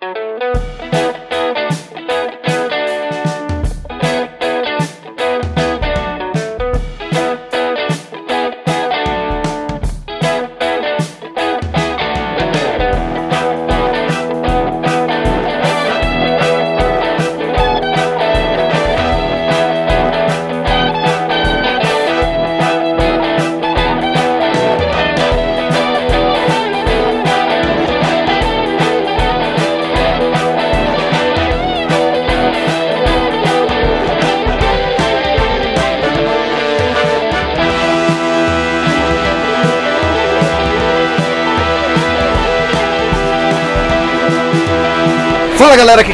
Fala 0.00 0.57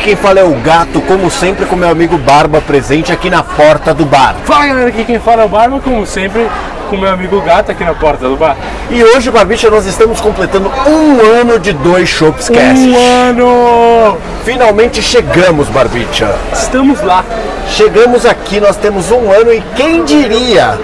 quem 0.05 0.15
fala 0.15 0.39
é 0.39 0.45
o 0.45 0.55
Gato, 0.57 1.01
como 1.01 1.31
sempre 1.31 1.65
com 1.65 1.77
meu 1.77 1.89
amigo 1.89 2.19
Barba 2.19 2.61
presente 2.61 3.11
aqui 3.11 3.31
na 3.31 3.43
porta 3.43 3.95
do 3.95 4.05
bar. 4.05 4.37
Fala 4.45 4.67
galera, 4.67 4.89
aqui 4.89 5.03
quem 5.03 5.19
fala 5.19 5.43
é 5.43 5.45
o 5.47 5.49
Barba, 5.49 5.81
como 5.81 6.05
sempre, 6.05 6.47
com 6.91 6.99
meu 6.99 7.09
amigo 7.09 7.41
Gato 7.41 7.73
aqui 7.73 7.83
na 7.83 7.95
porta 7.95 8.29
do 8.29 8.37
bar. 8.37 8.55
E 8.91 9.03
hoje, 9.03 9.31
Barbicha, 9.31 9.71
nós 9.71 9.87
estamos 9.87 10.21
completando 10.21 10.71
um 10.87 11.41
ano 11.41 11.59
de 11.59 11.73
dois 11.73 12.07
Shopscast. 12.11 12.87
Um 12.87 12.95
ano! 13.31 14.19
Finalmente 14.45 15.01
chegamos, 15.01 15.69
Barbicha. 15.71 16.35
Estamos 16.53 17.01
lá. 17.03 17.25
Chegamos 17.71 18.27
aqui, 18.27 18.61
nós 18.61 18.77
temos 18.77 19.11
um 19.11 19.33
ano 19.33 19.55
e 19.55 19.63
quem 19.75 20.05
diria? 20.05 20.79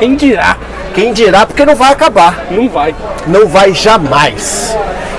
Quem 0.00 0.16
dirá? 0.16 0.56
Quem 0.94 1.12
dirá, 1.12 1.44
porque 1.44 1.66
não 1.66 1.74
vai 1.74 1.92
acabar. 1.92 2.46
Não 2.50 2.70
vai. 2.70 2.94
Não 3.26 3.46
vai 3.46 3.74
jamais. 3.74 4.74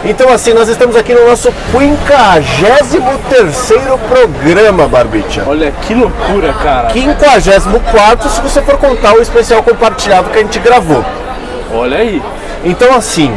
Então 0.06 0.30
assim, 0.30 0.54
nós 0.54 0.68
estamos 0.68 0.98
aqui 0.98 1.14
no 1.14 1.26
nosso 1.26 1.50
53º 1.72 3.98
programa, 4.10 4.86
Barbicha. 4.88 5.44
Olha 5.48 5.72
que 5.72 5.94
loucura, 5.94 6.52
cara. 6.62 6.90
54 6.90 8.30
se 8.30 8.42
você 8.42 8.62
for 8.62 8.78
contar 8.78 9.16
o 9.16 9.22
especial 9.22 9.64
compartilhado 9.64 10.30
que 10.30 10.38
a 10.38 10.42
gente 10.42 10.60
gravou. 10.60 11.06
Olha 11.73 12.00
aí. 12.00 12.22
Então 12.66 12.94
assim, 12.94 13.34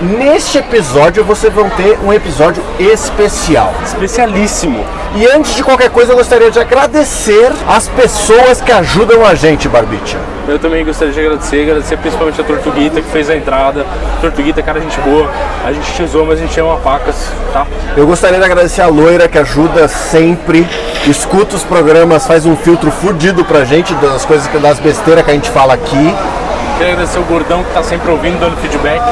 neste 0.00 0.58
episódio 0.58 1.22
vocês 1.22 1.52
vão 1.52 1.70
ter 1.70 1.96
um 2.04 2.12
episódio 2.12 2.60
especial. 2.80 3.72
Especialíssimo. 3.84 4.84
E 5.14 5.26
antes 5.26 5.54
de 5.54 5.62
qualquer 5.62 5.90
coisa, 5.90 6.10
eu 6.12 6.16
gostaria 6.16 6.50
de 6.50 6.58
agradecer 6.58 7.52
as 7.68 7.86
pessoas 7.88 8.60
que 8.60 8.72
ajudam 8.72 9.24
a 9.24 9.36
gente, 9.36 9.68
Barbicha. 9.68 10.18
Eu 10.48 10.58
também 10.58 10.82
gostaria 10.82 11.12
de 11.12 11.20
agradecer, 11.20 11.62
agradecer 11.62 11.98
principalmente 11.98 12.40
a 12.40 12.44
Tortuguita 12.44 13.02
que 13.02 13.10
fez 13.10 13.28
a 13.28 13.36
entrada. 13.36 13.84
Tortuguita, 14.22 14.62
cara, 14.62 14.80
gente 14.80 14.98
boa. 15.00 15.30
A 15.62 15.70
gente 15.72 15.92
te 15.92 16.06
zoa, 16.06 16.24
mas 16.24 16.38
a 16.38 16.42
gente 16.42 16.58
ama 16.58 16.78
pacas, 16.78 17.30
tá? 17.52 17.66
Eu 17.94 18.06
gostaria 18.06 18.38
de 18.38 18.44
agradecer 18.44 18.80
a 18.80 18.86
Loira 18.86 19.28
que 19.28 19.36
ajuda 19.38 19.86
sempre, 19.88 20.66
escuta 21.06 21.54
os 21.54 21.62
programas, 21.62 22.26
faz 22.26 22.46
um 22.46 22.56
filtro 22.56 22.90
fudido 22.90 23.44
pra 23.44 23.64
gente 23.64 23.92
das 23.96 24.24
coisas, 24.24 24.48
das 24.62 24.78
besteiras 24.78 25.22
que 25.22 25.30
a 25.30 25.34
gente 25.34 25.50
fala 25.50 25.74
aqui. 25.74 26.14
Queria 26.78 26.94
agradecer 26.94 27.18
o 27.18 27.24
Gordão 27.24 27.62
que 27.62 27.70
tá 27.74 27.82
sempre 27.82 28.10
ouvindo, 28.10 28.40
dando 28.40 28.56
feedback. 28.56 29.02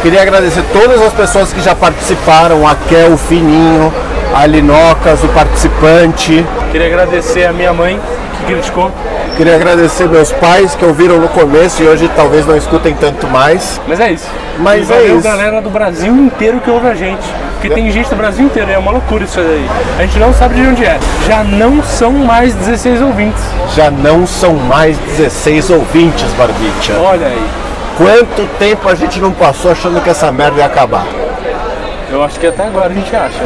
Queria 0.00 0.22
agradecer 0.22 0.62
todas 0.72 1.02
as 1.02 1.12
pessoas 1.12 1.52
que 1.52 1.60
já 1.60 1.74
participaram, 1.74 2.68
a 2.68 2.76
Kel, 2.76 3.14
o 3.14 3.16
Fininho, 3.16 3.92
a 4.32 4.46
Linocas, 4.46 5.24
o 5.24 5.28
participante. 5.28 6.46
Queria 6.70 6.86
agradecer 6.86 7.46
a 7.46 7.52
minha 7.52 7.72
mãe 7.72 7.98
que 8.38 8.52
criticou. 8.52 8.92
Queria 9.36 9.56
agradecer 9.56 10.08
meus 10.08 10.30
pais 10.30 10.76
que 10.76 10.84
ouviram 10.84 11.18
no 11.18 11.28
começo 11.28 11.82
e 11.82 11.88
hoje 11.88 12.08
talvez 12.14 12.46
não 12.46 12.56
escutem 12.56 12.94
tanto 12.94 13.26
mais. 13.26 13.80
Mas 13.88 13.98
é 13.98 14.12
isso. 14.12 14.28
Mas 14.58 14.88
e 14.88 14.92
é 14.92 15.06
isso. 15.06 15.22
galera 15.22 15.60
do 15.60 15.70
Brasil 15.70 16.14
inteiro 16.14 16.60
que 16.60 16.70
ouve 16.70 16.86
a 16.86 16.94
gente. 16.94 17.24
Porque 17.54 17.68
tem 17.68 17.90
gente 17.90 18.08
do 18.08 18.14
Brasil 18.14 18.44
inteiro, 18.46 18.70
é 18.70 18.78
uma 18.78 18.92
loucura 18.92 19.24
isso 19.24 19.40
aí. 19.40 19.68
A 19.98 20.02
gente 20.02 20.20
não 20.20 20.32
sabe 20.32 20.54
de 20.54 20.60
onde 20.60 20.84
é. 20.84 21.00
Já 21.26 21.42
não 21.42 21.82
são 21.82 22.12
mais 22.12 22.54
16 22.54 23.02
ouvintes. 23.02 23.42
Já 23.74 23.90
não 23.90 24.24
são 24.24 24.54
mais 24.54 24.96
16 24.98 25.70
ouvintes, 25.70 26.30
Barbicha. 26.38 26.92
Olha 27.00 27.26
aí. 27.26 27.50
Quanto 27.96 28.46
tempo 28.58 28.88
a 28.88 28.94
gente 28.94 29.18
não 29.18 29.32
passou 29.32 29.72
achando 29.72 30.00
que 30.00 30.10
essa 30.10 30.30
merda 30.30 30.58
ia 30.58 30.66
acabar? 30.66 31.06
Eu 32.10 32.22
acho 32.22 32.38
que 32.38 32.46
até 32.46 32.64
agora 32.64 32.86
a 32.86 32.94
gente 32.94 33.16
acha. 33.16 33.40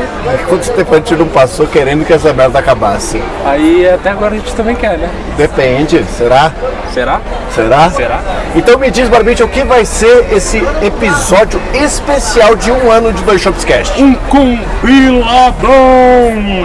Quanto 0.46 0.70
tempo 0.70 0.92
a 0.92 0.96
gente 0.98 1.16
não 1.16 1.28
passou 1.28 1.66
querendo 1.66 2.04
que 2.04 2.12
essa 2.12 2.34
merda 2.34 2.58
acabasse? 2.58 3.22
Aí 3.46 3.88
até 3.88 4.10
agora 4.10 4.34
a 4.34 4.38
gente 4.38 4.54
também 4.54 4.76
quer, 4.76 4.98
né? 4.98 5.08
Depende, 5.38 6.04
será? 6.16 6.50
Será? 6.92 7.20
Será? 7.54 7.88
Será? 7.90 8.20
Então 8.56 8.76
me 8.76 8.90
diz, 8.90 9.08
Barbicha, 9.08 9.44
o 9.44 9.48
que 9.48 9.62
vai 9.62 9.84
ser 9.84 10.26
esse 10.32 10.60
episódio 10.82 11.62
especial 11.72 12.56
de 12.56 12.72
um 12.72 12.90
ano 12.90 13.12
de 13.12 13.22
Dois 13.22 13.40
Shopscast? 13.40 14.02
Um 14.02 14.14
compiladão 14.14 15.68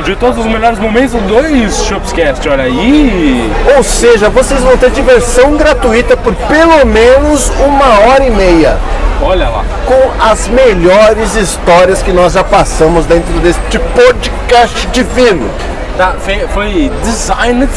de 0.04 0.16
todos 0.16 0.40
os 0.40 0.48
melhores 0.48 0.80
momentos 0.80 1.22
dois 1.22 1.84
Shopscast, 1.84 2.50
olha 2.50 2.64
aí. 2.64 3.48
Ou 3.78 3.84
seja, 3.84 4.28
vocês 4.32 4.60
vão 4.62 4.76
ter 4.76 4.90
diversão 4.90 5.56
gratuita 5.56 6.18
por 6.18 6.34
pelo 6.34 6.84
menos 6.84 7.52
uma 7.60 8.00
hora 8.08 8.26
e 8.26 8.32
meia. 8.32 8.80
Olha 9.22 9.50
lá. 9.50 9.64
Com 9.86 10.12
as 10.20 10.48
melhores 10.48 11.36
histórias 11.36 12.02
que 12.02 12.12
nós 12.12 12.34
já 12.34 12.44
passamos 12.44 13.06
dentro 13.06 13.34
deste 13.34 13.78
podcast 13.78 14.88
divino. 14.88 15.48
Tá, 15.96 16.16
foi, 16.20 16.40
foi 16.48 16.92
designed 17.04 17.70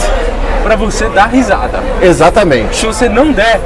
pra 0.67 0.77
você 0.77 1.09
dar 1.09 1.27
risada. 1.27 1.79
Exatamente. 2.03 2.77
Se 2.77 2.87
você 2.87 3.09
não 3.09 3.31
der, 3.31 3.61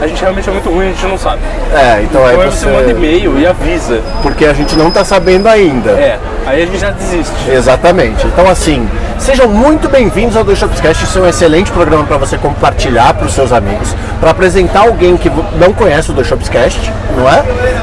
a 0.00 0.06
gente 0.06 0.20
realmente 0.20 0.48
é 0.48 0.52
muito 0.52 0.70
ruim, 0.70 0.86
a 0.86 0.88
gente 0.90 1.06
não 1.06 1.18
sabe. 1.18 1.40
É, 1.74 2.02
então 2.02 2.20
Então 2.30 2.42
aí 2.42 2.50
você 2.50 2.66
manda 2.66 2.84
você. 2.84 2.90
e-mail 2.92 3.38
e 3.40 3.46
avisa. 3.46 4.00
Porque 4.22 4.44
a 4.46 4.52
gente 4.52 4.76
não 4.76 4.90
tá 4.90 5.04
sabendo 5.04 5.48
ainda. 5.48 5.90
É, 5.90 6.18
aí 6.46 6.62
a 6.62 6.66
gente 6.66 6.78
já 6.78 6.90
desiste. 6.90 7.32
Exatamente. 7.50 8.24
Então, 8.28 8.48
assim, 8.48 8.88
sejam 9.18 9.48
muito 9.48 9.88
bem-vindos 9.88 10.36
ao 10.36 10.44
Dois 10.44 10.56
Shopscast. 10.58 11.02
Isso 11.02 11.18
é 11.18 11.22
um 11.22 11.26
excelente 11.26 11.72
programa 11.72 12.04
para 12.04 12.16
você 12.16 12.38
compartilhar 12.38 13.12
para 13.14 13.26
os 13.26 13.32
seus 13.34 13.52
amigos, 13.52 13.92
para 14.20 14.30
apresentar 14.30 14.82
alguém 14.82 15.16
que 15.16 15.28
não 15.58 15.72
conhece 15.72 16.10
o 16.12 16.14
Dois 16.14 16.28
Shopscast, 16.28 16.92
não 17.16 17.28
é? 17.28 17.42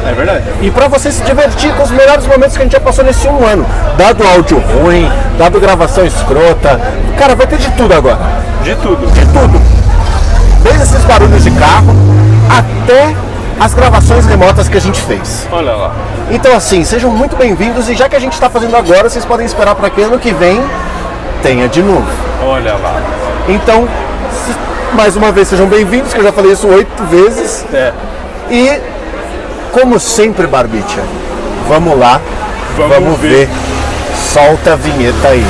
É 0.09 0.13
verdade. 0.13 0.43
E 0.61 0.71
para 0.71 0.87
você 0.87 1.11
se 1.11 1.21
divertir 1.23 1.73
com 1.73 1.83
os 1.83 1.91
melhores 1.91 2.25
momentos 2.27 2.55
que 2.55 2.61
a 2.61 2.63
gente 2.63 2.73
já 2.73 2.79
passou 2.79 3.03
nesse 3.03 3.27
um 3.27 3.45
ano. 3.45 3.65
Dado 3.97 4.25
áudio 4.25 4.57
ruim, 4.81 5.11
dado 5.37 5.59
gravação 5.59 6.05
escrota. 6.05 6.79
Cara, 7.19 7.35
vai 7.35 7.45
ter 7.45 7.57
de 7.57 7.69
tudo 7.71 7.93
agora. 7.93 8.44
De 8.65 8.75
tudo. 8.77 9.05
De 9.13 9.21
tudo. 9.27 9.61
Desde 10.63 10.81
esses 10.81 11.05
barulhos 11.05 11.43
de 11.43 11.51
carro 11.51 11.93
até 12.49 13.15
as 13.59 13.75
gravações 13.75 14.25
remotas 14.25 14.67
que 14.67 14.75
a 14.75 14.81
gente 14.81 14.99
fez. 15.01 15.47
Olha 15.51 15.73
lá. 15.73 15.93
Então 16.31 16.55
assim, 16.55 16.83
sejam 16.83 17.11
muito 17.11 17.35
bem-vindos 17.35 17.87
e 17.89 17.93
já 17.93 18.09
que 18.09 18.15
a 18.15 18.19
gente 18.19 18.33
está 18.33 18.49
fazendo 18.49 18.75
agora, 18.75 19.07
vocês 19.07 19.23
podem 19.23 19.45
esperar 19.45 19.75
para 19.75 19.87
que 19.91 20.01
ano 20.01 20.17
que 20.17 20.33
vem 20.33 20.59
tenha 21.43 21.69
de 21.69 21.83
novo. 21.83 22.07
Olha 22.43 22.73
lá. 22.73 22.99
Então, 23.47 23.87
mais 24.93 25.15
uma 25.15 25.31
vez 25.31 25.47
sejam 25.47 25.67
bem-vindos, 25.67 26.11
que 26.11 26.19
eu 26.19 26.23
já 26.23 26.31
falei 26.31 26.53
isso 26.53 26.67
oito 26.67 27.03
vezes. 27.03 27.63
É. 27.71 27.93
E 28.49 28.81
como 29.71 29.99
sempre, 29.99 30.47
Barbicha, 30.47 31.03
vamos 31.69 31.99
lá, 31.99 32.19
Vamos 32.75 32.95
vamos, 32.95 33.19
ver. 33.19 33.45
ver. 33.45 33.49
Solta 34.33 34.73
a 34.73 34.75
vinheta 34.75 35.27
aí. 35.27 35.45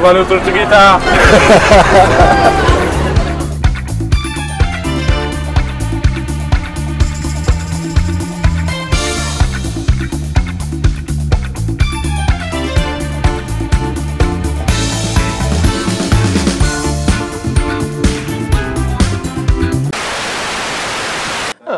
Valeu, 0.00 0.26
Tortuguita. 0.26 1.00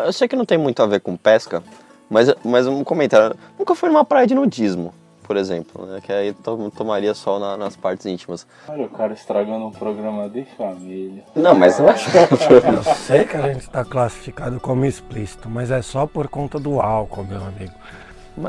Eu 0.05 0.12
sei 0.12 0.29
que 0.29 0.37
não 0.37 0.44
tem 0.44 0.56
muito 0.56 0.81
a 0.81 0.87
ver 0.87 1.00
com 1.00 1.17
pesca, 1.17 1.62
mas, 2.08 2.32
mas 2.44 2.67
um 2.69 2.84
comentário. 2.84 3.37
Nunca 3.58 3.75
foi 3.75 3.88
numa 3.88 4.05
praia 4.05 4.25
de 4.25 4.37
nudismo, 4.37 4.94
por 5.26 5.37
exemplo, 5.37 5.84
né? 5.87 6.00
Que 6.02 6.12
aí 6.12 6.32
to- 6.32 6.70
tomaria 6.76 7.12
sol 7.14 7.38
na- 7.40 7.56
nas 7.56 7.76
partes 7.76 8.06
íntimas. 8.06 8.46
Olha 8.69 8.84
o 8.84 8.88
cara 8.88 9.12
estragando 9.12 9.67
um 9.67 9.70
programa 9.73 10.28
de 10.28 10.44
família. 10.56 11.25
Não, 11.34 11.55
mas 11.55 11.78
eu 11.78 11.88
acho 11.88 12.08
que. 12.11 12.17
Sei 13.06 13.25
que 13.25 13.37
a 13.37 13.43
gente 13.52 13.62
está 13.62 13.84
classificado 13.84 14.61
como 14.61 14.84
explícito, 14.84 15.49
mas 15.50 15.70
é 15.70 15.82
só 15.82 16.06
por 16.06 16.28
conta 16.28 16.58
do 16.58 16.81
álcool, 16.81 17.25
meu 17.25 17.40
amigo. 17.44 17.73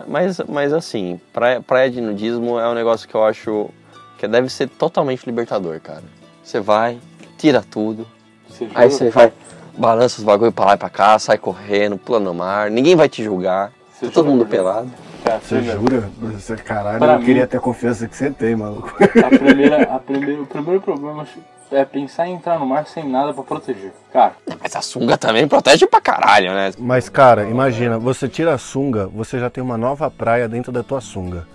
mas, 0.08 0.40
mas 0.48 0.74
assim, 0.74 1.20
praia, 1.34 1.62
praia 1.62 1.90
de 1.90 2.00
nudismo 2.02 2.60
é 2.60 2.68
um 2.70 2.74
negócio 2.74 3.08
que 3.08 3.16
eu 3.16 3.24
acho 3.26 3.70
que 4.18 4.28
deve 4.28 4.50
ser 4.50 4.68
totalmente 4.70 5.26
libertador, 5.26 5.80
cara. 5.80 6.04
Você 6.44 6.60
vai, 6.60 7.00
tira 7.38 7.62
tudo, 7.62 8.06
Você 8.50 8.68
aí 8.76 8.90
você 8.90 9.10
vai. 9.10 9.32
balança 9.78 10.18
os 10.20 10.24
bagulho 10.24 10.52
pra 10.52 10.66
lá 10.66 10.74
e 10.74 10.78
pra 10.78 10.90
cá, 10.90 11.18
sai 11.20 11.38
correndo, 11.38 11.98
pula 11.98 12.20
no 12.20 12.34
mar, 12.34 12.70
ninguém 12.72 12.96
vai 12.96 13.08
te 13.10 13.24
julgar. 13.24 13.72
Tá 14.00 14.08
todo 14.14 14.30
mundo 14.30 14.46
pelado. 14.46 14.90
Cara, 15.28 15.40
Você 15.40 15.62
jura? 15.62 16.10
Você, 16.22 16.56
caralho, 16.56 17.00
Pra 17.00 17.14
eu 17.14 17.20
mim- 17.20 17.26
queria 17.26 17.46
ter 17.48 17.58
a 17.58 17.60
confiança 17.60 18.08
que 18.08 18.16
você 18.16 18.30
tem, 18.32 18.56
maluco. 18.56 18.94
A 19.02 19.38
primeira, 19.38 19.84
a 19.84 20.00
primeira, 20.00 20.42
o 20.42 20.46
primeiro 20.48 20.80
problema 20.82 21.26
é 21.72 21.84
pensar 21.84 22.28
em 22.28 22.34
entrar 22.36 22.58
no 22.60 22.66
mar 22.66 22.86
sem 22.88 23.08
nada 23.08 23.34
pra 23.34 23.44
proteger. 23.44 23.92
Cara, 24.14 24.34
Mas 24.62 24.76
a 24.76 24.82
sunga 24.82 25.18
também 25.18 25.48
protege 25.48 25.86
pra 25.86 26.00
caralho, 26.00 26.54
né? 26.54 26.72
Mas, 26.78 27.10
cara, 27.10 27.44
imagina, 27.44 28.00
você 28.00 28.28
tira 28.30 28.54
a 28.54 28.58
sunga, 28.58 29.08
você 29.08 29.38
já 29.40 29.50
tem 29.50 29.62
uma 29.64 29.78
nova 29.78 30.10
praia 30.10 30.48
dentro 30.48 30.72
da 30.72 30.82
tua 30.82 31.02
sunga. 31.02 31.46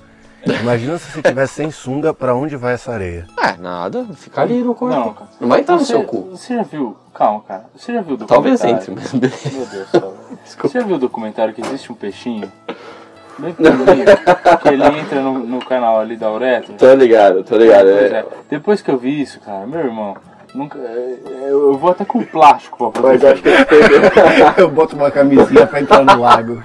Imagina 0.61 0.99
se 0.99 1.11
você 1.13 1.23
tivesse 1.23 1.55
sem 1.55 1.71
sunga, 1.71 2.13
pra 2.13 2.35
onde 2.35 2.57
vai 2.57 2.75
essa 2.75 2.93
areia? 2.93 3.27
É, 3.41 3.57
nada, 3.57 4.05
fica 4.17 4.43
ali 4.43 4.61
no 4.61 4.75
corpo. 4.75 4.93
não, 4.95 5.07
Não, 5.07 5.15
cara. 5.15 5.31
vai 5.41 5.61
entrar 5.61 5.75
no 5.77 5.81
Você, 5.81 5.87
seu 5.93 6.03
cu. 6.03 6.23
você 6.33 6.57
já 6.57 6.63
viu? 6.65 6.97
Calma, 7.15 7.41
cara. 7.47 7.65
Você 7.77 7.93
já 7.93 8.01
viu 8.03 8.17
o 8.17 8.19
Talvez 8.19 8.61
documentário? 8.61 8.93
entre, 8.93 9.03
mas 9.03 9.13
beleza. 9.15 9.51
Meu 9.57 9.67
Deus 9.67 9.87
do 9.91 10.01
céu. 10.01 10.15
Você 10.45 10.81
já 10.81 10.85
viu 10.85 10.97
o 10.97 10.99
documentário 10.99 11.55
que 11.55 11.61
existe 11.61 11.93
um 11.93 11.95
peixinho? 11.95 12.51
Bem 13.43 13.53
pequenininho, 13.53 14.05
que 14.63 14.69
ele 14.69 14.85
entra 15.01 15.21
no, 15.21 15.39
no 15.41 15.59
canal 15.65 15.99
ali 16.01 16.17
da 16.17 16.31
uretra. 16.31 16.75
Tô 16.79 16.95
ligado, 16.95 17.43
tô 17.43 17.57
ligado. 17.57 17.87
Pois 17.87 18.13
é. 18.13 18.25
Depois 18.49 18.81
que 18.83 18.91
eu 18.91 18.97
vi 18.97 19.21
isso, 19.21 19.41
cara, 19.41 19.67
meu 19.67 19.81
irmão, 19.81 20.17
nunca, 20.55 20.79
é, 20.79 21.17
eu, 21.49 21.73
eu 21.73 21.77
vou 21.77 21.91
até 21.91 22.05
com 22.05 22.23
plástico 22.25 22.91
pra 22.93 23.03
proteger. 23.03 23.43
Eu 24.57 24.71
boto 24.71 24.95
uma 24.95 25.11
camisinha 25.11 25.67
pra 25.67 25.81
entrar 25.81 26.05
no 26.05 26.21
lago. 26.21 26.61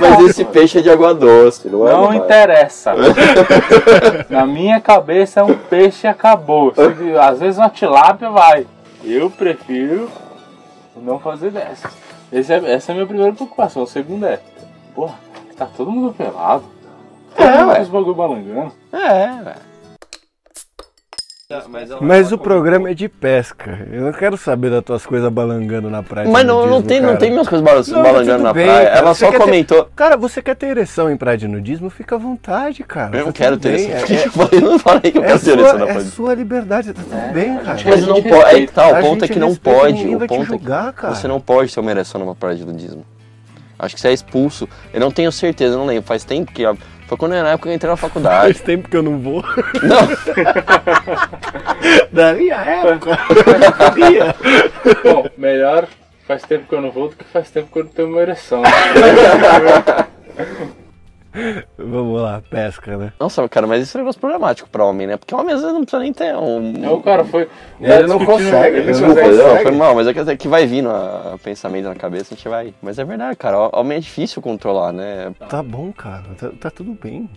Mas 0.00 0.24
esse 0.30 0.44
peixe 0.44 0.78
é 0.78 0.82
de 0.82 0.90
água 0.90 1.14
doce, 1.14 1.68
não 1.68 1.86
é? 1.88 1.92
Não 1.92 2.02
Mamãe? 2.02 2.18
interessa. 2.18 2.92
Na 4.28 4.44
minha 4.46 4.80
cabeça 4.80 5.40
é 5.40 5.44
um 5.44 5.54
peixe 5.54 6.06
e 6.06 6.10
acabou. 6.10 6.72
Às 7.20 7.38
vezes 7.38 7.56
uma 7.58 7.70
tilápia 7.70 8.30
vai. 8.30 8.66
Eu 9.04 9.30
prefiro 9.30 10.08
não 10.96 11.18
fazer 11.18 11.50
dessas. 11.50 11.90
Esse 12.32 12.52
é- 12.52 12.72
essa 12.72 12.90
é 12.90 12.92
a 12.92 12.94
minha 12.96 13.06
primeira 13.06 13.32
preocupação. 13.32 13.82
A 13.82 13.86
segunda 13.86 14.28
é, 14.28 14.40
porra, 14.94 15.14
tá 15.56 15.66
todo 15.66 15.90
mundo 15.90 16.12
pelado. 16.14 16.64
Todo 17.36 17.46
É, 17.46 17.58
mundo 17.58 17.68
ué. 17.70 17.76
com 17.76 17.82
os 17.82 17.88
bagulho 17.88 18.14
balangando. 18.14 18.72
É, 18.92 19.42
velho. 19.42 19.72
Mas 22.00 22.32
o 22.32 22.38
programa 22.38 22.90
é 22.90 22.94
de 22.94 23.10
pesca. 23.10 23.86
Eu 23.92 24.00
não 24.04 24.12
quero 24.12 24.38
saber 24.38 24.70
das 24.70 24.82
tuas 24.82 25.04
coisas 25.04 25.30
balangando 25.30 25.90
na 25.90 26.02
praia. 26.02 26.26
Mas 26.26 26.46
não, 26.46 26.60
não 26.60 26.76
nudismo, 26.76 26.88
tem, 26.88 27.00
não 27.02 27.16
tem 27.18 27.30
minhas 27.30 27.46
coisas 27.46 27.62
balan- 27.62 27.82
Não, 27.88 28.02
balangando 28.02 28.42
na 28.44 28.52
bem, 28.54 28.64
praia. 28.66 28.86
cara. 28.86 28.98
Ela 29.00 29.14
só 29.14 29.26
quer 29.30 29.32
ter- 29.38 29.44
comentou. 29.44 29.88
Cara, 29.94 30.16
você 30.16 30.40
quer 30.40 30.56
ter 30.56 30.68
ereção 30.68 31.10
em 31.10 31.16
praia 31.18 31.36
de 31.36 31.46
nudismo? 31.46 31.90
Fica 31.90 32.14
à 32.14 32.18
vontade, 32.18 32.82
cara. 32.84 33.14
Eu 33.18 33.26
não 33.26 33.32
Tá 33.32 33.38
quero 33.38 33.58
tudo 33.58 33.62
ter 33.64 33.76
bem. 33.76 33.86
isso. 33.86 34.12
É, 34.14 34.26
Eu 34.26 34.30
falei- 34.48 34.60
não 34.62 34.78
falei 34.78 35.12
que 35.12 35.18
eu 35.18 35.24
é, 35.24 35.26
quero 35.26 35.36
é 35.36 35.38
ter 35.38 35.58
sua, 35.58 35.72
na 35.74 35.84
é 35.84 35.86
praia. 35.92 36.00
sua 36.00 36.34
liberdade, 36.34 36.92
tá 36.94 37.02
tudo 37.02 37.32
bem, 37.34 37.58
cara. 37.58 37.78
Mas 37.84 38.06
não 38.06 38.22
pode. 38.22 38.44
Aí 38.46 38.66
que 38.66 38.72
tá, 38.72 38.88
o 38.88 39.02
ponto 39.02 39.24
é 39.24 39.28
que 39.28 39.38
não 39.38 39.54
pode. 39.54 40.06
O 40.08 40.18
ponto 40.26 40.54
é 40.54 40.58
que 40.58 40.64
cara. 40.64 41.14
você 41.14 41.28
não 41.28 41.38
pode 41.38 41.74
ter 41.74 41.80
uma 41.80 41.90
ereção 41.90 42.18
numa 42.18 42.34
praia 42.34 42.56
de 42.56 42.64
nudismo. 42.64 43.04
Acho 43.82 43.96
que 43.96 44.00
você 44.00 44.08
é 44.08 44.12
expulso. 44.12 44.68
Eu 44.94 45.00
não 45.00 45.10
tenho 45.10 45.32
certeza, 45.32 45.76
não 45.76 45.84
lembro. 45.84 46.04
Faz 46.04 46.22
tempo 46.22 46.52
que. 46.52 46.62
Foi 47.08 47.18
quando 47.18 47.32
na 47.32 47.48
época 47.48 47.64
que 47.64 47.68
eu 47.68 47.74
entrei 47.74 47.90
na 47.90 47.96
faculdade. 47.96 48.54
Faz 48.54 48.60
tempo 48.60 48.88
que 48.88 48.96
eu 48.96 49.02
não 49.02 49.18
vou. 49.18 49.42
Não, 49.82 50.08
Da 52.12 52.32
minha 52.32 52.54
época. 52.54 53.18
Bom, 55.02 55.28
melhor 55.36 55.88
faz 56.26 56.42
tempo 56.42 56.68
que 56.68 56.74
eu 56.74 56.80
não 56.80 56.92
vou 56.92 57.08
do 57.08 57.16
que 57.16 57.24
faz 57.24 57.50
tempo 57.50 57.68
que 57.72 57.78
eu 57.80 57.84
não 57.84 57.90
tenho 57.90 58.08
uma 58.08 58.22
ereção. 58.22 58.62
Vamos 61.78 62.20
lá, 62.20 62.42
pesca, 62.50 62.96
né? 62.96 63.12
nossa, 63.18 63.48
cara, 63.48 63.66
mas 63.66 63.82
isso 63.82 63.96
é 63.96 64.00
um 64.00 64.04
negócio 64.04 64.20
problemático 64.20 64.68
pra 64.68 64.84
homem, 64.84 65.06
né? 65.06 65.16
Porque 65.16 65.34
homem 65.34 65.54
às 65.54 65.60
vezes 65.60 65.72
não 65.74 65.82
precisa 65.82 66.02
nem 66.02 66.12
ter 66.12 66.34
um. 66.36 66.84
É, 66.84 66.90
o 66.90 67.00
cara 67.00 67.24
foi. 67.24 67.48
Ele 67.80 68.06
não 68.06 68.18
discutindo- 68.18 68.26
consegue, 68.50 68.76
ele 68.76 68.86
não 68.86 68.92
Desculpa, 68.92 69.20
consegue. 69.22 69.36
não, 69.42 69.56
foi 69.62 69.70
mal, 69.72 69.94
mas 69.94 70.06
é 70.08 70.12
que, 70.12 70.20
é 70.20 70.36
que 70.36 70.48
vai 70.48 70.66
vindo 70.66 70.90
a, 70.90 71.32
a 71.34 71.38
pensamento 71.38 71.88
na 71.88 71.94
cabeça, 71.94 72.34
a 72.34 72.36
gente 72.36 72.48
vai. 72.48 72.74
Mas 72.82 72.98
é 72.98 73.04
verdade, 73.04 73.36
cara, 73.36 73.58
homem 73.78 73.96
é 73.96 74.00
difícil 74.00 74.42
controlar, 74.42 74.92
né? 74.92 75.32
Tá 75.48 75.62
bom, 75.62 75.90
cara. 75.92 76.24
Tá, 76.38 76.50
tá 76.60 76.70
tudo 76.70 76.96
bem. 77.02 77.30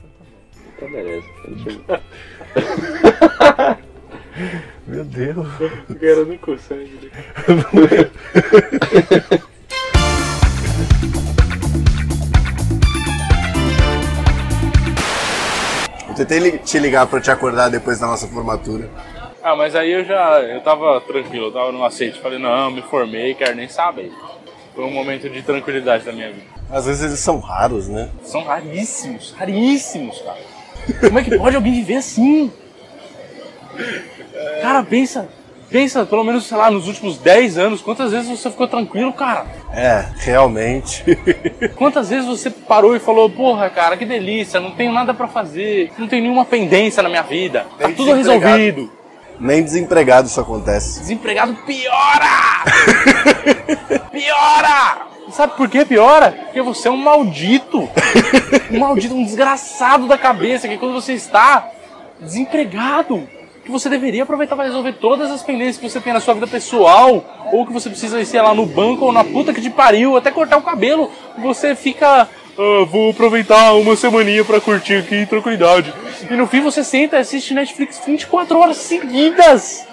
Então, 0.76 0.92
beleza. 0.92 1.26
Meu 4.86 5.06
Deus. 5.06 5.48
O 5.90 5.96
cara 5.96 6.26
não 6.26 6.38
consegue. 6.38 7.10
Eu 9.32 9.55
tentei 16.16 16.58
te 16.60 16.80
ligar 16.80 17.06
pra 17.08 17.20
te 17.20 17.30
acordar 17.30 17.70
depois 17.70 18.00
da 18.00 18.08
nossa 18.08 18.28
formatura. 18.28 18.90
Ah, 19.44 19.56
mas 19.56 19.76
aí 19.76 19.92
eu 19.92 20.04
já. 20.04 20.40
Eu 20.42 20.62
tava 20.62 21.00
tranquilo, 21.02 21.48
eu 21.48 21.52
tava 21.52 21.72
no 21.72 21.84
aceite. 21.84 22.20
Falei, 22.20 22.40
não, 22.40 22.72
me 22.72 22.82
formei, 22.82 23.36
quero 23.36 23.56
nem 23.56 23.68
saber. 23.68 24.12
Foi 24.74 24.84
um 24.84 24.92
momento 24.92 25.30
de 25.30 25.42
tranquilidade 25.42 26.04
da 26.04 26.12
minha 26.12 26.32
vida. 26.32 26.48
Às 26.70 26.86
vezes 26.86 27.04
eles 27.04 27.20
são 27.20 27.40
raros, 27.40 27.88
né? 27.88 28.10
São 28.24 28.44
raríssimos, 28.44 29.34
raríssimos, 29.38 30.20
cara. 30.22 30.40
Como 31.00 31.20
é 31.20 31.24
que 31.24 31.38
pode 31.38 31.56
alguém 31.56 31.74
viver 31.74 31.98
assim? 31.98 32.52
Cara, 34.62 34.84
pensa, 34.84 35.28
pensa, 35.70 36.06
pelo 36.06 36.24
menos, 36.24 36.46
sei 36.46 36.58
lá, 36.58 36.70
nos 36.72 36.88
últimos 36.88 37.18
10 37.18 37.58
anos, 37.58 37.82
quantas 37.82 38.12
vezes 38.12 38.30
você 38.30 38.50
ficou 38.50 38.68
tranquilo, 38.68 39.12
cara? 39.14 39.46
É, 39.74 40.06
realmente. 40.18 41.04
Quantas 41.76 42.10
vezes 42.10 42.26
você 42.26 42.50
parou 42.50 42.96
e 42.96 43.00
falou, 43.00 43.30
porra, 43.30 43.70
cara, 43.70 43.98
que 43.98 44.06
delícia, 44.06 44.60
não 44.60 44.72
tenho 44.72 44.94
nada 44.94 45.14
pra 45.14 45.28
fazer, 45.28 45.92
não 45.98 46.08
tenho 46.08 46.24
nenhuma 46.24 46.46
pendência 46.46 47.04
na 47.04 47.10
minha 47.10 47.24
vida, 47.24 47.66
tá 47.78 47.88
Nem 47.88 47.96
tudo 47.96 48.14
resolvido. 48.14 48.90
Nem 49.38 49.62
desempregado 49.62 50.28
isso 50.28 50.40
acontece. 50.40 51.02
Desempregado 51.02 51.54
piora! 51.66 52.64
piora! 54.12 55.08
Sabe 55.32 55.58
por 55.58 55.68
que 55.68 55.84
piora? 55.84 56.32
Porque 56.32 56.62
você 56.62 56.88
é 56.88 56.92
um 56.92 56.98
maldito. 56.98 57.90
Um 58.72 58.80
maldito, 58.80 59.14
um 59.14 59.24
desgraçado 59.24 60.08
da 60.08 60.18
cabeça, 60.18 60.68
que 60.68 60.78
quando 60.78 60.94
você 60.94 61.14
está 61.14 61.70
desempregado, 62.20 63.28
que 63.66 63.72
você 63.72 63.90
deveria 63.90 64.24
aproveitar 64.24 64.56
para 64.56 64.66
resolver 64.66 64.94
todas 64.94 65.32
as 65.32 65.42
pendências 65.42 65.78
que 65.78 65.90
você 65.90 66.00
tem 66.00 66.14
na 66.14 66.20
sua 66.20 66.36
vida 66.36 66.46
pessoal, 66.46 67.26
ou 67.52 67.66
que 67.66 67.74
você 67.74 67.90
precisa 67.90 68.22
ir, 68.22 68.26
sei 68.26 68.40
lá, 68.42 68.54
no 68.54 68.66
banco 68.66 69.06
ou 69.06 69.12
na 69.12 69.24
puta 69.24 69.54
que 69.54 69.62
te 69.62 69.72
pariu, 69.72 70.16
até 70.16 70.30
cortar 70.32 70.58
o 70.58 70.62
cabelo, 70.62 71.10
você 71.40 71.76
fica. 71.76 72.30
"Ah, 72.58 72.86
vou 72.90 73.10
aproveitar 73.10 73.74
uma 73.74 73.96
semaninha 73.96 74.46
pra 74.46 74.62
curtir 74.62 74.98
aqui 74.98 75.16
em 75.16 75.26
tranquilidade. 75.26 75.92
E 76.30 76.34
no 76.36 76.48
fim 76.48 76.62
você 76.62 76.84
senta 76.84 77.18
e 77.18 77.20
assiste 77.20 77.54
Netflix 77.54 78.00
24 78.06 78.58
horas 78.58 78.78
seguidas! 78.78 79.86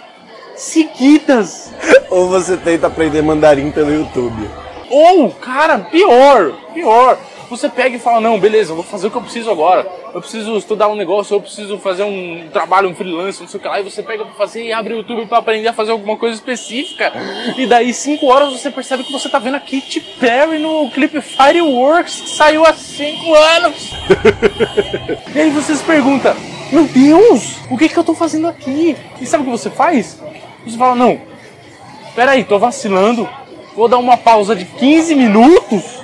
Seguidas! 0.55 1.73
Ou 2.11 2.29
você 2.29 2.57
tenta 2.59 2.87
aprender 2.87 3.23
mandarim 3.23 3.71
pelo 3.71 3.93
YouTube. 3.93 4.49
Ou, 4.91 5.31
cara, 5.31 5.79
pior, 5.79 6.53
pior. 6.75 7.19
Você 7.53 7.69
pega 7.69 7.95
e 7.95 7.99
fala, 7.99 8.19
não, 8.19 8.41
beleza, 8.41 8.73
vou 8.73 8.83
fazer 8.83 9.09
o 9.09 9.11
que 9.11 9.17
eu 9.19 9.21
preciso 9.21 9.51
agora. 9.51 9.87
Eu 10.15 10.23
preciso 10.23 10.57
estudar 10.57 10.89
um 10.89 10.97
negócio, 10.97 11.35
eu 11.35 11.41
preciso 11.41 11.77
fazer 11.77 12.03
um 12.03 12.49
trabalho, 12.51 12.89
um 12.89 12.95
freelance, 12.95 13.43
não 13.43 13.47
sei 13.47 13.61
o 13.61 13.63
que 13.63 13.69
lá. 13.69 13.79
E 13.79 13.83
você 13.83 14.03
pega 14.03 14.25
pra 14.25 14.33
fazer 14.33 14.65
e 14.65 14.73
abre 14.73 14.95
o 14.95 14.97
YouTube 14.97 15.27
pra 15.27 15.37
aprender 15.37 15.69
a 15.69 15.73
fazer 15.75 15.91
alguma 15.91 16.17
coisa 16.17 16.35
específica. 16.35 17.13
E 17.59 17.67
daí, 17.67 17.93
cinco 17.93 18.25
horas, 18.29 18.55
você 18.55 18.71
percebe 18.71 19.05
que 19.05 19.13
você 19.13 19.29
tá 19.29 19.39
vendo 19.39 19.57
a 19.57 19.61
Katy 19.61 20.01
Perry 20.19 20.61
no 20.61 20.91
clipe 20.93 21.21
Fireworks, 21.21 22.23
que 22.23 22.31
saiu 22.31 22.65
há 22.65 22.73
cinco 22.73 23.35
anos. 23.35 23.93
e 25.37 25.39
aí 25.39 25.51
você 25.51 25.77
se 25.77 25.85
pergunta, 25.85 26.35
meu 26.73 26.85
Deus, 26.85 27.59
o 27.71 27.77
que 27.77 27.87
que 27.87 27.99
eu 27.99 28.05
tô 28.05 28.15
fazendo 28.15 28.49
aqui? 28.49 28.97
E 29.21 29.27
sabe 29.27 29.43
o 29.43 29.45
que 29.45 29.53
você 29.53 29.69
faz? 29.69 30.19
Você 30.65 30.79
fala, 30.79 30.95
não, 30.95 31.21
peraí, 32.17 32.45
tô 32.45 32.59
vacilando. 32.59 33.29
Vou 33.77 33.89
dar 33.89 33.99
uma 33.99 34.17
pausa 34.17 34.57
de 34.57 34.65
15 34.65 35.15
minutos 35.15 36.02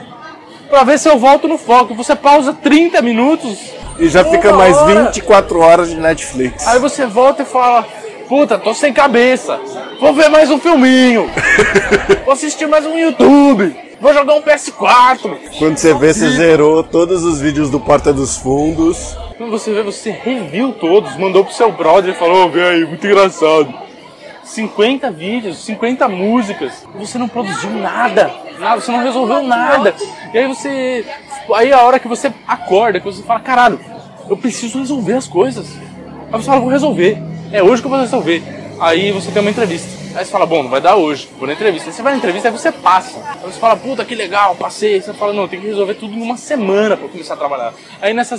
pra 0.69 0.85
ver 0.85 0.99
se 0.99 1.09
eu 1.09 1.19
volto 1.19 1.49
no 1.49 1.59
foco. 1.59 1.95
Você 1.95 2.15
pausa 2.15 2.53
30 2.53 3.01
minutos, 3.03 3.59
E 3.99 4.09
já 4.09 4.25
fica 4.25 4.53
mais 4.53 4.77
hora. 4.77 5.05
24 5.07 5.59
horas 5.61 5.91
de 5.91 5.97
Netflix. 5.97 6.67
aí 6.67 6.79
você 6.79 7.07
volta 7.07 7.43
e 7.43 7.47
fala: 7.47 7.87
Puta, 8.29 8.59
tô 8.59 8.75
sem 8.75 8.93
cabeça. 8.93 9.59
Vou 10.01 10.13
ver 10.15 10.29
mais 10.29 10.51
um 10.51 10.59
filminho. 10.59 11.31
Vou 12.25 12.33
assistir 12.35 12.67
mais 12.69 12.85
um 12.87 12.97
YouTube. 12.97 13.75
Vou 14.01 14.15
jogar 14.15 14.35
um 14.35 14.43
PS4. 14.43 15.37
Quando 15.59 15.77
você 15.77 15.93
vê, 15.95 16.15
você 16.15 16.31
zerou 16.31 16.85
todos 16.85 17.25
os 17.25 17.41
vídeos 17.41 17.69
do 17.69 17.81
Porta 17.81 18.13
dos 18.13 18.37
Fundos. 18.37 19.17
Quando 19.37 19.51
você 19.51 19.73
vê, 19.73 19.83
você 19.83 20.11
reviu 20.11 20.73
todos, 20.73 21.17
mandou 21.17 21.45
pro 21.45 21.53
seu 21.55 21.73
brother 21.73 22.15
e 22.15 22.17
falou: 22.17 22.49
Vê 22.51 22.63
aí, 22.63 22.85
muito 22.85 23.05
engraçado. 23.05 23.88
50 24.49 25.11
vídeos, 25.11 25.59
50 25.65 26.09
músicas, 26.09 26.87
você 26.95 27.19
não 27.19 27.29
produziu 27.29 27.71
nada, 27.71 28.33
nada, 28.59 28.81
você 28.81 28.91
não 28.91 29.01
resolveu 29.01 29.43
nada. 29.43 29.95
E 30.33 30.39
aí 30.39 30.47
você. 30.47 31.07
Aí 31.55 31.73
a 31.73 31.83
hora 31.83 31.99
que 31.99 32.09
você 32.09 32.33
acorda, 32.47 32.99
que 32.99 33.07
você 33.07 33.23
fala, 33.23 33.41
caralho, 33.41 33.81
eu 34.29 34.37
preciso 34.37 34.79
resolver 34.79 35.15
as 35.15 35.29
coisas. 35.29 35.67
Aí 36.33 36.33
você 36.33 36.47
fala, 36.47 36.61
vou 36.61 36.71
resolver. 36.71 37.19
É 37.53 37.63
hoje 37.63 37.83
que 37.83 37.87
eu 37.87 37.91
vou 37.91 38.01
resolver. 38.01 38.43
Aí 38.81 39.13
você 39.13 39.31
tem 39.31 39.43
uma 39.43 39.51
entrevista. 39.51 39.89
Aí 40.15 40.25
você 40.25 40.31
fala, 40.31 40.47
bom, 40.47 40.63
não 40.63 40.71
vai 40.71 40.81
dar 40.81 40.97
hoje, 40.97 41.29
vou 41.39 41.47
na 41.47 41.53
entrevista. 41.53 41.91
Aí 41.91 41.95
você 41.95 42.03
vai 42.03 42.13
na 42.13 42.19
entrevista, 42.19 42.49
aí 42.49 42.53
você 42.53 42.73
passa. 42.73 43.19
Aí 43.43 43.53
você 43.53 43.61
fala, 43.61 43.77
puta, 43.77 44.05
que 44.05 44.15
legal, 44.15 44.57
passei. 44.57 44.95
Aí 44.95 45.03
você 45.03 45.13
fala, 45.13 45.33
não, 45.33 45.47
tem 45.47 45.61
que 45.61 45.67
resolver 45.67 45.95
tudo 45.95 46.15
em 46.15 46.23
uma 46.23 46.37
semana 46.37 46.97
pra 46.97 47.09
começar 47.09 47.35
a 47.35 47.37
trabalhar. 47.37 47.75
Aí 48.01 48.15
nessa, 48.15 48.37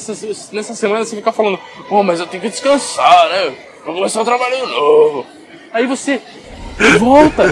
nessa 0.52 0.76
semana 0.76 1.06
você 1.06 1.16
fica 1.16 1.32
falando, 1.32 1.60
pô, 1.88 2.02
mas 2.04 2.20
eu 2.20 2.28
tenho 2.28 2.42
que 2.42 2.50
descansar, 2.50 3.30
né? 3.30 3.54
Vou 3.86 3.96
começar 3.96 4.22
o 4.22 4.26
trabalho 4.26 4.68
novo. 4.68 5.39
Aí 5.74 5.86
você 5.86 6.22
volta. 7.00 7.44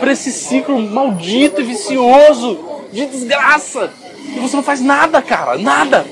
pra 0.00 0.12
esse 0.12 0.32
ciclo 0.32 0.80
maldito 0.80 1.60
e 1.60 1.64
vicioso 1.64 2.58
de 2.90 3.06
desgraça. 3.06 3.92
E 4.34 4.40
você 4.40 4.56
não 4.56 4.62
faz 4.62 4.80
nada, 4.80 5.20
cara, 5.20 5.58
nada. 5.58 6.06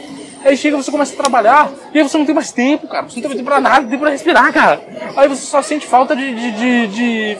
Aí 0.44 0.56
chega, 0.56 0.76
você 0.76 0.90
começa 0.90 1.14
a 1.14 1.16
trabalhar, 1.16 1.70
e 1.92 1.98
aí 1.98 2.08
você 2.08 2.16
não 2.16 2.24
tem 2.24 2.34
mais 2.34 2.52
tempo, 2.52 2.86
cara. 2.86 3.08
Você 3.08 3.16
não 3.16 3.28
tem 3.28 3.38
tempo 3.38 3.44
pra 3.44 3.60
nada, 3.60 3.80
não 3.80 3.88
tem 3.88 3.98
pra 3.98 4.10
respirar, 4.10 4.52
cara. 4.52 4.80
Aí 5.16 5.26
você 5.26 5.42
só 5.42 5.60
sente 5.62 5.86
falta 5.86 6.14
de, 6.14 6.34
de, 6.34 6.52
de, 6.52 6.86
de 6.86 7.38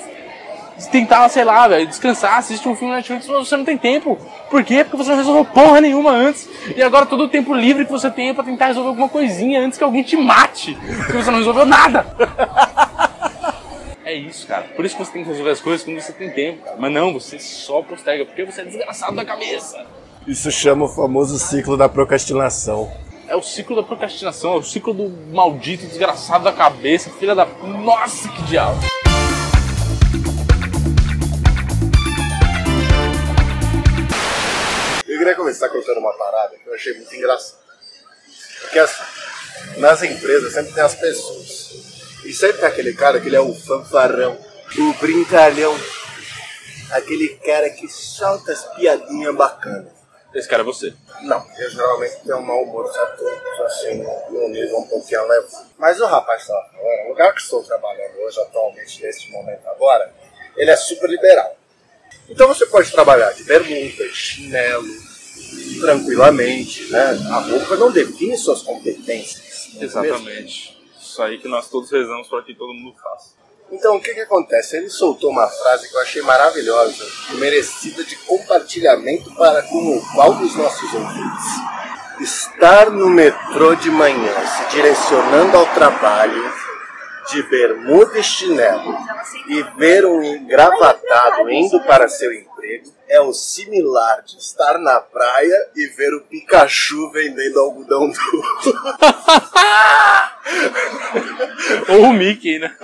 tentar, 0.91 1.29
sei 1.29 1.45
lá, 1.45 1.69
velho, 1.69 1.87
descansar, 1.87 2.39
assistir 2.39 2.69
um 2.69 2.75
filme 2.75 2.91
na 2.91 2.99
Netflix, 2.99 3.27
mas 3.29 3.49
você 3.49 3.57
não 3.57 3.65
tem 3.65 3.77
tempo. 3.79 4.19
Por 4.51 4.65
quê? 4.65 4.83
Porque 4.83 4.97
você 4.97 5.11
não 5.11 5.17
resolveu 5.17 5.45
porra 5.45 5.81
nenhuma 5.81 6.11
antes. 6.11 6.49
E 6.75 6.83
agora 6.83 7.07
todo 7.07 7.25
o 7.25 7.29
tempo 7.29 7.55
livre 7.55 7.85
que 7.85 7.93
você 7.93 8.11
tem 8.11 8.31
é 8.31 8.35
pra 8.35 8.45
tentar 8.45 8.67
resolver 8.67 8.89
alguma 8.89 9.09
coisinha 9.09 9.61
antes 9.61 9.79
que 9.79 9.85
alguém 9.85 10.03
te 10.03 10.17
mate. 10.17 10.77
Porque 10.97 11.23
você 11.23 11.31
não 11.31 11.39
resolveu 11.39 11.67
nada. 11.67 12.07
É 14.09 14.15
isso, 14.15 14.47
cara. 14.47 14.63
Por 14.75 14.87
isso 14.87 14.97
que 14.97 15.05
você 15.05 15.13
tem 15.13 15.23
que 15.23 15.29
resolver 15.29 15.51
as 15.51 15.61
coisas 15.61 15.85
quando 15.85 16.01
você 16.01 16.15
tem 16.15 16.31
tempo, 16.31 16.65
cara. 16.65 16.79
Mas 16.79 16.91
não, 16.91 17.13
você 17.13 17.39
só 17.39 17.83
postega, 17.83 18.25
porque 18.25 18.43
você 18.43 18.63
é 18.63 18.65
desgraçado 18.65 19.15
da 19.15 19.23
cabeça. 19.23 19.85
Isso 20.27 20.51
chama 20.51 20.87
o 20.87 20.89
famoso 20.89 21.39
ciclo 21.39 21.77
da 21.77 21.91
procrastinação. 21.91 22.91
É 23.29 23.37
o 23.37 23.43
ciclo 23.43 23.77
da 23.77 23.83
procrastinação, 23.83 24.55
é 24.55 24.57
o 24.57 24.63
ciclo 24.63 24.95
do 24.95 25.11
maldito 25.31 25.87
desgraçado 25.87 26.43
da 26.43 26.53
cabeça, 26.55 27.11
filha 27.11 27.35
da. 27.35 27.45
Nossa, 27.45 28.31
que 28.31 28.43
diabo! 28.45 28.81
Eu 35.07 35.19
queria 35.19 35.35
começar 35.35 35.69
contando 35.69 35.99
uma 35.99 36.15
parada 36.15 36.57
que 36.57 36.67
eu 36.67 36.73
achei 36.73 36.95
muito 36.95 37.15
engraçada. 37.15 37.59
Porque 38.63 38.79
assim, 38.79 39.03
nas 39.77 40.03
empresas 40.03 40.55
sempre 40.55 40.73
tem 40.73 40.83
as 40.83 40.95
pessoas. 40.95 41.68
E 42.29 42.35
sempre 42.35 42.59
tem 42.59 42.69
aquele 42.69 42.93
cara 42.93 43.19
que 43.19 43.27
ele 43.27 43.37
é 43.37 43.41
o 43.41 43.55
fanfarrão, 43.55 44.39
o 44.79 44.93
brincalhão, 45.01 45.75
aquele 46.91 47.29
cara 47.37 47.71
que 47.71 47.89
solta 47.89 48.53
as 48.53 48.65
piadinhas 48.75 49.35
bacanas. 49.35 49.91
Esse 50.35 50.47
cara 50.47 50.63
é 50.63 50.67
você. 50.67 50.93
Não, 51.23 51.43
eu 51.59 51.71
geralmente 51.71 52.17
tenho 52.23 52.37
um 52.37 52.43
mau 52.43 52.63
humor, 52.65 52.93
certo? 52.93 53.25
Assim, 53.65 54.05
num 54.29 54.51
nível 54.51 54.77
um 54.77 54.87
pouquinho 54.87 55.23
elevado. 55.23 55.69
Mas 55.79 55.99
o 56.01 56.05
rapaz 56.05 56.45
falando, 56.45 57.07
o 57.07 57.09
lugar 57.09 57.33
que 57.33 57.41
estou 57.41 57.65
trabalhando 57.65 58.19
hoje, 58.19 58.39
atualmente, 58.41 59.03
neste 59.03 59.33
momento 59.33 59.67
agora, 59.67 60.13
ele 60.55 60.71
é 60.71 60.77
super 60.77 61.09
liberal. 61.09 61.57
Então 62.29 62.47
você 62.47 62.67
pode 62.67 62.93
trabalhar 62.93 63.33
de 63.33 63.43
bermuda, 63.45 64.07
chinelo, 64.13 64.87
tranquilamente, 65.81 66.93
né? 66.93 67.19
A 67.31 67.39
roupa 67.39 67.75
não 67.77 67.91
define 67.91 68.37
suas 68.37 68.61
competências. 68.61 69.71
é 69.81 70.19
mesmo? 70.19 70.78
Isso 71.19 71.23
aí 71.25 71.39
que 71.39 71.49
nós 71.49 71.69
todos 71.69 71.91
rezamos 71.91 72.29
para 72.29 72.45
que 72.45 72.55
todo 72.55 72.73
mundo 72.73 72.95
faça. 73.03 73.31
Então, 73.73 73.97
o 73.97 74.01
que 74.01 74.15
que 74.15 74.21
acontece? 74.21 74.77
Ele 74.77 74.89
soltou 74.89 75.31
uma 75.31 75.49
frase 75.49 75.89
que 75.89 75.97
eu 75.97 76.01
achei 76.01 76.23
maravilhosa, 76.23 77.05
merecida 77.41 78.05
de 78.05 78.15
compartilhamento 78.19 79.35
para 79.35 79.65
com 79.65 79.97
o 79.97 80.13
qual 80.15 80.35
dos 80.35 80.55
nossos 80.55 80.95
ouvintes. 80.95 81.45
Estar 82.21 82.91
no 82.91 83.11
metrô 83.11 83.75
de 83.75 83.91
manhã, 83.91 84.33
se 84.47 84.77
direcionando 84.77 85.57
ao 85.57 85.67
trabalho, 85.75 86.55
de 87.33 87.43
bermuda 87.43 88.17
e 88.17 88.23
chinelo, 88.23 88.97
e 89.49 89.61
ver 89.77 90.07
um 90.07 90.23
engravatado 90.23 91.51
indo 91.51 91.81
para 91.81 92.09
seu 92.09 92.33
emprego, 92.59 92.93
é 93.09 93.21
o 93.21 93.33
similar 93.33 94.23
de 94.23 94.37
estar 94.39 94.79
na 94.79 95.01
praia 95.01 95.71
e 95.75 95.87
ver 95.87 96.13
o 96.15 96.21
Pikachu 96.23 97.11
vendendo 97.11 97.61
algodão 97.61 98.11
duro. 98.11 98.43
Ou 102.03 102.05
o 102.11 102.13
Mickey, 102.13 102.59
né? 102.59 102.75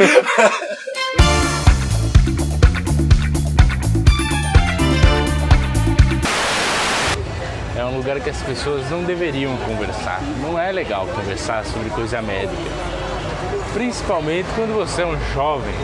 É 7.76 7.85
um 7.85 7.97
lugar 7.97 8.21
que 8.21 8.31
as 8.31 8.40
pessoas 8.43 8.88
não 8.90 9.02
deveriam 9.02 9.57
conversar. 9.59 10.23
Não 10.40 10.59
é 10.59 10.71
legal 10.71 11.07
conversar 11.09 11.64
sobre 11.64 11.90
coisa 11.90 12.23
médica. 12.23 12.54
Principalmente 13.73 14.49
quando 14.54 14.75
você 14.75 15.02
é 15.02 15.07
um 15.07 15.19
jovem. 15.33 15.75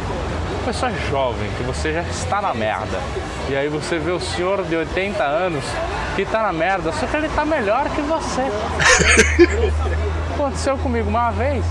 Uma 0.61 0.67
pessoa 0.67 0.93
jovem, 1.11 1.51
que 1.57 1.63
você 1.63 1.91
já 1.91 2.03
está 2.03 2.43
na 2.43 2.53
merda. 2.53 2.99
E 3.49 3.57
aí 3.57 3.67
você 3.69 3.99
vê 3.99 4.11
o 4.11 4.21
senhor 4.21 4.63
de 4.65 4.77
80 4.77 5.25
anos 5.25 5.65
que 6.15 6.21
está 6.21 6.43
na 6.43 6.53
merda, 6.53 6.93
só 6.93 7.07
que 7.07 7.17
ele 7.17 7.29
está 7.29 7.47
melhor 7.47 7.89
que 7.89 8.03
você. 8.03 8.43
Aconteceu 10.35 10.77
comigo 10.77 11.09
uma 11.09 11.31
vez. 11.31 11.65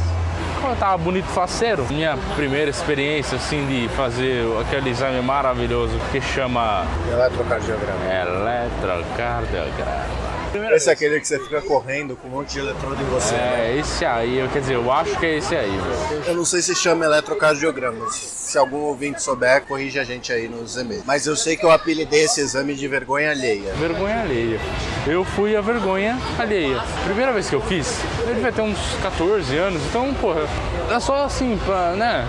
Quando 0.60 0.74
eu 0.74 0.80
tava 0.80 0.98
bonito 0.98 1.28
faceiro, 1.28 1.86
minha 1.88 2.18
primeira 2.36 2.72
experiência 2.72 3.36
assim 3.38 3.64
de 3.68 3.88
fazer 3.90 4.44
aquele 4.60 4.90
exame 4.90 5.22
maravilhoso 5.22 5.94
que 6.12 6.20
chama 6.20 6.84
Eletrocardiograma. 7.12 8.12
eletrocardiograma. 8.12 10.29
Esse 10.74 10.90
é 10.90 10.94
aquele 10.94 11.20
que 11.20 11.28
você 11.28 11.38
fica 11.40 11.62
correndo 11.62 12.16
com 12.16 12.28
um 12.28 12.32
monte 12.32 12.54
de 12.54 12.60
eletrodo 12.60 13.02
em 13.02 13.06
você. 13.06 13.34
né? 13.36 13.72
É 13.76 13.78
esse 13.80 14.04
aí, 14.06 14.40
eu- 14.40 14.50
quer 14.50 14.62
dizer, 14.62 14.76
eu 14.76 14.92
acho 14.92 15.16
que 15.20 15.26
é 15.26 15.38
esse 15.38 15.56
aí, 15.56 15.70
velho. 15.70 16.24
Eu 16.28 16.36
não 16.36 16.46
sei 16.46 16.62
se 16.62 16.74
chama 16.76 17.06
eletrocardiograma. 17.06 18.10
Se 18.12 18.58
algum 18.58 18.78
ouvinte 18.80 19.22
souber, 19.22 19.62
corrige 19.68 20.00
a 20.00 20.04
gente 20.04 20.34
aí 20.34 20.48
nos 20.48 20.76
e-mails. 20.76 21.04
Mas 21.06 21.28
eu 21.28 21.36
sei 21.36 21.56
que 21.56 21.64
eu 21.64 21.70
apelidei 21.72 22.24
esse 22.24 22.42
exame 22.42 22.74
de 22.74 22.88
vergonha 22.88 23.30
alheia. 23.32 23.74
Vergonha 23.76 24.22
alheia. 24.22 24.60
Eu 25.06 25.24
fui 25.24 25.56
a 25.56 25.62
vergonha 25.62 26.18
alheia. 26.40 26.82
Primeira 27.06 27.32
vez 27.32 27.48
que 27.48 27.56
eu 27.56 27.62
fiz, 27.62 28.00
eu 28.28 28.34
devia 28.34 28.52
ter 28.52 28.62
uns 28.62 28.78
14 29.04 29.56
anos, 29.56 29.82
então, 29.86 30.12
porra, 30.16 30.42
é 30.90 31.00
só 31.00 31.26
assim, 31.26 31.60
pra, 31.64 31.92
né, 31.94 32.26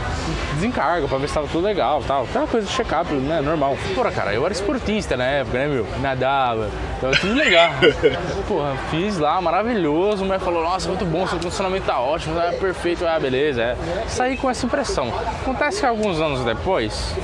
desencarga, 0.61 1.09
pra 1.09 1.19
ver 1.19 1.29
se 1.29 1.35
tava 1.35 1.49
tudo 1.49 1.64
legal 1.64 2.02
tal. 2.07 2.25
Aquela 2.25 2.47
coisa 2.47 2.67
de 2.67 2.73
check-up, 2.73 3.12
né, 3.12 3.40
normal. 3.40 3.76
Porra, 3.95 4.12
cara, 4.12 4.35
eu 4.35 4.45
era 4.45 4.52
esportista 4.52 5.17
na 5.17 5.25
época, 5.25 5.59
né, 5.59 5.67
meu? 5.67 5.87
Nadava, 6.00 6.69
tava 7.00 7.17
tudo 7.17 7.35
legal. 7.35 7.71
Porra, 8.47 8.76
fiz 8.90 9.19
lá, 9.19 9.40
maravilhoso, 9.40 10.25
mas 10.25 10.43
falou, 10.43 10.62
nossa, 10.62 10.88
muito 10.88 11.05
bom, 11.07 11.26
seu 11.26 11.40
funcionamento 11.40 11.87
tá 11.87 11.99
ótimo, 11.99 12.38
é 12.38 12.52
perfeito, 12.52 13.07
ah, 13.07 13.19
beleza, 13.19 13.62
é. 13.62 13.76
Saí 14.07 14.37
com 14.37 14.50
essa 14.50 14.67
impressão. 14.67 15.09
Acontece 15.40 15.81
que 15.81 15.87
alguns 15.87 16.21
anos 16.21 16.45
depois, 16.45 17.14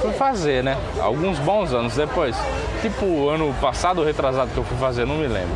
fui 0.00 0.12
fazer, 0.12 0.64
né? 0.64 0.76
Alguns 1.00 1.38
bons 1.38 1.72
anos 1.72 1.94
depois. 1.94 2.36
Tipo, 2.80 3.28
ano 3.28 3.54
passado 3.60 3.98
ou 3.98 4.04
retrasado 4.04 4.50
que 4.50 4.58
eu 4.58 4.64
fui 4.64 4.78
fazer, 4.78 5.06
não 5.06 5.16
me 5.16 5.26
lembro. 5.26 5.54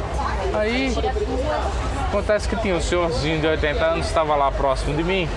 Aí, 0.52 0.94
acontece 2.08 2.48
que 2.48 2.56
tinha 2.56 2.74
um 2.74 2.80
senhorzinho 2.80 3.40
de 3.40 3.46
80 3.46 3.84
anos, 3.84 4.06
estava 4.06 4.34
lá 4.34 4.50
próximo 4.50 4.94
de 4.94 5.02
mim. 5.02 5.28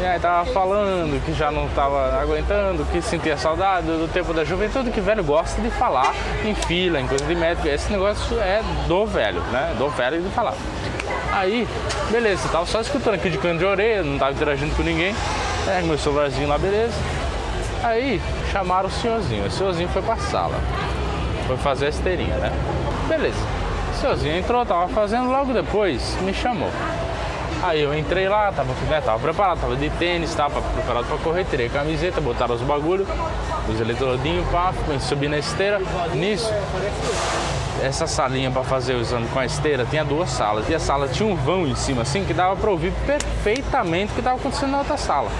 E 0.00 0.06
aí 0.06 0.18
tava 0.18 0.50
falando 0.50 1.22
que 1.26 1.34
já 1.34 1.50
não 1.50 1.68
tava 1.68 2.18
aguentando, 2.18 2.86
que 2.86 3.02
sentia 3.02 3.36
saudade 3.36 3.86
do 3.86 4.10
tempo 4.10 4.32
da 4.32 4.44
juventude, 4.44 4.90
que 4.90 4.98
velho 4.98 5.22
gosta 5.22 5.60
de 5.60 5.70
falar 5.70 6.14
em 6.42 6.54
fila, 6.54 6.98
em 6.98 7.06
coisa 7.06 7.22
de 7.26 7.34
médico. 7.34 7.68
Esse 7.68 7.92
negócio 7.92 8.38
é 8.40 8.62
do 8.88 9.04
velho, 9.04 9.42
né? 9.52 9.74
Do 9.76 9.90
velho 9.90 10.22
de 10.22 10.30
falar. 10.30 10.54
Aí, 11.30 11.68
beleza, 12.10 12.48
tava 12.48 12.64
só 12.64 12.80
escutando 12.80 13.14
aqui 13.14 13.28
de 13.28 13.36
canto 13.36 13.58
de 13.58 13.64
orelha, 13.66 14.02
não 14.02 14.18
tava 14.18 14.32
interagindo 14.32 14.74
com 14.74 14.82
ninguém. 14.82 15.14
É, 15.68 15.82
meu 15.82 15.98
celularzinho 15.98 16.48
lá, 16.48 16.56
beleza. 16.56 16.94
Aí 17.84 18.22
chamaram 18.50 18.88
o 18.88 18.90
senhorzinho. 18.90 19.44
O 19.44 19.50
senhorzinho 19.50 19.88
foi 19.90 20.00
pra 20.00 20.16
sala. 20.16 20.58
Foi 21.46 21.58
fazer 21.58 21.86
a 21.86 21.88
esteirinha, 21.90 22.36
né? 22.36 22.50
Beleza. 23.06 23.36
O 23.92 24.00
senhorzinho 24.00 24.38
entrou, 24.38 24.64
tava 24.64 24.88
fazendo, 24.88 25.30
logo 25.30 25.52
depois 25.52 26.16
me 26.22 26.32
chamou. 26.32 26.70
Aí 27.62 27.82
eu 27.82 27.96
entrei 27.96 28.28
lá, 28.28 28.50
tava, 28.50 28.72
né, 28.88 29.00
tava 29.00 29.18
preparado, 29.18 29.60
tava 29.60 29.76
de 29.76 29.90
tênis, 29.90 30.34
tava 30.34 30.62
preparado 30.62 31.06
pra 31.06 31.18
correr, 31.18 31.44
tirei 31.44 31.66
a 31.66 31.70
camiseta, 31.70 32.20
botaram 32.20 32.54
os 32.54 32.62
bagulho, 32.62 33.06
os 33.68 33.80
eletrolinhos, 33.80 34.48
pá, 34.48 34.72
subi 34.98 35.28
na 35.28 35.38
esteira. 35.38 35.78
Nisso, 36.14 36.50
essa 37.82 38.06
salinha 38.06 38.50
para 38.50 38.62
fazer 38.62 38.94
o 38.94 39.00
exame 39.00 39.28
com 39.28 39.38
a 39.38 39.44
esteira 39.44 39.84
tinha 39.84 40.04
duas 40.04 40.30
salas. 40.30 40.68
E 40.68 40.74
a 40.74 40.78
sala 40.78 41.08
tinha 41.08 41.28
um 41.28 41.36
vão 41.36 41.66
em 41.66 41.74
cima, 41.74 42.02
assim, 42.02 42.24
que 42.24 42.32
dava 42.32 42.56
para 42.56 42.70
ouvir 42.70 42.92
perfeitamente 43.06 44.12
o 44.12 44.14
que 44.14 44.20
estava 44.20 44.36
acontecendo 44.36 44.70
na 44.70 44.78
outra 44.78 44.96
sala. 44.96 45.30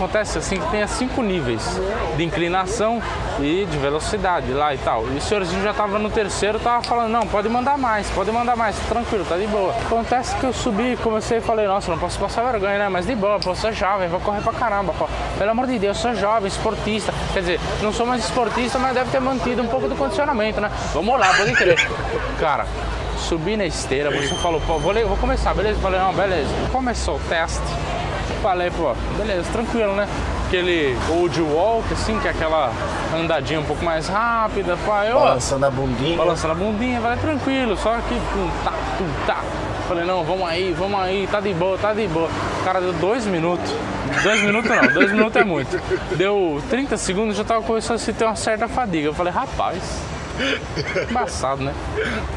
Acontece 0.00 0.38
assim 0.38 0.58
que 0.58 0.66
tem 0.70 0.86
cinco 0.86 1.22
níveis 1.22 1.78
de 2.16 2.24
inclinação 2.24 3.02
e 3.38 3.66
de 3.70 3.76
velocidade 3.76 4.50
lá 4.50 4.74
e 4.74 4.78
tal. 4.78 5.06
E 5.06 5.18
o 5.18 5.20
senhorzinho 5.20 5.62
já 5.62 5.72
estava 5.72 5.98
no 5.98 6.08
terceiro, 6.08 6.58
tava 6.58 6.82
falando, 6.82 7.10
não, 7.10 7.26
pode 7.26 7.50
mandar 7.50 7.76
mais, 7.76 8.08
pode 8.08 8.32
mandar 8.32 8.56
mais, 8.56 8.74
tranquilo, 8.88 9.26
tá 9.26 9.36
de 9.36 9.46
boa. 9.46 9.74
Acontece 9.74 10.34
que 10.36 10.44
eu 10.44 10.54
subi, 10.54 10.96
comecei 11.02 11.36
e 11.36 11.40
falei, 11.42 11.66
nossa, 11.66 11.90
não 11.90 11.98
posso 11.98 12.18
passar 12.18 12.50
vergonha, 12.50 12.78
né? 12.78 12.88
Mas 12.88 13.04
de 13.04 13.14
boa, 13.14 13.38
pô, 13.38 13.54
sou 13.54 13.70
jovem, 13.72 14.08
vou 14.08 14.20
correr 14.20 14.40
pra 14.40 14.54
caramba, 14.54 14.94
pô. 14.94 15.06
Pelo 15.36 15.50
amor 15.50 15.66
de 15.66 15.78
Deus, 15.78 15.98
sou 15.98 16.14
jovem, 16.14 16.48
esportista. 16.48 17.12
Quer 17.34 17.40
dizer, 17.40 17.60
não 17.82 17.92
sou 17.92 18.06
mais 18.06 18.24
esportista, 18.24 18.78
mas 18.78 18.94
deve 18.94 19.10
ter 19.10 19.20
mantido 19.20 19.60
um 19.60 19.68
pouco 19.68 19.86
do 19.86 19.94
condicionamento, 19.96 20.62
né? 20.62 20.70
Vamos 20.94 21.20
lá, 21.20 21.34
pode 21.34 21.52
crer. 21.52 21.76
Cara, 22.40 22.64
subi 23.18 23.54
na 23.54 23.66
esteira, 23.66 24.10
você 24.10 24.34
falou, 24.36 24.62
pô, 24.62 24.78
vou, 24.78 24.94
vou 24.94 25.16
começar, 25.18 25.52
beleza? 25.52 25.78
Falei, 25.78 26.00
não, 26.00 26.14
beleza. 26.14 26.48
Começou 26.72 27.16
o 27.16 27.20
teste. 27.28 27.60
Falei, 28.42 28.70
pô, 28.70 28.94
beleza, 29.18 29.44
tranquilo, 29.52 29.94
né? 29.94 30.08
Aquele 30.46 30.96
old 31.10 31.40
walk, 31.42 31.92
assim, 31.92 32.18
que 32.20 32.26
é 32.26 32.30
aquela 32.30 32.72
andadinha 33.14 33.60
um 33.60 33.64
pouco 33.64 33.84
mais 33.84 34.08
rápida, 34.08 34.76
pá, 34.86 35.04
eu, 35.04 35.20
Balançando 35.20 35.66
a 35.66 35.70
bundinha. 35.70 36.16
balançando 36.16 36.52
a 36.52 36.56
bundinha, 36.56 37.00
vai 37.00 37.16
tranquilo, 37.16 37.76
só 37.76 37.94
que 38.08 38.14
tum, 38.14 38.50
tá, 38.64 38.72
tum, 38.98 39.04
tá. 39.26 39.38
Falei, 39.86 40.04
não, 40.04 40.24
vamos 40.24 40.48
aí, 40.48 40.72
vamos 40.76 40.98
aí, 41.00 41.28
tá 41.30 41.40
de 41.40 41.52
boa, 41.52 41.76
tá 41.76 41.92
de 41.92 42.06
boa. 42.08 42.28
O 42.60 42.64
cara 42.64 42.80
deu 42.80 42.92
dois 42.94 43.26
minutos. 43.26 43.72
Dois 44.22 44.40
minutos 44.42 44.70
não, 44.70 44.92
dois 44.92 45.12
minutos 45.12 45.36
é 45.36 45.44
muito. 45.44 45.80
Deu 46.16 46.62
30 46.70 46.96
segundos, 46.96 47.36
já 47.36 47.44
tava 47.44 47.62
começando 47.62 47.96
a 47.96 47.98
sentir 47.98 48.24
uma 48.24 48.36
certa 48.36 48.66
fadiga. 48.68 49.08
Eu 49.08 49.14
falei, 49.14 49.32
rapaz, 49.32 49.78
Embaçado, 51.10 51.62
né? 51.62 51.74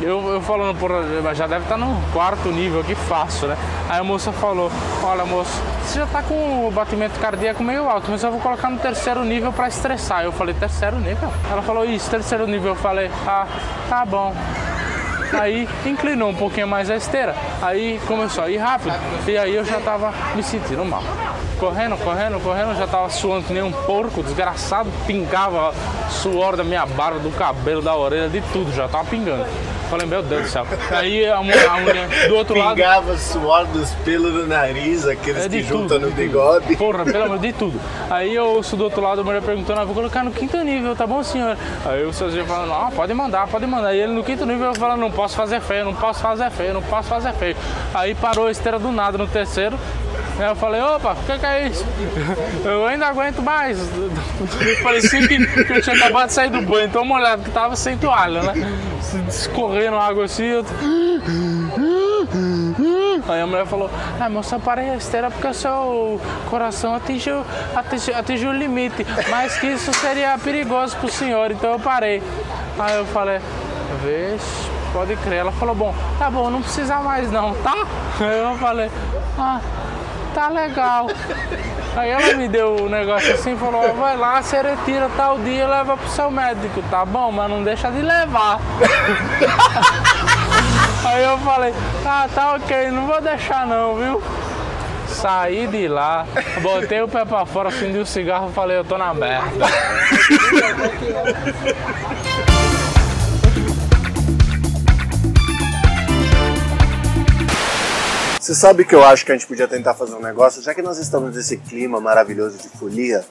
Eu, 0.02 0.22
eu 0.34 0.42
falando, 0.42 0.78
porra, 0.78 1.34
já 1.34 1.48
deve 1.48 1.64
estar 1.64 1.78
no 1.78 2.02
quarto 2.12 2.50
nível 2.50 2.82
aqui 2.82 2.96
fácil, 2.96 3.48
né? 3.48 3.58
Aí 3.90 4.00
a 4.00 4.04
moça 4.04 4.32
falou, 4.32 4.72
olha 5.04 5.26
moço, 5.26 5.52
você 5.84 6.00
já 6.00 6.08
tá 6.08 6.22
com 6.22 6.68
o 6.68 6.72
batimento 6.72 7.20
cardíaco 7.20 7.64
meio 7.64 7.90
alto, 7.90 8.10
mas 8.10 8.24
eu 8.24 8.32
vou 8.32 8.40
colocar 8.40 8.70
no 8.70 8.80
terceiro 8.80 9.24
nível 9.24 9.52
pra 9.54 9.68
estressar. 9.68 10.24
Eu 10.24 10.32
falei, 10.32 10.54
terceiro 10.54 10.98
nível? 10.98 11.32
Ela 11.52 11.62
falou, 11.62 11.86
isso, 11.86 12.10
terceiro 12.10 12.48
nível. 12.48 12.70
Eu 12.70 12.76
falei, 12.76 13.10
ah, 13.28 13.48
tá 13.90 14.06
bom. 14.06 14.34
Aí 15.40 15.68
inclinou 15.86 16.30
um 16.30 16.36
pouquinho 16.36 16.68
mais 16.68 16.90
a 16.90 16.96
esteira. 16.96 17.36
Aí 17.62 18.00
começou 18.08 18.44
a 18.44 18.50
ir 18.50 18.58
rápido. 18.58 18.96
E 19.28 19.38
aí 19.38 19.56
eu 19.56 19.66
já 19.66 19.80
tava 19.80 20.14
me 20.36 20.44
sentindo 20.44 20.84
mal. 20.86 21.04
Correndo, 21.60 21.98
correndo, 21.98 22.40
correndo, 22.42 22.76
já 22.78 22.88
tava 22.88 23.10
suando 23.10 23.46
que 23.46 23.54
nem 23.54 23.64
um 23.64 23.72
porco, 23.72 24.22
desgraçado, 24.22 24.92
pingava 25.08 25.74
suor 26.10 26.58
da 26.58 26.64
minha 26.64 26.86
barba, 26.86 27.20
do 27.20 27.32
cabelo, 27.32 27.82
da 27.82 27.96
orelha, 27.96 28.28
de 28.28 28.42
tudo, 28.52 28.72
já 28.74 28.88
tava 28.88 29.06
pingando. 29.06 29.46
Falei, 29.94 30.08
meu 30.08 30.24
Deus 30.24 30.42
do 30.42 30.48
céu. 30.50 30.66
Aí 30.90 31.24
a, 31.30 31.40
mu- 31.44 31.52
a 31.70 31.80
mulher 31.80 32.28
do 32.28 32.36
outro 32.36 32.58
lado. 32.58 32.76
Pingava 32.76 33.16
suor 33.16 33.68
dos 33.68 33.92
pelos 34.04 34.34
do 34.34 34.48
nariz, 34.48 35.06
aqueles 35.08 35.46
É 35.46 35.50
que 35.50 35.62
juntam 35.62 36.00
no 36.00 36.10
bigode. 36.10 36.76
Porra, 36.78 37.06
pelo 37.06 37.26
amor 37.26 37.38
de 37.38 37.54
tudo. 37.54 37.80
Aí 38.10 38.34
eu 38.34 38.44
ouço 38.48 38.76
do 38.76 38.86
outro 38.86 39.00
lado 39.04 39.22
a 39.22 39.24
mulher 39.24 39.44
perguntando, 39.44 39.82
ah, 39.82 39.84
vou 39.86 39.94
colocar 39.94 40.24
no 40.24 40.32
quinto 40.32 40.58
nível, 40.64 40.96
tá 40.96 41.06
bom, 41.06 41.22
senhor? 41.22 41.56
Aí 41.86 42.04
o 42.06 42.12
sozinho 42.12 42.44
falando, 42.48 42.74
ah, 42.74 42.90
pode 42.96 43.14
mandar, 43.14 43.46
pode 43.48 43.68
mandar. 43.68 43.94
E 43.94 44.00
ele 44.00 44.14
no 44.14 44.24
quinto 44.24 44.48
nível 44.48 44.74
falando, 44.74 45.00
não 45.00 45.12
posso 45.12 45.36
fazer 45.36 45.62
feio, 45.62 45.86
não 45.86 45.94
posso 45.94 46.22
fazer 46.22 46.50
feio, 46.50 46.74
não 46.74 46.82
posso 46.82 47.08
fazer 47.08 47.32
feio. 47.34 47.56
Aí 47.94 48.16
parou 48.16 48.48
a 48.48 48.52
esteira 48.52 48.80
do 48.80 48.92
nada 48.92 49.16
no 49.16 49.28
terceiro. 49.28 49.78
Aí 50.40 50.48
eu 50.48 50.56
falei, 50.56 50.82
opa, 50.82 51.14
o 51.14 51.26
que, 51.26 51.38
que 51.38 51.46
é 51.46 51.68
isso? 51.68 51.86
Eu 52.66 52.86
ainda 52.88 53.08
aguento 53.08 53.42
mais. 53.42 53.78
Parecia 54.82 55.28
que, 55.28 55.64
que 55.66 55.74
eu 55.74 55.82
tinha 55.82 55.96
acabado 55.96 56.28
de 56.28 56.34
sair 56.34 56.50
do 56.50 56.62
banho, 56.62 56.90
tão 56.90 57.06
molhado 57.06 57.44
que 57.44 57.52
tava 57.52 57.76
sem 57.76 57.98
toalha, 57.98 58.42
né? 58.42 58.54
Escorrendo 59.28 59.98
água 59.98 60.26
assim, 60.26 60.46
eu... 60.46 60.66
Aí 63.28 63.42
a 63.42 63.48
mulher 63.48 63.66
falou, 63.66 63.90
ah, 64.20 64.30
moça, 64.30 64.60
parei 64.60 64.90
a 64.90 64.96
esteira 64.96 65.30
porque 65.30 65.48
o 65.48 65.54
seu 65.54 66.20
coração 66.50 66.96
atingiu, 66.96 67.46
atingiu, 67.76 68.18
atingiu 68.18 68.50
o 68.50 68.54
limite, 68.54 69.06
mas 69.30 69.58
que 69.58 69.68
isso 69.68 69.94
seria 69.94 70.38
perigoso 70.38 70.98
pro 70.98 71.12
senhor, 71.12 71.52
então 71.52 71.74
eu 71.74 71.80
parei. 71.80 72.22
Aí 72.78 72.98
eu 72.98 73.06
falei, 73.06 73.40
vixe, 74.04 74.70
pode 74.92 75.16
crer. 75.18 75.40
Ela 75.40 75.52
falou, 75.52 75.76
bom, 75.76 75.94
tá 76.18 76.30
bom, 76.30 76.50
não 76.50 76.62
precisa 76.62 76.98
mais 76.98 77.32
não, 77.32 77.54
tá? 77.56 77.86
Aí 78.20 78.40
eu 78.40 78.58
falei, 78.58 78.90
ah, 79.38 79.62
tá 80.34 80.50
legal. 80.50 81.08
Aí 81.96 82.10
ela 82.10 82.34
me 82.34 82.48
deu 82.48 82.76
o 82.76 82.90
negócio 82.90 83.34
assim 83.34 83.56
falou, 83.56 83.94
vai 83.94 84.18
lá, 84.18 84.42
você 84.42 84.62
retira 84.62 85.10
tal 85.16 85.38
dia 85.38 85.64
e 85.64 85.68
leva 85.68 85.96
pro 85.96 86.10
seu 86.10 86.32
médico, 86.32 86.84
tá 86.90 87.06
bom? 87.06 87.32
Mas 87.32 87.50
não 87.50 87.64
deixa 87.64 87.92
de 87.92 88.02
levar. 88.02 88.60
Aí 91.06 91.24
eu 91.24 91.38
falei, 91.40 91.74
ah, 92.06 92.28
tá 92.34 92.56
ok, 92.56 92.90
não 92.90 93.06
vou 93.06 93.22
deixar 93.22 93.68
não, 93.68 93.96
viu? 93.96 94.24
Saí 95.08 95.68
de 95.68 95.88
lá, 95.88 96.26
botei 96.62 97.02
o 97.02 97.08
pé 97.08 97.24
pra 97.26 97.46
fora, 97.46 97.70
acendi 97.70 98.00
o 98.00 98.06
cigarro 98.06 98.50
e 98.50 98.54
falei, 98.54 98.78
eu 98.78 98.84
tô 98.84 98.98
na 98.98 99.14
merda. 99.14 99.68
Você 108.44 108.54
sabe 108.54 108.84
que 108.84 108.94
eu 108.94 109.02
acho 109.02 109.26
que 109.26 109.32
a 109.32 109.36
gente 109.36 109.48
podia 109.48 109.70
tentar 109.70 109.94
fazer 109.94 110.16
um 110.16 110.20
negócio, 110.20 110.62
já 110.62 110.74
que 110.74 110.82
nós 110.82 110.98
estamos 110.98 111.34
nesse 111.34 111.56
clima 111.56 112.02
maravilhoso 112.02 112.58
de 112.58 112.68
folia, 112.68 113.24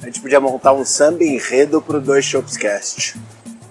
a 0.00 0.06
gente 0.06 0.18
podia 0.18 0.40
montar 0.40 0.72
um 0.72 0.82
samba 0.82 1.22
enredo 1.22 1.82
pro 1.82 2.00
Dois 2.00 2.24
Shopscast. 2.24 3.20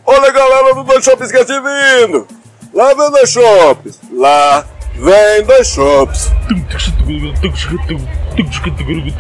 Olha 0.06 0.32
galera 0.32 0.76
do 0.76 0.84
Dois 0.84 1.04
Shopscast 1.04 1.52
vindo! 1.52 2.28
Lá 2.72 2.94
vem 2.94 3.10
Dois 3.10 3.32
Shops! 3.32 4.00
Lá 4.12 4.64
vem 4.94 5.44
Dois 5.44 5.68
Shops! 5.70 6.30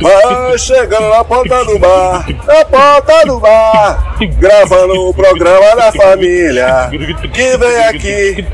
Vai 0.01 0.57
chegando 0.57 1.09
na 1.09 1.23
porta 1.23 1.65
do 1.65 1.79
bar, 1.79 2.25
na 2.45 2.65
porta 2.65 3.25
do 3.25 3.39
bar, 3.39 4.15
gravando 4.39 5.09
o 5.09 5.13
programa 5.13 5.75
da 5.75 5.91
família, 5.91 6.89
que 7.31 7.57
vem 7.57 7.77
aqui 7.85 8.45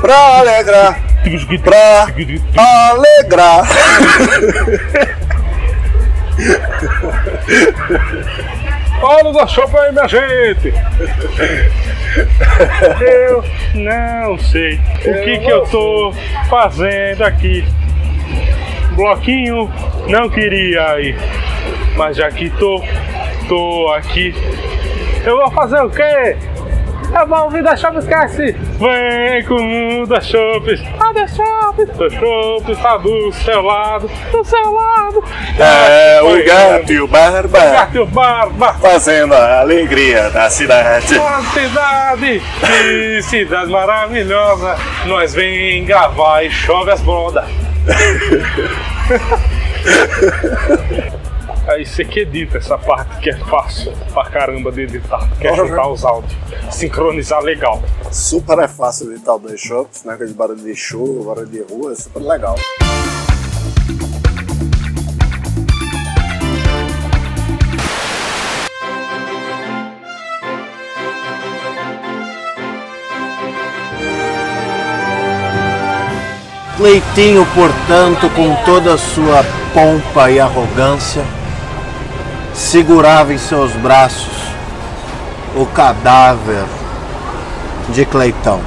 pra 0.00 0.38
alegrar, 0.38 1.00
pra 1.62 2.06
alegrar. 2.90 3.68
Olha 9.02 9.32
da 9.32 9.46
chopa 9.46 9.80
aí, 9.80 9.92
minha 9.92 10.08
gente! 10.08 10.72
Eu 13.00 13.44
não 13.74 14.38
sei 14.38 14.74
o 14.76 15.24
que 15.24 15.38
que 15.38 15.48
eu 15.48 15.66
tô 15.66 16.14
fazendo 16.48 17.22
aqui. 17.22 17.64
Bloquinho 18.96 19.70
não 20.08 20.26
queria 20.30 20.98
ir, 21.00 21.16
mas 21.96 22.16
já 22.16 22.30
que 22.30 22.48
tô, 22.48 22.82
tô 23.46 23.92
aqui, 23.92 24.34
eu 25.22 25.36
vou 25.36 25.50
fazer 25.50 25.82
o 25.82 25.90
quê? 25.90 26.34
Eu 27.14 27.26
vou 27.26 27.44
ouvir 27.44 27.62
da 27.62 27.76
Shops 27.76 28.04
Esquece! 28.04 28.52
Vem 28.52 29.44
com 29.44 30.02
o 30.02 30.06
da 30.06 30.20
Shops! 30.20 30.82
Ah, 30.98 31.12
da 31.12 31.26
Shops! 31.26 31.96
Da 31.96 32.10
Shops 32.10 32.78
tá 32.78 32.96
do 32.96 33.32
seu 33.32 33.62
lado, 33.62 34.10
do 34.32 34.44
seu 34.44 34.72
lado! 34.72 35.24
É 35.58 36.22
o 36.22 36.28
Oi, 36.28 36.42
gato 36.42 36.92
e 36.92 37.00
o 37.00 37.06
barba 37.06 37.58
Gato 37.58 37.96
e 37.96 38.00
o 38.00 38.06
Barba! 38.06 38.72
fazendo 38.74 39.34
a 39.34 39.60
alegria 39.60 40.30
da 40.30 40.48
cidade. 40.48 41.18
Uma 41.18 41.42
cidade, 41.42 42.42
que 42.60 43.22
cidade 43.28 43.70
maravilhosa. 43.70 44.76
Nós 45.04 45.34
vem 45.34 45.84
gravar 45.84 46.44
e 46.44 46.50
chove 46.50 46.90
as 46.90 47.00
bodas. 47.02 47.44
Aí 51.68 51.84
você 51.84 52.04
que 52.04 52.20
edita 52.20 52.58
essa 52.58 52.78
parte 52.78 53.18
que 53.20 53.30
é 53.30 53.36
fácil 53.38 53.92
pra 54.12 54.30
caramba 54.30 54.70
de 54.70 54.82
editar, 54.82 55.28
que 55.40 55.48
é 55.48 55.54
juntar 55.54 55.88
os 55.88 56.04
áudios, 56.04 56.32
sincronizar 56.70 57.42
legal. 57.42 57.82
Super 58.12 58.60
é 58.60 58.68
fácil 58.68 59.12
editar 59.12 59.34
o 59.34 59.40
Dois 59.40 59.60
Shops, 59.60 60.04
né? 60.04 60.16
Com 60.16 60.32
barulho 60.32 60.62
de 60.62 60.76
chuva, 60.76 61.34
barulho 61.34 61.48
de 61.48 61.62
rua, 61.62 61.92
é 61.92 61.96
super 61.96 62.22
legal. 62.22 62.54
Cleitinho, 76.76 77.46
portanto, 77.54 78.28
com 78.36 78.54
toda 78.66 78.92
a 78.92 78.98
sua 78.98 79.42
pompa 79.72 80.30
e 80.30 80.38
arrogância, 80.38 81.24
segurava 82.52 83.32
em 83.32 83.38
seus 83.38 83.72
braços 83.72 84.36
o 85.56 85.64
cadáver 85.64 86.64
de 87.88 88.04
Cleitão. 88.04 88.60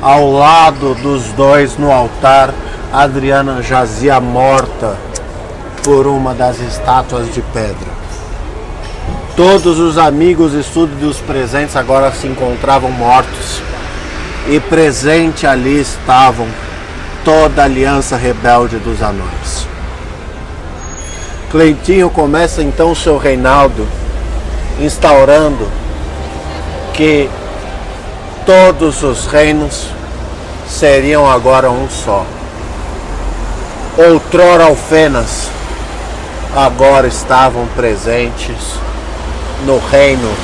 Ao 0.00 0.30
lado 0.30 0.94
dos 0.94 1.24
dois 1.32 1.76
no 1.76 1.90
altar, 1.90 2.54
Adriana 2.92 3.60
jazia 3.62 4.20
morta 4.20 4.96
por 5.82 6.06
uma 6.06 6.34
das 6.34 6.60
estátuas 6.60 7.34
de 7.34 7.42
pedra. 7.42 8.00
Todos 9.34 9.80
os 9.80 9.98
amigos 9.98 10.54
e 10.54 10.62
súditos 10.62 11.18
presentes 11.18 11.74
agora 11.74 12.12
se 12.12 12.28
encontravam 12.28 12.92
mortos 12.92 13.60
e 14.50 14.58
presente 14.58 15.46
ali 15.46 15.80
estavam 15.80 16.48
toda 17.24 17.62
a 17.62 17.66
aliança 17.66 18.16
rebelde 18.16 18.78
dos 18.78 19.00
anões. 19.00 19.68
Cleitinho 21.52 22.10
começa 22.10 22.60
então 22.60 22.92
seu 22.92 23.16
reinado 23.16 23.86
instaurando 24.80 25.68
que 26.94 27.30
todos 28.44 29.04
os 29.04 29.26
reinos 29.26 29.86
seriam 30.68 31.30
agora 31.30 31.70
um 31.70 31.88
só. 31.88 32.26
Outrora 33.96 34.64
alfenas 34.64 35.48
agora 36.56 37.06
estavam 37.06 37.68
presentes 37.76 38.74
no 39.64 39.78
reino 39.78 40.34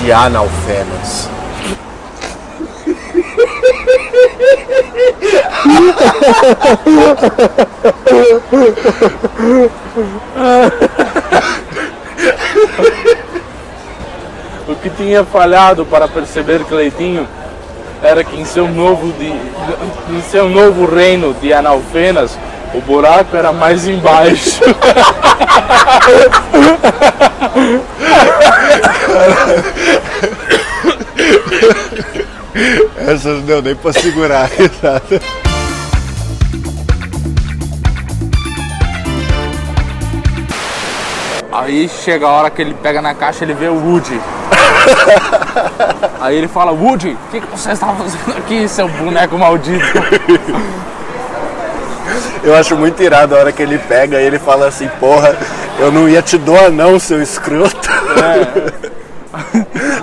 de 0.00 0.10
Analfenas. 0.10 1.39
O 14.68 14.74
que 14.76 14.90
tinha 14.90 15.24
falhado 15.24 15.84
para 15.84 16.06
perceber 16.08 16.64
Cleitinho 16.64 17.26
era 18.02 18.24
que 18.24 18.40
em 18.40 18.44
seu 18.44 18.68
novo, 18.68 19.12
de, 19.12 19.26
em 19.26 20.22
seu 20.30 20.48
novo 20.48 20.86
reino 20.86 21.34
de 21.34 21.52
Analfenas, 21.52 22.38
o 22.72 22.80
buraco 22.80 23.36
era 23.36 23.52
mais 23.52 23.86
embaixo. 23.86 24.62
Essa 33.06 33.28
não 33.30 33.42
deu 33.42 33.62
nem 33.62 33.74
pra 33.74 33.92
segurar 33.92 34.42
a 34.42 34.46
risada. 34.46 35.20
Aí 41.52 41.88
chega 41.88 42.26
a 42.26 42.30
hora 42.30 42.50
que 42.50 42.62
ele 42.62 42.74
pega 42.74 43.02
na 43.02 43.14
caixa 43.14 43.44
ele 43.44 43.54
vê 43.54 43.68
o 43.68 43.74
Woody. 43.74 44.20
Aí 46.20 46.36
ele 46.36 46.48
fala, 46.48 46.72
Woody, 46.72 47.10
o 47.10 47.30
que, 47.30 47.40
que 47.40 47.46
você 47.48 47.72
está 47.72 47.94
fazendo 47.94 48.38
aqui, 48.38 48.68
seu 48.68 48.88
boneco 48.88 49.38
maldito? 49.38 49.84
Eu 52.42 52.54
acho 52.54 52.76
muito 52.76 53.02
irado 53.02 53.34
a 53.34 53.38
hora 53.38 53.52
que 53.52 53.62
ele 53.62 53.78
pega 53.78 54.20
e 54.20 54.24
ele 54.24 54.38
fala 54.38 54.66
assim, 54.66 54.88
porra, 54.98 55.36
eu 55.78 55.92
não 55.92 56.08
ia 56.08 56.22
te 56.22 56.38
doar 56.38 56.70
não, 56.70 56.98
seu 56.98 57.22
escroto. 57.22 57.90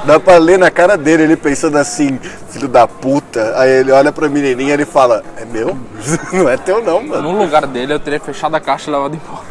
Dá 0.08 0.20
pra 0.22 0.38
ler 0.38 0.58
na 0.58 0.72
cara 0.72 0.98
dele, 0.98 1.24
ele 1.24 1.36
pensando 1.36 1.78
assim, 1.78 2.18
filho 2.50 2.70
da 2.70 2.88
puta. 2.88 3.60
Aí 3.60 3.70
ele 3.70 3.92
olha 3.92 4.10
pra 4.10 4.30
menininha 4.30 4.70
e 4.70 4.72
ele 4.72 4.86
fala, 4.86 5.22
é 5.36 5.44
meu? 5.44 5.78
Não 6.32 6.48
é 6.48 6.56
teu 6.56 6.82
não, 6.82 7.04
mano. 7.04 7.34
No 7.34 7.38
lugar 7.38 7.68
dele 7.68 7.94
eu 7.94 8.00
teria 8.00 8.18
fechado 8.18 8.56
a 8.56 8.60
caixa 8.62 8.90
e 8.90 8.94
levado 8.94 9.16
embora. 9.16 9.44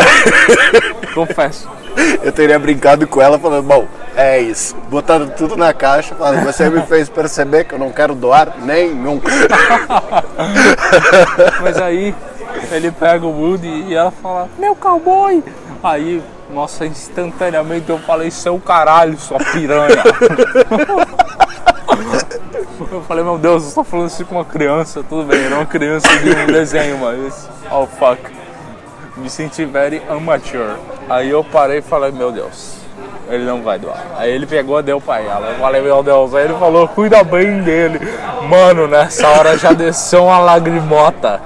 Confesso. 1.14 1.68
Eu 2.22 2.32
teria 2.32 2.58
brincado 2.58 3.06
com 3.06 3.20
ela 3.20 3.38
falando, 3.38 3.66
bom, 3.66 3.86
é 4.16 4.40
isso. 4.40 4.74
Botando 4.88 5.30
tudo 5.34 5.58
na 5.58 5.74
caixa, 5.74 6.14
falando, 6.14 6.44
você 6.44 6.70
me 6.70 6.80
fez 6.86 7.10
perceber 7.10 7.64
que 7.64 7.74
eu 7.74 7.78
não 7.78 7.92
quero 7.92 8.14
doar 8.14 8.54
nenhum. 8.62 9.20
Mas 11.60 11.76
aí 11.76 12.14
ele 12.70 12.90
pega 12.90 13.26
o 13.26 13.30
Woody 13.30 13.86
e 13.88 13.94
ela 13.94 14.10
fala, 14.10 14.48
meu 14.58 14.74
cowboy! 14.74 15.42
Aí, 15.82 16.22
nossa, 16.50 16.86
instantaneamente 16.86 17.90
eu 17.90 17.98
falei, 17.98 18.30
seu 18.30 18.58
caralho, 18.58 19.18
sua 19.18 19.38
piranha. 19.38 20.02
Eu 22.92 23.02
falei, 23.02 23.24
meu 23.24 23.38
Deus, 23.38 23.62
eu 23.62 23.68
estou 23.68 23.84
falando 23.84 24.08
isso 24.08 24.24
com 24.26 24.34
uma 24.36 24.44
criança, 24.44 25.02
tudo 25.02 25.26
bem, 25.26 25.42
era 25.42 25.54
uma 25.54 25.66
criança 25.66 26.08
de 26.18 26.30
um 26.30 26.46
desenho, 26.46 26.98
mas. 26.98 27.48
Oh 27.70 27.86
fuck. 27.86 28.20
Me 29.16 29.30
senti 29.30 29.64
very 29.64 30.02
amateur. 30.08 30.76
Aí 31.08 31.30
eu 31.30 31.42
parei 31.42 31.78
e 31.78 31.82
falei, 31.82 32.12
meu 32.12 32.30
Deus, 32.30 32.76
ele 33.28 33.44
não 33.44 33.62
vai 33.62 33.78
doar. 33.78 34.02
Aí 34.16 34.30
ele 34.30 34.46
pegou 34.46 34.82
deu 34.82 35.00
pra 35.00 35.20
ela. 35.20 35.48
Eu 35.48 35.54
falei, 35.56 35.80
meu 35.82 36.02
Deus, 36.02 36.34
aí 36.34 36.44
ele 36.44 36.54
falou, 36.54 36.86
cuida 36.88 37.24
bem 37.24 37.62
dele. 37.62 38.00
Mano, 38.48 38.86
nessa 38.86 39.28
hora 39.28 39.58
já 39.58 39.72
desceu 39.72 40.24
uma 40.24 40.38
lagrimota 40.38 41.40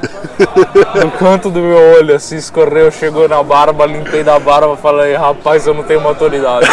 no 0.94 1.10
canto 1.12 1.50
do 1.50 1.60
meu 1.60 1.96
olho, 1.98 2.14
assim, 2.14 2.36
escorreu, 2.36 2.90
chegou 2.90 3.28
na 3.28 3.42
barba, 3.42 3.86
limpei 3.86 4.22
da 4.22 4.38
barba, 4.38 4.76
falei, 4.76 5.14
rapaz, 5.14 5.66
eu 5.66 5.74
não 5.74 5.82
tenho 5.82 6.00
maturidade. 6.00 6.66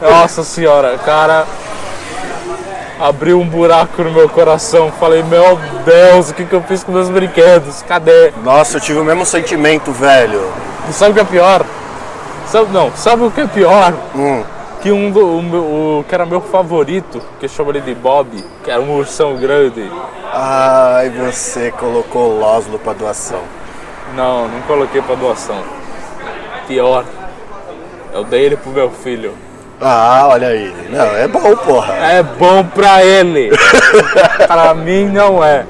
Nossa 0.00 0.42
senhora, 0.42 0.98
cara, 0.98 1.46
abriu 2.98 3.40
um 3.40 3.46
buraco 3.46 4.02
no 4.02 4.10
meu 4.10 4.28
coração. 4.28 4.90
Falei, 4.98 5.22
meu 5.22 5.58
Deus, 5.84 6.30
o 6.30 6.34
que, 6.34 6.44
que 6.44 6.52
eu 6.52 6.62
fiz 6.62 6.82
com 6.82 6.90
meus 6.90 7.08
brinquedos? 7.08 7.82
Cadê? 7.82 8.32
Nossa, 8.42 8.78
eu 8.78 8.80
tive 8.80 8.98
o 8.98 9.04
mesmo 9.04 9.24
sentimento, 9.24 9.92
velho. 9.92 10.52
E 10.88 10.92
sabe 10.92 11.12
o 11.12 11.14
que 11.14 11.20
é 11.20 11.24
pior? 11.24 11.64
Sabe, 12.52 12.70
não, 12.70 12.94
sabe 12.94 13.22
o 13.22 13.30
que 13.30 13.40
é 13.40 13.46
pior? 13.46 13.94
Hum. 14.14 14.44
Que 14.82 14.92
um 14.92 15.10
do, 15.10 15.38
o, 15.38 15.42
meu- 15.42 15.62
o 16.00 16.04
que 16.06 16.14
era 16.14 16.26
meu 16.26 16.42
favorito, 16.42 17.18
que 17.40 17.46
eu 17.46 17.48
chamo 17.48 17.70
ele 17.70 17.80
de 17.80 17.94
Bob, 17.94 18.28
que 18.62 18.70
era 18.70 18.78
um 18.78 18.94
ursão 18.98 19.36
grande. 19.36 19.90
Ai, 20.30 21.08
você 21.08 21.70
colocou 21.70 22.32
o 22.32 22.38
Loslo 22.40 22.78
pra 22.78 22.92
doação. 22.92 23.40
Não, 24.14 24.48
não 24.48 24.60
coloquei 24.62 25.00
pra 25.00 25.14
doação. 25.14 25.62
Pior, 26.66 27.06
eu 28.12 28.22
dei 28.24 28.42
ele 28.44 28.56
pro 28.58 28.70
meu 28.70 28.90
filho. 28.90 29.32
Ah, 29.80 30.28
olha 30.28 30.48
aí. 30.48 30.72
Não, 30.90 31.16
é 31.16 31.26
bom, 31.26 31.56
porra. 31.56 31.94
É 31.94 32.22
bom 32.22 32.64
pra 32.64 33.04
ele. 33.04 33.50
pra 34.46 34.74
mim 34.74 35.06
não 35.06 35.42
é. 35.42 35.66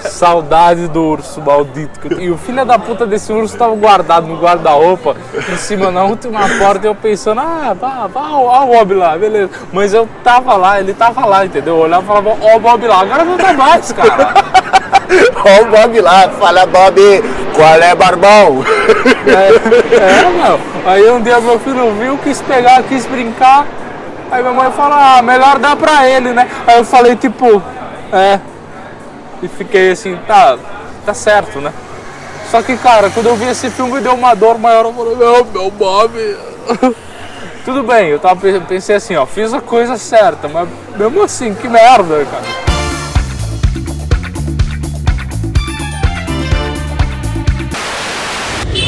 Saudade 0.00 0.88
do 0.88 1.02
urso 1.02 1.40
maldito. 1.40 2.20
E 2.20 2.30
o 2.30 2.38
filho 2.38 2.64
da 2.64 2.78
puta 2.78 3.06
desse 3.06 3.32
urso 3.32 3.56
tava 3.56 3.74
guardado 3.74 4.26
no 4.26 4.40
guarda-roupa, 4.40 5.16
em 5.52 5.56
cima 5.56 5.90
na 5.90 6.04
última 6.04 6.40
porta, 6.58 6.86
e 6.86 6.88
eu 6.88 6.94
pensando, 6.94 7.40
ah, 7.40 7.74
vá, 7.78 8.06
vá, 8.06 8.30
ó 8.30 8.64
o 8.64 8.66
Bob 8.68 8.94
lá, 8.94 9.16
beleza. 9.16 9.50
Mas 9.72 9.92
eu 9.92 10.08
tava 10.24 10.56
lá, 10.56 10.80
ele 10.80 10.94
tava 10.94 11.26
lá, 11.26 11.44
entendeu? 11.44 11.76
Eu 11.76 11.82
olhava 11.82 12.02
e 12.02 12.06
falava, 12.06 12.36
ó 12.40 12.56
o 12.56 12.60
Bob 12.60 12.86
lá, 12.86 13.00
agora 13.00 13.24
não 13.24 13.36
tá 13.36 13.52
mais, 13.52 13.92
cara. 13.92 14.34
Ó 15.44 15.62
o 15.62 15.66
Bob 15.66 16.00
lá, 16.00 16.28
fala 16.38 16.66
Bob, 16.66 17.00
qual 17.54 17.74
é, 17.74 17.94
barbão? 17.94 18.64
É, 19.26 19.48
é, 19.96 20.30
meu. 20.30 20.60
Aí 20.84 21.10
um 21.10 21.20
dia 21.20 21.40
meu 21.40 21.58
filho 21.58 21.92
viu, 21.94 22.18
quis 22.18 22.40
pegar, 22.42 22.82
quis 22.82 23.06
brincar. 23.06 23.66
Aí 24.30 24.42
minha 24.42 24.54
mãe 24.54 24.70
falou, 24.72 24.96
ah, 24.98 25.20
melhor 25.22 25.58
dar 25.58 25.76
pra 25.76 26.08
ele, 26.08 26.32
né? 26.32 26.48
Aí 26.66 26.78
eu 26.78 26.84
falei, 26.84 27.16
tipo, 27.16 27.62
é. 28.12 28.40
E 29.42 29.48
fiquei 29.48 29.90
assim, 29.90 30.18
tá, 30.26 30.56
tá 31.04 31.12
certo, 31.12 31.60
né? 31.60 31.72
Só 32.50 32.62
que, 32.62 32.76
cara, 32.76 33.10
quando 33.10 33.26
eu 33.26 33.36
vi 33.36 33.48
esse 33.48 33.70
filme, 33.70 34.00
deu 34.00 34.14
uma 34.14 34.34
dor 34.34 34.58
maior. 34.58 34.84
Eu 34.84 34.92
falei, 34.92 35.16
meu, 35.16 35.44
meu 35.44 35.70
Bob. 35.70 36.12
Tudo 37.64 37.82
bem, 37.82 38.08
eu 38.08 38.18
tava, 38.18 38.40
pensei 38.60 38.96
assim, 38.96 39.16
ó, 39.16 39.24
fiz 39.24 39.54
a 39.54 39.60
coisa 39.60 39.96
certa, 39.96 40.48
mas 40.48 40.68
mesmo 40.96 41.22
assim, 41.22 41.54
que 41.54 41.68
merda, 41.68 42.26
cara. 42.26 42.71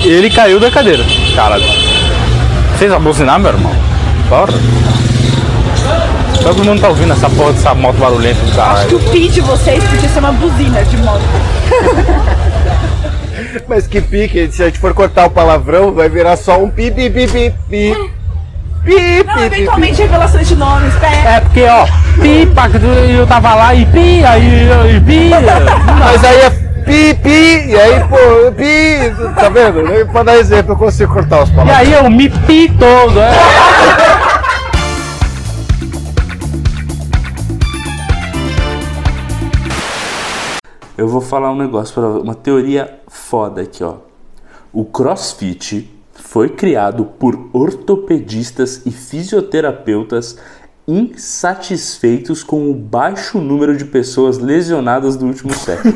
Ele 0.04 0.30
caiu 0.30 0.60
da 0.60 0.70
cadeira. 0.70 1.02
Caralho. 1.34 1.64
Fez 2.78 2.92
a 2.92 2.98
buzinar, 2.98 3.38
meu 3.38 3.52
irmão? 3.52 3.72
Porra. 4.28 4.52
Todo 6.42 6.62
mundo 6.64 6.80
tá 6.80 6.88
ouvindo 6.88 7.12
essa 7.12 7.30
porra 7.30 7.52
dessa 7.52 7.74
moto 7.74 7.96
barulhenta 7.96 8.40
do 8.40 8.50
Que 8.50 8.56
caralho. 8.56 8.96
o 8.96 9.00
pi 9.10 9.28
de 9.28 9.40
vocês 9.40 9.82
podia 9.84 10.08
ser 10.08 10.18
uma 10.18 10.32
buzina 10.32 10.84
de 10.84 10.96
moto. 10.98 11.22
Mas 13.66 13.86
que 13.86 14.00
pique, 14.00 14.48
se 14.52 14.62
a 14.62 14.66
gente 14.66 14.78
for 14.78 14.92
cortar 14.92 15.26
o 15.26 15.30
palavrão, 15.30 15.92
vai 15.92 16.08
virar 16.08 16.36
só 16.36 16.58
um 16.62 16.68
pi, 16.68 16.90
pi, 16.90 17.08
pi, 17.08 17.26
pi, 17.26 17.54
pi. 17.70 17.96
Pi, 18.84 19.24
Não, 19.24 19.24
pi, 19.24 19.24
pi, 19.24 19.34
pi. 19.34 19.40
eventualmente 19.46 20.02
revelações 20.02 20.48
de 20.48 20.56
nomes, 20.56 20.94
pé. 20.96 21.36
É 21.36 21.40
porque, 21.40 21.62
ó, 21.64 21.86
pi, 22.20 22.46
que 22.46 23.12
eu 23.16 23.26
tava 23.26 23.54
lá 23.54 23.74
e 23.74 23.86
pi, 23.86 24.22
aí 24.24 24.68
e 24.96 25.00
pi. 25.00 25.30
Mas 25.98 26.22
aí 26.24 26.36
é 26.42 26.63
pi, 26.84 27.14
pi, 27.22 27.70
e 27.70 27.74
aí, 27.76 28.00
pô, 28.08 28.52
pi, 28.52 29.34
tá 29.34 29.48
vendo? 29.48 29.82
Pra 30.12 30.22
dar 30.22 30.36
exemplo, 30.36 30.72
eu 30.72 30.76
consigo 30.76 31.12
cortar 31.12 31.42
os 31.42 31.50
E 31.50 31.52
palavrões. 31.52 31.78
aí 31.78 31.92
eu 31.92 32.10
me 32.10 32.28
pi 32.28 32.68
todo, 32.78 33.18
é. 33.20 33.32
Eu 40.96 41.08
vou 41.08 41.20
falar 41.20 41.50
um 41.50 41.56
negócio 41.56 41.92
para 41.94 42.08
uma 42.08 42.34
teoria 42.34 43.00
foda 43.08 43.62
aqui, 43.62 43.82
ó. 43.82 43.96
O 44.72 44.84
CrossFit 44.84 45.90
foi 46.12 46.48
criado 46.48 47.04
por 47.04 47.48
ortopedistas 47.52 48.82
e 48.86 48.90
fisioterapeutas 48.90 50.38
insatisfeitos 50.86 52.42
com 52.42 52.70
o 52.70 52.74
baixo 52.74 53.38
número 53.38 53.76
de 53.76 53.84
pessoas 53.84 54.38
lesionadas 54.38 55.16
do 55.16 55.26
último 55.26 55.54
século. 55.54 55.94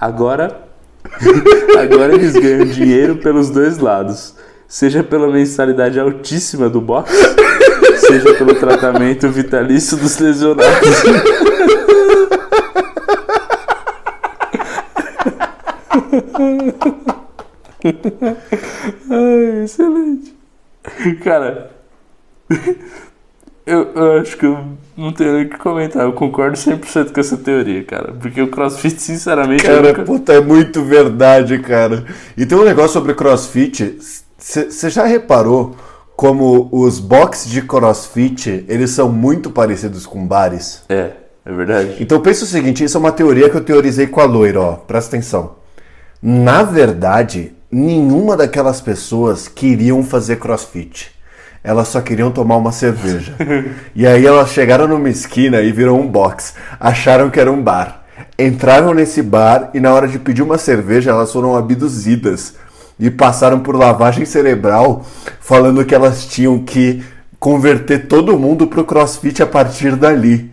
Agora, 0.00 0.62
agora 1.78 2.14
eles 2.14 2.34
ganham 2.34 2.66
dinheiro 2.66 3.16
pelos 3.16 3.50
dois 3.50 3.78
lados, 3.78 4.34
seja 4.66 5.04
pela 5.04 5.28
mensalidade 5.28 6.00
altíssima 6.00 6.68
do 6.68 6.80
box, 6.80 7.12
seja 7.98 8.34
pelo 8.34 8.54
tratamento 8.54 9.30
vitalício 9.30 9.96
dos 9.96 10.18
lesionados. 10.18 10.66
Ai, 19.10 19.64
excelente. 19.64 20.36
Cara, 21.22 21.70
eu, 23.68 23.92
eu 23.94 24.20
acho 24.20 24.36
que 24.36 24.46
eu 24.46 24.58
não 24.96 25.12
tenho 25.12 25.32
nem 25.34 25.44
o 25.46 25.48
que 25.50 25.58
comentar. 25.58 26.02
Eu 26.04 26.12
concordo 26.12 26.56
100% 26.56 27.12
com 27.12 27.20
essa 27.20 27.36
teoria, 27.36 27.84
cara. 27.84 28.12
Porque 28.12 28.40
o 28.42 28.48
CrossFit, 28.48 29.00
sinceramente, 29.00 29.62
Cara, 29.64 29.88
nunca- 29.88 30.02
puta, 30.02 30.32
é 30.32 30.40
muito 30.40 30.82
verdade, 30.82 31.58
cara. 31.60 32.04
E 32.36 32.44
tem 32.46 32.56
um 32.58 32.64
negócio 32.64 32.92
sobre 32.94 33.14
crossfit. 33.14 33.98
Você 34.38 34.90
já 34.90 35.04
reparou 35.04 35.76
como 36.16 36.68
os 36.72 36.98
boxes 36.98 37.50
de 37.50 37.62
crossfit, 37.62 38.64
eles 38.68 38.90
são 38.90 39.08
muito 39.08 39.50
parecidos 39.50 40.04
com 40.06 40.26
bares? 40.26 40.82
É, 40.88 41.10
é 41.44 41.52
verdade. 41.52 41.96
Então 42.00 42.20
pensa 42.20 42.44
o 42.44 42.46
seguinte, 42.48 42.82
isso 42.82 42.96
é 42.96 43.00
uma 43.00 43.12
teoria 43.12 43.48
que 43.48 43.56
eu 43.56 43.64
teorizei 43.64 44.06
com 44.06 44.20
a 44.20 44.24
loira, 44.24 44.60
ó. 44.60 44.72
Presta 44.72 45.14
atenção. 45.16 45.56
Na 46.20 46.64
verdade, 46.64 47.52
nenhuma 47.70 48.36
daquelas 48.36 48.80
pessoas 48.80 49.46
queriam 49.46 50.02
fazer 50.02 50.36
crossfit. 50.36 51.12
Elas 51.62 51.88
só 51.88 52.00
queriam 52.00 52.30
tomar 52.30 52.56
uma 52.56 52.72
cerveja. 52.72 53.34
E 53.94 54.06
aí 54.06 54.24
elas 54.24 54.50
chegaram 54.50 54.86
numa 54.86 55.08
esquina 55.08 55.60
e 55.60 55.72
virou 55.72 55.98
um 55.98 56.06
box. 56.06 56.54
Acharam 56.78 57.30
que 57.30 57.40
era 57.40 57.50
um 57.50 57.62
bar. 57.62 58.04
Entraram 58.38 58.94
nesse 58.94 59.22
bar 59.22 59.70
e 59.74 59.80
na 59.80 59.92
hora 59.92 60.06
de 60.06 60.18
pedir 60.18 60.42
uma 60.42 60.58
cerveja 60.58 61.10
elas 61.10 61.32
foram 61.32 61.56
abduzidas. 61.56 62.54
E 62.98 63.10
passaram 63.10 63.60
por 63.60 63.76
lavagem 63.76 64.24
cerebral 64.24 65.04
falando 65.40 65.84
que 65.84 65.94
elas 65.94 66.26
tinham 66.26 66.58
que 66.58 67.02
converter 67.38 68.06
todo 68.08 68.38
mundo 68.38 68.66
pro 68.66 68.84
crossfit 68.84 69.42
a 69.42 69.46
partir 69.46 69.96
dali. 69.96 70.52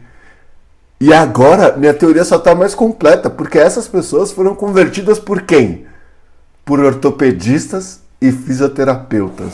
E 0.99 1.13
agora 1.13 1.75
minha 1.75 1.93
teoria 1.93 2.23
só 2.23 2.39
tá 2.39 2.55
mais 2.55 2.73
completa, 2.73 3.29
porque 3.29 3.57
essas 3.57 3.87
pessoas 3.87 4.31
foram 4.31 4.55
convertidas 4.55 5.19
por 5.19 5.41
quem? 5.41 5.85
Por 6.63 6.79
ortopedistas 6.79 7.99
e 8.21 8.31
fisioterapeutas. 8.31 9.53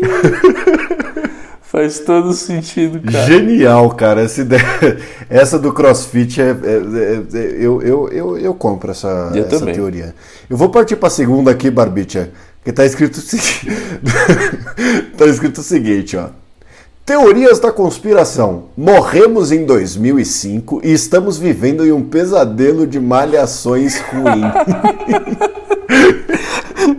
Faz 1.62 1.98
todo 1.98 2.32
sentido, 2.32 2.98
cara. 3.12 3.26
Genial, 3.26 3.90
cara. 3.90 4.22
Essa, 4.22 4.40
ideia, 4.40 4.98
essa 5.28 5.58
do 5.58 5.70
crossfit, 5.72 6.40
é, 6.40 6.44
é- 6.44 6.48
é- 6.50 7.38
é- 7.38 7.56
eu, 7.60 7.82
eu, 7.82 8.08
eu, 8.08 8.38
eu 8.38 8.54
compro 8.54 8.90
essa, 8.90 9.30
Eu 9.34 9.44
essa 9.44 9.66
teoria. 9.66 10.14
Eu 10.48 10.56
vou 10.56 10.70
partir 10.70 10.96
pra 10.96 11.10
segunda 11.10 11.50
aqui, 11.50 11.70
Barbicha, 11.70 12.30
que 12.64 12.72
tá 12.72 12.86
escrito, 12.86 13.20
tá 15.18 15.26
escrito 15.26 15.58
o 15.58 15.62
seguinte, 15.62 16.16
ó. 16.16 16.28
Teorias 17.04 17.58
da 17.58 17.70
conspiração. 17.72 18.64
Morremos 18.76 19.52
em 19.52 19.64
2005 19.64 20.80
e 20.84 20.92
estamos 20.92 21.38
vivendo 21.38 21.86
em 21.86 21.92
um 21.92 22.02
pesadelo 22.02 22.86
de 22.86 22.98
malhações 23.00 23.98
ruim. 24.00 24.42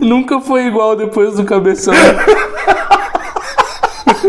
Nunca 0.00 0.40
foi 0.40 0.66
igual 0.66 0.96
depois 0.96 1.34
do 1.34 1.44
cabeção. 1.44 1.94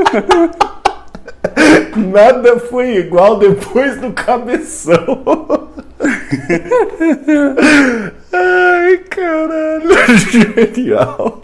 Nada 1.96 2.60
foi 2.60 2.98
igual 2.98 3.40
depois 3.40 4.00
do 4.00 4.12
cabeção. 4.12 5.24
Ai, 8.34 8.98
caralho. 9.10 9.90
Genial. 10.32 11.42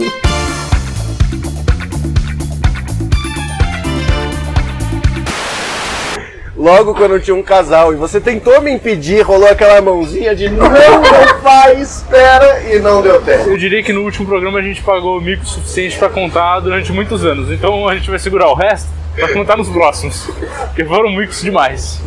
Logo 6.58 6.96
quando 6.96 7.20
tinha 7.20 7.36
um 7.36 7.44
casal 7.44 7.94
e 7.94 7.96
você 7.96 8.20
tentou 8.20 8.60
me 8.62 8.72
impedir, 8.72 9.22
rolou 9.22 9.48
aquela 9.48 9.80
mãozinha 9.80 10.36
de 10.36 10.50
não, 10.50 10.68
não 10.68 11.42
faz, 11.44 11.98
espera 11.98 12.64
e 12.64 12.80
não 12.80 13.04
deu 13.04 13.22
tempo. 13.22 13.50
Eu 13.50 13.58
diria 13.58 13.84
que 13.84 13.94
no 13.94 14.02
último 14.02 14.26
programa 14.26 14.58
a 14.58 14.62
gente 14.64 14.82
pagou 14.82 15.22
mico 15.22 15.46
suficiente 15.46 15.96
pra 16.00 16.10
contar 16.10 16.60
durante 16.62 16.92
muitos 16.92 17.24
anos. 17.24 17.52
Então 17.52 17.88
a 17.88 17.96
gente 17.96 18.10
vai 18.10 18.18
segurar 18.18 18.50
o 18.50 18.56
resto 18.56 18.90
pra 19.18 19.34
contar 19.34 19.58
nos 19.58 19.68
próximos. 19.70 20.30
Porque 20.68 20.86
foram 20.86 21.10
micos 21.12 21.42
demais. 21.42 22.00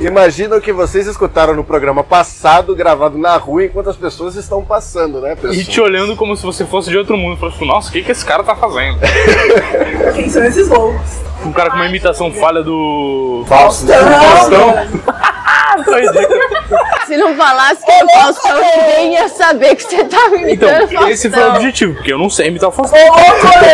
Imagina 0.00 0.56
o 0.56 0.60
que 0.60 0.72
vocês 0.72 1.06
escutaram 1.06 1.54
no 1.54 1.64
programa 1.64 2.04
passado, 2.04 2.74
gravado 2.74 3.18
na 3.18 3.36
rua, 3.36 3.64
enquanto 3.64 3.90
as 3.90 3.96
pessoas 3.96 4.36
estão 4.36 4.64
passando, 4.64 5.20
né, 5.20 5.34
pessoal? 5.34 5.54
E 5.54 5.64
te 5.64 5.80
olhando 5.80 6.14
como 6.16 6.36
se 6.36 6.44
você 6.44 6.64
fosse 6.64 6.90
de 6.90 6.96
outro 6.96 7.16
mundo. 7.16 7.36
Falando, 7.36 7.54
tipo, 7.54 7.66
nossa, 7.66 7.88
o 7.88 7.92
que, 7.92 8.02
que 8.02 8.12
esse 8.12 8.24
cara 8.24 8.42
tá 8.42 8.54
fazendo? 8.54 8.98
Quem 10.14 10.28
são 10.28 10.44
esses 10.44 10.68
loucos? 10.68 11.20
Um 11.44 11.52
cara 11.52 11.70
com 11.70 11.76
uma 11.76 11.86
imitação 11.86 12.32
falha 12.32 12.62
do. 12.62 13.44
Faustão. 13.46 13.96
Faustão. 13.96 15.16
Ridículo. 16.00 16.40
Se 17.06 17.16
não 17.16 17.36
falasse 17.36 17.84
que 17.84 17.90
é 17.90 18.06
Faustão, 18.20 18.58
ninguém 18.60 19.12
ia 19.14 19.28
saber 19.28 19.74
que 19.76 19.82
você 19.84 20.04
tava 20.04 20.36
imitando 20.36 20.50
Então, 20.50 20.88
Faustão. 20.88 21.08
esse 21.08 21.30
foi 21.30 21.42
o 21.42 21.48
objetivo, 21.54 21.94
porque 21.94 22.12
eu 22.12 22.18
não 22.18 22.28
sei 22.30 22.48
imitar 22.48 22.68
o 22.68 22.72
Faustão. 22.72 22.98
Ô, 22.98 23.10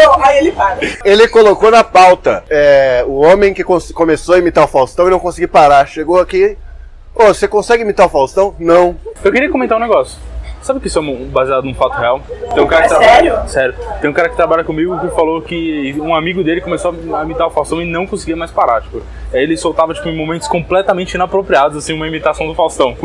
louco! 0.07 0.23
Aí 0.23 0.39
ele 0.39 0.53
para. 0.53 0.79
Ele 1.05 1.29
colocou 1.29 1.71
na 1.71 1.83
pauta 1.83 2.45
é, 2.51 3.05
o 3.07 3.21
homem 3.21 3.55
que 3.55 3.65
cons- 3.65 3.93
começou 3.93 4.35
a 4.35 4.39
imitar 4.39 4.65
o 4.65 4.69
Faustão 4.69 5.07
e 5.07 5.11
não 5.11 5.19
conseguiu 5.19 5.49
parar. 5.49 5.87
Chegou 5.87 6.21
aqui. 6.21 6.57
Ô, 7.15 7.25
você 7.27 7.47
consegue 7.49 7.83
imitar 7.83 8.07
o 8.07 8.11
Faustão? 8.11 8.55
Não. 8.59 8.97
Eu 9.25 9.33
queria 9.33 9.51
comentar 9.51 9.79
um 9.79 9.81
negócio. 9.81 10.19
Sabe 10.63 10.79
que 10.81 10.87
isso 10.87 10.99
é 10.99 11.03
um- 11.03 11.29
baseado 11.29 11.65
num 11.65 11.75
fato 11.75 11.99
real? 11.99 12.21
Tem 12.55 12.63
um 12.63 12.67
cara 12.67 12.87
que 12.87 12.95
É 12.95 12.97
tra- 12.97 13.05
sério? 13.09 13.49
Sério. 13.49 13.75
Tem 14.01 14.09
um 14.09 14.13
cara 14.13 14.29
que 14.29 14.37
trabalha 14.37 14.63
comigo 14.63 14.99
que 15.01 15.09
falou 15.09 15.43
que 15.43 15.95
um 15.99 16.15
amigo 16.15 16.43
dele 16.45 16.61
começou 16.61 16.95
a 17.15 17.25
imitar 17.25 17.47
o 17.47 17.51
Faustão 17.51 17.83
e 17.83 17.85
não 17.85 18.07
conseguia 18.07 18.37
mais 18.37 18.51
parar. 18.51 18.81
Tipo, 18.81 19.03
aí 19.33 19.43
ele 19.43 19.57
soltava 19.57 19.93
tipo, 19.93 20.09
em 20.09 20.17
momentos 20.17 20.47
completamente 20.47 21.15
inapropriados, 21.15 21.77
assim, 21.77 21.93
uma 21.93 22.07
imitação 22.07 22.47
do 22.47 22.55
Faustão. 22.55 22.97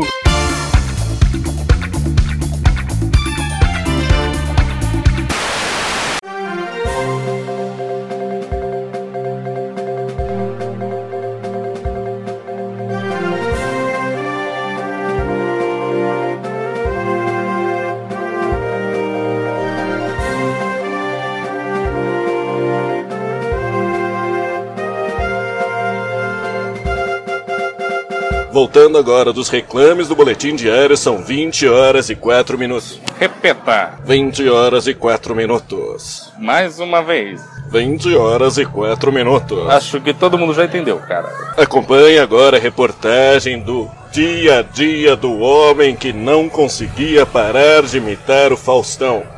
Voltando 28.58 28.98
agora 28.98 29.32
dos 29.32 29.48
reclames 29.48 30.08
do 30.08 30.16
boletim 30.16 30.56
diário, 30.56 30.96
são 30.96 31.18
20 31.22 31.68
horas 31.68 32.10
e 32.10 32.16
4 32.16 32.58
minutos. 32.58 33.00
Repeta, 33.16 34.00
20 34.04 34.48
horas 34.48 34.88
e 34.88 34.94
4 34.94 35.32
minutos. 35.32 36.32
mais 36.36 36.80
uma 36.80 37.00
vez. 37.00 37.40
20 37.70 38.16
horas 38.16 38.58
e 38.58 38.64
4 38.66 39.12
minutos. 39.12 39.70
Acho 39.70 40.00
que 40.00 40.12
todo 40.12 40.36
mundo 40.36 40.54
já 40.54 40.64
entendeu, 40.64 40.98
cara. 40.98 41.32
Acompanhe 41.56 42.18
agora 42.18 42.56
a 42.56 42.60
reportagem 42.60 43.60
do 43.60 43.88
dia 44.10 44.58
a 44.58 44.62
dia 44.62 45.14
do 45.14 45.38
homem 45.38 45.94
que 45.94 46.12
não 46.12 46.48
conseguia 46.48 47.24
parar 47.24 47.82
de 47.82 47.98
imitar 47.98 48.52
o 48.52 48.56
Faustão. 48.56 49.37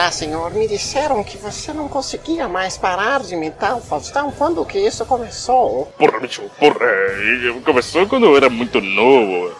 Olá, 0.00 0.10
senhor. 0.10 0.50
Me 0.54 0.66
disseram 0.66 1.22
que 1.22 1.36
você 1.36 1.74
não 1.74 1.86
conseguia 1.86 2.48
mais 2.48 2.78
parar 2.78 3.20
de 3.20 3.34
imitar 3.34 3.76
o 3.76 3.82
Faustão. 3.82 4.32
Quando 4.32 4.64
que 4.64 4.78
isso 4.78 5.04
começou? 5.04 5.92
Porra, 5.98 6.18
bicho, 6.20 6.42
porra. 6.58 6.86
Começou 7.62 8.06
quando 8.06 8.24
eu 8.24 8.36
era 8.36 8.48
muito 8.48 8.80
novo. 8.80 9.54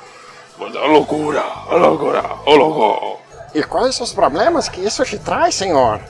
A 0.58 0.86
loucura, 0.86 1.42
a 1.42 1.74
loucura, 1.74 2.22
o 2.46 2.54
louco. 2.54 3.20
E 3.54 3.62
quais 3.62 4.00
os 4.00 4.14
problemas 4.14 4.68
que 4.68 4.80
isso 4.80 5.04
te 5.04 5.18
traz, 5.18 5.54
senhor? 5.54 6.00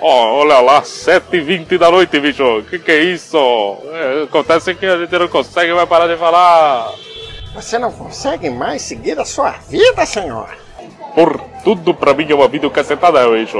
Ó, 0.00 0.40
olha 0.40 0.58
lá, 0.58 0.82
7h20 0.82 1.78
da 1.78 1.90
noite, 1.90 2.18
bicho. 2.18 2.64
Que 2.68 2.80
que 2.80 2.90
é 2.90 3.04
isso? 3.04 3.36
É, 3.92 4.24
acontece 4.24 4.74
que 4.74 4.86
a 4.86 4.98
gente 4.98 5.16
não 5.16 5.28
consegue 5.28 5.72
mais 5.72 5.88
parar 5.88 6.08
de 6.08 6.16
falar. 6.16 6.92
Você 7.54 7.78
não 7.78 7.92
consegue 7.92 8.50
mais 8.50 8.82
seguir 8.82 9.18
a 9.20 9.24
sua 9.24 9.52
vida, 9.68 10.04
senhor? 10.04 10.61
Por 11.14 11.40
tudo 11.62 11.94
pra 11.94 12.14
mim 12.14 12.30
é 12.30 12.34
uma 12.34 12.48
vida 12.48 12.68
cacetada, 12.70 13.28
bicho. 13.28 13.58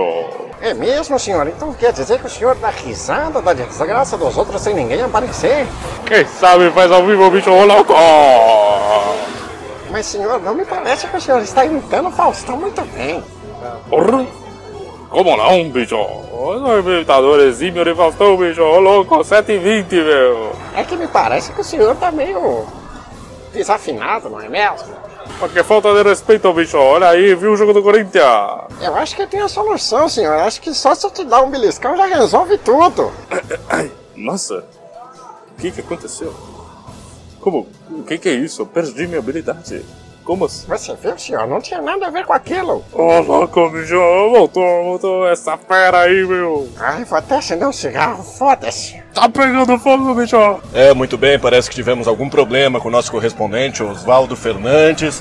É 0.60 0.72
mesmo, 0.72 1.18
senhor? 1.18 1.46
Então 1.48 1.72
quer 1.72 1.92
dizer 1.92 2.20
que 2.20 2.26
o 2.26 2.30
senhor 2.30 2.54
dá 2.54 2.68
risada 2.68 3.42
da 3.42 3.52
desgraça 3.52 4.16
dos 4.16 4.36
outros 4.38 4.62
sem 4.62 4.74
ninguém 4.74 5.02
aparecer? 5.02 5.66
Quem 6.06 6.24
sabe 6.24 6.70
faz 6.70 6.90
ao 6.90 7.04
vivo, 7.04 7.30
bicho, 7.30 7.50
ô 7.50 7.64
louco. 7.64 7.92
Mas, 9.90 10.06
senhor, 10.06 10.40
não 10.40 10.54
me 10.54 10.64
parece 10.64 11.06
que 11.08 11.16
o 11.16 11.20
senhor 11.20 11.42
está 11.42 11.64
imitando 11.64 12.08
o 12.08 12.12
Faustão 12.12 12.56
muito 12.56 12.80
bem. 12.96 13.22
Porra. 13.90 14.24
Como 15.10 15.36
não, 15.36 15.68
bicho? 15.68 15.96
Os 15.96 16.86
imitadores 16.86 17.46
exímio 17.46 17.84
de 17.84 17.94
Faustão, 17.94 18.36
bicho, 18.36 18.62
ô 18.62 18.78
louco, 18.78 19.18
7h20, 19.18 19.90
meu. 19.90 20.52
É 20.74 20.82
que 20.82 20.96
me 20.96 21.06
parece 21.06 21.52
que 21.52 21.60
o 21.60 21.64
senhor 21.64 21.94
tá 21.96 22.10
meio 22.10 22.64
desafinado, 23.52 24.30
não 24.30 24.40
é 24.40 24.48
mesmo? 24.48 25.01
Porque 25.38 25.62
falta 25.62 25.92
de 25.94 26.02
respeito, 26.02 26.52
bicho. 26.52 26.76
Olha 26.76 27.08
aí, 27.08 27.34
viu 27.34 27.52
o 27.52 27.56
jogo 27.56 27.72
do 27.72 27.82
Corinthians? 27.82 28.24
Eu 28.80 28.94
acho 28.96 29.16
que 29.16 29.26
tenho 29.26 29.44
a 29.44 29.48
solução, 29.48 30.08
senhor. 30.08 30.34
Acho 30.34 30.60
que 30.60 30.72
só 30.72 30.94
se 30.94 31.06
eu 31.06 31.10
te 31.10 31.24
dar 31.24 31.42
um 31.42 31.50
beliscão 31.50 31.96
já 31.96 32.06
resolve 32.06 32.58
tudo. 32.58 33.12
Nossa, 34.16 34.64
o 35.50 35.60
que 35.60 35.70
que 35.70 35.80
aconteceu? 35.80 36.32
Como? 37.40 37.66
O 37.90 38.02
que 38.04 38.18
que 38.18 38.28
é 38.28 38.34
isso? 38.34 38.62
Eu 38.62 38.66
perdi 38.66 39.06
minha 39.06 39.18
habilidade. 39.18 39.84
Como 40.24 40.44
assim? 40.44 40.66
Você 40.68 40.94
viu, 40.94 41.18
senhor? 41.18 41.48
Não 41.48 41.60
tinha 41.60 41.82
nada 41.82 42.06
a 42.06 42.10
ver 42.10 42.24
com 42.24 42.32
aquilo. 42.32 42.84
Ô, 42.92 43.20
louco, 43.20 43.70
bicho, 43.70 43.98
voltou, 44.30 44.84
voltou 44.84 45.28
essa 45.28 45.56
fera 45.56 46.02
aí, 46.02 46.24
meu. 46.24 46.68
Ai, 46.78 47.04
vou 47.04 47.18
até 47.18 47.36
acender 47.36 47.66
um 47.66 47.72
cigarro, 47.72 48.22
foda-se. 48.22 49.02
Tá 49.12 49.28
pegando 49.28 49.76
fogo, 49.78 50.14
bicho. 50.14 50.36
É, 50.72 50.94
muito 50.94 51.18
bem, 51.18 51.40
parece 51.40 51.68
que 51.68 51.74
tivemos 51.74 52.06
algum 52.06 52.28
problema 52.30 52.80
com 52.80 52.86
o 52.88 52.90
nosso 52.90 53.10
correspondente, 53.10 53.82
Oswaldo 53.82 54.36
Fernandes. 54.36 55.20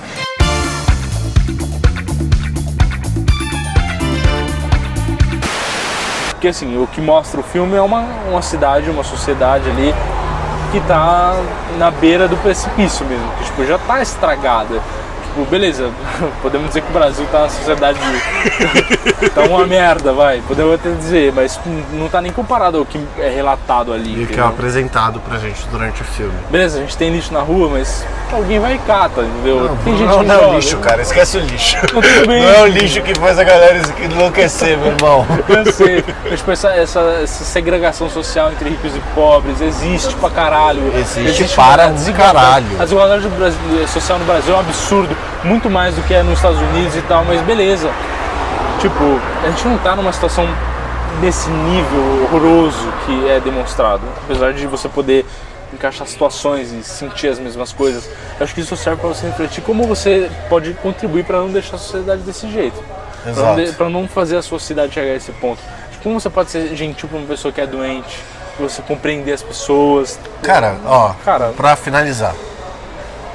Porque 6.29 6.47
assim, 6.47 6.77
o 6.77 6.85
que 6.87 7.01
mostra 7.01 7.39
o 7.39 7.43
filme 7.43 7.75
é 7.75 7.81
uma, 7.81 8.01
uma 8.29 8.41
cidade, 8.41 8.89
uma 8.89 9.03
sociedade 9.03 9.67
ali 9.69 9.93
que 10.71 10.79
tá 10.81 11.35
na 11.77 11.91
beira 11.91 12.27
do 12.27 12.37
precipício 12.37 13.05
mesmo, 13.05 13.29
que 13.37 13.45
tipo, 13.45 13.65
já 13.65 13.77
tá 13.77 14.01
estragada. 14.01 14.81
Tipo, 15.31 15.45
beleza, 15.49 15.89
podemos 16.41 16.67
dizer 16.67 16.81
que 16.81 16.89
o 16.89 16.93
Brasil 16.93 17.25
tá 17.31 17.41
na 17.41 17.49
sociedade. 17.49 17.97
tá 19.33 19.41
uma 19.41 19.65
merda, 19.65 20.13
vai. 20.13 20.41
Podemos 20.47 20.75
até 20.75 20.91
dizer, 20.91 21.31
mas 21.33 21.59
não 21.93 22.07
tá 22.09 22.21
nem 22.21 22.31
comparado 22.31 22.77
ao 22.77 22.85
que 22.85 22.99
é 23.17 23.29
relatado 23.29 23.93
ali. 23.93 24.23
E 24.23 24.25
que 24.25 24.39
é 24.39 24.43
apresentado 24.43 25.19
pra 25.19 25.37
gente 25.37 25.65
durante 25.71 26.01
o 26.01 26.05
filme. 26.05 26.33
Beleza, 26.49 26.77
a 26.77 26.81
gente 26.81 26.97
tem 26.97 27.11
lixo 27.11 27.33
na 27.33 27.41
rua, 27.41 27.69
mas 27.69 28.05
alguém 28.31 28.59
vai 28.59 28.75
e 28.75 28.77
cata, 28.79 29.21
entendeu? 29.21 29.77
tem 29.83 29.97
gente 29.97 30.07
não, 30.07 30.19
que 30.19 30.25
não 30.25 30.35
é 30.35 30.39
joga. 30.39 30.51
o 30.51 30.55
lixo, 30.55 30.77
cara. 30.77 31.01
Esquece 31.01 31.37
o 31.37 31.41
lixo. 31.41 31.77
Não, 31.93 32.01
bem. 32.27 32.41
Não 32.43 32.49
é 32.49 32.61
o 32.61 32.67
lixo 32.67 33.01
que 33.01 33.15
faz 33.19 33.39
a 33.39 33.43
galera 33.43 33.81
enlouquecer, 34.03 34.77
meu 34.77 34.91
irmão. 34.93 35.25
Eu 35.47 35.71
sei. 35.71 36.03
Mas, 36.29 36.39
tipo, 36.39 36.51
essa, 36.51 36.69
essa, 36.69 36.99
essa 37.23 37.43
segregação 37.43 38.09
social 38.09 38.51
entre 38.51 38.69
ricos 38.69 38.95
e 38.95 38.99
pobres 39.15 39.61
existe 39.61 40.13
pra 40.15 40.29
caralho. 40.29 40.81
Existe 40.97 41.55
para 41.55 41.87
uma 41.87 41.93
desigualdade- 41.93 42.33
caralho. 42.33 42.65
A 42.79 42.83
desigualdade 42.83 43.23
do 43.23 43.29
Brasil- 43.37 43.87
social 43.87 44.19
no 44.19 44.25
Brasil 44.25 44.53
é 44.53 44.57
um 44.57 44.59
absurdo, 44.59 45.15
muito 45.43 45.69
mais 45.69 45.95
do 45.95 46.01
que 46.03 46.13
é 46.13 46.23
nos 46.23 46.33
Estados 46.35 46.59
Unidos 46.59 46.95
e 46.95 47.01
tal, 47.01 47.25
mas 47.25 47.41
beleza. 47.41 47.89
Tipo, 48.79 49.19
a 49.43 49.49
gente 49.49 49.67
não 49.67 49.77
tá 49.77 49.95
numa 49.95 50.11
situação 50.11 50.47
desse 51.19 51.49
nível 51.49 52.23
horroroso 52.23 52.91
que 53.05 53.29
é 53.29 53.39
demonstrado. 53.39 54.01
Apesar 54.23 54.53
de 54.53 54.65
você 54.65 54.87
poder 54.89 55.25
encaixar 55.73 56.05
situações 56.07 56.71
e 56.71 56.83
sentir 56.83 57.27
as 57.27 57.39
mesmas 57.39 57.71
coisas, 57.71 58.09
eu 58.39 58.43
acho 58.43 58.53
que 58.53 58.61
isso 58.61 58.75
serve 58.75 58.99
pra 59.01 59.09
você 59.09 59.27
refletir 59.27 59.61
como 59.63 59.83
você 59.85 60.29
pode 60.49 60.73
contribuir 60.75 61.23
pra 61.23 61.37
não 61.37 61.49
deixar 61.49 61.75
a 61.75 61.79
sociedade 61.79 62.21
desse 62.21 62.49
jeito. 62.51 62.83
Pra 63.77 63.89
não, 63.89 64.01
não 64.01 64.07
fazer 64.07 64.37
a 64.37 64.41
sociedade 64.41 64.93
chegar 64.93 65.11
a 65.11 65.15
esse 65.15 65.31
ponto. 65.33 65.61
Como 66.01 66.19
você 66.19 66.29
pode 66.29 66.49
ser 66.49 66.75
gentil 66.75 67.07
pra 67.07 67.19
uma 67.19 67.27
pessoa 67.27 67.51
que 67.51 67.61
é 67.61 67.67
doente, 67.67 68.19
você 68.59 68.81
compreender 68.81 69.33
as 69.33 69.43
pessoas. 69.43 70.19
Cara, 70.41 70.77
ó, 70.85 71.13
Cara. 71.23 71.53
pra 71.55 71.75
finalizar. 71.75 72.33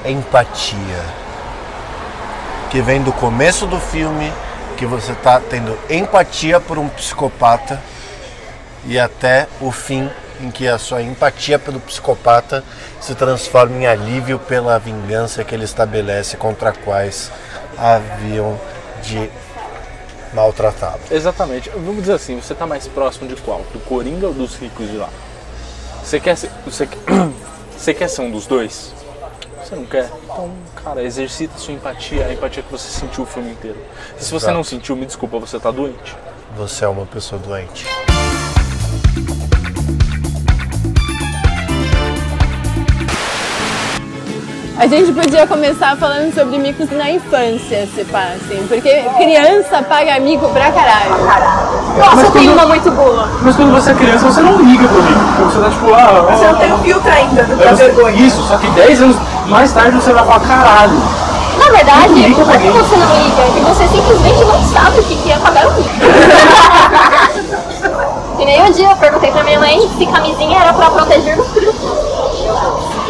Empatia. 0.04 1.04
Que 2.76 2.82
vem 2.82 3.00
do 3.00 3.10
começo 3.10 3.66
do 3.66 3.80
filme, 3.80 4.30
que 4.76 4.84
você 4.84 5.14
tá 5.14 5.40
tendo 5.40 5.78
empatia 5.88 6.60
por 6.60 6.76
um 6.76 6.90
psicopata 6.90 7.82
e 8.84 8.98
até 8.98 9.48
o 9.62 9.72
fim 9.72 10.10
em 10.42 10.50
que 10.50 10.68
a 10.68 10.76
sua 10.76 11.00
empatia 11.00 11.58
pelo 11.58 11.80
psicopata 11.80 12.62
se 13.00 13.14
transforma 13.14 13.78
em 13.78 13.86
alívio 13.86 14.38
pela 14.38 14.78
vingança 14.78 15.42
que 15.42 15.54
ele 15.54 15.64
estabelece 15.64 16.36
contra 16.36 16.70
quais 16.70 17.32
haviam 17.78 18.60
de 19.02 19.30
maltratá-lo. 20.34 21.00
Exatamente. 21.10 21.70
Vamos 21.70 22.00
dizer 22.00 22.12
assim, 22.12 22.38
você 22.38 22.54
tá 22.54 22.66
mais 22.66 22.86
próximo 22.86 23.26
de 23.26 23.36
qual? 23.36 23.64
Do 23.72 23.80
Coringa 23.80 24.26
ou 24.26 24.34
dos 24.34 24.54
ricos 24.56 24.90
de 24.90 24.98
lá? 24.98 25.08
Você 26.04 26.20
quer 26.20 26.36
ser, 26.36 26.50
você, 26.62 26.86
você 27.74 27.94
quer 27.94 28.10
ser 28.10 28.20
um 28.20 28.30
dos 28.30 28.46
dois? 28.46 28.92
Você 29.66 29.74
não 29.74 29.84
quer? 29.84 30.08
Então, 30.22 30.48
cara, 30.76 31.02
exercita 31.02 31.58
sua 31.58 31.74
empatia, 31.74 32.24
a 32.24 32.32
empatia 32.32 32.62
que 32.62 32.70
você 32.70 32.88
sentiu 32.88 33.24
o 33.24 33.26
filme 33.26 33.50
inteiro. 33.50 33.76
E 34.16 34.22
se 34.22 34.30
você 34.30 34.44
Exato. 34.44 34.56
não 34.56 34.62
sentiu, 34.62 34.94
me 34.94 35.04
desculpa, 35.04 35.40
você 35.40 35.58
tá 35.58 35.72
doente. 35.72 36.16
Você 36.56 36.84
é 36.84 36.88
uma 36.88 37.04
pessoa 37.04 37.40
doente. 37.44 37.84
A 44.78 44.86
gente 44.86 45.12
podia 45.12 45.46
começar 45.48 45.96
falando 45.96 46.32
sobre 46.32 46.58
micos 46.58 46.88
na 46.90 47.10
infância, 47.10 47.88
se 47.92 48.04
pá, 48.04 48.34
assim, 48.36 48.64
porque 48.68 49.02
criança 49.16 49.82
paga 49.82 50.20
mico 50.20 50.48
pra 50.50 50.70
caralho. 50.70 51.10
Nossa, 51.98 52.26
eu 52.26 52.30
tenho 52.30 52.52
uma 52.52 52.66
muito 52.66 52.88
boa. 52.92 53.28
Mas 53.42 53.56
quando 53.56 53.72
você 53.72 53.90
é 53.90 53.94
criança, 53.94 54.26
você 54.26 54.42
não 54.42 54.62
liga 54.62 54.86
pro 54.86 55.00
rico. 55.00 55.50
Você 55.50 55.60
tá 55.60 55.70
tipo, 55.70 55.92
ah, 55.92 56.22
Você 56.30 56.46
não 56.46 56.58
tem 56.58 56.72
o 56.72 56.78
filtro 56.78 57.10
ainda 57.10 57.42
da 57.42 57.72
vergonha. 57.72 58.16
Isso, 58.16 58.42
só 58.42 58.58
que 58.58 58.70
10 58.70 59.02
anos 59.02 59.16
mais 59.48 59.72
tarde 59.72 59.96
você 59.96 60.12
vai 60.12 60.24
falar, 60.24 60.40
caralho. 60.40 60.92
Na 61.58 61.70
verdade, 61.70 62.08
não 62.08 62.50
é 62.52 62.58
que 62.58 62.68
você 62.70 62.96
não 62.96 63.22
liga, 63.22 63.42
é 63.42 63.50
que 63.54 63.60
você 63.60 63.86
simplesmente 63.88 64.44
não 64.44 64.62
sabe 64.62 65.00
o 65.00 65.04
que 65.04 65.16
que 65.16 65.32
é 65.32 65.38
pagar 65.38 65.66
o 65.68 65.72
mico. 65.74 65.88
que 68.36 68.44
nem 68.44 68.62
um 68.62 68.70
dia 68.70 68.90
eu 68.90 68.96
perguntei 68.96 69.30
pra 69.30 69.42
minha 69.42 69.58
mãe 69.58 69.80
se 69.96 70.04
camisinha 70.06 70.60
era 70.60 70.72
pra 70.72 70.90
proteger 70.90 71.36
do 71.36 71.44
frio. 71.44 71.74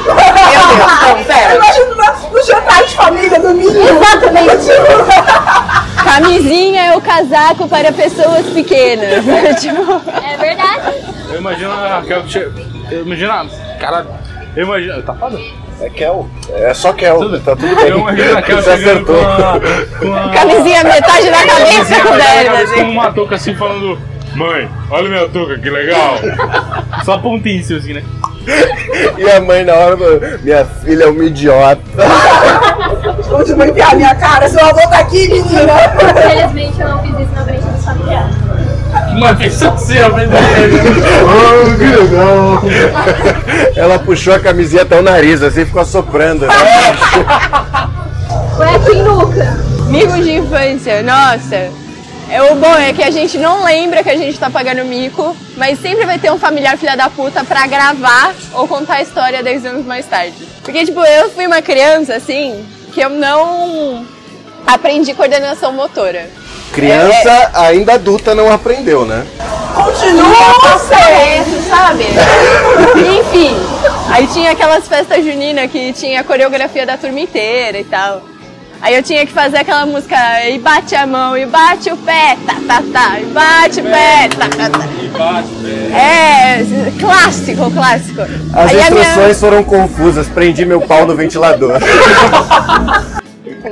Meu 0.07 0.15
Deus, 0.15 0.79
não, 1.03 1.25
pera. 1.25 1.57
Imagina 1.57 1.95
no, 1.95 2.05
no 2.31 2.43
jantar 2.45 2.85
de 2.85 2.95
família, 2.95 3.41
domingo. 3.41 3.77
Exatamente. 3.77 4.71
Camisinha 6.05 6.83
é 6.87 6.97
o 6.97 7.01
casaco 7.01 7.67
para 7.69 7.91
pessoas 7.93 8.47
pequenas. 8.47 9.25
tipo, 9.61 10.01
É 10.25 10.37
verdade. 10.37 11.03
Eu 11.29 11.39
imagino 11.41 11.73
a 11.73 11.89
Raquel 11.97 12.23
que 12.23 12.31
chega. 12.31 12.53
Eu 12.91 13.03
imagino 13.05 13.33
a. 13.33 13.47
Cara, 13.81 14.07
eu 14.55 14.65
imagino. 14.65 15.03
Tá 15.03 15.13
foda? 15.15 15.37
É 15.81 15.91
Kel. 15.91 16.27
É 16.51 16.73
só 16.75 16.93
Kel. 16.93 17.39
Tá 17.41 17.55
tudo 17.55 17.75
bem. 17.77 18.31
A 18.31 18.35
Raquel 18.37 18.63
Você 18.63 18.77
chegando 18.79 19.05
com 19.05 19.13
acertou. 19.13 19.45
a. 19.45 19.61
Com 19.99 20.15
a 20.15 20.33
Camisinha 20.33 20.85
metade 20.85 21.31
da 21.31 21.47
cabeça 21.47 21.85
dela, 21.85 22.19
cabeça, 22.19 22.63
assim. 22.63 22.85
Com 22.85 22.91
uma 22.93 23.13
touca 23.13 23.35
assim 23.35 23.55
falando. 23.55 23.99
Mãe, 24.35 24.69
olha 24.91 25.09
minha 25.09 25.29
touca, 25.29 25.59
que 25.59 25.71
legal. 25.71 26.15
Só 27.05 27.19
pontinho 27.19 27.61
assim, 27.61 27.95
né? 27.95 28.03
E 29.19 29.31
a 29.31 29.41
mãe 29.41 29.65
na 29.65 29.75
hora 29.75 29.97
falou, 29.97 30.21
minha 30.43 30.65
filha 30.65 31.05
é 31.05 31.07
uma 31.09 31.25
idiota. 31.25 31.81
Onde 33.33 33.55
vou 33.55 33.65
enfiar 33.65 33.97
minha 33.97 34.15
cara? 34.15 34.49
Seu 34.49 34.61
avô 34.65 34.81
tá 34.89 34.99
aqui, 34.99 35.29
menina. 35.29 35.73
Infelizmente 36.11 36.81
eu 36.81 36.89
não 36.89 37.03
fiz 37.03 37.11
isso 37.21 37.33
na 37.35 37.45
frente 37.45 37.65
dos 37.65 37.85
familiares. 37.85 38.35
Uma 39.17 39.35
pessoa 39.35 39.73
assim, 39.75 39.95
ó, 40.01 40.09
Oh, 41.27 41.77
que 41.77 41.85
legal. 41.85 42.63
Ela 43.77 43.99
puxou 43.99 44.35
a 44.35 44.41
camisinha 44.41 44.83
até 44.83 44.99
o 44.99 45.03
nariz, 45.03 45.43
assim, 45.43 45.65
ficou 45.65 45.83
assoprando. 45.83 46.47
Né? 46.47 46.55
Ué, 48.59 48.79
quem 48.87 49.03
nunca? 49.03 49.59
Mico 49.89 50.15
de 50.23 50.33
infância, 50.37 51.03
nossa. 51.03 51.71
É, 52.29 52.43
o 52.43 52.57
bom 52.57 52.75
é 52.75 52.93
que 52.93 53.05
a 53.05 53.11
gente 53.11 53.39
não 53.39 53.65
lembra 53.65 54.03
que 54.03 54.11
a 54.11 54.17
gente 54.17 54.37
tá 54.39 54.51
pagando 54.51 54.85
mico, 54.85 55.37
mas 55.57 55.79
sempre 55.79 56.05
vai 56.05 56.19
ter 56.19 56.33
um 56.33 56.39
familiar 56.39 56.77
filha 56.77 56.97
da 56.97 57.09
puta 57.09 57.45
pra 57.45 57.67
gravar 57.69 58.35
ou 58.53 58.67
contar 58.67 58.95
a 58.95 59.03
história 59.03 59.45
10 59.45 59.65
anos 59.67 59.87
mais 59.87 60.07
tarde. 60.07 60.35
Porque, 60.63 60.85
tipo, 60.85 61.01
eu 61.05 61.31
fui 61.31 61.47
uma 61.47 61.63
criança, 61.63 62.17
assim, 62.17 62.67
que 62.93 63.01
eu 63.01 63.11
não 63.11 64.05
aprendi 64.67 65.15
coordenação 65.15 65.73
motora. 65.73 66.29
Criança 66.73 67.51
ainda 67.55 67.95
adulta 67.95 68.35
não 68.35 68.51
aprendeu, 68.53 69.07
né? 69.07 69.25
Continua 69.75 70.79
certo, 70.79 71.69
sabe? 71.69 72.05
Enfim, 73.19 73.57
aí 74.11 74.27
tinha 74.27 74.51
aquelas 74.53 74.87
festas 74.87 75.25
juninas 75.25 75.71
que 75.71 75.93
tinha 75.93 76.21
a 76.21 76.25
coreografia 76.25 76.85
da 76.87 76.97
turma 76.97 77.21
inteira 77.21 77.79
e 77.79 77.85
tal. 77.85 78.23
Aí 78.81 78.95
eu 78.95 79.03
tinha 79.03 79.25
que 79.25 79.33
fazer 79.33 79.57
aquela 79.59 79.87
música 79.87 80.17
e 80.51 80.59
bate 80.59 80.95
a 80.95 81.07
mão, 81.07 81.35
e 81.37 81.47
bate 81.47 81.91
o 81.91 81.97
pé, 81.97 82.37
tá, 82.47 82.57
tá, 82.69 82.83
tá, 82.93 83.21
e 83.21 83.25
bate 83.25 83.81
o 83.81 83.85
pé, 83.85 84.29
tá, 84.29 84.49
tá, 84.49 84.71
tá. 84.71 85.45
É, 85.99 86.63
clássico, 87.01 87.71
clássico. 87.71 88.21
As 88.53 88.71
Aí 88.71 88.83
a 88.83 88.91
minha- 88.91 89.03
instruções 89.03 89.41
foram 89.41 89.65
confusas, 89.65 90.29
prendi 90.29 90.67
meu 90.67 90.83
pau 90.83 91.07
no 91.07 91.17
ventilador. 91.17 91.81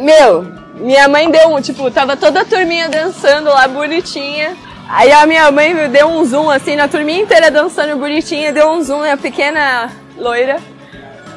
Meu, 0.01 0.47
minha 0.75 1.09
mãe 1.09 1.31
deu 1.31 1.49
um, 1.55 1.61
tipo, 1.61 1.91
tava 1.91 2.17
toda 2.17 2.41
a 2.41 2.45
turminha 2.45 2.89
dançando 2.89 3.49
lá 3.49 3.67
bonitinha. 3.69 4.57
Aí 4.89 5.11
a 5.13 5.27
minha 5.27 5.51
mãe 5.51 5.75
deu 5.89 6.09
um 6.09 6.25
zoom 6.25 6.51
assim 6.51 6.77
na 6.77 6.89
turminha 6.89 7.23
inteira 7.23 7.51
dançando 7.51 7.97
bonitinha, 7.97 8.53
deu 8.53 8.71
um 8.71 8.83
zoom 8.83 9.01
na 9.01 9.17
pequena 9.17 9.91
loira. 10.19 10.59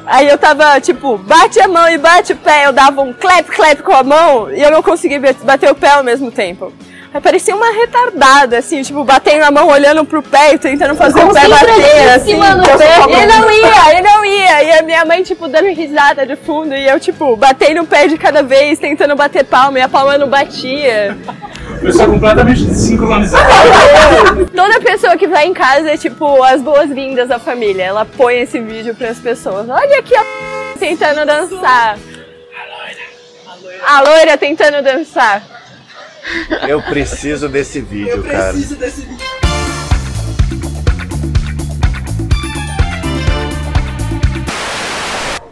Aí 0.06 0.26
eu 0.28 0.38
tava, 0.38 0.80
tipo, 0.80 1.18
bate 1.18 1.60
a 1.60 1.68
mão 1.68 1.88
e 1.88 1.98
bate 1.98 2.32
o 2.32 2.36
pé. 2.36 2.66
Eu 2.66 2.72
dava 2.72 3.02
um 3.02 3.12
clap, 3.12 3.44
clap 3.46 3.82
com 3.82 3.92
a 3.92 4.02
mão 4.02 4.50
e 4.50 4.60
eu 4.60 4.70
não 4.70 4.82
conseguia 4.82 5.20
bat- 5.20 5.44
bater 5.44 5.70
o 5.70 5.74
pé 5.74 5.90
ao 5.90 6.02
mesmo 6.04 6.30
tempo. 6.30 6.72
Aí 7.12 7.20
parecia 7.22 7.56
uma 7.56 7.70
retardada, 7.70 8.58
assim, 8.58 8.82
tipo, 8.82 9.02
batendo 9.02 9.42
a 9.42 9.50
mão, 9.50 9.68
olhando 9.68 10.04
pro 10.04 10.22
pé 10.22 10.54
e 10.54 10.58
tentando 10.58 10.94
fazer 10.94 11.24
o 11.24 11.32
pé 11.32 11.48
bater, 11.48 12.10
assim. 12.10 12.36
Concentradíssima 12.36 12.54
no 12.54 12.78
pé. 12.78 13.22
E 13.22 13.26
não 13.26 13.50
ia, 13.50 13.98
e 13.98 14.02
não 14.02 14.24
ia. 14.24 14.62
E 14.62 14.78
a 14.78 14.82
minha 14.82 15.04
mãe, 15.06 15.22
tipo, 15.22 15.48
dando 15.48 15.68
risada 15.68 16.26
de 16.26 16.36
fundo. 16.36 16.74
E 16.74 16.86
eu, 16.86 17.00
tipo, 17.00 17.34
batendo 17.34 17.80
o 17.82 17.86
pé 17.86 18.06
de 18.06 18.18
cada 18.18 18.42
vez, 18.42 18.78
tentando 18.78 19.16
bater 19.16 19.44
palma. 19.44 19.78
E 19.78 19.82
a 19.82 19.88
palma 19.88 20.18
não 20.18 20.28
batia. 20.28 21.16
Pessoa 21.80 22.08
completamente 22.08 22.64
desincronizada. 22.64 23.46
Toda 24.54 24.80
pessoa 24.80 25.16
que 25.16 25.26
vai 25.26 25.46
em 25.46 25.54
casa 25.54 25.90
é, 25.90 25.96
tipo, 25.96 26.42
as 26.42 26.60
boas-vindas 26.60 27.30
à 27.30 27.38
família. 27.38 27.84
Ela 27.84 28.04
põe 28.04 28.40
esse 28.40 28.60
vídeo 28.60 28.94
pras 28.94 29.18
pessoas. 29.18 29.66
Olha 29.68 29.98
aqui 29.98 30.14
a 30.14 30.24
tentando 30.78 31.24
dançar. 31.24 31.98
A 33.86 34.00
loira 34.02 34.36
tentando 34.36 34.82
dançar. 34.82 35.42
Eu 36.68 36.82
preciso 36.82 37.48
desse 37.48 37.80
vídeo, 37.80 38.22
cara. 38.24 38.52
desse 38.52 39.02
vídeo. 39.02 39.26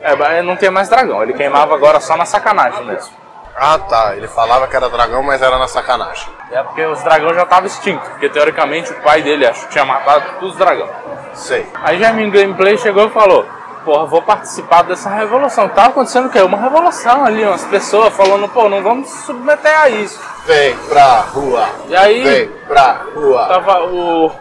É, 0.01 0.15
mas 0.15 0.45
não 0.45 0.55
tem 0.55 0.71
mais 0.71 0.89
dragão, 0.89 1.23
ele 1.23 1.33
queimava 1.33 1.75
agora 1.75 1.99
só 1.99 2.17
na 2.17 2.25
sacanagem 2.25 2.85
mesmo. 2.85 3.13
Ah 3.57 3.79
tá, 3.79 4.15
ele 4.15 4.29
falava 4.29 4.69
que 4.69 4.77
era 4.77 4.89
dragão, 4.89 5.23
mas 5.23 5.43
era 5.43 5.59
na 5.59 5.67
sacanagem. 5.67 6.29
É 6.53 6.63
porque 6.63 6.85
os 6.85 7.03
dragões 7.03 7.35
já 7.35 7.43
estavam 7.43 7.67
extintos, 7.67 8.07
porque 8.11 8.29
teoricamente 8.29 8.93
o 8.93 8.95
pai 9.03 9.23
dele 9.23 9.47
acho 9.47 9.67
que 9.67 9.73
tinha 9.73 9.85
matado 9.85 10.25
todos 10.39 10.53
os 10.53 10.59
dragões. 10.59 10.91
Sei. 11.33 11.67
Aí 11.83 11.99
já 11.99 12.13
em 12.13 12.31
gameplay 12.31 12.77
chegou 12.79 13.07
e 13.07 13.11
falou: 13.11 13.47
porra, 13.87 14.05
vou 14.05 14.21
participar 14.21 14.83
dessa 14.83 15.09
revolução. 15.09 15.69
Tava 15.69 15.89
acontecendo 15.91 16.27
o 16.27 16.31
quê? 16.31 16.41
Uma 16.43 16.59
revolução 16.59 17.25
ali, 17.25 17.45
umas 17.45 17.65
pessoas 17.65 18.13
falando, 18.15 18.49
pô, 18.49 18.69
não 18.69 18.83
vamos 18.83 19.09
submeter 19.09 19.79
a 19.81 19.89
isso. 19.89 20.21
Vem 20.45 20.77
pra 20.89 21.21
rua. 21.21 21.69
E 21.89 21.95
aí. 21.97 22.23
Vem 22.25 22.49
pra 22.67 23.03
rua. 23.15 23.47
Tava 23.47 23.85
o. 23.87 24.27
o 24.27 24.33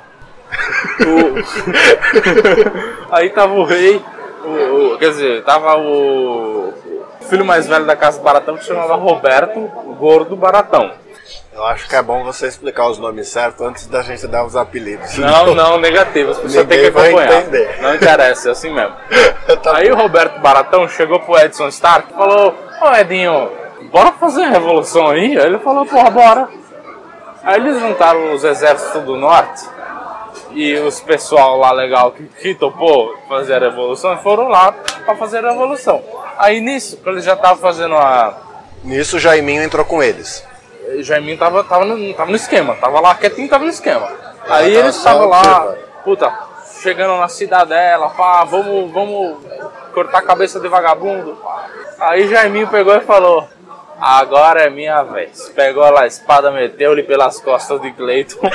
aí 3.15 3.29
tava 3.29 3.53
o 3.53 3.63
rei. 3.63 4.03
O, 4.43 4.93
o- 4.93 4.97
quer 4.97 5.09
dizer, 5.09 5.43
tava 5.43 5.75
o, 5.77 6.69
o 6.69 6.73
filho 7.29 7.45
mais 7.45 7.67
velho 7.67 7.85
da 7.85 7.95
casa 7.95 8.19
do 8.19 8.23
Baratão 8.23 8.55
que 8.55 8.61
se 8.63 8.67
chamava 8.67 8.95
Roberto, 8.95 9.59
gordo 9.99 10.35
Baratão. 10.35 10.91
Eu 11.55 11.63
acho 11.63 11.87
que 11.87 11.95
é 11.95 12.01
bom 12.01 12.21
você 12.21 12.47
explicar 12.47 12.89
os 12.89 12.99
nomes 12.99 13.29
certos 13.29 13.65
antes 13.65 13.87
da 13.87 14.01
gente 14.01 14.27
dar 14.27 14.45
os 14.45 14.57
apelidos. 14.57 15.17
Não, 15.17 15.55
não, 15.55 15.79
negativo. 15.79 16.31
As 16.31 16.37
pessoas 16.37 16.67
têm 16.67 16.77
que 16.77 16.83
Ninguém 16.87 16.91
vai 16.91 17.07
acompanhar. 17.07 17.41
entender. 17.41 17.81
Não 17.81 17.95
interessa, 17.95 18.49
é 18.49 18.51
assim 18.51 18.73
mesmo. 18.73 18.93
Aí 19.73 19.89
o 19.89 19.95
Roberto 19.95 20.41
Baratão 20.41 20.85
chegou 20.89 21.17
pro 21.21 21.39
Edson 21.39 21.69
Stark 21.69 22.11
e 22.11 22.13
falou: 22.13 22.53
Ô 22.81 22.93
Edinho, 22.93 23.49
bora 23.89 24.11
fazer 24.11 24.43
a 24.43 24.49
revolução 24.49 25.07
aí? 25.07 25.39
Aí 25.39 25.45
ele 25.45 25.59
falou: 25.59 25.85
Porra, 25.85 26.09
bora. 26.09 26.49
Aí 27.41 27.57
eles 27.61 27.79
juntaram 27.79 28.33
os 28.33 28.43
exércitos 28.43 29.01
do 29.03 29.15
norte 29.15 29.63
e 30.51 30.75
os 30.75 30.99
pessoal 30.99 31.57
lá 31.57 31.71
legal 31.71 32.11
que, 32.11 32.23
que 32.23 32.53
topou 32.53 33.15
fazer 33.29 33.53
a 33.55 33.59
revolução 33.69 34.13
e 34.13 34.17
foram 34.17 34.49
lá 34.49 34.73
pra 35.05 35.15
fazer 35.15 35.45
a 35.45 35.51
revolução. 35.51 36.03
Aí 36.37 36.59
nisso, 36.59 36.97
quando 36.97 37.15
eles 37.15 37.23
já 37.25 37.33
estavam 37.33 37.57
fazendo 37.57 37.95
a. 37.95 38.35
Nisso, 38.83 39.15
o 39.15 39.19
Jaiminho 39.19 39.63
entrou 39.63 39.85
com 39.85 40.03
eles. 40.03 40.43
Jaiminho 40.99 41.37
tava, 41.37 41.63
tava, 41.63 41.85
no, 41.85 42.13
tava 42.13 42.29
no 42.29 42.35
esquema, 42.35 42.75
tava 42.75 42.99
lá 42.99 43.15
quietinho, 43.15 43.49
tava 43.49 43.63
no 43.63 43.69
esquema. 43.69 44.07
Aí 44.47 44.73
tava 44.73 44.85
eles 44.85 44.95
estavam 44.95 45.27
lá, 45.27 45.75
puta, 46.03 46.31
chegando 46.81 47.19
na 47.19 47.27
cidadela, 47.27 48.09
pá, 48.09 48.43
vamos, 48.43 48.91
vamos 48.91 49.37
cortar 49.93 50.19
a 50.19 50.21
cabeça 50.21 50.59
de 50.59 50.67
vagabundo. 50.67 51.37
pá. 51.41 51.65
Aí 51.99 52.27
Jaiminho 52.27 52.67
pegou 52.67 52.95
e 52.95 53.01
falou: 53.01 53.47
Agora 53.99 54.63
é 54.63 54.69
minha 54.69 55.01
vez. 55.03 55.49
Pegou 55.55 55.89
lá 55.89 56.01
a 56.01 56.07
espada, 56.07 56.51
meteu-lhe 56.51 57.03
pelas 57.03 57.39
costas 57.39 57.81
de 57.81 57.91
Cleiton. 57.91 58.39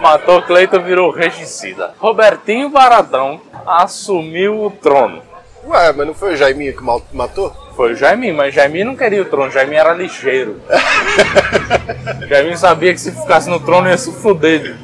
Matou 0.00 0.42
Cleiton, 0.42 0.80
virou 0.80 1.10
regicida. 1.10 1.94
Robertinho 1.98 2.68
Baratão 2.68 3.40
assumiu 3.66 4.64
o 4.64 4.70
trono. 4.70 5.22
Ué, 5.66 5.92
mas 5.92 6.06
não 6.06 6.14
foi 6.14 6.34
o 6.34 6.36
Jaiminho 6.36 6.76
que 6.76 7.16
matou? 7.16 7.52
Foi 7.76 7.92
o 7.92 7.94
Jaiminho, 7.94 8.34
mas 8.34 8.54
Jaiminho 8.54 8.86
não 8.86 8.96
queria 8.96 9.20
o 9.20 9.26
trono, 9.26 9.52
Jaiminho 9.52 9.80
era 9.80 9.92
ligeiro. 9.92 10.58
Jaiminho 12.26 12.56
sabia 12.56 12.94
que 12.94 13.00
se 13.00 13.12
ficasse 13.12 13.50
no 13.50 13.60
trono 13.60 13.86
ia 13.86 13.98
se 13.98 14.10
fuder. 14.10 14.74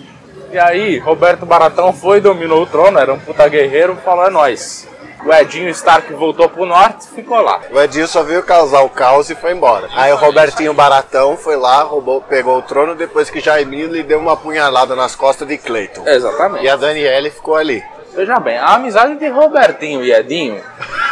E 0.53 0.59
aí, 0.59 0.99
Roberto 0.99 1.47
Baratão 1.47 1.95
foi, 1.95 2.21
dominou 2.21 2.63
o 2.63 2.67
trono, 2.67 2.99
era 2.99 3.11
um 3.11 3.19
puta 3.19 3.49
guerreiro, 3.49 3.97
falou: 4.05 4.27
é 4.27 4.31
nóis. 4.31 4.87
O 5.25 5.33
Edinho 5.33 5.71
Stark 5.71 6.13
voltou 6.13 6.49
pro 6.49 6.67
norte 6.67 7.07
ficou 7.07 7.41
lá. 7.41 7.61
O 7.71 7.81
Edinho 7.81 8.09
só 8.09 8.25
veio 8.25 8.43
causar 8.43 8.81
o 8.83 8.91
caos 8.91 9.31
e 9.31 9.37
foi 9.37 9.53
embora. 9.53 9.89
Aí 9.95 10.13
o 10.13 10.17
Robertinho 10.17 10.75
Baratão 10.75 11.37
foi 11.37 11.57
lá, 11.57 11.83
roubou, 11.83 12.21
pegou 12.21 12.59
o 12.59 12.63
trono 12.63 12.97
depois 12.97 13.31
que 13.31 13.39
Jaiminho 13.41 13.89
lhe 13.89 14.03
deu 14.03 14.19
uma 14.19 14.37
punhalada 14.37 14.97
nas 14.97 15.15
costas 15.15 15.47
de 15.47 15.57
Cleiton. 15.57 16.07
Exatamente. 16.07 16.65
E 16.65 16.69
a 16.69 16.75
Daniele 16.75 17.31
ficou 17.31 17.55
ali. 17.55 17.83
Veja 18.15 18.39
bem, 18.41 18.59
a 18.59 18.75
amizade 18.75 19.15
de 19.15 19.29
Robertinho 19.29 20.05
e 20.05 20.13
Edinho 20.13 20.61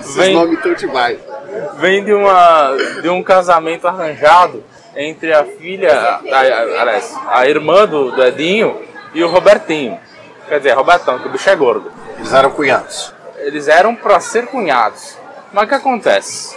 Esses 0.00 0.16
Vem- 0.16 0.34
nomes 0.34 0.58
demais. 0.78 1.18
vem 1.76 2.04
de, 2.04 2.12
uma, 2.12 2.76
de 3.02 3.08
um 3.08 3.22
casamento 3.22 3.86
arranjado 3.86 4.64
entre 4.96 5.32
a 5.32 5.44
filha, 5.44 5.92
a, 5.92 6.16
a, 6.16 6.40
aliás, 6.82 7.16
a 7.28 7.46
irmã 7.48 7.86
do, 7.86 8.10
do 8.10 8.22
Edinho 8.24 8.80
e 9.14 9.22
o 9.22 9.28
Robertinho. 9.28 9.98
Quer 10.48 10.58
dizer, 10.58 10.72
Robertão, 10.72 11.18
que 11.18 11.28
o 11.28 11.30
bicho 11.30 11.48
é 11.48 11.54
gordo. 11.54 11.92
Eles 12.18 12.32
eram 12.32 12.50
cunhados. 12.50 13.14
Eles 13.38 13.68
eram 13.68 13.94
pra 13.94 14.18
ser 14.20 14.46
cunhados. 14.48 15.16
Mas 15.52 15.64
o 15.64 15.68
que 15.68 15.74
acontece? 15.74 16.56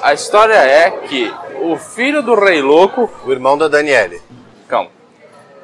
A 0.00 0.14
história 0.14 0.54
é 0.54 0.90
que 0.90 1.32
o 1.60 1.76
filho 1.76 2.22
do 2.22 2.34
rei 2.34 2.62
louco. 2.62 3.10
O 3.26 3.30
irmão 3.32 3.58
da 3.58 3.68
Daniele. 3.68 4.22
Calma. 4.68 4.90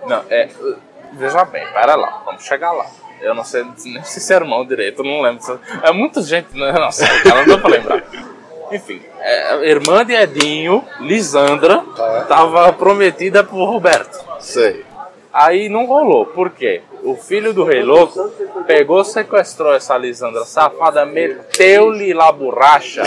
Não, 0.06 0.22
é. 0.28 0.48
Veja 1.14 1.44
bem, 1.44 1.66
para 1.68 1.94
lá, 1.94 2.22
vamos 2.26 2.44
chegar 2.44 2.72
lá. 2.72 2.86
Eu 3.24 3.34
não 3.34 3.42
sei 3.42 3.64
nem 3.86 4.04
se 4.04 4.32
é 4.32 4.36
irmão 4.36 4.66
direito, 4.66 5.02
não 5.02 5.22
lembro. 5.22 5.58
É 5.82 5.90
muita 5.90 6.20
gente, 6.20 6.54
né? 6.54 6.72
Nossa, 6.72 7.06
cara, 7.22 7.40
não 7.40 7.56
dá 7.56 7.58
pra 7.58 7.70
lembrar. 7.70 8.04
Enfim, 8.70 9.00
é, 9.18 9.70
irmã 9.70 10.04
de 10.04 10.12
Edinho, 10.12 10.84
Lisandra, 11.00 11.82
tava 12.28 12.70
prometida 12.74 13.42
pro 13.42 13.64
Roberto. 13.64 14.22
Sei. 14.40 14.84
Aí 15.32 15.70
não 15.70 15.86
rolou, 15.86 16.26
por 16.26 16.50
quê? 16.50 16.82
O 17.02 17.16
filho 17.16 17.54
do 17.54 17.64
rei 17.64 17.82
louco 17.82 18.30
pegou, 18.66 19.02
sequestrou 19.04 19.74
essa 19.74 19.96
Lisandra 19.96 20.44
safada, 20.44 21.06
meteu-lhe 21.06 22.12
lá 22.12 22.30
borracha. 22.30 23.02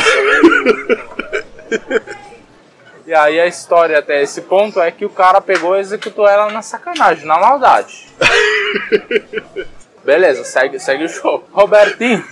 E 3.06 3.14
aí 3.14 3.40
a 3.40 3.46
história 3.46 4.00
até 4.00 4.22
esse 4.22 4.42
ponto 4.42 4.82
é 4.82 4.92
que 4.92 5.06
o 5.06 5.10
cara 5.10 5.40
pegou 5.40 5.78
e 5.78 5.80
executou 5.80 6.28
ela 6.28 6.52
na 6.52 6.62
sacanagem, 6.62 7.26
na 7.26 7.40
maldade. 7.40 8.08
Beleza, 10.08 10.46
segue, 10.46 10.80
segue 10.80 11.04
o 11.04 11.10
show. 11.10 11.44
Robertinho. 11.52 12.24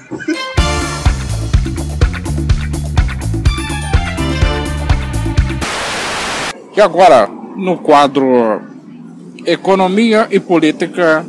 E 6.74 6.80
agora, 6.80 7.28
no 7.28 7.78
quadro 7.80 8.62
Economia 9.46 10.26
e 10.32 10.40
Política, 10.40 11.26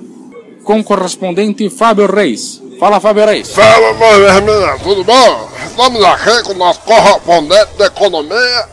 com 0.63 0.79
o 0.79 0.85
correspondente 0.85 1.69
Fábio 1.69 2.07
Reis. 2.07 2.63
Fala, 2.79 3.01
Fábio 3.01 3.27
Reis. 3.27 3.53
Fala, 3.53 3.93
meu 3.95 4.29
irmão, 4.29 4.79
tudo 4.85 5.03
bom? 5.03 5.51
Estamos 5.67 6.05
aqui 6.05 6.45
com 6.45 6.53
o 6.53 6.59
nosso 6.59 6.79
correspondente 6.83 7.77
de 7.77 7.87
economia, 7.87 8.69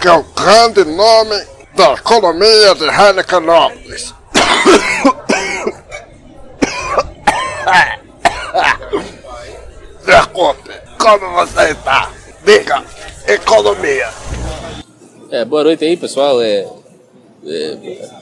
que 0.00 0.08
é 0.08 0.12
o 0.14 0.24
grande 0.34 0.84
nome 0.84 1.46
da 1.76 1.92
economia 1.92 2.74
de 2.74 2.88
Helicanópolis. 2.88 4.12
Desculpe, 10.04 10.70
como 10.98 11.30
você 11.34 11.70
está? 11.70 12.10
Diga, 12.44 12.84
economia. 13.26 14.08
É, 15.30 15.44
boa 15.44 15.64
noite 15.64 15.84
aí, 15.84 15.96
pessoal. 15.96 16.42
É, 16.42 16.66
é, 17.46 17.78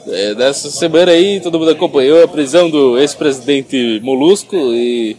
é, 0.09 0.35
nessa 0.35 0.71
semana 0.71 1.13
aí, 1.13 1.41
todo 1.41 1.59
mundo 1.59 1.73
acompanhou 1.73 2.23
a 2.23 2.29
prisão 2.29 2.71
do 2.71 2.99
ex-presidente 2.99 4.01
Molusco 4.03 4.57
e, 4.57 5.17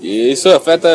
e 0.00 0.30
isso 0.30 0.48
afeta 0.48 0.88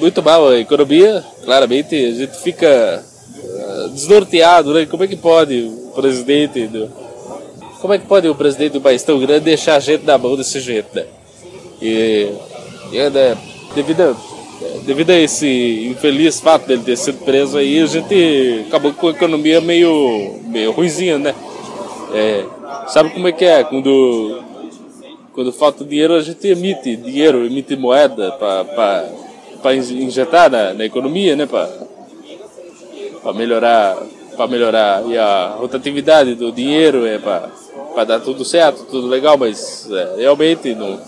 muito 0.00 0.22
mal 0.22 0.48
a 0.48 0.58
economia. 0.58 1.22
Claramente, 1.44 1.94
a 1.94 2.12
gente 2.12 2.38
fica 2.38 3.04
ah, 3.04 3.88
desnorteado, 3.92 4.72
né? 4.72 4.86
Como 4.86 5.04
é 5.04 5.06
que 5.06 5.16
pode 5.16 5.62
o 5.62 5.92
presidente 5.94 6.66
do, 6.66 6.90
como 7.80 7.92
é 7.92 7.98
que 7.98 8.06
pode 8.06 8.26
o 8.28 8.34
presidente 8.34 8.72
do 8.72 8.80
país 8.80 9.02
tão 9.02 9.18
grande 9.18 9.44
deixar 9.44 9.76
a 9.76 9.80
gente 9.80 10.06
na 10.06 10.16
mão 10.16 10.36
desse 10.36 10.58
jeito, 10.58 10.88
né? 10.94 11.04
E, 11.80 12.30
e 12.92 13.10
né, 13.10 13.36
devido, 13.74 14.00
a, 14.00 14.16
devido 14.84 15.10
a 15.10 15.18
esse 15.18 15.88
infeliz 15.90 16.40
fato 16.40 16.66
dele 16.66 16.82
ter 16.82 16.96
sido 16.96 17.24
preso 17.24 17.58
aí, 17.58 17.80
a 17.80 17.86
gente 17.86 18.64
acabou 18.68 18.92
com 18.92 19.08
a 19.08 19.10
economia 19.10 19.60
meio, 19.60 20.40
meio 20.46 20.72
ruizinha, 20.72 21.18
né? 21.18 21.34
É, 22.12 22.44
sabe 22.88 23.10
como 23.10 23.26
é 23.26 23.32
que 23.32 23.44
é? 23.44 23.64
Quando, 23.64 24.42
quando 25.32 25.52
falta 25.52 25.84
dinheiro, 25.84 26.14
a 26.14 26.22
gente 26.22 26.46
emite 26.46 26.96
dinheiro, 26.96 27.44
emite 27.44 27.76
moeda 27.76 28.32
para 28.32 29.74
injetar 29.74 30.50
na, 30.50 30.72
na 30.74 30.84
economia, 30.84 31.34
né? 31.34 31.46
Para 31.46 33.32
melhorar, 33.32 33.96
para 34.36 34.46
melhorar 34.46 35.02
e 35.08 35.18
a 35.18 35.56
rotatividade 35.58 36.34
do 36.34 36.52
dinheiro, 36.52 37.06
é 37.06 37.18
para 37.18 38.04
dar 38.04 38.20
tudo 38.20 38.44
certo, 38.44 38.84
tudo 38.84 39.06
legal, 39.06 39.36
mas 39.36 39.88
é, 39.90 40.16
realmente 40.18 40.74
não, 40.74 40.94
é, 40.94 40.98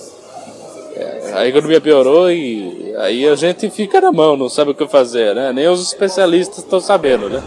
a 1.35 1.47
economia 1.47 1.81
piorou 1.81 2.31
e 2.31 2.95
aí 2.99 3.29
a 3.29 3.35
gente 3.35 3.71
fica 3.71 4.01
na 4.01 4.13
mão, 4.13 4.37
não 4.37 4.49
sabe 4.49 4.71
o 4.71 4.75
que 4.75 4.87
fazer, 4.87 5.35
né? 5.35 5.53
Nem 5.53 5.69
os 5.69 5.81
especialistas 5.83 6.59
estão 6.59 6.81
sabendo, 6.81 7.29
né? 7.29 7.43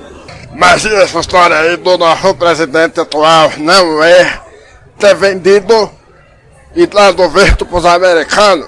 Mas 0.55 0.85
essa 0.85 1.19
história 1.19 1.57
aí 1.57 1.77
do 1.77 1.97
nosso 1.97 2.33
presidente 2.35 2.99
atual 2.99 3.51
não 3.57 4.03
é 4.03 4.41
ter 4.97 5.15
vendido 5.15 5.89
e 6.75 6.85
dado 6.85 7.27
visto 7.29 7.65
pros 7.65 7.85
americanos 7.85 8.67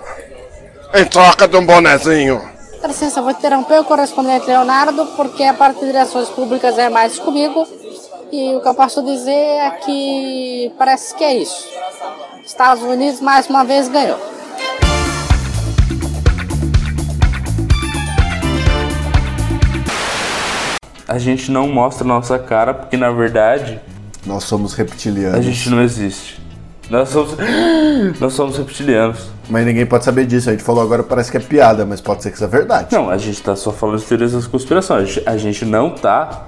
em 0.94 1.06
troca 1.06 1.48
de 1.48 1.58
um 1.58 1.66
bonezinho? 1.66 2.42
Dá 2.82 2.88
licença, 2.88 3.22
vou 3.22 3.32
interromper 3.32 3.80
o 3.80 3.84
correspondente 3.84 4.48
Leonardo, 4.48 5.06
porque 5.16 5.44
a 5.44 5.54
parte 5.54 5.80
de 5.86 5.92
relações 5.92 6.30
públicas 6.30 6.78
é 6.78 6.90
mais 6.90 7.20
comigo. 7.20 7.68
E 8.32 8.56
o 8.56 8.62
que 8.62 8.68
eu 8.68 8.74
posso 8.74 9.04
dizer 9.04 9.32
é 9.32 9.72
que 9.72 10.72
parece 10.78 11.14
que 11.16 11.24
é 11.24 11.36
isso. 11.36 11.68
Estados 12.44 12.82
Unidos 12.84 13.22
mais 13.22 13.48
uma 13.48 13.64
vez 13.64 13.88
ganhou. 13.88 14.18
A 21.12 21.18
gente 21.18 21.52
não 21.52 21.68
mostra 21.68 22.08
nossa 22.08 22.40
cara 22.40 22.74
porque 22.74 22.96
na 22.96 23.12
verdade 23.12 23.82
Nós 24.26 24.46
somos 24.46 24.74
reptilianos. 24.74 25.38
a 25.38 25.42
gente 25.42 25.70
não 25.70 25.82
existe. 25.82 26.42
Nós 26.90 27.10
somos. 27.10 27.36
Nós 28.18 28.32
somos 28.34 28.58
reptilianos. 28.58 29.30
Mas 29.50 29.66
ninguém 29.66 29.86
pode 29.86 30.06
saber 30.06 30.26
disso. 30.26 30.48
A 30.50 30.54
gente 30.54 30.64
falou 30.64 30.82
agora, 30.82 31.04
parece 31.04 31.30
que 31.30 31.36
é 31.36 31.40
piada, 31.42 31.86
mas 31.86 32.00
pode 32.00 32.24
ser 32.24 32.30
que 32.30 32.36
isso 32.36 32.46
é 32.46 32.48
verdade. 32.48 32.96
Não, 32.96 33.10
a 33.10 33.18
gente 33.18 33.42
tá 33.44 33.58
só 33.58 33.74
falando 33.74 34.00
de 34.00 34.06
teorias 34.06 34.32
das 34.32 34.48
conspirações. 34.48 35.20
A 35.26 35.36
gente- 35.36 35.66
não 35.66 35.90
tá 35.90 36.48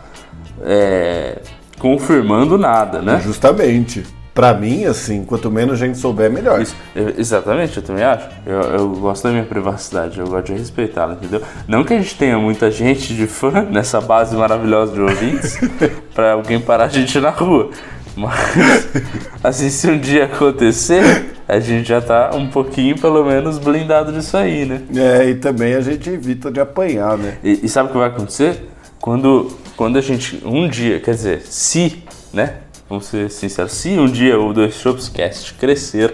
é, 0.64 1.42
confirmando 1.78 2.58
nada, 2.58 3.02
né? 3.02 3.20
Justamente. 3.22 4.06
Pra 4.34 4.52
mim, 4.54 4.86
assim, 4.86 5.24
quanto 5.24 5.52
menos 5.52 5.78
gente 5.78 5.98
souber, 5.98 6.32
melhor. 6.32 6.60
Isso, 6.60 6.76
eu- 6.96 7.14
exatamente, 7.18 7.78
eu 7.78 7.84
também 7.84 8.04
acho. 8.04 8.28
Eu, 8.46 8.62
eu 8.62 8.90
gosto 8.90 9.24
da 9.26 9.30
minha 9.30 9.44
privacidade, 9.46 10.20
eu 10.20 10.28
gosto 10.28 10.48
de 10.48 10.54
respeitá-la, 10.54 11.14
entendeu? 11.14 11.42
Não 11.68 11.84
que 11.84 11.94
a 11.94 11.98
gente 11.98 12.16
tenha 12.16 12.38
muita 12.40 12.72
gente 12.72 13.14
de 13.14 13.28
fã 13.28 13.62
nessa 13.70 14.02
base 14.02 14.36
maravilhosa 14.36 14.92
de 14.94 15.02
ouvintes 15.02 15.60
pra 16.16 16.32
alguém 16.34 16.60
parar 16.60 16.86
a 16.86 16.88
gente 16.88 17.20
na 17.20 17.30
rua. 17.30 17.70
Mas, 18.16 18.88
assim, 19.44 19.70
se 19.70 19.88
um 19.90 20.00
dia 20.00 20.26
acontecer, 20.26 21.36
a 21.48 21.60
gente 21.60 21.88
já 21.88 22.02
tá 22.02 22.32
um 22.34 22.48
pouquinho, 22.48 22.98
pelo 23.00 23.24
menos, 23.24 23.60
blindado 23.60 24.12
disso 24.12 24.36
aí, 24.38 24.66
né? 24.66 24.82
É, 24.96 25.30
e 25.30 25.36
também 25.36 25.76
a 25.76 25.82
gente 25.82 26.10
evita 26.10 26.52
de 26.52 26.60
apanhar, 26.60 27.18
né? 27.18 27.38
E, 27.44 27.60
e 27.64 27.70
sabe 27.70 27.90
o 27.90 27.92
que 27.92 27.98
vai 28.00 28.08
acontecer? 28.08 28.68
Quando, 29.00 29.52
quando 29.76 29.98
a 29.98 30.02
gente, 30.02 30.42
um 30.46 30.68
dia, 30.68 31.00
quer 31.00 31.12
dizer, 31.12 31.42
se, 31.42 32.04
né? 32.34 32.56
Vamos 32.94 33.08
ser 33.08 33.32
sinceros, 33.32 33.72
se 33.72 33.98
um 33.98 34.06
dia 34.06 34.40
o 34.40 34.54
Dois 34.54 34.76
Shops 34.76 35.10
Cast 35.10 35.56
crescer, 35.56 36.14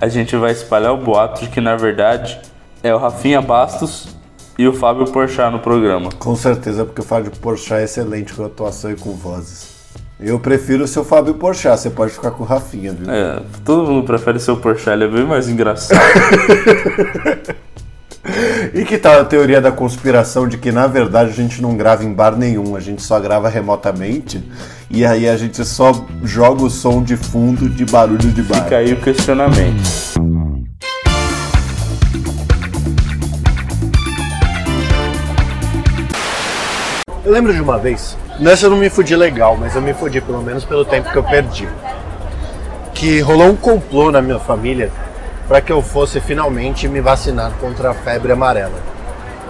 a 0.00 0.08
gente 0.08 0.34
vai 0.34 0.50
espalhar 0.50 0.92
o 0.92 0.96
boato 0.96 1.44
de 1.44 1.48
que 1.48 1.60
na 1.60 1.76
verdade 1.76 2.36
é 2.82 2.92
o 2.92 2.98
Rafinha 2.98 3.40
Bastos 3.40 4.08
e 4.58 4.66
o 4.66 4.72
Fábio 4.72 5.04
Porchat 5.04 5.52
no 5.52 5.60
programa. 5.60 6.10
Com 6.18 6.34
certeza, 6.34 6.84
porque 6.84 7.00
o 7.00 7.04
Fábio 7.04 7.30
Porchat 7.30 7.82
é 7.82 7.84
excelente 7.84 8.34
com 8.34 8.44
atuação 8.44 8.90
e 8.90 8.96
com 8.96 9.12
vozes. 9.12 9.68
Eu 10.18 10.40
prefiro 10.40 10.82
o 10.82 10.88
seu 10.88 11.04
Fábio 11.04 11.34
Porchat, 11.34 11.78
você 11.78 11.90
pode 11.90 12.10
ficar 12.10 12.32
com 12.32 12.42
o 12.42 12.46
Rafinha, 12.46 12.92
viu? 12.92 13.08
É, 13.08 13.40
todo 13.64 13.88
mundo 13.88 14.04
prefere 14.04 14.38
o 14.50 14.56
Porchat, 14.56 14.90
ele 14.90 15.04
é 15.04 15.08
bem 15.08 15.24
mais 15.24 15.48
engraçado. 15.48 16.00
E 18.74 18.84
que 18.84 18.98
tal 18.98 19.20
a 19.20 19.24
teoria 19.24 19.60
da 19.60 19.72
conspiração 19.72 20.46
de 20.46 20.58
que 20.58 20.70
na 20.70 20.86
verdade 20.86 21.30
a 21.30 21.32
gente 21.32 21.62
não 21.62 21.74
grava 21.74 22.04
em 22.04 22.12
bar 22.12 22.36
nenhum, 22.36 22.76
a 22.76 22.80
gente 22.80 23.02
só 23.02 23.18
grava 23.18 23.48
remotamente 23.48 24.44
e 24.90 25.06
aí 25.06 25.28
a 25.28 25.36
gente 25.36 25.64
só 25.64 25.92
joga 26.24 26.64
o 26.64 26.70
som 26.70 27.00
de 27.00 27.16
fundo 27.16 27.68
de 27.68 27.84
barulho 27.84 28.32
de 28.32 28.42
bar. 28.42 28.64
Fica 28.64 28.78
aí 28.78 28.92
o 28.92 29.00
questionamento. 29.00 29.80
Eu 37.24 37.32
lembro 37.32 37.54
de 37.54 37.60
uma 37.60 37.78
vez, 37.78 38.16
nessa 38.40 38.66
eu 38.66 38.70
não 38.70 38.76
me 38.76 38.90
fudi 38.90 39.14
legal, 39.14 39.56
mas 39.56 39.76
eu 39.76 39.80
me 39.80 39.94
fudi 39.94 40.20
pelo 40.20 40.42
menos 40.42 40.64
pelo 40.64 40.84
tempo 40.84 41.12
que 41.12 41.16
eu 41.16 41.22
perdi. 41.22 41.68
Que 42.92 43.20
rolou 43.20 43.46
um 43.46 43.56
complô 43.56 44.10
na 44.10 44.20
minha 44.20 44.40
família 44.40 44.90
para 45.46 45.60
que 45.60 45.70
eu 45.70 45.80
fosse 45.80 46.20
finalmente 46.20 46.88
me 46.88 47.00
vacinar 47.00 47.52
contra 47.60 47.92
a 47.92 47.94
febre 47.94 48.32
amarela. 48.32 48.78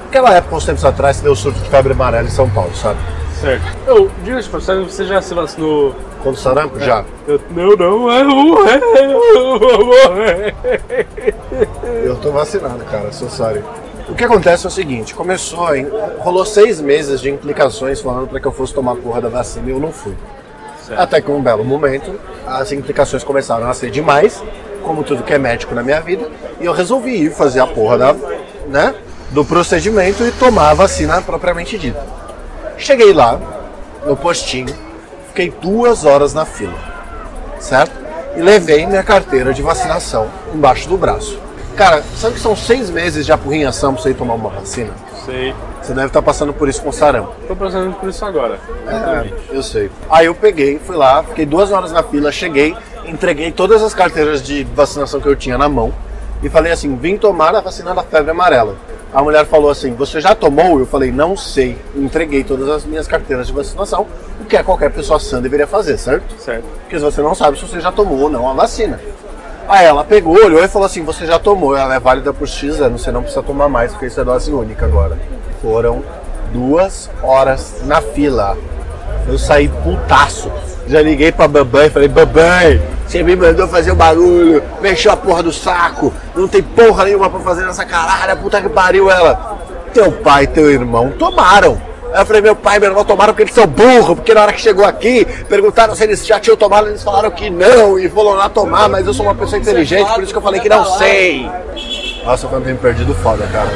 Naquela 0.04 0.34
época, 0.34 0.56
uns 0.56 0.64
tempos 0.66 0.84
atrás, 0.84 1.20
deu 1.20 1.34
surto 1.34 1.60
de 1.60 1.70
febre 1.70 1.92
amarela 1.92 2.28
em 2.28 2.30
São 2.30 2.50
Paulo, 2.50 2.74
sabe? 2.74 2.98
Certo. 3.40 3.64
Eu, 3.86 4.10
diga 4.22 4.42
de 4.42 4.48
passagem, 4.50 4.84
você 4.84 5.06
já 5.06 5.22
se 5.22 5.32
vacinou? 5.32 5.94
Contra 6.18 6.32
o 6.32 6.36
sarampo? 6.36 6.78
Já. 6.78 7.04
Eu, 7.26 7.40
não, 7.50 7.70
não, 7.74 8.12
é 8.12 8.22
o 8.26 8.58
Eu 12.04 12.16
tô 12.16 12.30
vacinado, 12.32 12.84
cara, 12.84 13.10
sou 13.12 13.30
sorry. 13.30 13.64
O 14.06 14.14
que 14.14 14.24
acontece 14.24 14.66
é 14.66 14.68
o 14.68 14.70
seguinte, 14.70 15.14
começou, 15.14 15.68
rolou 16.18 16.44
seis 16.44 16.82
meses 16.82 17.20
de 17.20 17.30
implicações 17.30 18.02
falando 18.02 18.28
para 18.28 18.40
que 18.40 18.46
eu 18.46 18.52
fosse 18.52 18.74
tomar 18.74 18.92
a 18.92 18.96
porra 18.96 19.22
da 19.22 19.30
vacina 19.30 19.68
e 19.68 19.70
eu 19.70 19.80
não 19.80 19.90
fui. 19.92 20.14
Até 20.94 21.22
que 21.22 21.30
um 21.30 21.40
belo 21.40 21.64
momento, 21.64 22.20
as 22.46 22.72
implicações 22.72 23.24
começaram 23.24 23.70
a 23.70 23.72
ser 23.72 23.90
demais, 23.90 24.42
como 24.82 25.02
tudo 25.02 25.22
que 25.22 25.32
é 25.32 25.38
médico 25.38 25.74
na 25.74 25.82
minha 25.82 26.00
vida, 26.00 26.28
e 26.60 26.66
eu 26.66 26.72
resolvi 26.72 27.22
ir 27.22 27.30
fazer 27.30 27.60
a 27.60 27.66
porra 27.66 27.96
da, 27.96 28.14
né, 28.66 28.94
do 29.30 29.44
procedimento 29.44 30.26
e 30.26 30.32
tomar 30.32 30.70
a 30.70 30.74
vacina 30.74 31.22
propriamente 31.22 31.78
dita. 31.78 32.19
Cheguei 32.80 33.12
lá, 33.12 33.38
no 34.06 34.16
postinho, 34.16 34.74
fiquei 35.28 35.50
duas 35.50 36.06
horas 36.06 36.32
na 36.32 36.46
fila, 36.46 36.72
certo? 37.58 37.92
E 38.34 38.40
levei 38.40 38.86
minha 38.86 39.02
carteira 39.02 39.52
de 39.52 39.60
vacinação 39.60 40.30
embaixo 40.54 40.88
do 40.88 40.96
braço. 40.96 41.38
Cara, 41.76 42.02
sabe 42.16 42.36
que 42.36 42.40
são 42.40 42.56
seis 42.56 42.88
meses 42.88 43.26
de 43.26 43.32
apurrinhação 43.32 43.92
pra 43.92 44.02
você 44.02 44.10
ir 44.10 44.14
tomar 44.14 44.32
uma 44.32 44.48
vacina? 44.48 44.92
Sei. 45.26 45.54
Você 45.82 45.92
deve 45.92 46.06
estar 46.06 46.22
passando 46.22 46.54
por 46.54 46.70
isso 46.70 46.82
com 46.82 46.90
sarampo. 46.90 47.34
Tô 47.46 47.54
passando 47.54 47.94
por 47.94 48.08
isso 48.08 48.24
agora. 48.24 48.58
É, 48.86 49.30
eu 49.54 49.62
sei. 49.62 49.90
Aí 50.08 50.24
eu 50.24 50.34
peguei, 50.34 50.78
fui 50.78 50.96
lá, 50.96 51.22
fiquei 51.22 51.44
duas 51.44 51.70
horas 51.70 51.92
na 51.92 52.02
fila, 52.02 52.32
cheguei, 52.32 52.74
entreguei 53.04 53.52
todas 53.52 53.82
as 53.82 53.92
carteiras 53.92 54.42
de 54.42 54.64
vacinação 54.64 55.20
que 55.20 55.28
eu 55.28 55.36
tinha 55.36 55.58
na 55.58 55.68
mão 55.68 55.92
e 56.42 56.48
falei 56.48 56.72
assim: 56.72 56.94
vim 56.96 57.16
tomar 57.16 57.54
a 57.54 57.60
vacina 57.60 57.94
da 57.94 58.02
febre 58.02 58.30
amarela. 58.30 58.76
A 59.12 59.22
mulher 59.22 59.44
falou 59.46 59.70
assim: 59.70 59.92
Você 59.94 60.20
já 60.20 60.34
tomou? 60.34 60.78
Eu 60.78 60.86
falei: 60.86 61.10
Não 61.10 61.36
sei. 61.36 61.76
Entreguei 61.94 62.44
todas 62.44 62.68
as 62.68 62.84
minhas 62.84 63.06
carteiras 63.06 63.46
de 63.46 63.52
vacinação, 63.52 64.06
o 64.40 64.44
que 64.44 64.56
é 64.56 64.62
qualquer 64.62 64.90
pessoa 64.90 65.18
sã 65.18 65.40
deveria 65.40 65.66
fazer, 65.66 65.98
certo? 65.98 66.34
Certo. 66.38 66.64
Porque 66.82 66.98
você 66.98 67.20
não 67.20 67.34
sabe 67.34 67.58
se 67.58 67.66
você 67.66 67.80
já 67.80 67.90
tomou 67.90 68.20
ou 68.20 68.30
não 68.30 68.48
a 68.48 68.54
vacina. 68.54 69.00
Aí 69.68 69.86
ela 69.86 70.04
pegou, 70.04 70.34
olhou 70.34 70.62
e 70.62 70.68
falou 70.68 70.86
assim: 70.86 71.04
Você 71.04 71.26
já 71.26 71.38
tomou, 71.38 71.76
ela 71.76 71.94
é 71.94 72.00
válida 72.00 72.32
por 72.32 72.48
X 72.48 72.80
anos, 72.80 73.02
você 73.02 73.10
não 73.10 73.22
precisa 73.22 73.42
tomar 73.42 73.68
mais, 73.68 73.92
porque 73.92 74.06
isso 74.06 74.20
é 74.20 74.24
dose 74.24 74.52
única 74.52 74.86
agora. 74.86 75.18
Foram 75.60 76.02
duas 76.52 77.10
horas 77.22 77.82
na 77.84 78.00
fila. 78.00 78.56
Eu 79.28 79.38
saí 79.38 79.68
putaço. 79.68 80.50
Já 80.90 81.00
liguei 81.00 81.30
pra 81.30 81.46
Babãe 81.46 81.86
e 81.86 81.90
falei: 81.90 82.08
Babãe, 82.08 82.82
você 83.06 83.22
me 83.22 83.36
mandou 83.36 83.68
fazer 83.68 83.92
o 83.92 83.94
barulho, 83.94 84.60
mexeu 84.80 85.12
a 85.12 85.16
porra 85.16 85.40
do 85.40 85.52
saco, 85.52 86.12
não 86.34 86.48
tem 86.48 86.60
porra 86.60 87.04
nenhuma 87.04 87.30
pra 87.30 87.38
fazer 87.38 87.64
nessa 87.64 87.84
caralho, 87.84 88.36
puta 88.38 88.60
que 88.60 88.68
pariu 88.68 89.08
ela. 89.08 89.56
Teu 89.94 90.10
pai 90.10 90.44
e 90.44 90.46
teu 90.48 90.68
irmão 90.68 91.12
tomaram. 91.16 91.80
Aí 92.12 92.22
eu 92.22 92.26
falei, 92.26 92.42
meu 92.42 92.56
pai 92.56 92.76
e 92.76 92.80
meu 92.80 92.88
irmão 92.88 93.04
tomaram 93.04 93.32
porque 93.32 93.44
eles 93.44 93.54
são 93.54 93.68
burros, 93.68 94.16
porque 94.16 94.34
na 94.34 94.42
hora 94.42 94.52
que 94.52 94.60
chegou 94.60 94.84
aqui, 94.84 95.24
perguntaram 95.48 95.94
se 95.94 96.02
eles 96.02 96.26
já 96.26 96.40
tinham 96.40 96.56
tomado, 96.56 96.88
eles 96.88 97.04
falaram 97.04 97.30
que 97.30 97.48
não, 97.48 97.96
e 97.96 98.08
foram 98.08 98.32
lá 98.32 98.48
tomar, 98.48 98.88
mas 98.88 99.06
eu 99.06 99.14
sou 99.14 99.26
uma 99.26 99.34
pessoa 99.34 99.60
inteligente, 99.60 100.12
por 100.12 100.24
isso 100.24 100.32
que 100.32 100.38
eu 100.38 100.42
falei 100.42 100.60
que 100.60 100.68
não 100.68 100.84
sei. 100.98 101.48
Nossa, 102.24 102.48
um 102.48 102.60
tempo 102.60 102.82
perdido 102.82 103.14
foda, 103.14 103.46
cara. 103.52 103.70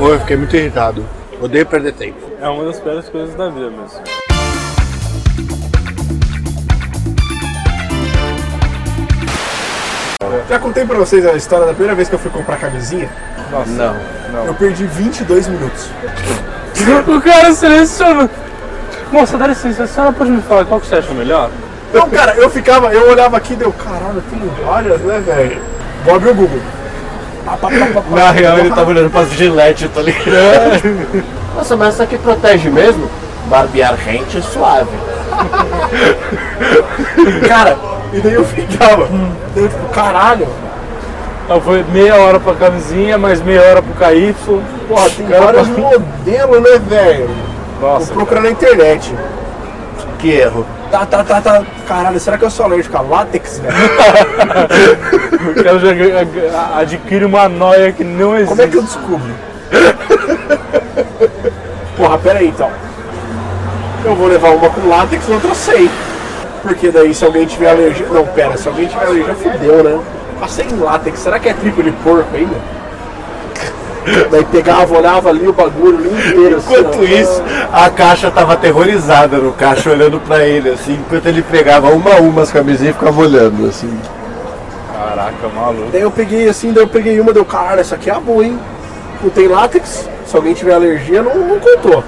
Eu 0.00 0.18
fiquei 0.18 0.36
muito 0.36 0.56
irritado. 0.56 1.04
Odeio 1.40 1.66
perder 1.66 1.92
tempo. 1.92 2.18
É 2.40 2.48
uma 2.48 2.64
das 2.64 2.80
piores 2.80 3.08
coisas 3.08 3.32
da 3.36 3.48
vida 3.48 3.70
mesmo. 3.70 4.27
Já 10.48 10.58
contei 10.58 10.84
pra 10.84 10.96
vocês 10.96 11.26
a 11.26 11.34
história 11.34 11.66
da 11.66 11.72
primeira 11.72 11.94
vez 11.94 12.08
que 12.08 12.14
eu 12.14 12.18
fui 12.18 12.30
comprar 12.30 12.56
camisinha? 12.56 13.08
Nossa. 13.50 13.70
Não, 13.70 13.96
não. 14.32 14.46
Eu 14.46 14.54
perdi 14.54 14.84
22 14.84 15.48
minutos. 15.48 15.90
O 17.08 17.20
cara 17.20 17.52
seleciona. 17.52 18.30
Moça, 19.10 19.36
dá 19.36 19.48
licença, 19.48 19.82
a 19.82 19.86
senhora 19.86 20.12
pode 20.12 20.30
me 20.30 20.40
falar 20.42 20.64
qual 20.64 20.80
que 20.80 20.86
você 20.86 20.96
acha 20.96 21.12
melhor? 21.12 21.50
Não, 21.92 22.08
cara, 22.10 22.34
eu 22.34 22.48
ficava, 22.50 22.92
eu 22.92 23.10
olhava 23.10 23.36
aqui 23.36 23.54
e 23.54 23.56
deu, 23.56 23.72
caralho, 23.72 24.22
tem 24.30 24.40
várias, 24.64 25.00
né, 25.00 25.22
velho? 25.24 25.60
Vou 26.04 26.14
abrir 26.14 26.30
o 26.30 26.34
Google. 26.34 26.60
Pá, 27.44 27.56
pá, 27.56 27.68
pá, 27.68 27.86
pá, 27.94 28.02
pá. 28.02 28.16
Na 28.16 28.30
real, 28.30 28.58
ele 28.58 28.70
tava 28.70 28.90
olhando 28.90 29.10
pras 29.10 29.30
gilete, 29.30 29.88
tá 29.88 30.02
ligado? 30.02 31.24
Nossa, 31.56 31.76
mas 31.76 31.94
essa 31.94 32.02
aqui 32.02 32.18
protege 32.18 32.68
mesmo? 32.68 33.10
Barbear 33.46 33.94
rente 33.94 34.42
suave. 34.42 34.90
Cara, 37.48 37.78
e 38.12 38.20
daí 38.20 38.34
eu 38.34 38.44
ficava, 38.44 39.06
daí 39.54 39.64
eu 39.64 39.68
tipo, 39.68 39.88
caralho. 39.90 40.48
Então 41.44 41.60
foi 41.62 41.82
meia 41.92 42.14
hora 42.16 42.38
pra 42.38 42.54
camisinha, 42.54 43.16
mais 43.16 43.40
meia 43.40 43.62
hora 43.62 43.82
pro 43.82 43.94
KY. 43.94 44.34
Porra, 44.86 45.10
tem 45.10 45.26
Cara, 45.26 45.44
vários 45.46 45.68
pra- 45.68 45.80
modelos, 45.82 46.60
né, 46.62 46.78
velho? 46.88 47.30
Nossa. 47.80 48.06
Vou 48.06 48.14
procurar 48.16 48.40
na 48.42 48.50
internet. 48.50 49.14
Que 50.18 50.30
erro. 50.32 50.66
Tá, 50.90 51.06
tá, 51.06 51.22
tá, 51.24 51.40
tá. 51.40 51.62
Caralho, 51.86 52.18
será 52.18 52.36
que 52.36 52.44
eu 52.44 52.50
sou 52.50 52.66
alérgico 52.66 52.96
a 52.96 53.00
látex, 53.00 53.60
velho? 53.60 53.76
O 55.50 55.62
cara 55.62 55.78
já 55.78 56.78
adquire 56.80 57.24
uma 57.24 57.48
noia 57.48 57.92
que 57.92 58.02
não 58.04 58.34
existe. 58.36 58.48
Como 58.50 58.62
é 58.62 58.66
que 58.68 58.76
eu 58.76 58.82
descubro? 58.82 59.30
Porra, 61.96 62.18
pera 62.18 62.38
aí 62.40 62.48
então. 62.48 62.70
Eu 64.04 64.14
vou 64.14 64.28
levar 64.28 64.50
uma 64.50 64.68
com 64.70 64.88
látex 64.88 65.28
e 65.28 65.32
outra 65.32 65.54
sem. 65.54 65.90
Porque 66.62 66.90
daí 66.90 67.14
se 67.14 67.24
alguém 67.24 67.46
tiver 67.46 67.70
alergia. 67.70 68.06
Não, 68.08 68.26
pera, 68.26 68.56
se 68.56 68.68
alguém 68.68 68.86
tiver 68.86 69.06
alergia, 69.06 69.34
fudeu, 69.34 69.84
né? 69.84 70.00
Mas 70.40 70.50
sem 70.52 70.68
látex, 70.78 71.18
será 71.20 71.38
que 71.38 71.48
é 71.48 71.54
tripo 71.54 71.82
de 71.82 71.90
porco 71.90 72.28
ainda? 72.34 72.56
Daí 74.30 74.44
pegava, 74.44 74.96
olhava 74.96 75.28
ali 75.28 75.46
o 75.46 75.52
bagulho 75.52 75.98
ali 75.98 76.08
inteiro. 76.08 76.56
assim, 76.56 76.72
Enquanto 76.74 76.98
ó. 77.00 77.02
isso, 77.02 77.42
a 77.72 77.90
caixa 77.90 78.30
tava 78.30 78.54
aterrorizada 78.54 79.36
no 79.36 79.52
caixa, 79.52 79.90
olhando 79.90 80.18
pra 80.20 80.46
ele, 80.46 80.70
assim, 80.70 80.94
enquanto 80.94 81.26
ele 81.26 81.42
pegava 81.42 81.90
uma 81.90 82.14
a 82.14 82.16
uma 82.16 82.42
as 82.42 82.50
camisinhas 82.50 82.94
e 82.94 82.98
ficava 82.98 83.20
olhando, 83.20 83.68
assim. 83.68 83.98
Caraca, 84.92 85.48
maluco. 85.54 85.90
Daí 85.92 86.00
eu 86.00 86.10
peguei 86.10 86.48
assim, 86.48 86.72
daí 86.72 86.84
eu 86.84 86.88
peguei 86.88 87.20
uma, 87.20 87.32
deu, 87.32 87.44
caralho, 87.44 87.80
essa 87.80 87.96
aqui 87.96 88.08
é 88.08 88.14
a 88.14 88.20
boa, 88.20 88.44
hein? 88.44 88.58
Não 89.22 89.30
tem 89.30 89.46
látex, 89.46 90.08
se 90.26 90.36
alguém 90.36 90.54
tiver 90.54 90.74
alergia, 90.74 91.22
não, 91.22 91.34
não 91.34 91.58
contou. 91.58 92.02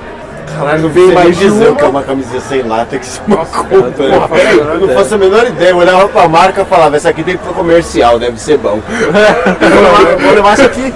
Caralho, 0.56 0.82
não 0.82 0.88
Vem 0.90 1.12
mais 1.12 1.36
dizer 1.38 1.66
o 1.66 1.68
uma. 1.70 1.76
que 1.76 1.84
é 1.84 1.88
uma 1.88 2.02
camisinha 2.02 2.40
sem 2.40 2.62
látex. 2.62 3.22
Uma 3.26 3.44
compra. 3.46 3.90
porra, 3.92 4.28
peraí, 4.28 4.58
eu 4.58 4.78
não 4.80 4.88
faço 4.88 5.14
a 5.14 5.18
menor 5.18 5.46
ideia. 5.46 5.70
Eu 5.70 5.76
olhava 5.78 6.08
pra 6.08 6.28
marca 6.28 6.62
e 6.62 6.64
falava, 6.64 6.96
essa 6.96 7.08
aqui 7.08 7.22
tem 7.22 7.36
que 7.36 7.44
ser 7.46 7.52
comercial, 7.54 8.18
deve 8.18 8.40
ser 8.40 8.58
bom. 8.58 8.80
Vou 10.20 10.34
levar 10.34 10.52
essa 10.54 10.64
aqui. 10.64 10.94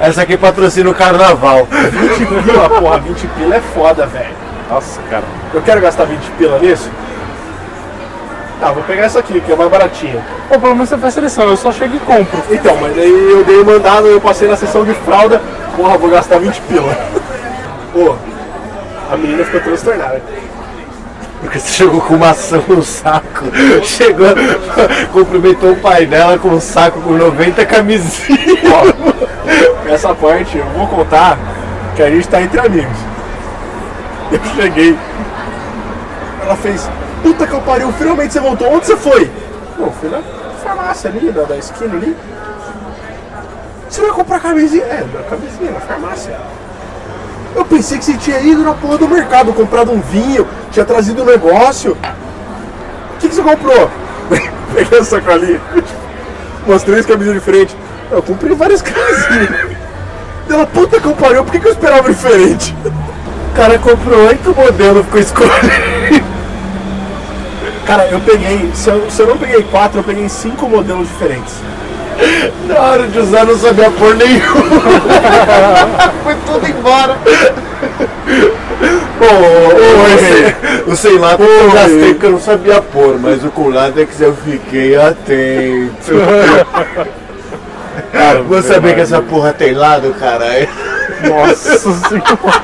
Essa 0.00 0.22
aqui 0.22 0.36
patrocina 0.36 0.88
o 0.90 0.94
carnaval. 0.94 1.66
20 1.70 2.42
pila, 2.42 2.68
porra, 2.70 2.98
20 2.98 3.26
pila 3.26 3.56
é 3.56 3.60
foda, 3.60 4.06
velho. 4.06 4.34
Nossa, 4.70 5.00
cara. 5.10 5.24
Eu 5.52 5.62
quero 5.62 5.80
gastar 5.80 6.04
20 6.04 6.20
pila 6.38 6.58
nisso? 6.58 6.88
Tá, 8.60 8.70
vou 8.70 8.82
pegar 8.84 9.02
essa 9.04 9.18
aqui, 9.18 9.40
que 9.40 9.52
é 9.52 9.56
mais 9.56 9.68
baratinha. 9.70 10.24
Pô, 10.48 10.58
pelo 10.58 10.74
menos 10.74 10.88
você 10.88 10.96
faz 10.96 11.12
seleção, 11.12 11.44
eu 11.48 11.56
só 11.56 11.70
chego 11.72 11.96
e 11.96 11.98
compro. 11.98 12.40
Então, 12.50 12.76
mas 12.80 12.96
aí 12.96 13.30
eu 13.30 13.44
dei 13.44 13.62
mandado, 13.64 14.06
eu 14.06 14.20
passei 14.20 14.48
na 14.48 14.56
sessão 14.56 14.84
de 14.84 14.94
fralda, 14.94 15.40
porra, 15.76 15.98
vou 15.98 16.08
gastar 16.08 16.38
20 16.38 16.60
pila. 16.62 16.96
Pô, 17.92 18.14
a 19.14 19.16
menina 19.16 19.44
ficou 19.44 19.60
transtornada. 19.60 20.20
Porque 21.40 21.58
você 21.58 21.68
chegou 21.68 22.00
com 22.00 22.16
maçã 22.16 22.62
no 22.66 22.82
saco. 22.82 23.44
Chegou, 23.82 24.28
cumprimentou 25.12 25.72
o 25.72 25.76
pai 25.76 26.06
dela 26.06 26.38
com 26.38 26.48
um 26.48 26.60
saco 26.60 27.00
com 27.00 27.12
90 27.12 27.64
camisinhas. 27.66 28.58
Ó, 28.72 29.92
essa 29.92 30.14
parte 30.14 30.58
eu 30.58 30.64
vou 30.70 30.86
contar 30.88 31.38
que 31.94 32.02
a 32.02 32.10
gente 32.10 32.26
tá 32.28 32.42
entre 32.42 32.58
amigos. 32.58 32.96
Eu 34.32 34.40
cheguei, 34.56 34.98
ela 36.42 36.56
fez, 36.56 36.90
puta 37.22 37.46
que 37.46 37.52
eu 37.52 37.60
pariu, 37.60 37.92
finalmente 37.92 38.32
você 38.32 38.40
voltou, 38.40 38.72
onde 38.72 38.86
você 38.86 38.96
foi? 38.96 39.30
Não, 39.78 39.92
fui 39.92 40.08
na 40.08 40.22
farmácia 40.64 41.10
ali, 41.10 41.30
da, 41.30 41.42
da 41.42 41.56
esquina 41.56 41.94
ali. 41.94 42.16
Você 43.88 44.00
vai 44.00 44.10
comprar 44.10 44.40
camisinha? 44.40 44.82
É, 44.84 45.04
da 45.04 45.22
camisinha, 45.24 45.70
na 45.70 45.80
farmácia. 45.80 46.36
Eu 47.54 47.64
pensei 47.64 47.98
que 47.98 48.04
você 48.04 48.14
tinha 48.14 48.40
ido 48.40 48.62
na 48.62 48.74
porra 48.74 48.98
do 48.98 49.08
mercado, 49.08 49.52
comprado 49.52 49.92
um 49.92 50.00
vinho, 50.00 50.46
tinha 50.72 50.84
trazido 50.84 51.22
um 51.22 51.26
negócio. 51.26 51.92
O 51.92 53.20
que, 53.20 53.28
que 53.28 53.34
você 53.34 53.42
comprou? 53.42 53.90
Peguei 54.74 54.98
a 54.98 55.04
sacolinha, 55.04 55.60
umas 56.66 56.82
três 56.82 57.06
camisinhas 57.06 57.38
diferentes. 57.38 57.76
Eu 58.10 58.22
comprei 58.22 58.54
várias 58.54 58.82
camisinhas. 58.82 59.76
Ela, 60.50 60.66
puta 60.66 61.00
que 61.00 61.06
eu 61.06 61.14
pariu, 61.14 61.42
por 61.44 61.52
que, 61.52 61.60
que 61.60 61.68
eu 61.68 61.72
esperava 61.72 62.08
diferente? 62.08 62.74
O 62.84 63.56
cara 63.56 63.78
comprou 63.78 64.26
oito 64.26 64.54
modelos, 64.54 65.04
ficou 65.06 65.20
escolhendo. 65.20 66.24
Cara, 67.86 68.06
eu 68.06 68.20
peguei, 68.20 68.70
se 68.74 68.90
eu, 68.90 69.10
se 69.10 69.20
eu 69.22 69.26
não 69.26 69.38
peguei 69.38 69.62
quatro, 69.64 70.00
eu 70.00 70.04
peguei 70.04 70.28
cinco 70.28 70.68
modelos 70.68 71.06
diferentes. 71.08 71.54
Na 72.68 72.80
hora 72.80 73.06
de 73.06 73.18
usar 73.18 73.44
não 73.44 73.56
sabia 73.58 73.90
pôr 73.90 74.14
nenhum. 74.14 74.40
Foi 76.24 76.34
tudo 76.46 76.66
embora. 76.68 77.18
Pô, 79.18 79.26
o, 80.88 80.92
o 80.92 80.96
sem 80.96 81.18
látex 81.18 81.48
eu 81.48 81.70
gastei 81.70 82.14
porque 82.14 82.26
eu 82.26 82.32
não 82.32 82.40
sabia 82.40 82.80
pôr, 82.80 83.18
mas 83.18 83.44
o 83.44 83.50
com 83.50 83.68
látex 83.68 84.20
eu 84.20 84.34
fiquei 84.34 84.96
atento. 84.96 86.12
Cara, 88.12 88.42
vou 88.42 88.62
saber 88.62 88.94
que 88.94 89.00
essa 89.00 89.20
porra 89.22 89.52
tem 89.52 89.72
lado, 89.72 90.14
cara. 90.18 90.46
Nossa 91.28 91.78
senhora. 91.78 92.62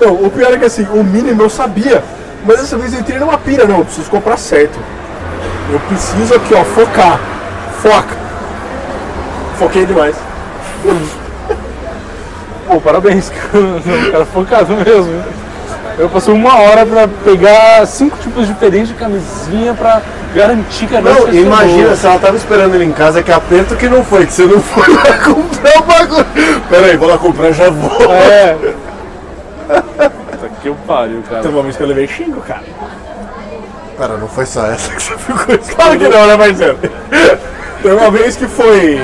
Não, 0.00 0.14
o 0.14 0.30
pior 0.30 0.52
é 0.52 0.58
que 0.58 0.64
assim, 0.64 0.86
o 0.92 1.02
mínimo 1.02 1.42
eu 1.42 1.50
sabia. 1.50 2.02
Mas 2.44 2.58
dessa 2.58 2.76
vez 2.76 2.92
eu 2.92 3.00
entrei 3.00 3.18
numa 3.18 3.38
pira, 3.38 3.64
não, 3.64 3.78
eu 3.78 3.84
preciso 3.84 4.10
comprar 4.10 4.36
certo. 4.36 4.78
Eu 5.72 5.80
preciso 5.80 6.34
aqui, 6.34 6.54
ó, 6.54 6.64
focar. 6.64 7.20
Foca. 7.82 8.16
Foquei 9.58 9.86
demais. 9.86 10.16
Pô, 12.66 12.80
parabéns, 12.80 13.30
cara. 13.30 14.10
cara 14.10 14.26
focado 14.26 14.74
mesmo. 14.76 15.22
Eu 15.98 16.10
passei 16.10 16.34
uma 16.34 16.58
hora 16.60 16.84
pra 16.84 17.08
pegar 17.24 17.86
cinco 17.86 18.18
tipos 18.18 18.46
diferentes 18.46 18.88
de 18.88 18.94
camisinha 18.94 19.72
pra 19.72 20.02
garantir 20.34 20.86
que 20.86 20.94
a 20.94 21.00
nossa 21.00 21.26
Não, 21.28 21.32
imagina 21.32 21.96
se 21.96 22.06
ela 22.06 22.18
tava 22.18 22.36
esperando 22.36 22.74
ele 22.74 22.84
em 22.84 22.92
casa, 22.92 23.22
que 23.22 23.32
aperto 23.32 23.74
que 23.76 23.88
não 23.88 24.04
foi, 24.04 24.26
que 24.26 24.32
você 24.34 24.44
não 24.44 24.60
foi 24.60 24.94
lá 24.94 25.16
comprar 25.24 25.78
o 25.78 25.82
bagulho. 25.82 26.26
Pera 26.68 26.86
aí, 26.86 26.96
vou 26.98 27.08
lá 27.08 27.16
comprar 27.16 27.52
já 27.52 27.70
vou. 27.70 28.12
É. 28.12 28.56
Puta 30.10 30.50
que 30.60 30.68
eu 30.68 30.76
pariu, 30.86 31.22
cara. 31.28 31.40
Teve 31.40 31.54
uma 31.54 31.62
vez 31.62 31.76
que 31.76 31.82
eu 31.82 31.86
levei 31.86 32.06
xingo, 32.06 32.42
cara. 32.42 32.62
Pera, 33.96 34.18
não 34.18 34.28
foi 34.28 34.44
só 34.44 34.66
essa 34.66 34.92
que 34.92 35.02
você 35.02 35.16
ficou 35.16 35.58
Claro 35.76 35.98
que 35.98 36.08
não, 36.08 36.26
né, 36.26 36.36
parceiro? 36.36 36.78
Teve 37.86 37.98
uma 37.98 38.10
vez 38.10 38.34
que 38.34 38.48
foi. 38.48 39.00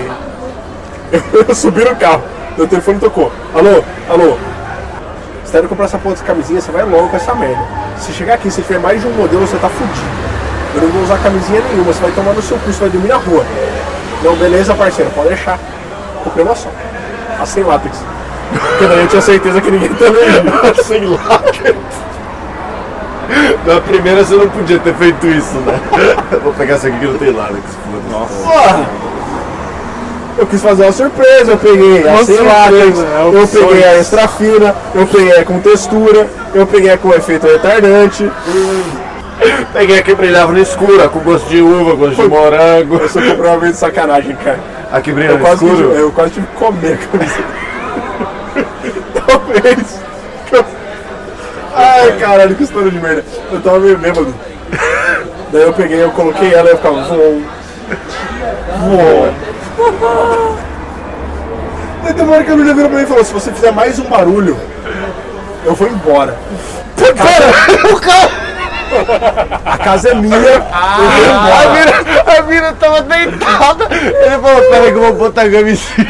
Eu 1.48 1.54
subi 1.54 1.84
no 1.84 1.94
carro, 1.94 2.20
meu 2.58 2.66
telefone 2.66 2.98
tocou. 2.98 3.30
Alô, 3.54 3.84
alô. 4.10 4.36
Você 5.44 5.52
deve 5.52 5.68
comprar 5.68 5.84
essa 5.84 5.98
porra 5.98 6.16
de 6.16 6.22
camisinha, 6.24 6.60
você 6.60 6.72
vai 6.72 6.82
logo 6.82 7.08
com 7.08 7.14
essa 7.14 7.32
merda. 7.32 7.62
Se 7.96 8.12
chegar 8.12 8.34
aqui, 8.34 8.50
se 8.50 8.60
tiver 8.60 8.80
mais 8.80 9.00
de 9.00 9.06
um 9.06 9.12
modelo, 9.12 9.46
você 9.46 9.56
tá 9.58 9.68
fudido. 9.68 10.04
Eu 10.74 10.82
não 10.82 10.88
vou 10.88 11.02
usar 11.04 11.16
camisinha 11.18 11.60
nenhuma, 11.60 11.92
você 11.92 12.00
vai 12.00 12.10
tomar 12.10 12.32
no 12.32 12.42
seu 12.42 12.58
cu, 12.58 12.72
você 12.72 12.80
vai 12.80 12.88
dormir 12.88 13.06
na 13.06 13.18
rua. 13.18 13.44
Não, 14.20 14.34
beleza, 14.34 14.74
parceiro, 14.74 15.12
pode 15.12 15.28
deixar. 15.28 15.60
Comprei 16.24 16.44
uma 16.44 16.56
só. 16.56 16.68
A 17.38 17.46
sem 17.46 17.62
látex. 17.62 17.96
Porque 18.50 18.86
daí 18.88 19.02
eu 19.02 19.06
tinha 19.06 19.22
certeza 19.22 19.60
que 19.60 19.70
ninguém 19.70 19.94
também. 19.94 20.24
sem 20.82 21.04
látex. 21.04 21.76
Na 23.66 23.80
primeira 23.80 24.24
você 24.24 24.34
não 24.34 24.48
podia 24.48 24.78
ter 24.78 24.94
feito 24.94 25.26
isso, 25.26 25.54
né? 25.60 25.78
Vou 26.42 26.52
pegar 26.52 26.74
essa 26.74 26.88
aqui 26.88 26.98
que 26.98 27.06
não 27.06 27.18
tem 27.18 27.30
látex. 27.30 27.62
Nossa. 28.10 28.34
Porra! 28.42 28.90
Eu 30.38 30.46
quis 30.46 30.62
fazer 30.62 30.82
uma 30.84 30.92
surpresa, 30.92 31.52
eu 31.52 31.58
peguei 31.58 32.08
a 32.08 32.24
sem 32.24 32.40
látex, 32.40 32.98
é, 32.98 33.30
eu 33.32 33.46
peguei 33.46 33.84
a 33.84 33.98
extra 33.98 34.26
fina, 34.26 34.74
eu 34.94 35.06
peguei 35.06 35.38
a 35.38 35.44
com 35.44 35.60
textura, 35.60 36.26
eu 36.54 36.66
peguei 36.66 36.90
a 36.90 36.98
com 36.98 37.12
efeito 37.12 37.46
retardante. 37.46 38.30
Peguei 39.72 39.98
a 39.98 40.02
que 40.02 40.14
brilhava 40.14 40.52
no 40.52 40.58
escuro, 40.60 41.08
com 41.08 41.18
gosto 41.20 41.48
de 41.48 41.60
uva, 41.60 41.94
gosto 41.94 42.22
de 42.22 42.28
morango. 42.28 42.96
Eu 42.96 43.08
só 43.08 43.20
comprei 43.20 43.50
uma 43.50 43.58
vez 43.58 43.72
de 43.72 43.78
sacanagem, 43.78 44.36
cara. 44.36 44.60
A 44.92 45.00
que 45.00 45.10
brilha 45.10 45.30
Eu 45.30 45.38
no 45.38 45.40
quase, 45.40 45.64
escuro? 45.64 45.88
tive, 45.88 46.00
eu 46.00 46.12
quase 46.12 46.30
tive 46.32 46.46
que 46.46 46.54
comer 46.54 46.92
a 46.92 46.96
camiseta. 46.96 47.44
Talvez. 49.26 50.00
Ai, 51.74 52.18
caralho, 52.18 52.54
que 52.54 52.62
história 52.64 52.90
de 52.90 53.00
merda. 53.00 53.24
Eu 53.50 53.60
tava 53.60 53.80
meio 53.80 53.98
bêbado. 53.98 54.34
Daí 55.52 55.62
eu 55.62 55.72
peguei, 55.72 56.02
eu 56.02 56.10
coloquei 56.12 56.52
ela 56.52 56.68
e 56.68 56.72
eu 56.72 56.76
ficava 56.76 57.02
voou. 57.02 57.42
Voou. 58.78 59.34
Daí 62.02 62.14
tem 62.14 62.24
uma 62.24 62.34
hora 62.34 62.44
que 62.44 62.50
a 62.50 62.56
menina 62.56 62.74
virou 62.74 62.90
pra 62.90 62.98
mim 62.98 63.04
e 63.04 63.08
falou, 63.08 63.24
se 63.24 63.32
você 63.32 63.52
fizer 63.52 63.72
mais 63.72 63.98
um 63.98 64.04
barulho, 64.04 64.58
eu 65.64 65.74
vou 65.74 65.88
embora. 65.88 66.36
Pera, 66.96 67.14
o 67.94 68.00
cara... 68.00 68.41
A 69.64 69.78
casa 69.78 70.10
é 70.10 70.14
minha, 70.14 70.38
vou 70.38 70.62
a, 70.72 71.68
mina, 71.74 72.38
a 72.38 72.42
mina 72.42 72.72
tava 72.74 73.02
deitada. 73.02 73.88
Ele 73.90 74.38
falou, 74.38 74.62
pera 74.70 74.84
aí 74.84 74.92
que 74.92 74.98
eu 74.98 75.02
vou 75.02 75.12
botar 75.14 75.42
a 75.42 75.50
camisinha. 75.50 76.06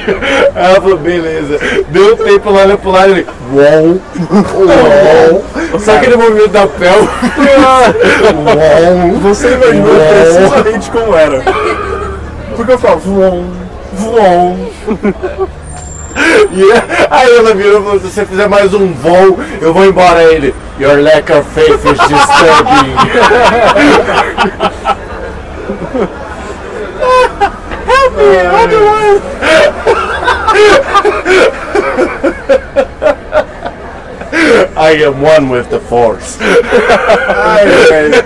Aí 0.54 0.64
ela 0.64 0.80
falou, 0.80 0.98
beleza. 0.98 1.58
Deu 1.88 2.16
tempo 2.16 2.50
lá, 2.50 2.62
olha 2.62 2.76
pro 2.76 2.90
lado 2.90 3.10
ele. 3.10 3.26
Uou, 3.52 4.00
uou. 4.54 5.44
Sabe 5.80 5.98
aquele 5.98 6.16
movimento 6.16 6.48
da 6.48 6.66
pel? 6.66 7.08
Uou. 8.58 9.18
Você 9.20 9.54
imaginou 9.54 9.94
precisamente 9.94 10.90
como 10.90 11.16
era. 11.16 11.42
Porque 12.56 12.72
eu 12.72 12.78
falava, 12.78 13.00
voou, 13.00 13.44
voou. 13.92 14.72
E 16.52 16.72
aí 17.10 17.36
ela 17.36 17.54
virou 17.54 17.80
e 17.80 17.84
falou, 17.84 18.00
se 18.00 18.10
você 18.10 18.26
fizer 18.26 18.48
mais 18.48 18.74
um 18.74 18.92
voo, 18.92 19.38
eu 19.60 19.72
vou 19.72 19.84
embora. 19.84 20.22
Ele, 20.22 20.54
your 20.78 20.98
lack 21.00 21.32
of 21.32 21.44
faith 21.54 21.84
is 21.84 21.98
disturbing. 22.08 22.96
Help 27.86 28.16
me, 28.16 28.36
otherwise. 28.62 29.22
I 34.76 35.04
am 35.04 35.22
one 35.22 35.50
with 35.50 35.68
the 35.68 35.78
force. 35.78 36.38
Ai, 37.28 37.66
velho. 37.66 38.24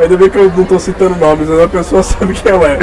Ainda 0.00 0.16
bem 0.16 0.30
que 0.30 0.38
eu 0.38 0.52
não 0.56 0.64
tô 0.64 0.78
citando 0.78 1.16
nomes, 1.16 1.48
mas 1.48 1.60
a 1.60 1.68
pessoa 1.68 2.02
sabe 2.02 2.32
quem 2.34 2.52
ela 2.52 2.68
é. 2.68 2.78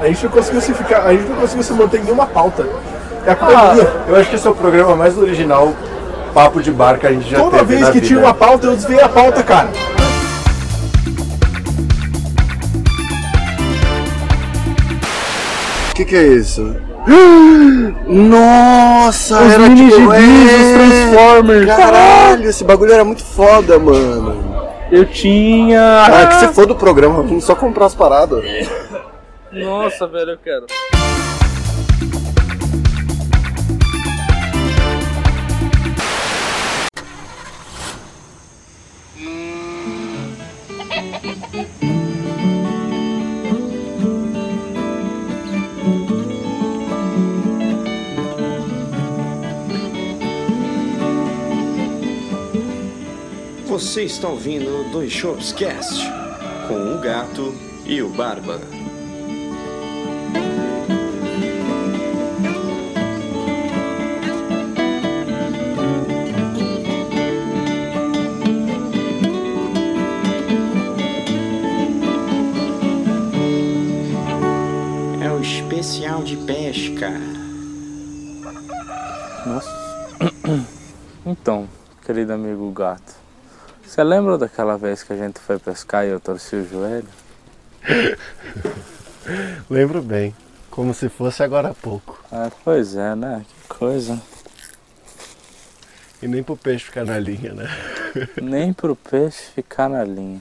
A 0.00 0.06
gente 0.06 0.24
não 0.24 0.30
conseguiu 0.30 0.60
se 0.60 0.72
ficar, 0.74 1.02
a 1.04 1.12
gente 1.12 1.28
não 1.28 1.36
conseguiu 1.36 1.62
se 1.62 1.72
manter 1.74 2.00
em 2.00 2.04
nenhuma 2.04 2.26
pauta. 2.26 2.66
É 3.26 3.30
a 3.30 3.32
Ah, 3.32 3.36
pandemia. 3.36 3.92
eu 4.08 4.16
acho 4.16 4.30
que 4.30 4.36
esse 4.36 4.46
é 4.46 4.50
o 4.50 4.54
programa 4.54 4.94
mais 4.96 5.18
original 5.18 5.72
papo 6.32 6.62
de 6.62 6.70
bar 6.70 6.98
que 6.98 7.06
a 7.06 7.10
gente 7.12 7.28
já 7.30 7.38
Toda 7.38 7.58
teve 7.58 7.64
vez 7.64 7.80
na 7.80 7.86
que 7.88 7.94
vida. 7.94 8.06
tinha 8.06 8.18
uma 8.20 8.34
pauta, 8.34 8.66
eu 8.66 8.74
desviei 8.76 9.00
a 9.00 9.08
pauta, 9.08 9.42
cara. 9.42 9.68
O 15.90 15.94
que, 15.94 16.04
que 16.04 16.16
é 16.16 16.22
isso? 16.26 16.76
Nossa, 18.06 19.40
Os 19.42 19.52
era 19.52 19.68
mini 19.68 19.90
tipo. 19.90 20.00
gibis, 20.14 20.52
os 20.52 20.72
Transformers. 20.74 21.66
Caralho, 21.66 22.48
esse 22.48 22.64
bagulho 22.64 22.92
era 22.92 23.04
muito 23.04 23.24
foda, 23.24 23.78
mano. 23.78 24.56
Eu 24.90 25.04
tinha. 25.04 26.04
Ah, 26.04 26.26
que 26.26 26.34
você 26.36 26.48
for 26.48 26.66
do 26.66 26.74
programa, 26.74 27.22
vamos 27.22 27.44
só 27.44 27.54
comprar 27.54 27.86
as 27.86 27.94
paradas. 27.94 28.44
Nossa, 29.56 30.06
velho, 30.06 30.32
eu 30.32 30.38
quero. 30.38 30.66
Você 53.66 54.02
está 54.02 54.28
ouvindo 54.28 54.90
Dois 54.90 55.12
Shows 55.12 55.52
Cast 55.52 56.02
com 56.68 56.94
o 56.94 57.00
Gato 57.00 57.54
e 57.86 58.02
o 58.02 58.08
Barba. 58.10 58.60
Querido 82.26 82.32
amigo 82.32 82.70
gato, 82.72 83.14
você 83.84 84.02
lembra 84.02 84.36
daquela 84.36 84.76
vez 84.76 85.04
que 85.04 85.12
a 85.12 85.16
gente 85.16 85.38
foi 85.38 85.60
pescar 85.60 86.04
e 86.04 86.08
eu 86.08 86.18
torci 86.18 86.56
o 86.56 86.68
joelho? 86.68 87.06
Lembro 89.70 90.02
bem. 90.02 90.34
Como 90.68 90.92
se 90.92 91.08
fosse 91.08 91.42
agora 91.44 91.68
há 91.68 91.74
pouco. 91.74 92.20
Ah, 92.30 92.50
pois 92.64 92.96
é, 92.96 93.14
né? 93.14 93.46
Que 93.48 93.68
coisa. 93.68 94.20
E 96.20 96.26
nem 96.26 96.42
pro 96.42 96.56
peixe 96.56 96.86
ficar 96.86 97.04
na 97.04 97.18
linha, 97.18 97.54
né? 97.54 97.68
Nem 98.42 98.72
pro 98.72 98.96
peixe 98.96 99.42
ficar 99.54 99.88
na 99.88 100.02
linha. 100.02 100.40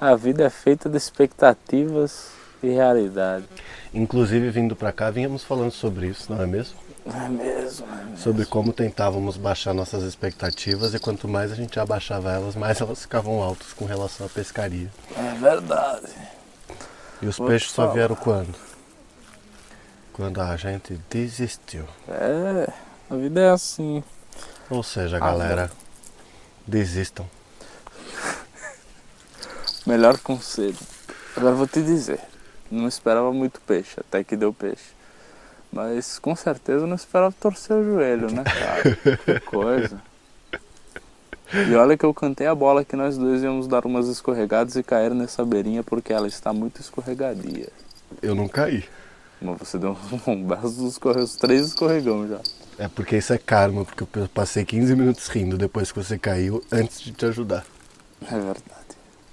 A 0.00 0.14
vida 0.14 0.44
é 0.44 0.50
feita 0.50 0.88
de 0.88 0.96
expectativas 0.96 2.32
e 2.62 2.68
realidade. 2.68 3.46
Inclusive, 3.94 4.50
vindo 4.50 4.76
pra 4.76 4.92
cá, 4.92 5.10
vínhamos 5.10 5.42
falando 5.42 5.72
sobre 5.72 6.08
isso, 6.08 6.30
não 6.32 6.42
é 6.42 6.46
mesmo? 6.46 6.76
É 7.06 7.28
mesmo, 7.28 7.86
é 7.86 8.04
mesmo. 8.04 8.16
Sobre 8.16 8.46
como 8.46 8.72
tentávamos 8.72 9.36
baixar 9.36 9.74
nossas 9.74 10.02
expectativas 10.04 10.94
e 10.94 10.98
quanto 10.98 11.28
mais 11.28 11.52
a 11.52 11.54
gente 11.54 11.78
abaixava 11.78 12.32
elas, 12.32 12.54
mais 12.56 12.80
elas 12.80 13.02
ficavam 13.02 13.42
altas 13.42 13.72
com 13.74 13.84
relação 13.84 14.26
à 14.26 14.28
pescaria. 14.30 14.90
É 15.16 15.34
verdade. 15.34 16.08
E 17.20 17.26
os 17.26 17.36
Vou 17.36 17.46
peixes 17.48 17.70
só 17.72 17.88
vieram 17.88 18.16
quando? 18.16 18.54
Quando 20.12 20.40
a 20.40 20.56
gente 20.56 20.98
desistiu. 21.10 21.84
É, 22.08 22.72
a 23.10 23.16
vida 23.16 23.40
é 23.40 23.50
assim. 23.50 24.02
Ou 24.70 24.82
seja, 24.82 25.16
Ah, 25.18 25.20
galera, 25.20 25.70
desistam. 26.66 27.28
Melhor 29.86 30.18
conselho. 30.18 30.78
Agora 31.36 31.54
vou 31.54 31.66
te 31.66 31.82
dizer. 31.82 32.20
Não 32.70 32.88
esperava 32.88 33.30
muito 33.32 33.60
peixe, 33.60 34.00
até 34.00 34.24
que 34.24 34.36
deu 34.36 34.52
peixe. 34.54 34.93
Mas 35.74 36.20
com 36.20 36.36
certeza 36.36 36.86
não 36.86 36.94
esperava 36.94 37.34
torcer 37.40 37.76
o 37.76 37.82
joelho, 37.82 38.30
né, 38.30 38.44
cara? 38.44 38.96
que 39.16 39.40
coisa. 39.44 40.00
E 41.52 41.74
olha 41.74 41.98
que 41.98 42.04
eu 42.04 42.14
cantei 42.14 42.46
a 42.46 42.54
bola 42.54 42.84
que 42.84 42.94
nós 42.94 43.18
dois 43.18 43.42
íamos 43.42 43.66
dar 43.66 43.84
umas 43.84 44.06
escorregadas 44.06 44.76
e 44.76 44.84
cair 44.84 45.12
nessa 45.12 45.44
beirinha 45.44 45.82
porque 45.82 46.12
ela 46.12 46.28
está 46.28 46.52
muito 46.52 46.80
escorregadia. 46.80 47.68
Eu 48.22 48.36
não 48.36 48.46
caí. 48.46 48.84
Mas 49.42 49.58
você 49.58 49.76
deu 49.76 49.96
um 50.28 50.44
braço 50.44 50.76
dos 50.76 51.36
três 51.36 51.66
escorregão 51.66 52.28
já. 52.28 52.38
É 52.78 52.86
porque 52.86 53.16
isso 53.16 53.32
é 53.32 53.38
karma, 53.38 53.84
porque 53.84 54.04
eu 54.18 54.28
passei 54.28 54.64
15 54.64 54.94
minutos 54.94 55.26
rindo 55.26 55.58
depois 55.58 55.90
que 55.90 55.98
você 55.98 56.16
caiu 56.16 56.62
antes 56.70 57.00
de 57.00 57.10
te 57.10 57.26
ajudar. 57.26 57.64
É 58.22 58.34
verdade. 58.34 58.62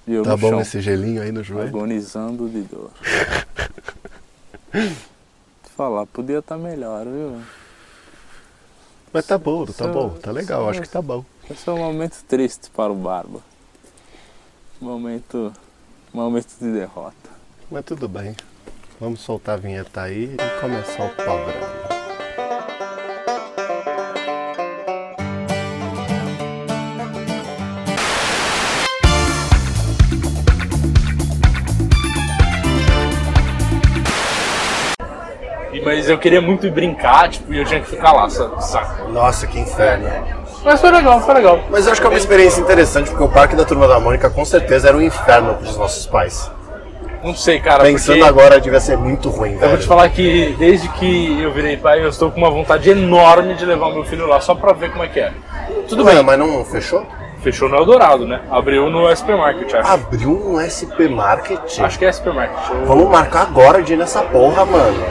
E 0.08 0.14
eu 0.14 0.24
Tá 0.24 0.36
bom 0.36 0.50
chão, 0.50 0.60
esse 0.60 0.80
gelinho 0.80 1.22
aí 1.22 1.30
no 1.30 1.44
joelho? 1.44 1.68
agonizando 1.68 2.48
de 2.48 2.62
dor. 2.62 2.90
Falar, 5.76 6.06
podia 6.06 6.38
estar 6.38 6.56
melhor, 6.58 7.04
viu? 7.04 7.40
Mas 9.12 9.26
tá 9.26 9.36
bom, 9.38 9.64
tá 9.66 9.72
Seu- 9.72 9.92
bom, 9.92 10.10
tá 10.10 10.30
legal, 10.30 10.68
acho 10.68 10.80
que 10.82 10.88
tá 10.88 11.02
bom. 11.02 11.24
Esse 11.50 11.68
é 11.68 11.72
um 11.72 11.78
momento 11.78 12.22
triste 12.28 12.70
para 12.70 12.92
o 12.92 12.94
Barba. 12.94 13.40
Momento. 14.80 15.52
Momento 16.12 16.48
de 16.60 16.72
derrota. 16.72 17.30
Mas 17.70 17.84
tudo 17.84 18.06
bem. 18.08 18.36
Vamos 19.00 19.20
soltar 19.20 19.54
a 19.54 19.60
vinheta 19.60 20.02
aí 20.02 20.34
e 20.34 20.60
começar 20.60 21.04
o 21.06 21.10
programa. 21.14 22.01
Mas 35.84 36.08
eu 36.08 36.18
queria 36.18 36.40
muito 36.40 36.70
brincar, 36.70 37.28
tipo, 37.28 37.52
e 37.52 37.58
eu 37.58 37.64
tinha 37.64 37.80
que 37.80 37.88
ficar 37.90 38.12
lá, 38.12 38.28
sabe? 38.28 39.12
Nossa, 39.12 39.46
que 39.46 39.58
inferno. 39.58 40.08
Mas 40.64 40.80
foi 40.80 40.90
legal, 40.90 41.20
foi 41.20 41.34
legal. 41.34 41.58
Mas 41.70 41.86
eu 41.86 41.92
acho 41.92 42.00
que 42.00 42.06
é 42.06 42.10
uma 42.10 42.18
experiência 42.18 42.60
interessante, 42.60 43.10
porque 43.10 43.24
o 43.24 43.28
parque 43.28 43.56
da 43.56 43.64
Turma 43.64 43.88
da 43.88 43.98
Mônica 43.98 44.30
com 44.30 44.44
certeza 44.44 44.88
era 44.88 44.96
um 44.96 45.02
inferno 45.02 45.54
para 45.54 45.68
os 45.68 45.76
nossos 45.76 46.06
pais. 46.06 46.50
Não 47.24 47.34
sei, 47.34 47.60
cara. 47.60 47.84
Pensando 47.84 48.24
agora, 48.24 48.60
devia 48.60 48.80
ser 48.80 48.96
muito 48.96 49.28
ruim, 49.28 49.52
Eu 49.52 49.58
vou 49.60 49.68
te 49.70 49.74
velho. 49.76 49.82
falar 49.88 50.08
que 50.08 50.56
desde 50.58 50.88
que 50.88 51.40
eu 51.40 51.52
virei 51.52 51.76
pai, 51.76 52.02
eu 52.04 52.08
estou 52.08 52.30
com 52.32 52.38
uma 52.38 52.50
vontade 52.50 52.90
enorme 52.90 53.54
de 53.54 53.64
levar 53.64 53.86
o 53.86 53.94
meu 53.94 54.04
filho 54.04 54.26
lá 54.26 54.40
só 54.40 54.54
pra 54.56 54.72
ver 54.72 54.90
como 54.90 55.04
é 55.04 55.08
que 55.08 55.20
é. 55.20 55.32
Tudo 55.88 56.04
Ué, 56.04 56.14
bem. 56.14 56.22
mas 56.24 56.38
não 56.38 56.64
fechou? 56.64 57.06
Fechou 57.40 57.68
no 57.68 57.76
Eldorado, 57.76 58.26
né? 58.26 58.40
Abriu 58.50 58.88
no 58.88 59.08
SP 59.10 59.34
Market, 59.34 59.72
acho. 59.74 59.90
Abriu 59.92 60.30
um 60.30 60.60
SP 60.62 61.06
Market? 61.08 61.78
Acho 61.80 61.98
que 61.98 62.04
é 62.04 62.08
SP 62.10 62.30
Market. 62.32 62.70
Eu- 62.70 62.86
Vamos 62.86 63.08
marcar 63.08 63.42
agora 63.42 63.82
de 63.82 63.94
ir 63.94 63.96
nessa 63.96 64.22
porra, 64.22 64.64
mano. 64.64 65.04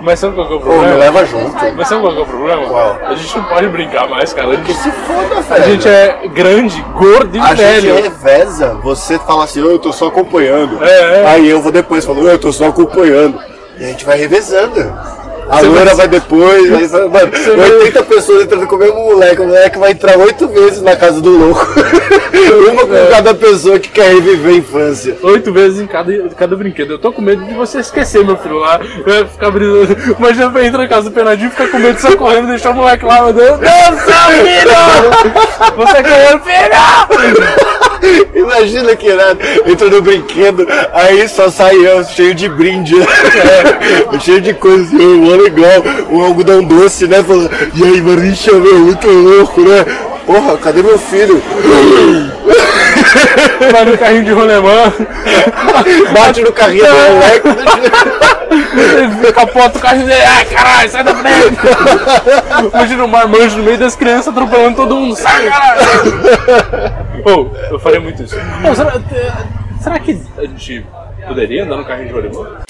Mas 0.00 0.18
sabe 0.20 0.34
qual 0.34 0.46
que 0.46 0.52
é 0.52 0.56
o 0.56 0.60
problema? 0.60 0.86
me 0.92 0.98
leva 0.98 1.24
junto. 1.24 1.52
Mas 1.76 1.88
sabe 1.88 2.00
qual 2.00 2.12
que 2.12 2.18
é 2.18 2.22
o 2.22 2.26
problema? 2.26 2.66
Qual? 2.66 2.98
A 3.06 3.14
gente 3.14 3.36
não 3.36 3.44
pode 3.44 3.68
brincar 3.68 4.08
mais, 4.08 4.32
cara. 4.32 4.48
A 4.48 4.54
gente, 4.56 4.72
se 4.74 4.90
foda, 4.92 5.36
a 5.38 5.40
velho. 5.40 5.64
gente 5.64 5.88
é 5.88 6.28
grande, 6.32 6.80
gordo 6.94 7.36
e 7.36 7.40
A 7.40 7.54
velho. 7.54 7.80
gente 7.96 8.02
reveza, 8.02 8.74
você 8.82 9.18
fala 9.18 9.44
assim, 9.44 9.62
"Ô, 9.62 9.70
eu 9.70 9.78
tô 9.78 9.92
só 9.92 10.06
acompanhando. 10.06 10.82
É, 10.84 11.22
é. 11.22 11.26
Aí 11.26 11.48
eu 11.48 11.60
vou 11.60 11.72
depois, 11.72 12.04
falo, 12.04 12.24
"Ô, 12.24 12.28
eu 12.28 12.38
tô 12.38 12.52
só 12.52 12.66
acompanhando. 12.68 13.38
E 13.78 13.84
a 13.84 13.88
gente 13.88 14.04
vai 14.04 14.16
revezando. 14.18 14.92
A 15.50 15.60
loira 15.60 15.94
vai- 15.94 16.08
depois, 16.08 16.68
vai- 16.90 17.08
mano, 17.08 17.30
Você 17.32 17.56
vai- 17.56 17.70
80 17.70 18.02
pessoas 18.04 18.42
entrando 18.44 18.66
com 18.66 18.76
o 18.76 18.78
mesmo 18.78 18.96
moleque, 19.04 19.40
o 19.40 19.46
moleque 19.46 19.78
vai 19.78 19.90
entrar 19.92 20.18
oito 20.18 20.46
vezes 20.48 20.82
na 20.82 20.94
casa 20.96 21.20
do 21.20 21.30
louco. 21.30 21.66
Uma 22.72 22.86
com 22.86 22.94
É. 22.94 23.06
cada 23.10 23.34
pessoa 23.34 23.78
que 23.78 23.88
quer 23.88 24.14
reviver 24.14 24.52
a 24.54 24.56
infância. 24.56 25.16
Oito 25.22 25.52
vezes 25.52 25.80
em 25.80 25.86
cada, 25.86 26.12
cada 26.36 26.54
brinquedo. 26.56 26.92
Eu 26.92 26.98
tô 26.98 27.12
com 27.12 27.20
medo 27.20 27.44
de 27.44 27.52
você 27.54 27.78
esquecer 27.80 28.24
meu 28.24 28.36
filho 28.36 28.58
lá. 28.58 28.78
Ficar 29.32 29.50
brisando. 29.50 29.96
Imagina 30.18 30.50
pra 30.50 30.64
entrar 30.64 30.78
na 30.82 30.88
casa 30.88 31.10
do 31.10 31.14
Penadinho 31.14 31.48
e 31.48 31.50
ficar 31.50 31.68
com 31.68 31.78
medo 31.78 31.94
de 31.96 32.00
sair 32.02 32.16
correndo 32.16 32.44
e 32.44 32.50
deixar 32.50 32.70
o 32.70 32.74
moleque 32.74 33.04
lá. 33.04 33.22
Meu 33.22 33.32
Deus, 33.32 33.58
seu 33.58 34.44
filho! 34.44 35.76
Você 35.76 36.02
querendo 36.02 36.40
filho! 36.44 38.28
Imagina 38.34 38.94
que 38.96 39.06
irado, 39.08 39.38
entra 39.66 39.88
no 39.90 40.00
brinquedo, 40.00 40.66
aí 40.92 41.28
só 41.28 41.50
sai 41.50 41.74
eu 41.76 42.04
cheio 42.04 42.34
de 42.34 42.48
brinde, 42.48 42.94
cheio 44.20 44.40
de 44.40 44.54
coisa, 44.54 44.94
mó 45.38 45.42
legal, 45.42 45.82
um 46.10 46.22
algodão 46.22 46.62
doce, 46.64 47.06
né? 47.06 47.22
Falando, 47.22 47.50
e 47.74 47.84
aí, 47.84 48.02
Marisha, 48.02 48.52
meu, 48.52 48.80
muito 48.80 49.08
louco, 49.08 49.60
né? 49.60 49.84
Porra, 50.26 50.58
cadê 50.58 50.82
meu 50.82 50.98
filho? 50.98 51.40
Vai 53.72 53.84
no 53.84 53.96
carrinho 53.96 54.24
de 54.24 54.32
rolemã. 54.32 54.92
Bate 56.12 56.42
no 56.42 56.52
carrinho 56.52 56.84
do 56.84 56.92
moleque. 56.92 57.48
Capota 59.32 59.78
o 59.78 59.80
carrinho 59.80 60.06
dele. 60.06 60.20
Ai, 60.22 60.44
caralho, 60.44 60.90
sai 60.90 61.04
da 61.04 61.14
frente. 61.14 61.56
Imagina 62.72 63.04
o 63.04 63.08
marmanjo 63.08 63.58
no 63.58 63.64
meio 63.64 63.78
das 63.78 63.94
crianças 63.96 64.28
atropelando 64.28 64.76
todo 64.76 64.96
mundo. 64.96 65.16
Sai, 65.16 65.48
caralho. 65.48 65.82
Ô, 67.24 67.48
eu 67.72 67.78
faria 67.78 68.00
muito 68.00 68.22
isso. 68.22 68.36
Ô, 68.36 68.74
será, 68.74 69.00
será 69.80 69.98
que 69.98 70.20
a 70.36 70.42
gente 70.42 70.84
poderia 71.26 71.64
andar 71.64 71.76
no 71.76 71.84
carrinho 71.84 72.08
de 72.08 72.14
rolemã? 72.14 72.67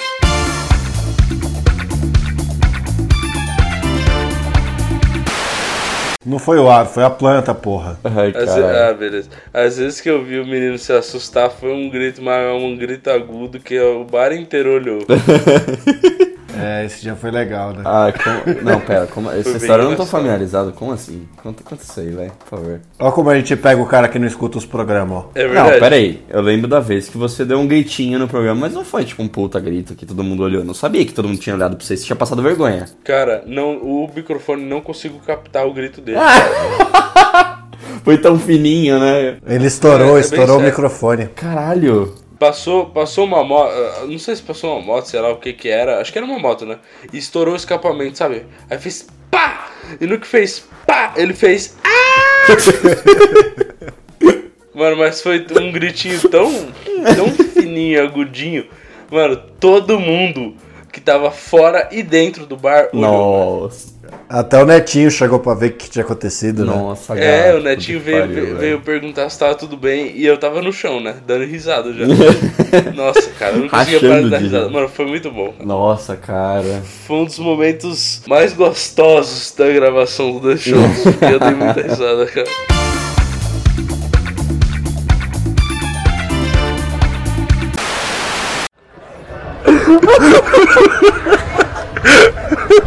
Não 6.29 6.39
foi 6.39 6.59
o 6.59 6.69
ar, 6.69 6.87
foi 6.87 7.03
a 7.03 7.09
planta, 7.09 7.55
porra. 7.55 7.99
Ai, 8.05 8.35
ah, 8.37 8.93
beleza. 8.93 9.31
Às 9.53 9.79
vezes 9.79 9.99
que 9.99 10.11
eu 10.11 10.23
vi 10.23 10.39
o 10.39 10.47
menino 10.47 10.77
se 10.77 10.93
assustar 10.93 11.51
foi 11.51 11.73
um 11.73 11.89
grito, 11.89 12.21
mas 12.21 12.53
um 12.53 12.77
grito 12.77 13.09
agudo 13.09 13.59
que 13.59 13.81
o 13.81 14.05
bar 14.05 14.31
inteiro 14.35 14.75
olhou. 14.75 15.01
É, 16.57 16.85
esse 16.85 17.03
dia 17.03 17.15
foi 17.15 17.31
legal, 17.31 17.73
né? 17.73 17.83
Ah, 17.85 18.13
como... 18.13 18.61
Não, 18.63 18.81
pera, 18.81 19.07
como... 19.07 19.31
essa 19.31 19.57
história 19.57 19.83
eu 19.83 19.91
não 19.91 19.97
tô 19.97 20.07
familiarizado. 20.07 20.73
Como 20.73 20.93
assim? 20.93 21.29
Conta, 21.43 21.63
conta 21.63 21.83
isso 21.83 22.01
aí, 22.01 22.11
vai, 22.11 22.31
por 22.31 22.59
favor. 22.59 22.81
Olha 22.99 23.13
como 23.13 23.31
a 23.31 23.37
gente 23.37 23.55
pega 23.57 23.81
o 23.81 23.87
cara 23.87 24.09
que 24.09 24.19
não 24.19 24.27
escuta 24.27 24.59
os 24.59 24.67
programas, 24.67 25.19
ó. 25.19 25.31
É 25.35 25.47
Não, 25.47 25.69
peraí. 25.79 26.23
Eu 26.29 26.41
lembro 26.41 26.67
da 26.67 26.81
vez 26.81 27.09
que 27.09 27.19
você 27.19 27.45
deu 27.45 27.59
um 27.59 27.67
gritinho 27.67 28.19
no 28.19 28.29
programa, 28.29 28.63
mas 28.63 28.73
não 28.73 28.85
foi 28.85 29.05
tipo 29.05 29.23
um 29.23 29.29
puta 29.29 29.61
grito 29.61 29.95
que 29.95 30.07
todo 30.07 30.25
mundo 30.25 30.43
olhou. 30.43 30.63
Eu 30.63 30.67
não 30.67 30.75
sabia 30.75 31.05
que 31.05 31.13
todo 31.13 31.29
mundo 31.29 31.39
tinha 31.39 31.55
olhado 31.55 31.77
pra 31.77 31.85
você, 31.85 31.97
você 31.97 32.05
tinha 32.05 32.17
passado 32.17 32.43
vergonha. 32.43 32.87
Cara, 33.05 33.43
não, 33.47 33.77
o 33.77 34.11
microfone 34.15 34.65
não 34.65 34.81
consigo 34.81 35.19
captar 35.21 35.67
o 35.67 35.73
grito 35.73 36.01
dele. 36.01 36.19
Foi 38.05 38.17
tão 38.17 38.39
fininho, 38.39 38.99
né? 38.99 39.37
Ele 39.47 39.67
estourou, 39.67 40.17
É, 40.17 40.19
é 40.19 40.21
estourou 40.21 40.59
o 40.59 40.63
microfone. 40.63 41.27
Caralho. 41.27 42.15
Passou, 42.39 42.87
passou 42.87 43.25
uma 43.25 43.43
moto, 43.43 43.73
não 44.07 44.19
sei 44.19 44.37
se 44.37 44.43
passou 44.43 44.77
uma 44.77 44.81
moto, 44.81 45.07
sei 45.07 45.21
lá 45.21 45.31
o 45.31 45.39
que 45.39 45.53
que 45.53 45.69
era, 45.69 46.01
acho 46.01 46.13
que 46.13 46.19
era 46.19 46.27
uma 46.27 46.39
moto, 46.39 46.65
né? 46.65 46.79
E 47.13 47.19
estourou 47.19 47.55
o 47.55 47.57
escapamento, 47.57 48.17
sabe? 48.17 48.47
Aí 48.71 48.79
fez 48.79 49.09
pá! 49.29 49.71
E 50.01 50.07
no 50.07 50.21
que 50.21 50.27
fez 50.27 50.65
pá, 50.87 51.15
ele 51.17 51.35
fez 51.35 51.77
ah! 51.83 51.89
Mano, 54.73 54.97
mas 54.97 55.21
foi 55.21 55.45
um 55.61 55.73
gritinho 55.73 56.21
tão, 56.31 56.53
tão 57.17 57.29
fininho, 57.53 58.01
agudinho. 58.01 58.69
Mano, 59.11 59.37
todo 59.59 59.99
mundo 59.99 60.55
que 60.93 61.01
tava 61.01 61.33
fora 61.33 61.89
e 61.91 62.05
dentro 62.05 62.47
do 62.47 62.57
bar 62.57 62.89
olhou. 62.93 63.63
Nossa. 63.63 63.98
Até 64.29 64.63
o 64.63 64.67
Netinho 64.67 65.11
chegou 65.11 65.39
pra 65.39 65.55
ver 65.55 65.71
o 65.71 65.73
que 65.73 65.89
tinha 65.89 66.05
acontecido, 66.05 66.65
né? 66.65 66.75
Nossa, 66.75 67.19
É, 67.19 67.55
o 67.55 67.61
Netinho 67.63 67.99
veio, 67.99 68.29
veio, 68.29 68.57
veio 68.59 68.81
perguntar 68.81 69.29
se 69.31 69.39
tava 69.39 69.55
tudo 69.55 69.77
bem 69.77 70.13
e 70.15 70.27
eu 70.27 70.37
tava 70.37 70.61
no 70.61 70.71
chão, 70.73 71.01
né? 71.01 71.17
Dando 71.27 71.45
risada 71.45 71.93
já. 71.95 72.05
Nossa, 72.95 73.31
cara, 73.39 73.55
eu 73.57 73.61
não 73.63 73.69
conseguia 73.69 74.01
parar 74.01 74.21
de 74.23 74.31
dar 74.31 74.39
risada. 74.39 74.69
Mano, 74.69 74.89
foi 74.89 75.07
muito 75.07 75.31
bom. 75.31 75.55
Nossa, 75.61 76.15
cara. 76.15 76.83
Foi 77.07 77.17
um 77.17 77.25
dos 77.25 77.39
momentos 77.39 78.23
mais 78.29 78.53
gostosos 78.53 79.55
da 79.57 79.67
gravação 79.73 80.39
do 80.39 80.51
The 80.51 80.57
Show. 80.59 80.79
porque 81.05 81.25
eu 81.25 81.41
dei 81.41 81.55
muita 81.55 81.81
risada, 81.81 82.27
cara. 82.27 82.47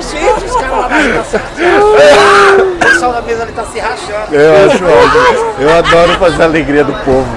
Gente, 0.00 0.44
os 0.44 0.56
caras 0.56 0.78
lá 0.78 0.88
da 0.88 0.96
mesa 0.96 1.22
tá 1.22 1.38
O 2.62 2.78
pessoal 2.78 3.12
da 3.12 3.22
mesa 3.22 3.42
ali 3.42 3.52
tá 3.52 3.64
se 3.64 3.78
rachando. 3.78 4.34
Eu 4.34 4.66
acho 4.66 4.84
ótimo. 4.84 5.54
Eu 5.58 5.78
adoro 5.78 6.18
fazer 6.18 6.42
a 6.42 6.46
alegria 6.46 6.84
do 6.84 6.92
povo. 7.04 7.28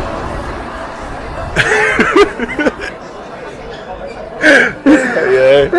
Ai. 4.86 5.72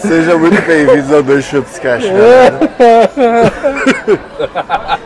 Sejam 0.00 0.38
muito 0.38 0.62
bem-vindos 0.62 1.12
ao 1.12 1.22
Dois 1.22 1.44
Chupes 1.44 1.78
Caixada. 1.78 2.58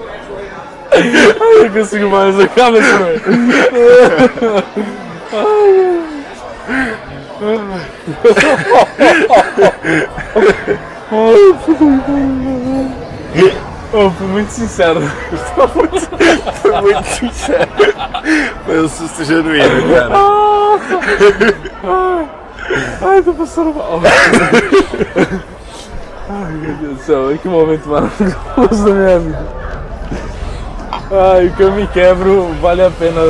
Ai, 0.92 1.62
não 1.62 1.70
consigo 1.70 2.08
mais, 2.08 2.40
acaba 2.40 2.78
isso, 2.78 2.98
Oh, 13.92 14.08
fui 14.10 14.26
muito 14.28 14.50
sincero. 14.50 15.00
Foi 16.62 16.80
muito 16.80 17.04
sincero. 17.06 17.68
Foi 18.64 18.84
um 18.84 18.88
susto 18.88 19.24
genuíno, 19.24 19.94
cara. 19.94 20.14
Ai, 23.02 23.22
tô 23.22 23.32
passando 23.34 23.74
mal. 23.74 24.00
Ai, 26.28 26.52
meu 26.52 26.74
Deus 26.76 26.98
do 26.98 27.02
céu, 27.02 27.38
que 27.38 27.48
momento 27.48 27.88
maravilhoso 27.88 28.84
da 28.84 28.92
minha 28.92 29.18
vida. 29.18 29.46
Ai, 31.10 31.46
o 31.46 31.52
que 31.54 31.62
eu 31.62 31.72
me 31.72 31.86
quebro, 31.88 32.54
vale 32.60 32.82
a 32.82 32.90
pena 32.90 33.20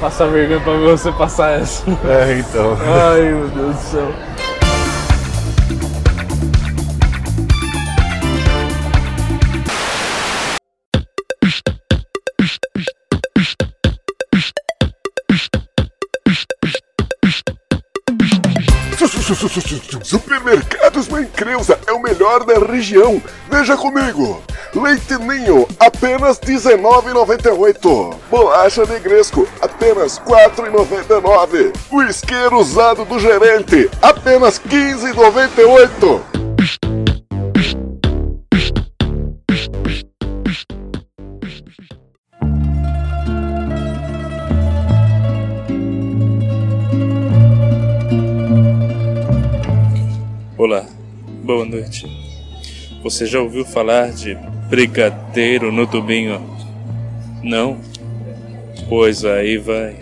passar 0.00 0.26
vergonha 0.26 0.60
pra 0.60 0.72
você 0.72 1.12
passar 1.12 1.60
essa. 1.60 1.88
É, 2.04 2.38
então. 2.38 2.76
Ai, 3.12 3.22
meu 3.22 3.48
Deus 3.48 3.76
do 3.76 3.82
céu. 3.82 4.12
Supermercados 20.04 21.08
Mãe 21.08 21.26
Creuza 21.26 21.76
é 21.88 21.92
o 21.92 22.00
melhor 22.00 22.44
da 22.44 22.60
região. 22.60 23.20
Veja 23.50 23.76
comigo. 23.76 24.40
Leite 24.72 25.18
Ninho, 25.18 25.66
apenas 25.80 26.38
R$19,98. 26.38 28.14
Bolacha 28.30 28.86
Negresco, 28.86 29.48
apenas 29.60 30.18
R$4,99. 30.18 31.72
O 31.90 32.04
isqueiro 32.04 32.58
usado 32.58 33.04
do 33.04 33.18
gerente, 33.18 33.90
apenas 34.00 34.58
R$15,98. 34.58 37.05
Olá, 50.58 50.86
boa 51.44 51.66
noite. 51.66 52.06
Você 53.02 53.26
já 53.26 53.38
ouviu 53.38 53.62
falar 53.62 54.10
de 54.10 54.34
brigadeiro 54.70 55.70
no 55.70 55.86
tubinho? 55.86 56.40
Não? 57.42 57.78
Pois 58.88 59.22
aí 59.22 59.58
vai. 59.58 59.96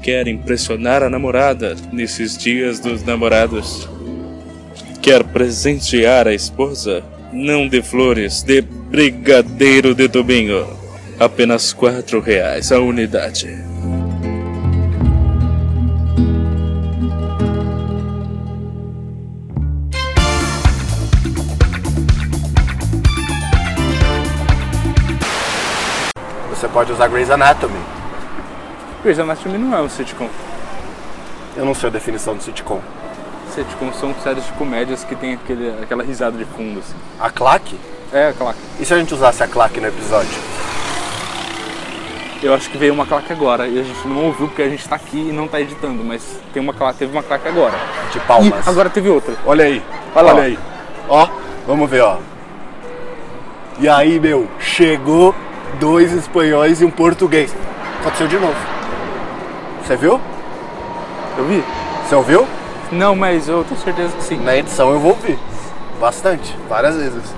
Quer 0.00 0.28
impressionar 0.28 1.02
a 1.02 1.10
namorada 1.10 1.74
nesses 1.92 2.38
dias 2.38 2.78
dos 2.78 3.02
namorados? 3.02 3.88
Quer 5.02 5.24
presentear 5.24 6.28
a 6.28 6.32
esposa? 6.32 7.02
Não 7.32 7.66
dê 7.66 7.82
flores, 7.82 8.44
dê 8.44 8.60
brigadeiro 8.60 9.96
de 9.96 10.08
tubinho. 10.08 10.64
Apenas 11.18 11.72
quatro 11.72 12.20
reais 12.20 12.70
a 12.70 12.78
unidade. 12.78 13.67
Pode 26.78 26.92
usar 26.92 27.08
Grey's 27.08 27.28
Anatomy. 27.28 27.80
Grey's 29.02 29.18
Anatomy 29.18 29.58
não 29.58 29.76
é 29.76 29.82
um 29.82 29.88
sitcom. 29.88 30.28
Eu 31.56 31.64
não 31.64 31.74
sei 31.74 31.88
a 31.88 31.92
definição 31.92 32.36
de 32.36 32.44
sitcom. 32.44 32.80
Sitcom 33.52 33.92
são 33.92 34.14
séries 34.22 34.46
de 34.46 34.52
comédias 34.52 35.02
que 35.02 35.16
tem 35.16 35.34
aquele, 35.34 35.70
aquela 35.82 36.04
risada 36.04 36.38
de 36.38 36.44
fundo, 36.44 36.78
assim. 36.78 36.94
A 37.18 37.30
claque? 37.30 37.76
É, 38.12 38.28
a 38.28 38.32
claque. 38.32 38.60
E 38.78 38.84
se 38.84 38.94
a 38.94 38.96
gente 38.96 39.12
usasse 39.12 39.42
a 39.42 39.48
claque 39.48 39.80
no 39.80 39.88
episódio? 39.88 40.30
Eu 42.40 42.54
acho 42.54 42.70
que 42.70 42.78
veio 42.78 42.94
uma 42.94 43.04
claque 43.04 43.32
agora 43.32 43.66
e 43.66 43.80
a 43.80 43.82
gente 43.82 44.06
não 44.06 44.26
ouviu 44.26 44.46
porque 44.46 44.62
a 44.62 44.68
gente 44.68 44.88
tá 44.88 44.94
aqui 44.94 45.18
e 45.18 45.32
não 45.32 45.48
tá 45.48 45.60
editando, 45.60 46.04
mas 46.04 46.38
tem 46.52 46.62
uma 46.62 46.72
claque, 46.72 47.00
teve 47.00 47.10
uma 47.10 47.24
claque 47.24 47.48
agora. 47.48 47.74
De 48.12 48.20
palmas. 48.20 48.64
E 48.64 48.70
agora 48.70 48.88
teve 48.88 49.08
outra. 49.08 49.34
Olha 49.44 49.64
aí. 49.64 49.82
Olha 50.14 50.28
Olha 50.28 50.42
aí. 50.44 50.58
Ó, 51.08 51.28
vamos 51.66 51.90
ver, 51.90 52.02
ó. 52.02 52.18
E 53.80 53.88
aí, 53.88 54.20
meu, 54.20 54.48
chegou 54.60 55.34
dois 55.80 56.12
espanhóis 56.12 56.80
e 56.80 56.84
um 56.84 56.90
português. 56.90 57.54
Aconteceu 58.00 58.28
de 58.28 58.38
novo. 58.38 58.56
Você 59.84 59.96
viu? 59.96 60.20
Eu 61.36 61.44
vi. 61.44 61.64
Você 62.06 62.14
ouviu? 62.14 62.46
Não, 62.90 63.14
mas 63.14 63.48
eu 63.48 63.64
tenho 63.64 63.80
certeza 63.80 64.16
que 64.16 64.22
sim. 64.24 64.38
Na 64.38 64.56
edição 64.56 64.90
eu 64.92 64.98
vou 64.98 65.12
ouvir. 65.12 65.38
Bastante, 66.00 66.56
várias 66.68 66.96
vezes. 66.96 67.34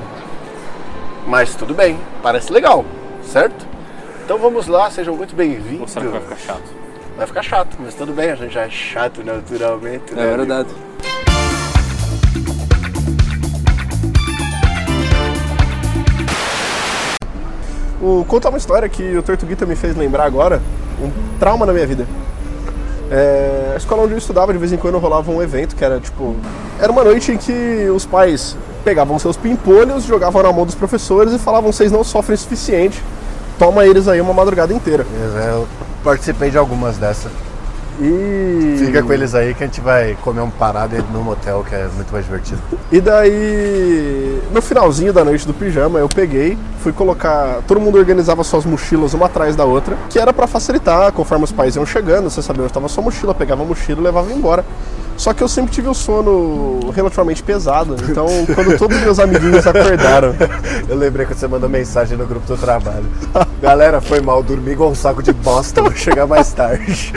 Mas 1.27 1.55
tudo 1.55 1.75
bem, 1.75 1.99
parece 2.23 2.53
legal, 2.53 2.85
certo? 3.23 3.67
Então 4.25 4.39
vamos 4.39 4.67
lá, 4.67 4.91
sejam 4.91 5.15
muito 5.17 5.35
bem-vindos. 5.35 5.81
Ou 5.83 5.89
será 5.89 6.07
que 6.07 6.13
vai 6.13 6.21
ficar 6.21 6.37
chato? 6.37 6.81
Vai 7.17 7.27
ficar 7.27 7.43
chato, 7.43 7.77
mas 7.81 7.95
tudo 7.95 8.13
bem, 8.13 8.31
a 8.31 8.35
gente 8.37 8.53
já 8.55 8.63
é 8.63 8.71
chato 8.71 9.23
naturalmente. 9.25 10.15
né, 10.15 10.33
É 10.33 10.37
verdade. 10.37 10.69
O, 18.01 18.25
contar 18.27 18.49
uma 18.49 18.59
história 18.59 18.89
que 18.89 19.17
o 19.17 19.23
Tortuguita 19.23 19.67
me 19.67 19.77
fez 19.77 19.97
lembrar 19.97 20.25
agora, 20.25 20.61
um 21.01 21.11
trauma 21.39 21.67
na 21.67 21.73
minha 21.73 21.87
vida. 21.87 22.07
É, 23.11 23.73
a 23.75 23.77
escola 23.77 24.03
onde 24.03 24.13
eu 24.13 24.19
estudava, 24.19 24.53
de 24.53 24.59
vez 24.59 24.73
em 24.73 24.77
quando 24.77 24.97
rolava 24.99 25.31
um 25.33 25.43
evento 25.43 25.75
que 25.75 25.85
era 25.85 25.99
tipo. 25.99 26.37
Era 26.79 26.93
uma 26.93 27.03
noite 27.03 27.33
em 27.33 27.37
que 27.37 27.89
os 27.95 28.07
pais 28.07 28.57
pegavam 28.85 29.19
seus 29.19 29.37
pimpolhos, 29.37 30.05
jogavam 30.05 30.43
na 30.43 30.53
mão 30.53 30.65
dos 30.65 30.77
professores 30.77 31.33
e 31.33 31.39
falavam: 31.39 31.73
vocês 31.73 31.91
não 31.91 32.05
sofrem 32.05 32.37
o 32.37 32.39
suficiente, 32.39 33.03
toma 33.59 33.85
eles 33.85 34.07
aí 34.07 34.21
uma 34.21 34.33
madrugada 34.33 34.73
inteira. 34.73 35.05
É, 35.37 35.51
Eu 35.51 35.67
participei 36.05 36.51
de 36.51 36.59
algumas 36.59 36.97
dessas. 36.99 37.50
E. 38.01 38.77
Fica 38.79 39.03
com 39.03 39.13
eles 39.13 39.35
aí 39.35 39.55
que 39.55 39.63
a 39.63 39.67
gente 39.67 39.81
vai 39.81 40.17
comer 40.23 40.41
um 40.41 40.51
parado 40.51 40.97
no 41.13 41.23
motel, 41.23 41.65
que 41.69 41.75
é 41.75 41.87
muito 41.95 42.11
mais 42.11 42.25
divertido. 42.25 42.61
E 42.91 43.01
daí, 43.01 44.41
no 44.53 44.63
finalzinho 44.63 45.13
da 45.13 45.25
noite 45.25 45.47
do 45.47 45.53
pijama, 45.53 45.99
eu 45.99 46.09
peguei, 46.09 46.57
fui 46.83 46.93
colocar. 46.93 47.61
Todo 47.69 47.79
mundo 47.81 47.99
organizava 47.99 48.43
suas 48.43 48.65
mochilas 48.65 49.13
uma 49.13 49.27
atrás 49.27 49.55
da 49.55 49.65
outra, 49.65 49.97
que 50.09 50.19
era 50.19 50.33
pra 50.33 50.47
facilitar, 50.47 51.13
conforme 51.13 51.45
os 51.45 51.53
pais 51.53 51.77
iam 51.77 51.85
chegando, 51.85 52.31
você 52.31 52.41
sabia 52.41 52.63
onde 52.63 52.71
estava 52.71 52.89
sua 52.89 53.05
mochila, 53.05 53.35
pegava 53.35 53.63
a 53.63 53.67
mochila 53.67 54.01
e 54.01 54.05
levava 54.05 54.33
embora. 54.33 54.65
Só 55.21 55.35
que 55.35 55.43
eu 55.43 55.49
sempre 55.49 55.71
tive 55.71 55.87
o 55.87 55.93
sono 55.93 56.91
relativamente 56.93 57.43
pesado, 57.43 57.95
então 58.09 58.27
quando 58.55 58.79
todos 58.79 58.97
os 58.97 59.03
meus 59.03 59.19
amiguinhos 59.19 59.67
acordaram. 59.67 60.35
Eu 60.89 60.97
lembrei 60.97 61.27
que 61.27 61.35
você 61.35 61.47
mandou 61.47 61.69
mensagem 61.69 62.17
no 62.17 62.27
grupo 62.27 62.47
do 62.47 62.57
trabalho. 62.57 63.05
Galera, 63.61 64.01
foi 64.01 64.23
mal, 64.23 64.43
dormi 64.43 64.71
igual 64.71 64.89
um 64.89 64.95
saco 64.95 65.23
de 65.23 65.31
bosta, 65.35 65.83
vou 65.83 65.93
chegar 65.93 66.27
mais 66.27 66.55
tarde. 66.55 67.13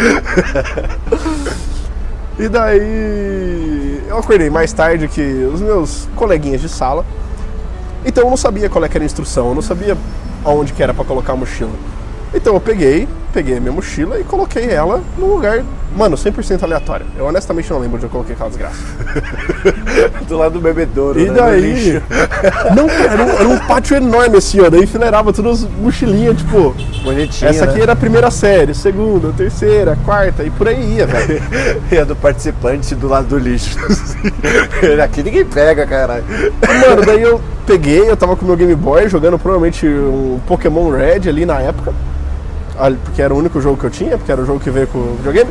E 2.38 2.50
daí 2.50 4.04
eu 4.10 4.18
acordei 4.18 4.50
mais 4.50 4.74
tarde 4.74 5.08
que 5.08 5.22
os 5.22 5.62
meus 5.62 6.10
coleguinhas 6.14 6.60
de 6.60 6.68
sala. 6.68 7.06
Então 8.06 8.26
eu 8.26 8.30
não 8.30 8.36
sabia 8.36 8.70
qual 8.70 8.84
é 8.84 8.90
era 8.94 9.00
a 9.00 9.06
instrução, 9.06 9.48
eu 9.48 9.56
não 9.56 9.62
sabia 9.62 9.96
aonde 10.44 10.74
que 10.74 10.84
era 10.84 10.94
pra 10.94 11.06
colocar 11.06 11.34
a 11.34 11.36
mochila. 11.38 11.72
Então 12.34 12.54
eu 12.54 12.60
peguei, 12.60 13.08
peguei 13.34 13.58
a 13.58 13.60
minha 13.60 13.72
mochila 13.72 14.20
e 14.20 14.24
coloquei 14.24 14.70
ela 14.70 15.02
num 15.18 15.26
lugar, 15.26 15.64
mano, 15.98 16.16
100% 16.16 16.62
aleatório. 16.62 17.06
Eu 17.18 17.26
honestamente 17.26 17.70
não 17.72 17.80
lembro 17.80 17.98
onde 17.98 18.06
eu 18.06 18.10
coloquei 18.10 18.36
aquela 18.36 18.50
desgraça. 18.50 18.78
do 20.28 20.38
lado 20.38 20.54
do 20.54 20.62
bebedouro, 20.62 21.20
E 21.20 21.30
né, 21.30 21.34
daí. 21.34 22.02
Não, 22.76 22.90
era 22.90 23.24
um, 23.24 23.30
era 23.30 23.48
um 23.48 23.60
pátio 23.60 23.98
enorme 23.98 24.38
assim, 24.38 24.62
ó. 24.62 24.70
Daí 24.70 24.84
enfileirava 24.84 25.34
todas 25.34 25.64
as 25.64 25.70
mochilinhas, 25.70 26.38
tipo. 26.38 26.76
Bonitinha, 27.04 27.50
Essa 27.50 27.66
aqui 27.66 27.78
né? 27.78 27.84
era 27.84 27.94
a 27.94 27.96
primeira 27.96 28.30
série, 28.32 28.74
segunda, 28.74 29.34
terceira, 29.36 29.98
quarta, 30.06 30.44
e 30.44 30.50
por 30.50 30.68
aí 30.68 30.98
ia, 30.98 31.08
velho. 31.08 31.42
E 31.92 31.98
a 31.98 32.04
do 32.04 32.16
participante 32.16 32.96
do 32.96 33.08
lado 33.08 33.28
do 33.28 33.38
lixo. 33.38 33.78
Aqui 35.04 35.24
ninguém 35.24 35.46
pega, 35.46 35.86
caralho. 35.86 36.24
Mano, 36.88 37.06
daí 37.06 37.22
eu 37.22 37.42
peguei, 37.66 38.10
eu 38.10 38.16
tava 38.16 38.36
com 38.36 38.46
o 38.46 38.48
meu 38.48 38.58
Game 38.58 38.76
Boy 38.76 39.08
jogando 39.10 39.38
provavelmente 39.40 39.86
um 39.88 40.40
Pokémon 40.48 40.90
Red 40.90 41.28
ali 41.30 41.46
na 41.46 41.60
época. 41.60 41.94
Porque 43.04 43.22
era 43.22 43.34
o 43.34 43.38
único 43.38 43.60
jogo 43.62 43.78
que 43.78 43.86
eu 43.86 43.90
tinha, 43.90 44.18
porque 44.18 44.32
era 44.32 44.42
o 44.42 44.46
jogo 44.46 44.60
que 44.60 44.70
veio 44.70 44.88
com 44.88 44.98
o 44.98 45.16
videogame. 45.18 45.50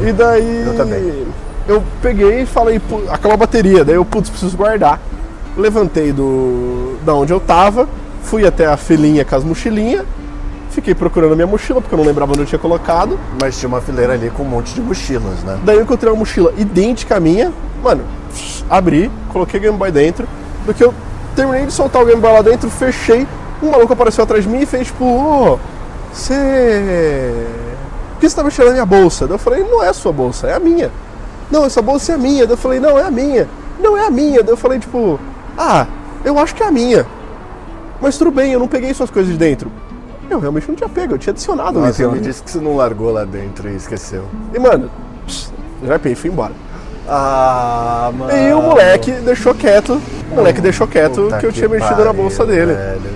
E 0.00 0.12
daí. 0.12 0.64
Eu 0.66 0.74
também. 0.76 1.26
Eu 1.68 1.82
peguei 2.00 2.42
e 2.42 2.46
falei, 2.46 2.78
"Pu- 2.78 3.02
acabou 3.08 3.32
a 3.34 3.36
bateria, 3.36 3.84
daí 3.84 3.96
eu, 3.96 4.04
putz, 4.04 4.30
preciso 4.30 4.56
guardar. 4.56 5.00
Levantei 5.56 6.12
do. 6.12 6.96
da 7.04 7.14
onde 7.14 7.32
eu 7.32 7.40
tava, 7.40 7.88
fui 8.22 8.46
até 8.46 8.66
a 8.66 8.76
filinha 8.76 9.24
com 9.24 9.34
as 9.34 9.42
mochilinhas, 9.42 10.04
fiquei 10.70 10.94
procurando 10.94 11.32
a 11.32 11.34
minha 11.34 11.46
mochila, 11.46 11.80
porque 11.80 11.94
eu 11.94 11.98
não 11.98 12.04
lembrava 12.04 12.32
onde 12.32 12.40
eu 12.42 12.46
tinha 12.46 12.58
colocado. 12.58 13.18
Mas 13.40 13.58
tinha 13.58 13.68
uma 13.68 13.80
fileira 13.80 14.12
ali 14.12 14.30
com 14.30 14.42
um 14.42 14.46
monte 14.48 14.74
de 14.74 14.80
mochilas, 14.80 15.42
né? 15.44 15.58
Daí 15.64 15.76
eu 15.76 15.82
encontrei 15.82 16.12
uma 16.12 16.18
mochila 16.18 16.52
idêntica 16.58 17.16
à 17.16 17.20
minha. 17.20 17.52
Mano, 17.82 18.02
abri, 18.68 19.10
coloquei 19.32 19.58
o 19.58 19.62
Game 19.62 19.76
Boy 19.78 19.90
dentro. 19.90 20.26
Do 20.66 20.74
que 20.74 20.84
eu 20.84 20.92
terminei 21.34 21.66
de 21.66 21.72
soltar 21.72 22.02
o 22.02 22.04
Game 22.06 22.20
Boy 22.20 22.32
lá 22.32 22.42
dentro, 22.42 22.68
fechei. 22.70 23.26
Um 23.62 23.70
maluco 23.70 23.92
apareceu 23.92 24.22
atrás 24.24 24.44
de 24.44 24.50
mim 24.50 24.60
e 24.60 24.66
fez 24.66 24.88
tipo, 24.88 25.04
ô, 25.04 25.58
você. 26.16 27.46
Por 28.14 28.20
que 28.20 28.28
você 28.28 28.36
tá 28.36 28.42
mexendo 28.42 28.66
na 28.66 28.72
minha 28.72 28.86
bolsa? 28.86 29.26
Eu 29.26 29.38
falei, 29.38 29.62
não 29.62 29.82
é 29.82 29.88
a 29.88 29.92
sua 29.92 30.12
bolsa, 30.12 30.46
é 30.46 30.54
a 30.54 30.60
minha. 30.60 30.90
Não, 31.50 31.64
essa 31.64 31.82
bolsa 31.82 32.12
é 32.12 32.14
a 32.14 32.18
minha. 32.18 32.44
Eu 32.44 32.56
falei, 32.56 32.80
não, 32.80 32.98
é 32.98 33.02
a 33.02 33.10
minha. 33.10 33.48
Não 33.78 33.96
é 33.96 34.06
a 34.06 34.10
minha. 34.10 34.42
Daí 34.42 34.52
eu 34.52 34.56
falei, 34.56 34.78
tipo, 34.78 35.20
ah, 35.56 35.86
eu 36.24 36.38
acho 36.38 36.54
que 36.54 36.62
é 36.62 36.66
a 36.66 36.70
minha. 36.70 37.06
Mas 38.00 38.18
tudo 38.18 38.30
bem, 38.30 38.52
eu 38.52 38.58
não 38.58 38.68
peguei 38.68 38.92
suas 38.94 39.10
coisas 39.10 39.32
de 39.32 39.38
dentro. 39.38 39.70
Eu 40.28 40.40
realmente 40.40 40.68
não 40.68 40.74
tinha 40.74 40.88
pego, 40.88 41.14
eu 41.14 41.18
tinha 41.18 41.32
adicionado 41.32 41.78
Nossa, 41.78 42.02
item 42.02 42.14
me 42.14 42.20
disse 42.20 42.42
que 42.42 42.50
você 42.50 42.58
não 42.58 42.76
largou 42.76 43.12
lá 43.12 43.24
dentro 43.24 43.68
e 43.68 43.76
esqueceu. 43.76 44.24
E 44.52 44.58
mano, 44.58 44.90
pss, 45.24 45.52
já 45.84 45.98
peguei 45.98 46.16
fui 46.16 46.30
embora. 46.30 46.52
Ah, 47.08 48.10
mano. 48.12 48.32
E 48.36 48.52
o 48.52 48.60
moleque 48.60 49.12
deixou 49.12 49.54
quieto. 49.54 50.00
O 50.32 50.34
moleque 50.34 50.60
deixou 50.60 50.88
quieto 50.88 51.22
Puta 51.22 51.38
que 51.38 51.46
eu 51.46 51.50
que 51.50 51.56
tinha 51.56 51.68
mexido 51.68 52.04
na 52.04 52.12
bolsa 52.12 52.44
dele. 52.44 52.74
velho. 52.74 53.15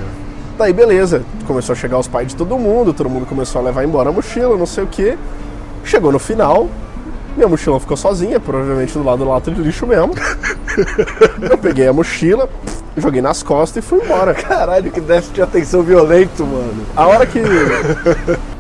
Daí 0.60 0.74
beleza, 0.74 1.22
começou 1.46 1.72
a 1.72 1.76
chegar 1.76 1.98
os 1.98 2.06
pais 2.06 2.28
de 2.28 2.36
todo 2.36 2.58
mundo, 2.58 2.92
todo 2.92 3.08
mundo 3.08 3.24
começou 3.24 3.62
a 3.62 3.64
levar 3.64 3.82
embora 3.82 4.10
a 4.10 4.12
mochila, 4.12 4.58
não 4.58 4.66
sei 4.66 4.84
o 4.84 4.86
que. 4.86 5.16
Chegou 5.82 6.12
no 6.12 6.18
final, 6.18 6.68
minha 7.34 7.48
mochila 7.48 7.80
ficou 7.80 7.96
sozinha, 7.96 8.38
provavelmente 8.38 8.92
do 8.92 9.02
lado 9.02 9.24
do 9.24 9.30
lata 9.30 9.50
de 9.50 9.58
lixo 9.58 9.86
mesmo. 9.86 10.12
eu 11.50 11.56
peguei 11.56 11.88
a 11.88 11.94
mochila, 11.94 12.46
joguei 12.94 13.22
nas 13.22 13.42
costas 13.42 13.82
e 13.82 13.86
fui 13.88 14.04
embora. 14.04 14.34
Caralho, 14.34 14.90
que 14.90 15.00
déficit 15.00 15.36
de 15.36 15.40
atenção 15.40 15.82
violento, 15.82 16.44
mano. 16.44 16.84
A 16.94 17.06
hora 17.06 17.24
que. 17.24 17.40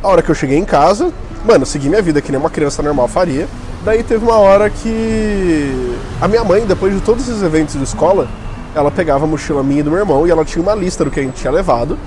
A 0.02 0.08
hora 0.08 0.22
que 0.22 0.30
eu 0.30 0.34
cheguei 0.34 0.56
em 0.56 0.64
casa, 0.64 1.12
mano, 1.44 1.66
segui 1.66 1.90
minha 1.90 2.00
vida 2.00 2.22
que 2.22 2.32
nem 2.32 2.40
uma 2.40 2.48
criança 2.48 2.82
normal 2.82 3.08
faria. 3.08 3.46
Daí 3.84 4.02
teve 4.02 4.24
uma 4.24 4.38
hora 4.38 4.70
que. 4.70 5.98
A 6.18 6.26
minha 6.26 6.44
mãe, 6.44 6.64
depois 6.64 6.94
de 6.94 7.02
todos 7.02 7.28
esses 7.28 7.42
eventos 7.42 7.74
de 7.74 7.84
escola, 7.84 8.26
ela 8.74 8.90
pegava 8.90 9.24
a 9.24 9.28
mochila 9.28 9.62
minha 9.62 9.80
e 9.80 9.82
do 9.82 9.90
meu 9.90 10.00
irmão 10.00 10.26
e 10.26 10.30
ela 10.30 10.44
tinha 10.44 10.62
uma 10.62 10.74
lista 10.74 11.04
do 11.04 11.10
que 11.10 11.20
a 11.20 11.22
gente 11.22 11.34
tinha 11.34 11.52
levado 11.52 11.98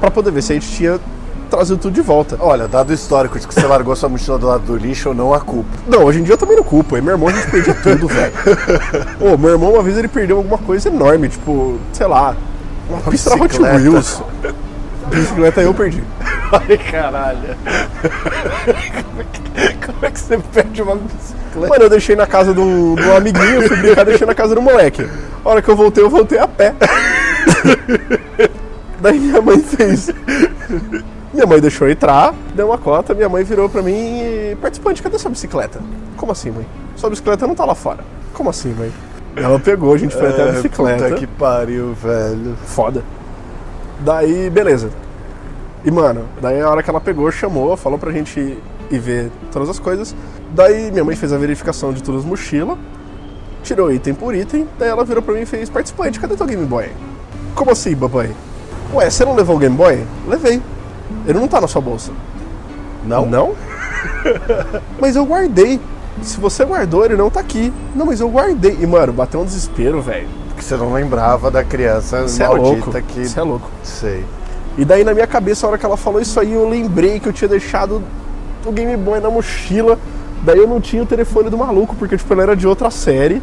pra 0.00 0.10
poder 0.10 0.30
ver 0.30 0.42
se 0.42 0.52
a 0.52 0.54
gente 0.54 0.70
tinha 0.70 1.00
trazido 1.48 1.78
tudo 1.78 1.94
de 1.94 2.00
volta. 2.00 2.36
Olha, 2.40 2.66
dado 2.66 2.90
o 2.90 2.92
histórico 2.92 3.38
de 3.38 3.46
que 3.46 3.54
você 3.54 3.66
largou 3.66 3.94
sua 3.94 4.08
mochila 4.08 4.38
do 4.38 4.46
lado 4.46 4.64
do 4.64 4.76
lixo, 4.76 5.10
eu 5.10 5.14
não 5.14 5.34
a 5.34 5.40
culpo. 5.40 5.68
Não, 5.86 6.04
hoje 6.04 6.20
em 6.20 6.22
dia 6.22 6.34
eu 6.34 6.38
também 6.38 6.56
não 6.56 6.64
culpo. 6.64 6.96
E 6.96 7.00
meu 7.00 7.12
irmão 7.12 7.28
a 7.28 7.32
gente 7.32 7.50
perdia 7.50 7.74
tudo, 7.74 8.08
velho. 8.08 8.32
Ô, 9.20 9.36
meu 9.36 9.50
irmão 9.50 9.72
uma 9.72 9.82
vez 9.82 9.96
ele 9.98 10.08
perdeu 10.08 10.38
alguma 10.38 10.58
coisa 10.58 10.88
enorme, 10.88 11.28
tipo, 11.28 11.78
sei 11.92 12.06
lá, 12.06 12.34
uma 12.88 13.00
pista 13.02 13.30
da 13.30 13.36
Hot. 13.36 13.60
Wheels. 13.60 14.22
Bicicleta 15.12 15.60
eu 15.60 15.74
perdi. 15.74 16.02
Ai, 16.52 16.78
caralho. 16.78 17.56
Como 19.86 20.06
é 20.06 20.10
que 20.10 20.20
você 20.20 20.38
perde 20.52 20.82
uma 20.82 20.96
bicicleta? 20.96 21.68
Mano, 21.68 21.84
eu 21.84 21.90
deixei 21.90 22.16
na 22.16 22.26
casa 22.26 22.52
do, 22.52 22.96
do 22.96 23.12
amiguinho, 23.12 23.66
fui 23.68 23.76
brincar, 23.76 24.04
deixei 24.04 24.26
na 24.26 24.34
casa 24.34 24.54
do 24.54 24.62
moleque. 24.62 25.08
A 25.44 25.48
hora 25.48 25.62
que 25.62 25.68
eu 25.68 25.76
voltei, 25.76 26.02
eu 26.02 26.10
voltei 26.10 26.38
a 26.38 26.48
pé. 26.48 26.74
Daí 29.00 29.18
minha 29.18 29.40
mãe 29.40 29.58
fez. 29.60 30.10
Minha 31.32 31.46
mãe 31.46 31.60
deixou 31.60 31.88
entrar, 31.88 32.34
deu 32.54 32.66
uma 32.68 32.78
cota, 32.78 33.14
minha 33.14 33.28
mãe 33.28 33.42
virou 33.42 33.68
pra 33.68 33.82
mim 33.82 34.20
e. 34.20 34.56
Participante, 34.60 35.02
cadê 35.02 35.18
sua 35.18 35.30
bicicleta? 35.30 35.80
Como 36.16 36.32
assim, 36.32 36.50
mãe? 36.50 36.66
Sua 36.96 37.10
bicicleta 37.10 37.46
não 37.46 37.54
tá 37.54 37.64
lá 37.64 37.74
fora. 37.74 38.04
Como 38.32 38.50
assim, 38.50 38.72
mãe? 38.74 38.92
Ela 39.34 39.58
pegou, 39.58 39.94
a 39.94 39.98
gente 39.98 40.14
foi 40.14 40.28
até 40.28 40.42
a 40.42 40.46
É, 40.46 40.52
bicicleta. 40.52 41.04
Puta 41.04 41.16
que 41.16 41.26
pariu, 41.26 41.94
velho. 41.94 42.56
Foda. 42.66 43.02
Daí, 44.04 44.50
beleza. 44.50 44.90
E, 45.84 45.90
mano, 45.90 46.24
daí 46.40 46.60
a 46.60 46.68
hora 46.68 46.82
que 46.82 46.90
ela 46.90 47.00
pegou, 47.00 47.30
chamou, 47.30 47.76
falou 47.76 47.98
pra 47.98 48.12
gente 48.12 48.38
ir, 48.38 48.58
ir 48.90 48.98
ver 48.98 49.30
todas 49.50 49.68
as 49.68 49.78
coisas. 49.78 50.14
Daí 50.50 50.90
minha 50.90 51.04
mãe 51.04 51.16
fez 51.16 51.32
a 51.32 51.38
verificação 51.38 51.92
de 51.92 52.02
todas 52.02 52.22
as 52.22 52.26
mochilas, 52.26 52.78
tirou 53.62 53.92
item 53.92 54.14
por 54.14 54.34
item, 54.34 54.68
daí 54.78 54.88
ela 54.88 55.04
virou 55.04 55.22
pra 55.22 55.34
mim 55.34 55.40
e 55.40 55.46
fez, 55.46 55.68
participante, 55.68 56.20
cadê 56.20 56.36
teu 56.36 56.46
Game 56.46 56.64
Boy? 56.66 56.90
Como 57.54 57.70
assim, 57.70 57.94
babai? 57.94 58.30
Ué, 58.94 59.08
você 59.08 59.24
não 59.24 59.34
levou 59.34 59.56
o 59.56 59.58
Game 59.58 59.76
Boy? 59.76 60.04
Levei. 60.28 60.62
Ele 61.26 61.38
não 61.38 61.48
tá 61.48 61.60
na 61.60 61.68
sua 61.68 61.80
bolsa. 61.80 62.12
Não? 63.04 63.26
Não? 63.26 63.54
mas 65.00 65.16
eu 65.16 65.24
guardei. 65.24 65.80
Se 66.22 66.38
você 66.38 66.64
guardou, 66.64 67.04
ele 67.04 67.16
não 67.16 67.30
tá 67.30 67.40
aqui. 67.40 67.72
Não, 67.94 68.06
mas 68.06 68.20
eu 68.20 68.28
guardei. 68.28 68.76
E, 68.80 68.86
mano, 68.86 69.12
bateu 69.12 69.40
um 69.40 69.44
desespero, 69.44 70.00
velho. 70.00 70.28
Porque 70.62 70.68
você 70.68 70.76
não 70.76 70.92
lembrava 70.92 71.50
da 71.50 71.64
criança 71.64 72.22
Você 72.22 72.42
é 72.42 72.46
maldita 72.48 72.86
louco. 72.86 73.02
que. 73.02 73.26
Você 73.26 73.38
é 73.38 73.42
louco. 73.42 73.68
Sei. 73.82 74.24
E 74.78 74.84
daí 74.84 75.02
na 75.04 75.12
minha 75.12 75.26
cabeça, 75.26 75.66
a 75.66 75.70
hora 75.70 75.78
que 75.78 75.84
ela 75.84 75.96
falou 75.96 76.20
isso 76.20 76.38
aí, 76.38 76.52
eu 76.52 76.68
lembrei 76.68 77.18
que 77.20 77.28
eu 77.28 77.32
tinha 77.32 77.48
deixado 77.48 78.02
o 78.64 78.70
Game 78.72 78.96
Boy 78.96 79.20
na 79.20 79.28
mochila. 79.28 79.98
Daí 80.44 80.58
eu 80.58 80.66
não 80.68 80.80
tinha 80.80 81.02
o 81.02 81.06
telefone 81.06 81.50
do 81.50 81.58
maluco, 81.58 81.94
porque 81.96 82.16
tipo, 82.16 82.32
ele 82.32 82.42
era 82.42 82.56
de 82.56 82.66
outra 82.66 82.90
série. 82.90 83.42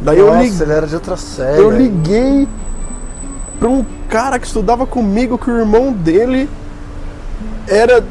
Daí 0.00 0.18
eu 0.18 0.26
Nossa, 0.26 0.42
liguei. 0.42 0.62
ele 0.62 0.72
era 0.72 0.86
de 0.86 0.94
outra 0.94 1.16
série. 1.16 1.58
Eu 1.60 1.70
liguei 1.70 2.48
pra 3.58 3.68
um 3.68 3.84
cara 4.08 4.38
que 4.38 4.46
estudava 4.46 4.86
comigo, 4.86 5.36
que 5.36 5.50
o 5.50 5.58
irmão 5.58 5.92
dele 5.92 6.48
era 7.68 8.02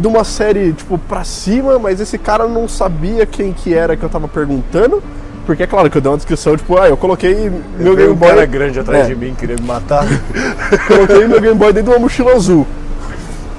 de 0.00 0.06
uma 0.06 0.24
série, 0.24 0.72
tipo, 0.72 0.96
pra 0.98 1.22
cima, 1.24 1.78
mas 1.78 2.00
esse 2.00 2.18
cara 2.18 2.46
não 2.48 2.66
sabia 2.68 3.26
quem 3.26 3.52
que 3.52 3.74
era 3.74 3.96
que 3.96 4.02
eu 4.02 4.08
tava 4.08 4.26
perguntando. 4.26 5.02
Porque 5.50 5.64
é 5.64 5.66
claro 5.66 5.90
que 5.90 5.98
eu 5.98 6.00
dei 6.00 6.08
uma 6.08 6.16
descrição, 6.16 6.56
tipo, 6.56 6.78
ah, 6.78 6.88
eu 6.88 6.96
coloquei 6.96 7.50
meu 7.76 7.96
Game 7.96 8.12
um 8.12 8.14
Boy. 8.14 8.28
cara 8.28 8.46
grande 8.46 8.78
atrás 8.78 9.06
É, 9.06 9.08
de 9.08 9.16
mim, 9.16 9.34
queria 9.36 9.56
me 9.56 9.66
matar. 9.66 10.06
Coloquei 10.86 11.26
meu 11.26 11.40
Game 11.40 11.56
Boy 11.58 11.72
dentro 11.72 11.90
de 11.90 11.96
uma 11.96 11.98
mochila 11.98 12.34
azul. 12.34 12.64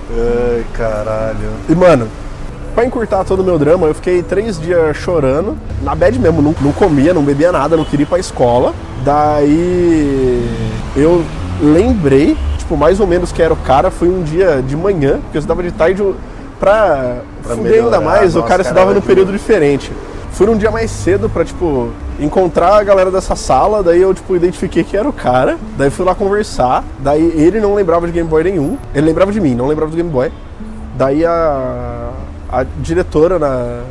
Ai, 0.10 0.64
caralho. 0.74 1.50
E, 1.68 1.76
mano, 1.76 2.08
pra 2.74 2.86
encurtar 2.86 3.26
todo 3.26 3.42
o 3.42 3.44
meu 3.44 3.60
drama, 3.60 3.88
eu 3.88 3.94
fiquei 3.94 4.24
três 4.24 4.58
dias 4.58 4.96
chorando, 4.96 5.58
na 5.84 5.94
bed 5.94 6.18
mesmo, 6.18 6.42
não, 6.42 6.56
não 6.62 6.72
comia, 6.72 7.14
não 7.14 7.24
bebia 7.24 7.52
nada, 7.52 7.76
não 7.76 7.84
queria 7.84 8.04
ir 8.04 8.08
pra 8.08 8.20
escola. 8.20 8.74
Daí 9.04 10.48
eu 10.96 11.26
lembrei, 11.62 12.38
tipo, 12.58 12.78
mais 12.78 13.02
ou 13.02 13.06
menos 13.06 13.34
que 13.34 13.44
era 13.44 13.54
o 13.54 13.58
cara 13.58 13.92
foi 13.92 14.08
um 14.08 14.24
dia 14.24 14.64
de 14.66 14.78
manhã, 14.78 15.20
porque 15.24 15.36
eu 15.38 15.39
estudava 15.39 15.62
de 15.62 15.72
tarde 15.74 16.02
pra, 16.58 17.18
Pra 17.44 17.56
fuder 17.58 17.84
ainda 17.84 18.00
mais, 18.00 18.34
o 18.34 18.38
nossa, 18.38 18.48
cara 18.48 18.62
estudava 18.62 18.94
num 18.94 19.02
período 19.02 19.34
diferente. 19.34 19.92
Fui 20.32 20.48
num 20.48 20.58
dia 20.58 20.72
mais 20.72 20.90
cedo 20.90 21.30
pra, 21.30 21.44
tipo, 21.44 21.92
encontrar 22.20 22.76
a 22.76 22.84
galera 22.84 23.12
dessa 23.12 23.36
sala, 23.36 23.84
daí 23.84 24.02
eu, 24.02 24.14
tipo, 24.14 24.36
identifiquei 24.36 24.84
que 24.84 24.96
era 24.96 25.08
o 25.08 25.14
cara, 25.14 25.58
daí 25.78 25.90
fui 25.90 26.06
lá 26.06 26.16
conversar, 26.16 26.84
daí 27.00 27.22
ele 27.36 27.60
não 27.60 27.76
lembrava 27.76 28.08
de 28.08 28.14
Game 28.14 28.30
Boy 28.30 28.44
nenhum, 28.44 28.78
ele 28.96 29.08
lembrava 29.08 29.32
de 29.32 29.42
mim, 29.42 29.54
não 29.54 29.68
lembrava 29.68 29.92
do 29.92 29.98
Game 29.98 30.10
Boy. 30.10 30.32
Daí 30.96 31.26
a, 31.26 32.12
a 32.50 32.64
diretora, 32.80 33.38
na, 33.38 33.84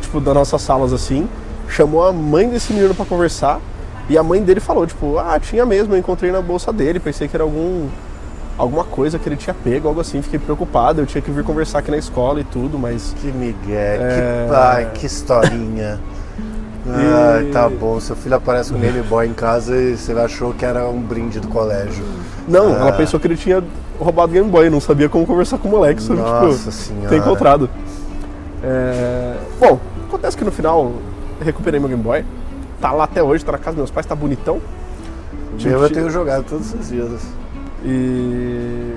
tipo, 0.00 0.20
das 0.20 0.34
nossas 0.34 0.62
salas, 0.62 0.92
assim, 0.92 1.28
chamou 1.68 2.04
a 2.04 2.12
mãe 2.12 2.48
desse 2.48 2.72
menino 2.72 2.94
pra 2.94 3.04
conversar, 3.04 3.60
e 4.08 4.16
a 4.16 4.22
mãe 4.22 4.42
dele 4.42 4.60
falou, 4.60 4.86
tipo, 4.86 5.18
ah, 5.18 5.38
tinha 5.38 5.66
mesmo, 5.66 5.94
eu 5.94 5.98
encontrei 5.98 6.32
na 6.32 6.40
bolsa 6.40 6.72
dele, 6.72 6.98
pensei 6.98 7.28
que 7.28 7.36
era 7.36 7.44
algum 7.44 7.88
alguma 8.56 8.84
coisa 8.84 9.18
que 9.18 9.28
ele 9.28 9.36
tinha 9.36 9.54
pego, 9.54 9.88
algo 9.88 10.00
assim, 10.00 10.22
fiquei 10.22 10.38
preocupado, 10.38 11.00
eu 11.00 11.06
tinha 11.06 11.20
que 11.22 11.30
vir 11.30 11.42
conversar 11.44 11.80
aqui 11.80 11.90
na 11.90 11.96
escola 11.98 12.40
e 12.40 12.44
tudo, 12.44 12.78
mas... 12.78 13.14
Que 13.20 13.28
migué, 13.32 13.96
É. 14.00 14.44
que 14.46 14.52
pai, 14.52 14.90
que 14.94 15.06
historinha. 15.06 15.98
Ai, 16.86 17.46
tá 17.46 17.68
bom. 17.68 17.98
Seu 17.98 18.14
filho 18.14 18.36
aparece 18.36 18.70
com 18.70 18.76
o 18.78 18.80
Game 18.80 19.00
Boy 19.02 19.26
em 19.26 19.32
casa 19.32 19.74
e 19.74 19.96
você 19.96 20.12
achou 20.12 20.52
que 20.52 20.64
era 20.66 20.86
um 20.86 21.00
brinde 21.00 21.40
do 21.40 21.48
colégio. 21.48 22.04
Não, 22.46 22.74
Ah, 22.74 22.78
ela 22.80 22.92
pensou 22.92 23.18
que 23.18 23.26
ele 23.26 23.36
tinha 23.36 23.64
roubado 23.98 24.30
o 24.30 24.34
Game 24.34 24.50
Boy, 24.50 24.68
não 24.68 24.80
sabia 24.80 25.08
como 25.08 25.26
conversar 25.26 25.56
com 25.58 25.68
o 25.68 25.70
moleque 25.70 26.02
sobre, 26.02 26.22
Nossa 26.22 26.58
tipo, 26.58 26.72
senhora. 26.72 27.08
ter 27.08 27.16
encontrado. 27.16 27.70
É, 28.62 29.34
Bom, 29.58 29.78
acontece 30.08 30.36
que 30.36 30.44
no 30.44 30.52
final 30.52 30.92
recuperei 31.40 31.80
meu 31.80 31.88
Game 31.88 32.02
Boy, 32.02 32.24
tá 32.80 32.92
lá 32.92 33.04
até 33.04 33.22
hoje, 33.22 33.44
tá 33.44 33.52
na 33.52 33.58
casa 33.58 33.70
dos 33.72 33.76
meus 33.78 33.90
pais, 33.90 34.04
tá 34.06 34.14
bonitão. 34.14 34.60
Meu 35.62 35.82
eu 35.82 35.90
tenho 35.90 36.10
jogado 36.10 36.44
todos 36.44 36.74
os 36.74 36.88
dias. 36.88 37.22
E... 37.84 38.92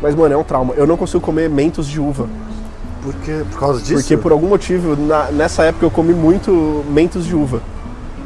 Mas, 0.00 0.14
mano, 0.14 0.32
é 0.34 0.36
um 0.36 0.44
trauma. 0.44 0.74
Eu 0.74 0.86
não 0.86 0.96
consigo 0.96 1.20
comer 1.20 1.50
mentos 1.50 1.86
de 1.86 2.00
uva. 2.00 2.26
Por 3.02 3.14
quê? 3.16 3.42
Por 3.50 3.58
causa 3.58 3.80
disso? 3.80 3.94
Porque 3.94 4.16
por 4.16 4.32
algum 4.32 4.48
motivo, 4.48 4.96
na- 4.96 5.30
nessa 5.30 5.64
época 5.64 5.84
eu 5.86 5.90
comi 5.90 6.12
muito 6.12 6.84
mentos 6.90 7.24
de 7.26 7.34
uva. 7.34 7.60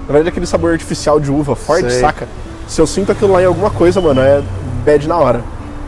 Na 0.07 0.13
verdade, 0.15 0.29
aquele 0.29 0.47
sabor 0.47 0.73
artificial 0.73 1.19
de 1.21 1.31
uva, 1.31 1.55
forte, 1.57 1.91
Sei. 1.91 2.01
saca? 2.01 2.27
Se 2.67 2.81
eu 2.81 2.87
sinto 2.87 3.13
aquilo 3.13 3.33
lá 3.33 3.43
em 3.43 3.47
alguma 3.47 3.71
coisa, 3.71 4.01
mano, 4.01 4.21
é 4.21 4.43
bad 4.85 5.07
na 5.09 5.17
hora. 5.17 5.43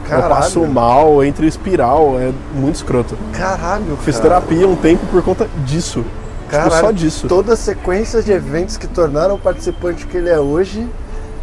Caralho. 0.09 0.25
Eu 0.25 0.37
passo 0.37 0.67
mal, 0.67 1.25
entre 1.25 1.47
espiral, 1.47 2.17
é 2.19 2.31
muito 2.55 2.77
escroto. 2.77 3.17
Caralho, 3.33 3.97
Fiz 4.03 4.17
cara. 4.19 4.41
terapia 4.41 4.69
um 4.69 4.77
tempo 4.77 5.05
por 5.07 5.23
conta 5.23 5.49
disso. 5.65 6.01
Tipo, 6.01 6.51
Caralho, 6.51 6.81
só 6.87 6.91
disso. 6.93 7.27
Toda 7.27 7.55
a 7.55 7.57
sequência 7.57 8.23
de 8.23 8.31
eventos 8.31 8.77
que 8.77 8.87
tornaram 8.87 9.35
o 9.35 9.39
participante 9.39 10.07
que 10.07 10.17
ele 10.17 10.29
é 10.29 10.39
hoje 10.39 10.87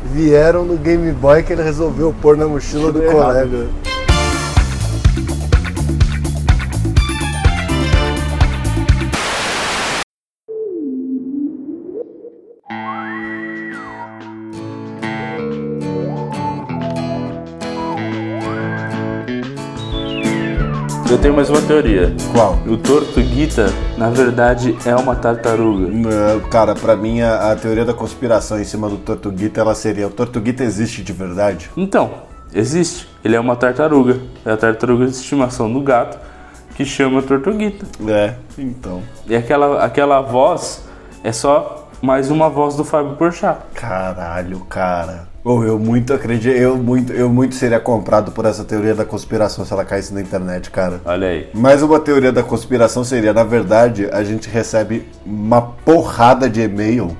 vieram 0.04 0.66
no 0.66 0.78
Game 0.78 1.12
Boy 1.12 1.44
que 1.44 1.54
ele 1.54 1.64
resolveu 1.64 2.14
pôr 2.22 2.36
na 2.38 2.48
mochila 2.48 2.92
do 2.92 3.02
colega. 3.02 3.68
Tenho 21.32 21.36
mais 21.36 21.50
uma 21.50 21.62
teoria. 21.62 22.14
Qual? 22.34 22.58
O 22.68 22.78
Tortuguita, 22.78 23.68
na 23.98 24.10
verdade, 24.10 24.78
é 24.86 24.94
uma 24.96 25.16
tartaruga. 25.16 25.88
Não, 25.88 26.40
Cara, 26.50 26.76
pra 26.76 26.96
mim 26.96 27.22
a, 27.22 27.52
a 27.52 27.56
teoria 27.56 27.86
da 27.86 27.94
conspiração 27.94 28.60
em 28.60 28.64
cima 28.64 28.90
do 28.90 28.98
Tortuguita, 28.98 29.62
ela 29.62 29.74
seria: 29.74 30.08
o 30.08 30.10
Tortuguita 30.10 30.64
existe 30.64 31.02
de 31.02 31.14
verdade? 31.14 31.72
Então, 31.78 32.12
existe. 32.54 33.08
Ele 33.24 33.36
é 33.36 33.40
uma 33.40 33.56
tartaruga. 33.56 34.20
É 34.46 34.52
a 34.52 34.58
tartaruga 34.58 35.06
de 35.06 35.12
estimação 35.12 35.72
do 35.72 35.82
gato 35.82 36.20
que 36.76 36.84
chama 36.84 37.22
Tortuguita. 37.22 37.86
É, 38.08 38.36
então. 38.58 39.02
E 39.28 39.36
aquela, 39.36 39.84
aquela 39.84 40.22
voz 40.22 40.84
é 41.24 41.32
só 41.32 41.81
mais 42.02 42.32
uma 42.32 42.50
voz 42.50 42.76
do 42.76 42.84
Fábio 42.84 43.16
Porchat. 43.16 43.60
Caralho, 43.76 44.60
cara. 44.62 45.30
Ou 45.44 45.64
eu 45.64 45.80
muito 45.80 46.14
acredito, 46.14 46.56
eu 46.56 46.78
muito, 46.78 47.12
eu 47.14 47.30
muito 47.30 47.56
seria 47.56 47.80
comprado 47.80 48.32
por 48.32 48.46
essa 48.46 48.64
teoria 48.64 48.94
da 48.94 49.06
conspiração 49.06 49.66
se 49.66 49.74
ela 49.74 49.86
caísse 49.86 50.14
na 50.14 50.22
internet, 50.22 50.70
cara. 50.70 51.02
Olha 51.06 51.28
aí. 51.28 51.50
Mais 51.54 51.82
uma 51.82 52.00
teoria 52.00 52.32
da 52.32 52.44
conspiração 52.44 53.04
seria, 53.04 53.34
na 53.34 53.44
verdade, 53.44 54.08
a 54.12 54.24
gente 54.24 54.50
recebe 54.50 55.08
uma 55.26 55.62
porrada 55.62 56.50
de 56.50 56.62
e-mail, 56.62 57.16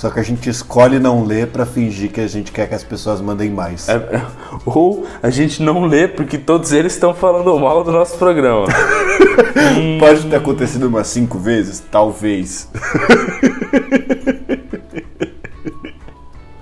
só 0.00 0.08
que 0.08 0.18
a 0.18 0.22
gente 0.22 0.48
escolhe 0.48 0.98
não 0.98 1.22
ler 1.24 1.48
pra 1.48 1.66
fingir 1.66 2.10
que 2.10 2.22
a 2.22 2.26
gente 2.26 2.50
quer 2.52 2.66
que 2.66 2.74
as 2.74 2.82
pessoas 2.82 3.20
mandem 3.20 3.50
mais. 3.50 3.86
É, 3.86 4.00
ou 4.64 5.06
a 5.22 5.28
gente 5.28 5.62
não 5.62 5.84
lê 5.84 6.08
porque 6.08 6.38
todos 6.38 6.72
eles 6.72 6.94
estão 6.94 7.12
falando 7.12 7.54
mal 7.60 7.84
do 7.84 7.92
nosso 7.92 8.16
programa. 8.16 8.66
Pode 10.00 10.24
ter 10.24 10.36
acontecido 10.36 10.84
umas 10.84 11.06
cinco 11.06 11.38
vezes? 11.38 11.80
Talvez. 11.90 12.70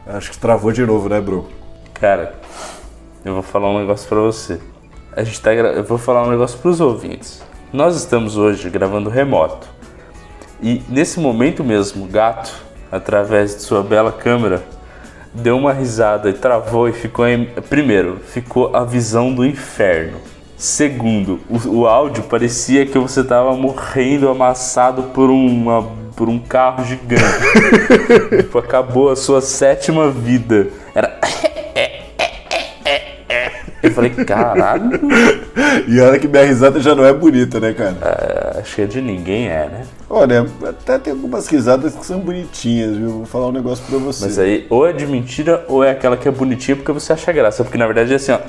Acho 0.05 0.33
que 0.33 0.39
travou 0.39 0.73
de 0.73 0.85
novo, 0.85 1.09
né, 1.09 1.21
bro? 1.21 1.47
Cara, 1.95 2.35
eu 3.25 3.35
vou 3.35 3.43
falar 3.45 3.71
um 3.71 3.79
negócio 3.79 4.09
pra 4.09 4.19
você. 4.19 4.59
A 5.13 5.23
gente 5.23 5.41
tá 5.41 5.55
gra... 5.55 5.69
Eu 5.69 5.85
vou 5.85 5.97
falar 5.97 6.27
um 6.27 6.31
negócio 6.31 6.59
pros 6.59 6.81
ouvintes. 6.81 7.41
Nós 7.73 7.95
estamos 7.95 8.37
hoje 8.37 8.69
gravando 8.69 9.09
remoto. 9.09 9.69
E 10.61 10.83
nesse 10.89 11.21
momento 11.21 11.63
mesmo, 11.63 12.05
gato, 12.07 12.67
através 12.91 13.55
de 13.55 13.63
sua 13.63 13.83
bela 13.83 14.13
câmera, 14.13 14.63
deu 15.33 15.57
uma 15.57 15.73
risada 15.73 16.31
e 16.31 16.33
travou 16.33 16.89
e 16.89 16.93
ficou 16.93 17.27
em... 17.27 17.47
Primeiro, 17.69 18.21
ficou 18.27 18.75
a 18.75 18.85
visão 18.85 19.33
do 19.33 19.45
inferno. 19.45 20.19
Segundo, 20.57 21.41
o, 21.49 21.81
o 21.81 21.87
áudio 21.87 22.25
parecia 22.25 22.85
que 22.85 22.99
você 22.99 23.23
tava 23.23 23.55
morrendo 23.55 24.29
amassado 24.29 25.05
por 25.15 25.31
uma 25.31 25.99
por 26.19 26.29
um 26.29 26.37
carro 26.37 26.85
gigante. 26.85 27.23
tipo, 28.43 28.59
acabou 28.59 29.09
a 29.09 29.15
sua 29.15 29.41
sétima 29.41 30.11
vida. 30.11 30.67
Era 30.93 31.17
Eu 33.83 33.91
falei, 33.93 34.11
caralho. 34.11 34.91
E 35.87 36.01
olha 36.01 36.19
que 36.19 36.29
minha 36.29 36.45
risada 36.45 36.81
já 36.81 36.95
não 36.95 37.05
é 37.05 37.13
bonita, 37.13 37.59
né, 37.59 37.73
cara? 37.73 38.59
acho 38.61 38.77
que 38.77 38.83
é 38.83 38.87
de 38.87 39.01
ninguém 39.01 39.49
é, 39.49 39.69
né? 39.69 39.83
Olha, 40.09 40.47
até 40.65 40.99
tem 40.99 41.13
algumas 41.13 41.47
risadas 41.49 41.95
que 41.95 42.05
são 42.07 42.21
bonitinhas, 42.21 42.97
viu? 42.97 43.11
Vou 43.11 43.27
falar 43.27 43.49
um 43.49 43.53
negócio 43.53 43.85
pra 43.89 43.99
você. 43.99 44.27
Mas 44.27 44.39
aí, 44.39 44.67
ou 44.71 44.87
é 44.87 44.93
de 44.93 45.07
mentira, 45.07 45.65
ou 45.69 45.83
é 45.83 45.91
aquela 45.91 46.17
que 46.17 46.29
é 46.29 46.31
bonitinha 46.31 46.77
porque 46.77 46.93
você 46.93 47.13
acha 47.13 47.33
graça. 47.33 47.65
Porque 47.65 47.79
na 47.79 47.87
verdade 47.87 48.13
é 48.13 48.17
assim, 48.17 48.33
ó. 48.33 48.39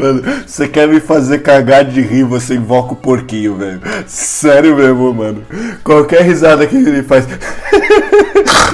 Mano, 0.00 0.22
você 0.46 0.68
quer 0.68 0.88
me 0.88 1.00
fazer 1.00 1.40
cagar 1.40 1.84
de 1.84 2.00
rir, 2.00 2.24
você 2.24 2.54
invoca 2.54 2.92
o 2.92 2.96
porquinho, 2.96 3.56
velho. 3.56 3.80
Sério 4.06 4.76
mesmo, 4.76 5.12
mano. 5.12 5.44
Qualquer 5.82 6.22
risada 6.22 6.66
que 6.66 6.76
ele 6.76 7.02
faz. 7.02 7.26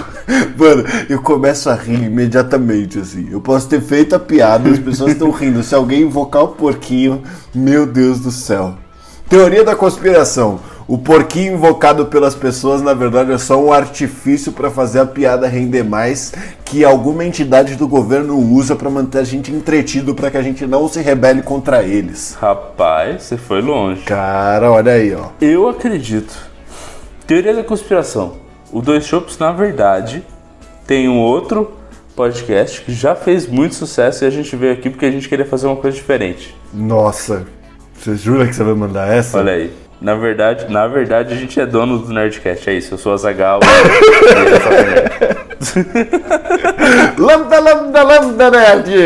Mano, 0.57 0.85
eu 1.09 1.21
começo 1.21 1.69
a 1.71 1.75
rir 1.75 2.05
imediatamente, 2.05 2.99
assim. 2.99 3.29
Eu 3.31 3.41
posso 3.41 3.69
ter 3.69 3.81
feito 3.81 4.15
a 4.15 4.19
piada, 4.19 4.71
as 4.71 4.79
pessoas 4.79 5.13
estão 5.13 5.31
rindo. 5.31 5.63
Se 5.63 5.75
alguém 5.75 6.03
invocar 6.03 6.45
o 6.45 6.49
porquinho, 6.49 7.23
meu 7.55 7.87
Deus 7.87 8.21
do 8.21 8.31
céu. 8.31 8.75
Teoria 9.29 9.65
da 9.65 9.77
conspiração. 9.77 10.61
O 10.89 10.99
porquinho 10.99 11.55
invocado 11.55 12.07
pelas 12.07 12.35
pessoas, 12.35 12.83
na 12.83 12.93
verdade, 12.93 13.31
é 13.31 13.39
só 13.39 13.63
um 13.63 13.73
artifício 13.73 14.51
para 14.51 14.73
fazer 14.73 14.99
a 14.99 15.07
piada 15.07 15.47
render 15.47 15.85
mais 15.85 16.33
que 16.65 16.85
alguma 16.85 17.25
entidade 17.25 17.77
do 17.77 17.87
governo 17.87 18.37
usa 18.37 18.75
para 18.75 18.91
manter 18.91 19.19
a 19.19 19.25
gente 19.25 19.53
entretido 19.53 20.17
para 20.17 20.33
que 20.33 20.37
a 20.37 20.43
gente 20.43 20.67
não 20.67 20.89
se 20.89 21.01
rebele 21.01 21.43
contra 21.43 21.85
eles. 21.85 22.37
Rapaz, 22.41 23.23
você 23.23 23.37
foi 23.37 23.63
longe. 23.63 24.03
Cara, 24.03 24.69
olha 24.69 24.95
aí, 24.95 25.15
ó. 25.15 25.27
Eu 25.41 25.69
acredito. 25.69 26.35
Teoria 27.25 27.55
da 27.55 27.63
conspiração. 27.63 28.50
O 28.73 28.81
Dois 28.81 29.07
Chopps, 29.07 29.39
na 29.39 29.53
verdade, 29.53 30.23
tem 30.87 31.09
um 31.09 31.19
outro 31.19 31.73
podcast 32.15 32.83
que 32.83 32.93
já 32.93 33.15
fez 33.15 33.47
muito 33.47 33.75
sucesso 33.75 34.25
e 34.25 34.27
a 34.27 34.31
gente 34.31 34.55
veio 34.55 34.73
aqui 34.73 34.91
porque 34.91 35.07
a 35.07 35.11
gente 35.11 35.29
queria 35.29 35.45
fazer 35.45 35.67
uma 35.67 35.77
coisa 35.77 35.97
diferente. 35.97 36.55
Nossa, 36.73 37.47
você 37.95 38.15
jura 38.15 38.47
que 38.47 38.55
você 38.55 38.63
vai 38.63 38.75
mandar 38.75 39.13
essa? 39.13 39.39
Olha 39.39 39.53
aí. 39.53 39.73
Na 40.01 40.15
verdade, 40.15 40.73
na 40.73 40.87
verdade, 40.87 41.35
a 41.35 41.37
gente 41.37 41.61
é 41.61 41.67
dono 41.67 41.99
do 41.99 42.13
Nerdcast, 42.13 42.71
é 42.71 42.75
isso. 42.75 42.95
Eu 42.95 42.99
sou 42.99 43.13
a 43.13 43.17
Zagal. 43.17 43.61
lambda, 47.19 47.61
lambda, 47.61 48.03
lambda, 48.03 48.51
nerd! 48.51 48.91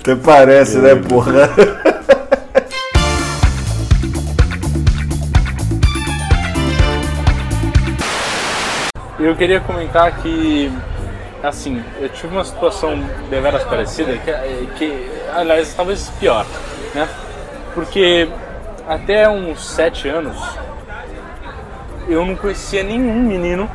Até 0.00 0.14
parece, 0.16 0.78
né, 0.78 0.94
porra? 0.94 1.50
Eu 9.22 9.36
queria 9.36 9.60
comentar 9.60 10.10
que, 10.16 10.72
assim, 11.42 11.82
eu 12.00 12.08
tive 12.08 12.34
uma 12.34 12.44
situação 12.44 12.98
deveras 13.30 13.62
parecida, 13.64 14.16
que, 14.18 14.66
que 14.76 15.10
aliás, 15.34 15.72
talvez 15.74 16.10
pior, 16.18 16.44
né? 16.94 17.08
Porque 17.74 18.28
até 18.88 19.28
uns 19.28 19.64
sete 19.64 20.08
anos 20.08 20.36
eu 22.08 22.26
não 22.26 22.34
conhecia 22.34 22.82
nenhum 22.82 23.22
menino 23.22 23.70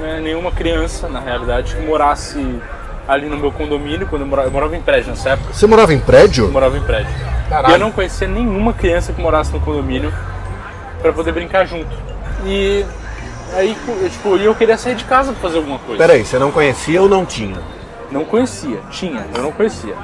né, 0.00 0.20
nenhuma 0.20 0.50
criança, 0.50 1.08
na 1.08 1.20
realidade, 1.20 1.76
que 1.76 1.82
morasse 1.82 2.60
ali 3.06 3.28
no 3.28 3.36
meu 3.36 3.52
condomínio, 3.52 4.06
quando 4.06 4.22
eu 4.22 4.28
morava, 4.28 4.48
eu 4.48 4.52
morava 4.52 4.76
em 4.76 4.80
prédio 4.80 5.10
nessa 5.10 5.30
época. 5.30 5.52
Você 5.52 5.66
morava 5.66 5.92
em 5.92 6.00
prédio? 6.00 6.46
Eu 6.46 6.52
morava 6.52 6.76
em 6.76 6.82
prédio. 6.82 7.12
Caralho. 7.48 7.72
E 7.72 7.74
eu 7.74 7.78
não 7.78 7.92
conhecia 7.92 8.26
nenhuma 8.26 8.72
criança 8.72 9.12
que 9.12 9.20
morasse 9.20 9.52
no 9.52 9.60
condomínio 9.60 10.12
pra 11.02 11.12
poder 11.12 11.32
brincar 11.32 11.66
junto. 11.66 11.90
E 12.46 12.84
aí, 13.54 13.76
eu, 14.02 14.08
tipo, 14.10 14.36
e 14.36 14.44
eu 14.44 14.54
queria 14.54 14.76
sair 14.78 14.94
de 14.94 15.04
casa 15.04 15.32
pra 15.32 15.40
fazer 15.42 15.58
alguma 15.58 15.78
coisa. 15.78 15.98
Peraí, 16.02 16.24
você 16.24 16.38
não 16.38 16.50
conhecia 16.50 17.00
ou 17.02 17.08
não 17.08 17.24
tinha? 17.24 17.58
Não 18.10 18.24
conhecia, 18.24 18.78
tinha, 18.90 19.24
eu 19.34 19.42
não 19.42 19.52
conhecia. 19.52 19.94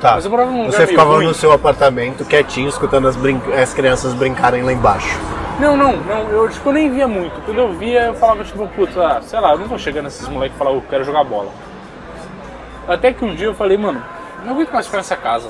Tá. 0.00 0.12
Mas 0.16 0.24
eu 0.24 0.30
morava 0.30 0.50
num 0.50 0.66
lugar 0.66 0.72
Você 0.72 0.86
ficava 0.86 1.14
ruim. 1.14 1.26
no 1.26 1.34
seu 1.34 1.50
apartamento 1.52 2.24
quietinho, 2.24 2.68
escutando 2.68 3.08
as, 3.08 3.16
brin- 3.16 3.40
as 3.60 3.72
crianças 3.72 4.12
brincarem 4.12 4.62
lá 4.62 4.72
embaixo. 4.72 5.18
Não, 5.58 5.74
não, 5.76 5.96
não, 5.96 6.28
eu 6.30 6.48
tipo, 6.50 6.70
nem 6.70 6.90
via 6.92 7.08
muito. 7.08 7.40
Quando 7.46 7.58
eu 7.58 7.72
via, 7.72 8.02
eu 8.06 8.14
falava 8.14 8.44
tipo, 8.44 8.68
puta, 8.68 9.22
sei 9.22 9.40
lá, 9.40 9.52
eu 9.52 9.58
não 9.58 9.68
tô 9.68 9.78
chegando 9.78 10.04
nesses 10.04 10.28
moleques 10.28 10.54
e 10.54 10.58
falar, 10.58 10.72
eu 10.72 10.84
quero 10.88 11.02
jogar 11.02 11.24
bola. 11.24 11.50
Até 12.86 13.12
que 13.12 13.24
um 13.24 13.34
dia 13.34 13.46
eu 13.46 13.54
falei, 13.54 13.78
mano, 13.78 14.02
não 14.44 14.52
aguento 14.52 14.70
mais 14.70 14.84
ficar 14.86 14.98
nessa 14.98 15.16
casa. 15.16 15.48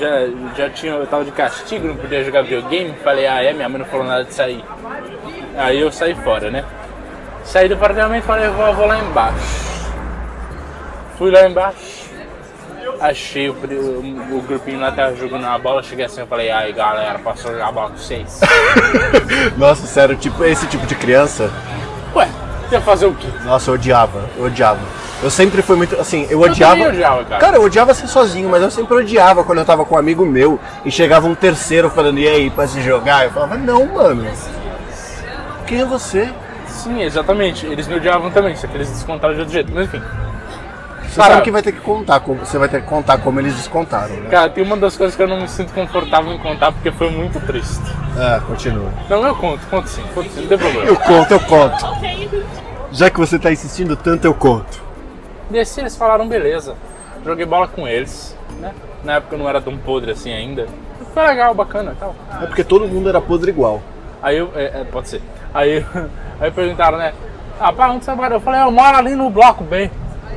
Já, 0.00 0.08
já 0.56 0.70
tinha, 0.70 0.92
eu 0.94 1.06
tava 1.06 1.24
de 1.24 1.30
castigo, 1.30 1.86
não 1.86 1.94
podia 1.96 2.24
jogar 2.24 2.42
videogame. 2.42 2.94
Falei, 3.04 3.26
ah 3.26 3.42
é, 3.44 3.52
minha 3.52 3.68
mãe 3.68 3.78
não 3.78 3.86
falou 3.86 4.06
nada 4.06 4.24
de 4.24 4.32
sair. 4.34 4.64
Aí 5.56 5.80
eu 5.80 5.92
saí 5.92 6.14
fora, 6.14 6.50
né? 6.50 6.64
Saí 7.44 7.68
do 7.68 7.74
apartamento 7.74 8.22
e 8.22 8.26
falei, 8.26 8.46
eu 8.46 8.52
vou, 8.54 8.72
vou 8.74 8.86
lá 8.86 8.98
embaixo. 8.98 9.62
Fui 11.18 11.30
lá 11.30 11.46
embaixo, 11.48 12.02
achei 13.00 13.48
o, 13.50 13.52
o, 13.52 14.38
o 14.38 14.42
grupinho 14.42 14.80
lá 14.80 14.90
tava 14.92 15.14
jogando 15.14 15.44
a 15.46 15.58
bola, 15.58 15.82
cheguei 15.82 16.04
assim, 16.04 16.20
eu 16.20 16.26
falei, 16.26 16.50
ai 16.50 16.72
galera, 16.72 17.18
posso 17.18 17.42
jogar 17.48 17.70
bola 17.72 17.90
com 17.90 17.96
vocês? 17.96 18.40
Nossa, 19.56 19.86
sério, 19.86 20.16
tipo, 20.16 20.44
esse 20.44 20.66
tipo 20.66 20.86
de 20.86 20.94
criança. 20.94 21.50
Ué, 22.14 22.28
você 22.68 22.76
ia 22.76 22.80
fazer 22.80 23.06
o 23.06 23.14
quê? 23.14 23.28
Nossa, 23.44 23.70
eu 23.70 23.74
odiava, 23.74 24.28
eu 24.36 24.44
odiava. 24.46 24.80
Eu 25.22 25.30
sempre 25.30 25.62
fui 25.62 25.76
muito, 25.76 26.00
assim, 26.00 26.24
eu 26.24 26.42
Eu 26.42 26.50
odiava. 26.50 26.88
odiava, 26.88 27.24
cara. 27.24 27.56
eu 27.56 27.62
odiava 27.62 27.94
ser 27.94 28.08
sozinho, 28.08 28.48
mas 28.48 28.62
eu 28.62 28.70
sempre 28.70 28.94
odiava 28.94 29.44
quando 29.44 29.58
eu 29.58 29.64
tava 29.64 29.84
com 29.84 29.94
um 29.94 29.98
amigo 29.98 30.24
meu 30.26 30.58
e 30.84 30.90
chegava 30.90 31.28
um 31.28 31.34
terceiro 31.34 31.88
falando, 31.90 32.18
e 32.18 32.26
aí, 32.26 32.50
pra 32.50 32.66
se 32.66 32.80
jogar? 32.82 33.24
Eu 33.26 33.30
falava, 33.30 33.56
não, 33.56 33.86
mano. 33.86 34.26
Quem 35.66 35.80
é 35.80 35.84
você? 35.84 36.32
Sim, 36.66 37.02
exatamente. 37.02 37.66
Eles 37.66 37.86
me 37.86 37.96
odiavam 37.96 38.30
também, 38.30 38.56
só 38.56 38.66
que 38.66 38.76
eles 38.76 38.90
descontaram 38.90 39.34
de 39.34 39.40
outro 39.40 39.52
jeito. 39.54 39.72
Mas 39.72 39.86
enfim. 39.86 40.02
Você 41.02 41.20
Cara, 41.20 41.34
sabe 41.34 41.44
que 41.44 41.50
vai 41.50 41.62
ter 41.62 41.72
que 41.72 41.80
contar, 41.80 42.20
como, 42.20 42.38
você 42.38 42.56
vai 42.56 42.68
ter 42.70 42.80
que 42.80 42.88
contar 42.88 43.18
como 43.18 43.38
eles 43.38 43.54
descontaram, 43.54 44.14
né? 44.14 44.30
Cara, 44.30 44.48
tem 44.48 44.64
uma 44.64 44.78
das 44.78 44.96
coisas 44.96 45.14
que 45.14 45.22
eu 45.22 45.28
não 45.28 45.42
me 45.42 45.48
sinto 45.48 45.70
confortável 45.74 46.32
em 46.32 46.38
contar 46.38 46.72
porque 46.72 46.90
foi 46.90 47.10
muito 47.10 47.38
triste. 47.40 47.84
Ah, 48.16 48.40
continua. 48.46 48.90
Não, 49.10 49.26
eu 49.26 49.36
conto, 49.36 49.60
conto 49.66 49.88
sim, 49.90 50.02
conto 50.14 50.30
sim, 50.30 50.40
não 50.40 50.48
tem 50.48 50.56
problema. 50.56 50.86
Eu 50.86 50.96
conto, 50.96 51.32
eu 51.32 51.40
conto. 51.40 51.86
Já 52.92 53.10
que 53.10 53.18
você 53.18 53.38
tá 53.38 53.52
insistindo 53.52 53.94
tanto, 53.94 54.24
eu 54.24 54.32
conto. 54.32 54.82
Desci, 55.50 55.80
eles 55.80 55.94
falaram, 55.94 56.26
beleza. 56.26 56.76
Joguei 57.24 57.44
bola 57.44 57.68
com 57.68 57.86
eles, 57.86 58.34
né? 58.58 58.72
Na 59.04 59.16
época 59.16 59.34
eu 59.34 59.38
não 59.38 59.48
era 59.48 59.60
tão 59.60 59.76
podre 59.76 60.12
assim 60.12 60.32
ainda. 60.32 60.66
Foi 61.12 61.26
legal, 61.26 61.54
bacana 61.54 61.92
e 61.92 62.00
tal. 62.00 62.14
É 62.42 62.46
porque 62.46 62.64
todo 62.64 62.88
mundo 62.88 63.10
era 63.10 63.20
podre 63.20 63.50
igual. 63.50 63.82
Aí 64.22 64.38
eu, 64.38 64.50
é, 64.54 64.80
é, 64.80 64.84
pode 64.84 65.08
ser. 65.10 65.20
Aí, 65.54 65.84
aí 66.40 66.50
perguntaram, 66.50 66.98
né? 66.98 67.12
Ah, 67.60 67.72
pá, 67.72 67.88
onde 67.88 68.04
você 68.04 68.14
mora? 68.14 68.34
Eu 68.34 68.40
falei, 68.40 68.62
eu 68.62 68.70
moro 68.70 68.96
ali 68.96 69.14
no 69.14 69.30
bloco 69.30 69.64
B, 69.64 69.90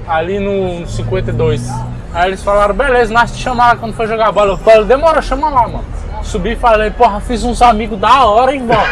ali 0.08 0.40
no 0.40 0.88
52. 0.88 1.70
Aí 2.14 2.30
eles 2.30 2.44
falaram, 2.44 2.74
beleza, 2.74 3.14
nós 3.14 3.36
te 3.36 3.42
chamaram 3.42 3.80
quando 3.80 3.94
for 3.94 4.08
jogar 4.08 4.32
bola. 4.32 4.54
Eu 4.54 4.58
falei, 4.58 4.86
demora, 4.86 5.22
chama 5.22 5.50
lá, 5.50 5.68
mano. 5.68 5.84
Subi 6.24 6.54
e 6.54 6.56
falei, 6.56 6.90
porra, 6.92 7.20
fiz 7.20 7.44
uns 7.44 7.62
amigos 7.62 8.00
da 8.00 8.26
hora, 8.26 8.54
hein, 8.54 8.64
mano. 8.64 8.82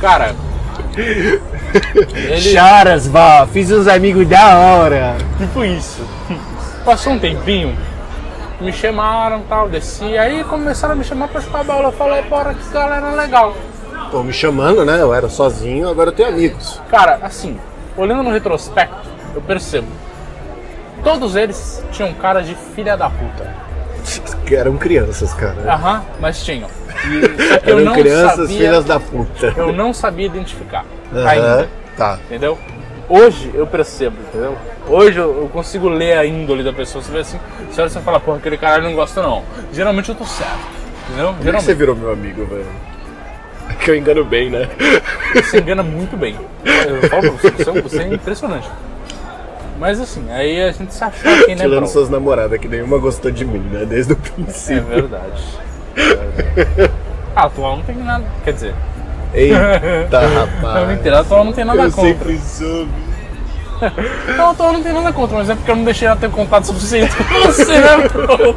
Cara, 0.00 0.34
ele... 0.96 2.40
Charas, 2.40 3.06
vó, 3.06 3.46
fiz 3.46 3.70
uns 3.70 3.86
amigos 3.86 4.26
da 4.26 4.58
hora. 4.58 5.16
Tipo 5.38 5.64
isso. 5.64 6.04
Passou 6.84 7.12
um 7.12 7.18
tempinho, 7.18 7.76
me 8.60 8.72
chamaram 8.72 9.42
tal, 9.48 9.68
desci, 9.68 10.16
aí 10.18 10.44
começaram 10.44 10.94
a 10.94 10.96
me 10.96 11.04
chamar 11.04 11.28
pra 11.28 11.40
jogar 11.40 11.64
bola. 11.64 11.88
Eu 11.88 11.92
falei, 11.92 12.22
porra, 12.22 12.54
que 12.54 12.70
galera 12.72 13.10
legal. 13.10 13.54
Tô 14.10 14.22
me 14.22 14.32
chamando, 14.32 14.84
né? 14.84 15.00
Eu 15.00 15.14
era 15.14 15.28
sozinho, 15.28 15.88
agora 15.88 16.10
eu 16.10 16.14
tenho 16.14 16.28
amigos. 16.28 16.80
Cara, 16.90 17.18
assim, 17.22 17.58
olhando 17.96 18.22
no 18.22 18.30
retrospecto, 18.30 19.08
eu 19.34 19.40
percebo. 19.40 19.86
Todos 21.02 21.36
eles 21.36 21.82
tinham 21.92 22.12
cara 22.14 22.42
de 22.42 22.54
filha 22.54 22.96
da 22.96 23.08
puta. 23.08 23.54
Que 24.44 24.54
eram 24.56 24.76
crianças, 24.76 25.32
cara. 25.32 25.56
Aham, 25.72 26.02
mas 26.20 26.44
tinham. 26.44 26.68
E, 27.06 27.70
Eram 27.70 27.80
não 27.80 27.94
crianças, 27.94 28.36
sabia, 28.36 28.58
filhas 28.58 28.84
da 28.84 29.00
puta. 29.00 29.54
Eu 29.56 29.72
não 29.72 29.94
sabia 29.94 30.26
identificar. 30.26 30.84
Aham, 31.14 31.28
Ainda. 31.28 31.68
Tá. 31.96 32.18
Entendeu? 32.26 32.58
Hoje 33.10 33.50
eu 33.52 33.66
percebo, 33.66 34.16
entendeu? 34.28 34.56
Hoje 34.86 35.18
eu, 35.18 35.42
eu 35.42 35.48
consigo 35.48 35.88
ler 35.88 36.16
a 36.16 36.24
índole 36.24 36.62
da 36.62 36.72
pessoa. 36.72 37.02
Você 37.02 37.10
vê 37.10 37.18
assim, 37.18 37.40
você 37.68 37.80
olha 37.80 37.88
e 37.88 37.90
você 37.92 38.00
fala, 38.00 38.20
porra, 38.20 38.36
aquele 38.38 38.56
cara 38.56 38.80
não 38.80 38.94
gosta 38.94 39.20
não. 39.20 39.42
Geralmente 39.72 40.08
eu 40.10 40.14
tô 40.14 40.24
certo. 40.24 40.60
Entendeu? 41.08 41.26
Por 41.30 41.36
que 41.38 41.42
Geralmente. 41.42 41.64
você 41.66 41.74
virou 41.74 41.96
meu 41.96 42.12
amigo, 42.12 42.46
velho? 42.46 42.66
É 43.68 43.74
que 43.82 43.90
eu 43.90 43.96
engano 43.96 44.24
bem, 44.24 44.48
né? 44.48 44.68
Você 45.34 45.58
engana 45.58 45.82
muito 45.82 46.16
bem. 46.16 46.36
Eu 46.64 47.08
falo 47.08 47.32
pra 47.32 47.50
você, 47.50 47.50
você, 47.50 47.80
você 47.82 48.02
é 48.02 48.14
impressionante. 48.14 48.68
Mas 49.76 50.00
assim, 50.00 50.30
aí 50.30 50.62
a 50.62 50.70
gente 50.70 50.94
se 50.94 51.02
achou 51.02 51.32
aqui, 51.32 51.54
né, 51.54 51.64
Tirando 51.64 51.86
suas 51.88 52.08
namoradas, 52.10 52.60
que 52.60 52.68
nenhuma 52.68 52.98
gostou 52.98 53.30
de 53.32 53.44
mim, 53.44 53.58
né? 53.72 53.84
Desde 53.86 54.12
o 54.12 54.14
É 54.14 54.30
princípio. 54.30 54.84
verdade. 54.84 55.42
É 55.96 56.14
verdade. 56.14 56.92
A 57.34 57.44
atual 57.46 57.76
não 57.78 57.82
tem 57.82 57.96
nada. 57.96 58.24
Quer 58.44 58.52
dizer. 58.52 58.74
Eita, 59.34 60.20
rapaz. 60.60 60.88
Mentira, 60.88 61.18
a 61.18 61.20
atual 61.20 61.44
não 61.44 61.52
tem 61.52 61.64
nada 61.64 61.82
Eu 61.82 61.90
contra. 61.92 62.02
sempre 62.10 62.38
soube. 62.40 62.90
Não, 64.36 64.48
a 64.48 64.50
atual 64.50 64.72
não 64.74 64.82
tem 64.82 64.92
nada 64.92 65.10
contra, 65.10 65.38
mas 65.38 65.48
é 65.48 65.54
porque 65.54 65.70
eu 65.70 65.76
não 65.76 65.84
deixei 65.84 66.06
ela 66.06 66.16
ter 66.16 66.30
contato 66.30 66.66
suficiente 66.66 67.16
com 67.16 67.24
você, 67.46 67.78
né, 67.78 68.08
bro? 68.12 68.54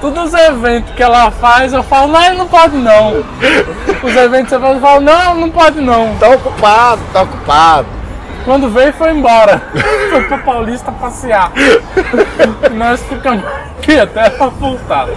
Todos 0.00 0.24
os 0.32 0.34
eventos 0.34 0.94
que 0.94 1.02
ela 1.02 1.32
faz, 1.32 1.72
eu 1.72 1.82
falo, 1.82 2.12
não, 2.12 2.34
não 2.36 2.46
pode 2.46 2.76
não. 2.76 3.24
Os 4.02 4.14
eventos 4.16 4.44
que 4.44 4.50
você 4.50 4.60
faz, 4.60 4.74
eu 4.76 4.80
falo, 4.80 5.00
não, 5.00 5.34
não 5.34 5.50
pode 5.50 5.80
não. 5.80 6.14
Tá 6.16 6.28
ocupado, 6.28 7.00
tá 7.12 7.22
ocupado. 7.22 7.88
Quando 8.44 8.68
veio, 8.70 8.92
foi 8.92 9.10
embora. 9.12 9.60
Foi 10.10 10.22
pra 10.24 10.38
Paulista 10.38 10.92
passear. 10.92 11.50
Nós 12.72 13.02
ficamos 13.02 13.44
aqui 13.78 13.98
até 13.98 14.30
voltar. 14.30 15.08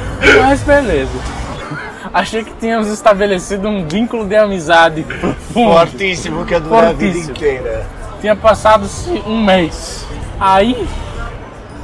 Mas 0.44 0.62
beleza. 0.64 1.10
Achei 2.16 2.46
que 2.46 2.54
tínhamos 2.54 2.88
estabelecido 2.88 3.68
um 3.68 3.86
vínculo 3.86 4.26
de 4.26 4.38
amizade 4.38 5.04
profundo. 5.04 5.74
Fortíssimo, 5.74 6.46
que 6.46 6.54
ia 6.54 6.62
durar 6.62 6.86
a 6.86 6.94
vida 6.94 7.18
inteira. 7.18 7.86
Tinha 8.22 8.34
passado-se 8.34 9.10
um 9.28 9.44
mês. 9.44 10.08
Aí 10.40 10.88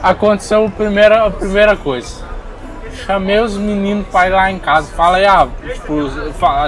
aconteceu 0.01 0.67
a 0.67 0.69
primeira, 0.69 1.25
a 1.25 1.29
primeira 1.29 1.75
coisa. 1.75 2.23
Chamei 3.05 3.41
os 3.41 3.57
meninos 3.57 4.07
pra 4.07 4.27
ir 4.27 4.29
lá 4.29 4.49
em 4.49 4.57
casa. 4.57 4.89
Falei, 4.95 5.25
ah, 5.25 5.49
tipo, 5.73 6.09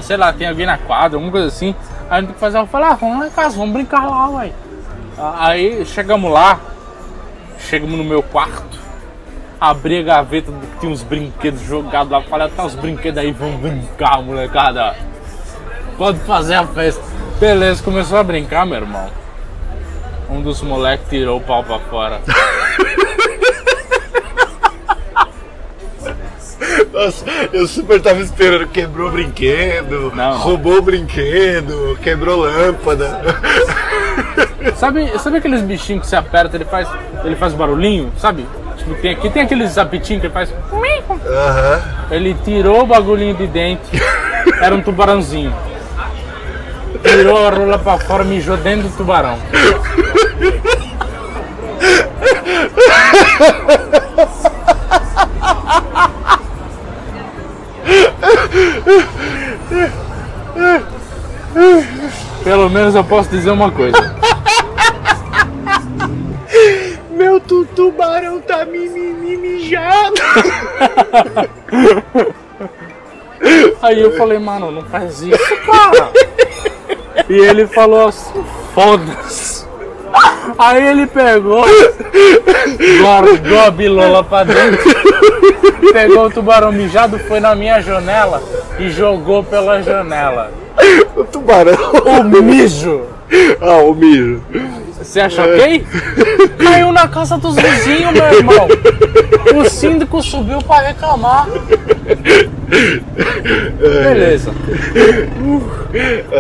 sei 0.02 0.18
lá, 0.18 0.34
tem 0.34 0.50
alguém 0.50 0.66
na 0.66 0.78
quadra, 0.78 1.16
alguma 1.16 1.32
coisa 1.32 1.48
assim. 1.48 1.74
Aí 2.10 2.18
a 2.18 2.20
gente 2.20 2.28
tem 2.28 2.34
que 2.34 2.42
fazer. 2.42 2.58
Eu 2.58 2.68
falei, 2.68 2.90
ah, 2.90 2.96
vamos 2.96 3.20
lá 3.22 3.28
em 3.28 3.32
casa, 3.32 3.56
vamos 3.56 3.72
brincar 3.72 4.06
lá, 4.06 4.30
ué. 4.32 4.52
Aí 5.38 5.86
chegamos 5.86 6.30
lá, 6.30 6.60
chegamos 7.58 7.98
no 7.98 8.04
meu 8.04 8.22
quarto, 8.22 8.78
abri 9.70 10.00
a 10.00 10.02
gaveta, 10.02 10.52
tinha 10.78 10.92
uns 10.92 11.02
brinquedos 11.04 11.62
jogados 11.62 12.12
lá. 12.12 12.22
Falei, 12.24 12.50
tá 12.50 12.66
os 12.66 12.76
brinquedos 12.76 13.18
aí, 13.18 13.32
vamos 13.32 13.62
brincar, 13.62 14.22
molecada. 14.22 14.94
Pode 15.98 16.20
fazer 16.20 16.56
a 16.56 16.68
festa. 16.68 17.02
Beleza, 17.40 17.82
começou 17.82 18.18
a 18.18 18.24
brincar, 18.24 18.66
meu 18.66 18.76
irmão. 18.76 19.10
Um 20.30 20.42
dos 20.42 20.62
moleques 20.62 21.08
tirou 21.10 21.38
o 21.38 21.42
pau 21.42 21.64
pra 21.64 21.80
fora. 21.80 22.20
Nossa, 26.92 27.26
eu 27.54 27.66
super 27.66 28.02
tava 28.02 28.20
esperando. 28.20 28.68
Quebrou 28.68 29.08
o 29.08 29.12
brinquedo, 29.12 30.12
roubou 30.40 30.80
o 30.80 30.82
brinquedo, 30.82 31.98
quebrou 32.04 32.42
lâmpada. 32.42 33.22
Sabe, 34.76 35.08
sabe 35.20 35.38
aqueles 35.38 35.62
bichinhos 35.62 36.02
que 36.04 36.08
você 36.08 36.18
aperta, 36.18 36.58
ele 36.58 36.66
faz, 36.66 36.90
ele 37.24 37.36
faz 37.36 37.54
barulhinho, 37.54 38.12
sabe? 38.18 38.46
Tipo, 38.84 38.96
tem 38.96 39.12
aqui 39.12 39.30
tem 39.30 39.44
aqueles 39.44 39.78
apitinhos 39.78 40.22
que 40.22 40.28
ele 40.28 40.34
faz. 40.34 40.54
Aham. 41.26 41.82
Ele 42.12 42.36
tirou 42.44 42.82
o 42.82 42.86
bagulhinho 42.86 43.36
de 43.36 43.48
dentro. 43.48 43.88
Era 44.62 44.76
um 44.76 44.82
tubarãozinho. 44.82 45.56
Tirou 47.02 47.48
a 47.48 47.50
rola 47.50 47.80
pra 47.80 47.98
fora, 47.98 48.24
mijou 48.24 48.58
dentro 48.58 48.90
do 48.90 48.98
tubarão. 48.98 49.38
Pelo 62.44 62.70
menos 62.70 62.94
eu 62.94 63.04
posso 63.04 63.30
dizer 63.30 63.52
uma 63.52 63.72
coisa. 63.72 64.16
Tu- 67.48 67.66
tubarão 67.76 68.40
tá 68.42 68.66
mimimi 68.66 69.38
mijado. 69.38 70.14
Aí 73.82 74.02
eu 74.02 74.16
falei, 74.16 74.40
mano, 74.40 74.72
não 74.72 74.84
faz 74.84 75.22
isso, 75.22 75.58
cara. 75.66 76.10
E 77.30 77.34
ele 77.34 77.68
falou 77.68 78.08
assim, 78.08 78.44
foda-se. 78.74 79.66
Aí 80.58 80.88
ele 80.88 81.08
pegou, 81.08 81.66
guardou 83.02 83.60
a 83.62 83.72
bilola 83.72 84.24
pra 84.24 84.44
dentro, 84.44 84.84
pegou 85.92 86.28
o 86.28 86.30
tubarão 86.30 86.72
mijado, 86.72 87.18
foi 87.20 87.40
na 87.40 87.56
minha 87.56 87.82
janela 87.82 88.42
e 88.80 88.90
jogou 88.90 89.44
pela 89.44 89.82
janela. 89.82 90.52
O 91.16 91.24
tubarão. 91.24 91.74
O 92.06 92.24
mijo. 92.44 93.02
Ah, 93.60 93.78
o 93.78 93.94
mijo. 93.96 94.42
Você 95.04 95.20
acha 95.20 95.44
ok? 95.44 95.86
Caiu 96.58 96.92
na 96.92 97.08
casa 97.08 97.38
dos 97.38 97.56
vizinhos, 97.56 98.14
meu 98.14 98.26
irmão. 98.26 98.68
O 99.56 99.70
síndico 99.70 100.22
subiu 100.24 100.60
pra 100.60 100.80
reclamar. 100.80 101.48
Beleza. 103.78 104.54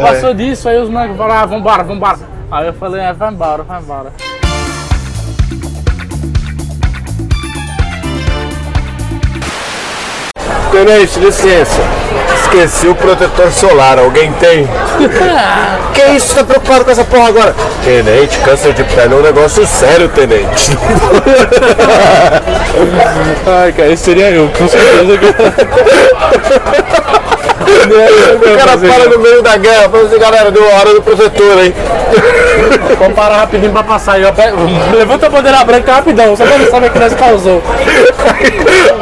Passou 0.02 0.34
disso, 0.34 0.69
aí 0.69 0.81
os 0.81 0.90
moleques 0.90 1.18
falaram, 1.18 1.41
ah, 1.41 1.45
vambora, 1.45 1.84
vambora. 1.84 2.19
Aí 2.49 2.68
eu 2.68 2.73
falei, 2.73 3.02
é, 3.02 3.14
vai 3.14 3.31
embora, 3.31 3.64
vai 3.64 3.81
embora. 3.81 4.14
Tenente, 10.73 11.19
licença. 11.19 11.81
Esqueci 12.41 12.87
o 12.87 12.95
protetor 12.95 13.51
solar, 13.51 13.99
alguém 13.99 14.33
tem? 14.33 14.67
que 15.93 16.01
isso, 16.15 16.29
você 16.29 16.33
tá 16.33 16.43
preocupado 16.43 16.83
com 16.83 16.89
essa 16.89 17.03
porra 17.03 17.27
agora? 17.27 17.55
Tenente, 17.85 18.39
câncer 18.39 18.73
de 18.73 18.83
pele 18.83 19.13
é 19.13 19.17
um 19.17 19.21
negócio 19.21 19.67
sério, 19.67 20.09
tenente. 20.09 20.75
Ai, 23.45 23.71
cara, 23.71 23.91
esse 23.91 24.03
seria 24.03 24.31
eu, 24.31 24.49
com 24.49 24.67
certeza. 24.67 25.19
o 27.73 28.57
cara 28.57 28.77
para 28.77 29.09
no 29.09 29.19
meio 29.19 29.41
da 29.41 29.57
guerra, 29.57 29.89
fala 29.89 30.03
assim, 30.03 30.19
galera, 30.19 30.51
deu 30.51 30.63
a 30.69 30.75
hora 30.79 30.93
do 30.93 31.01
protetor, 31.01 31.63
hein? 31.63 31.73
Vamos 32.99 33.15
parar 33.15 33.37
rapidinho 33.37 33.71
pra 33.71 33.83
passar 33.83 34.13
aí. 34.13 34.23
Levanta 34.95 35.25
a 35.25 35.29
bandeira 35.29 35.63
branca 35.63 35.93
rapidão, 35.93 36.35
só 36.35 36.45
pra 36.45 36.55
ele 36.55 36.69
saber 36.69 36.91
que 36.91 36.99
nós 36.99 37.13
causou. 37.13 37.61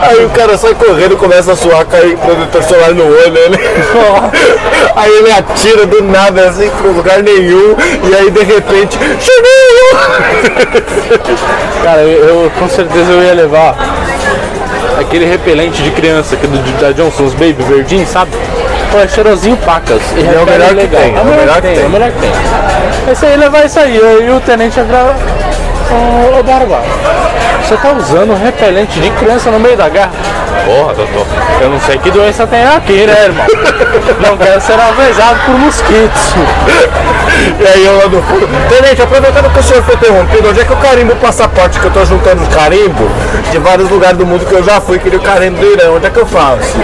Aí 0.01 0.25
o 0.25 0.29
cara 0.29 0.57
sai 0.57 0.73
correndo, 0.73 1.15
começa 1.15 1.51
a 1.51 1.55
suar, 1.55 1.85
cai 1.85 2.17
protetor 2.25 2.63
solar 2.63 2.91
no 2.91 3.03
olho, 3.05 3.37
ele. 3.37 3.57
Aí 4.95 5.11
ele 5.11 5.31
atira 5.31 5.85
do 5.85 6.01
nada, 6.03 6.49
assim, 6.49 6.69
pro 6.81 6.91
lugar 6.91 7.21
nenhum, 7.21 7.75
e 8.09 8.15
aí 8.15 8.29
de 8.31 8.43
repente, 8.43 8.97
cheguei! 9.19 9.91
Cara, 11.83 12.01
eu, 12.01 12.27
eu- 12.43 12.51
com 12.59 12.67
certeza 12.67 13.11
eu 13.11 13.21
ia 13.23 13.33
levar 13.33 13.75
aquele 14.99 15.25
repelente 15.25 15.81
de 15.81 15.91
criança 15.91 16.35
que 16.35 16.47
do, 16.47 16.57
da 16.79 16.91
Johnson, 16.91 17.23
os 17.23 17.33
Baby 17.33 17.63
Verdinho, 17.63 18.05
sabe? 18.07 18.31
Pô, 18.91 18.97
é 18.99 19.07
cheirosinho 19.07 19.55
pacas. 19.57 20.01
É 20.11 20.41
o 20.41 20.45
melhor 20.45 20.69
que 20.69 20.75
legal. 20.75 21.01
tem, 21.01 21.15
É 21.15 21.21
o 21.21 21.25
melhor 21.25 21.55
que 21.55 21.61
tem, 21.61 21.79
é 21.81 21.85
o 21.85 21.89
melhor 21.89 22.11
que 22.11 22.19
tem. 22.19 22.31
Esse 23.11 23.25
aí 23.25 23.37
levar 23.37 23.65
isso 23.65 23.79
aí, 23.79 23.95
e 23.95 24.29
o 24.29 24.39
tenente 24.41 24.77
ia 24.77 24.83
virar. 24.83 25.15
Ô, 25.91 26.39
ô 26.39 26.43
Barba, 26.43 26.81
você 27.61 27.75
tá 27.75 27.91
usando 27.91 28.33
repelente 28.33 28.99
de 28.99 29.09
criança 29.11 29.51
no 29.51 29.59
meio 29.59 29.75
da 29.75 29.89
guerra? 29.89 30.11
Porra, 30.65 30.93
doutor, 30.93 31.25
eu 31.59 31.69
não 31.69 31.79
sei 31.81 31.97
que 31.97 32.09
doença 32.11 32.47
tem 32.47 32.63
aqui, 32.63 33.05
né, 33.05 33.25
irmão? 33.25 33.45
Não 34.25 34.37
quero 34.37 34.61
ser 34.61 34.79
alvejado 34.79 35.39
por 35.45 35.57
mosquitos. 35.59 36.33
E 37.59 37.67
aí 37.67 37.85
eu 37.85 37.97
lá 37.97 38.07
no 38.07 38.21
fundo, 38.23 38.47
Tenente, 38.69 39.01
aproveitando 39.01 39.51
que 39.51 39.59
o 39.59 39.63
senhor 39.63 39.83
foi 39.83 39.95
interrompido, 39.95 40.49
onde 40.49 40.61
é 40.61 40.65
que 40.65 40.71
eu 40.71 40.77
carimbo 40.77 41.13
o 41.13 41.15
passaporte 41.17 41.79
que 41.79 41.85
eu 41.85 41.91
tô 41.91 42.05
juntando 42.05 42.45
carimbo 42.55 43.09
de 43.51 43.57
vários 43.57 43.89
lugares 43.89 44.17
do 44.17 44.25
mundo 44.25 44.45
que 44.45 44.53
eu 44.53 44.63
já 44.63 44.79
fui, 44.79 44.97
queria 44.99 45.19
o 45.19 45.21
carimbo 45.21 45.57
do 45.57 45.73
Irã, 45.73 45.91
onde 45.91 46.05
é 46.05 46.09
que 46.09 46.19
eu 46.19 46.25
faço? 46.25 46.77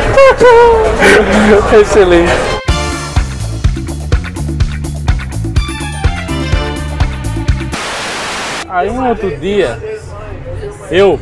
Excelente. 1.80 2.66
Aí 8.78 8.91
um 8.91 9.10
outro 9.10 9.36
dia, 9.38 9.80
eu, 10.91 11.20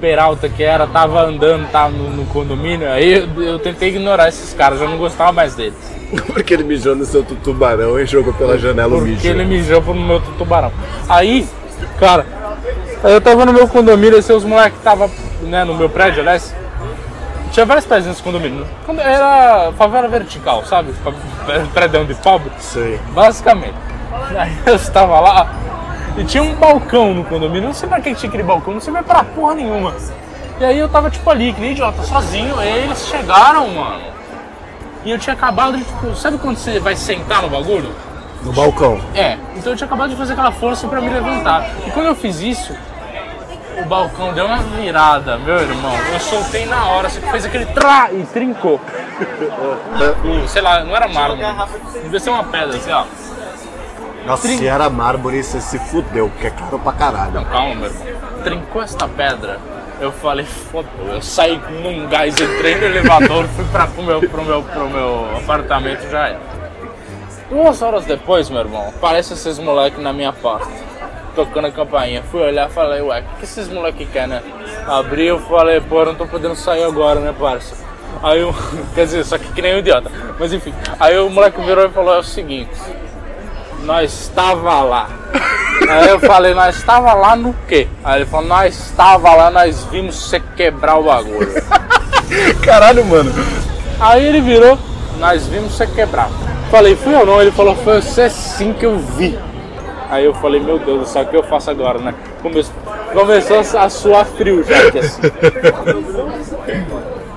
Peralta 0.00 0.48
que 0.48 0.62
era, 0.62 0.86
tava 0.86 1.20
andando, 1.22 1.68
tava 1.70 1.90
no, 1.90 2.10
no 2.10 2.24
condomínio, 2.26 2.88
aí 2.88 3.12
eu, 3.12 3.42
eu 3.42 3.58
tentei 3.58 3.88
ignorar 3.88 4.28
esses 4.28 4.54
caras, 4.54 4.80
eu 4.80 4.88
não 4.88 4.98
gostava 4.98 5.32
mais 5.32 5.56
deles. 5.56 5.74
Porque 6.32 6.54
ele 6.54 6.62
mijou 6.62 6.94
no 6.94 7.04
seu 7.04 7.24
tubarão 7.24 7.98
e 7.98 8.06
jogou 8.06 8.32
pela 8.34 8.56
janela 8.56 8.94
o 8.94 8.98
Porque 8.98 9.10
mijo. 9.10 9.28
ele 9.28 9.44
mijou 9.44 9.82
pro 9.82 9.94
meu 9.94 10.20
tubarão. 10.38 10.72
Aí, 11.08 11.44
cara, 11.98 12.24
eu 13.02 13.20
tava 13.20 13.44
no 13.46 13.52
meu 13.52 13.66
condomínio, 13.66 14.18
assim, 14.18 14.32
os 14.32 14.44
moleques 14.44 14.80
tava, 14.80 15.10
né, 15.42 15.64
no 15.64 15.74
meu 15.74 15.88
prédio, 15.88 16.20
aliás. 16.20 16.54
Tinha 17.50 17.66
vários 17.66 17.84
prédios 17.84 18.06
nesse 18.08 18.22
condomínio. 18.22 18.64
Quando 18.86 19.00
Era 19.00 19.72
favela 19.76 20.06
vertical, 20.08 20.64
sabe? 20.64 20.92
Prédio 21.74 22.04
de 22.06 22.14
pobre. 22.14 22.50
Sei. 22.58 22.98
Basicamente. 23.12 23.74
Aí 24.36 24.56
eu 24.66 24.76
estava 24.76 25.20
lá 25.20 25.62
e 26.16 26.24
tinha 26.24 26.42
um 26.42 26.54
balcão 26.54 27.14
no 27.14 27.24
condomínio. 27.24 27.68
Não 27.68 27.74
sei 27.74 27.88
pra 27.88 28.00
que 28.00 28.14
tinha 28.14 28.28
aquele 28.28 28.42
balcão, 28.42 28.74
não 28.74 28.80
sei 28.80 28.92
pra 28.92 29.24
porra 29.24 29.54
nenhuma. 29.54 29.94
E 30.60 30.64
aí 30.64 30.78
eu 30.78 30.88
tava 30.88 31.10
tipo 31.10 31.28
ali, 31.28 31.52
que 31.52 31.60
nem 31.60 31.72
idiota, 31.72 32.02
sozinho. 32.02 32.58
Aí 32.58 32.84
eles 32.84 33.06
chegaram, 33.06 33.68
mano. 33.68 34.00
E 35.04 35.10
eu 35.10 35.18
tinha 35.18 35.34
acabado 35.34 35.76
de, 35.76 35.84
tipo, 35.84 36.14
sabe 36.14 36.38
quando 36.38 36.56
você 36.56 36.78
vai 36.78 36.94
sentar 36.94 37.42
no 37.42 37.48
bagulho? 37.48 37.92
No 38.42 38.52
balcão. 38.52 39.00
É, 39.14 39.36
então 39.56 39.72
eu 39.72 39.76
tinha 39.76 39.86
acabado 39.86 40.10
de 40.10 40.16
fazer 40.16 40.34
aquela 40.34 40.52
força 40.52 40.86
pra 40.86 41.00
me 41.00 41.08
levantar. 41.08 41.68
E 41.86 41.90
quando 41.90 42.06
eu 42.06 42.14
fiz 42.14 42.40
isso, 42.40 42.72
o 43.80 43.84
balcão 43.86 44.32
deu 44.32 44.46
uma 44.46 44.58
virada, 44.58 45.38
meu 45.38 45.58
irmão. 45.60 45.92
Eu 46.12 46.20
soltei 46.20 46.66
na 46.66 46.86
hora, 46.86 47.08
você 47.08 47.20
fez 47.20 47.44
aquele 47.44 47.66
trá 47.66 48.10
e 48.12 48.24
trincou. 48.24 48.80
E, 50.24 50.46
sei 50.48 50.62
lá, 50.62 50.84
não 50.84 50.94
era 50.94 51.08
mármore. 51.08 51.40
Devia 52.02 52.20
ser 52.20 52.30
uma 52.30 52.44
pedra, 52.44 52.76
assim, 52.76 52.92
ó. 52.92 53.04
Nossa, 54.26 54.42
Trin- 54.42 54.58
se 54.58 54.66
era 54.66 54.88
mármore, 54.88 55.42
você 55.42 55.60
se 55.60 55.78
fudeu, 55.78 56.28
porque 56.28 56.46
é 56.46 56.50
caro 56.50 56.78
pra 56.78 56.92
caralho. 56.92 57.32
Não, 57.32 57.44
calma, 57.44 57.74
meu 57.74 57.86
irmão. 57.90 58.06
Trincou 58.44 58.82
esta 58.82 59.08
pedra. 59.08 59.58
Eu 60.00 60.10
falei, 60.12 60.44
fodeu. 60.44 60.90
Eu 61.12 61.22
saí 61.22 61.60
num 61.82 62.08
gás, 62.08 62.38
entrei 62.40 62.76
no 62.76 62.84
elevador, 62.86 63.44
fui 63.48 63.64
pra, 63.66 63.86
pro, 63.86 64.02
meu, 64.02 64.20
pro, 64.20 64.44
meu, 64.44 64.62
pro 64.62 64.88
meu 64.88 65.36
apartamento 65.36 66.08
já 66.10 66.28
era. 66.28 66.40
Duas 67.48 67.82
horas 67.82 68.04
depois, 68.04 68.48
meu 68.48 68.60
irmão, 68.60 68.88
aparece 68.88 69.34
esses 69.34 69.58
moleques 69.58 70.02
na 70.02 70.12
minha 70.12 70.32
porta, 70.32 70.68
tocando 71.36 71.66
a 71.66 71.70
campainha. 71.70 72.22
Fui 72.30 72.40
olhar 72.40 72.68
e 72.68 72.72
falei, 72.72 73.02
ué, 73.02 73.20
o 73.20 73.38
que 73.38 73.44
esses 73.44 73.68
moleques 73.68 74.08
querem, 74.10 74.28
né? 74.30 74.42
Abri 74.88 75.26
eu 75.26 75.38
falei, 75.40 75.80
pô, 75.80 76.00
eu 76.00 76.06
não 76.06 76.14
tô 76.14 76.26
podendo 76.26 76.56
sair 76.56 76.82
agora, 76.82 77.20
né, 77.20 77.34
parça? 77.38 77.76
Aí 78.22 78.42
o. 78.42 78.54
Quer 78.94 79.04
dizer, 79.04 79.24
só 79.24 79.38
que 79.38 79.52
que 79.52 79.62
nem 79.62 79.74
um 79.74 79.78
idiota. 79.78 80.10
Mas 80.38 80.52
enfim. 80.52 80.72
Aí 80.98 81.18
o 81.18 81.28
moleque 81.30 81.60
virou 81.62 81.86
e 81.86 81.90
falou: 81.90 82.14
é 82.14 82.18
o 82.18 82.22
seguinte. 82.22 82.70
Nós 83.82 84.12
estava 84.12 84.82
lá. 84.82 85.08
Aí 85.88 86.08
eu 86.08 86.20
falei, 86.20 86.54
nós 86.54 86.76
estava 86.76 87.12
lá 87.14 87.34
no 87.34 87.54
quê? 87.68 87.88
Aí 88.04 88.20
ele 88.20 88.26
falou, 88.30 88.46
nós 88.46 88.74
estava 88.78 89.34
lá, 89.34 89.50
nós 89.50 89.84
vimos 89.90 90.16
você 90.16 90.40
quebrar 90.56 90.96
o 90.98 91.02
bagulho. 91.04 91.50
Caralho, 92.64 93.04
mano. 93.04 93.32
Aí 94.00 94.24
ele 94.24 94.40
virou, 94.40 94.78
nós 95.18 95.46
vimos 95.46 95.74
você 95.74 95.86
quebrar. 95.86 96.28
Falei, 96.70 96.96
fui 96.96 97.14
eu 97.14 97.26
não? 97.26 97.40
Ele 97.40 97.50
falou, 97.50 97.74
foi 97.76 98.00
você 98.00 98.30
sim 98.30 98.72
que 98.72 98.86
eu 98.86 98.98
vi. 98.98 99.38
Aí 100.08 100.24
eu 100.24 100.34
falei, 100.34 100.60
meu 100.60 100.78
Deus 100.78 101.14
o 101.14 101.24
que 101.24 101.36
eu 101.36 101.42
faço 101.42 101.70
agora, 101.70 101.98
né? 101.98 102.14
Come- 102.42 102.64
Começou 103.12 103.60
a 103.78 103.90
suar 103.90 104.24
frio 104.24 104.64
já 104.64 104.88
aqui 104.88 104.98
assim. 104.98 105.20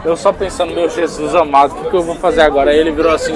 Eu 0.05 0.15
só 0.15 0.31
pensando, 0.31 0.71
meu 0.71 0.87
Jesus 0.87 1.33
amado, 1.33 1.71
o 1.71 1.75
que, 1.75 1.89
que 1.89 1.95
eu 1.95 2.03
vou 2.03 2.13
fazer 2.15 2.41
agora? 2.41 2.69
Aí 2.69 2.77
ele 2.77 2.91
virou 2.91 3.11
assim, 3.11 3.35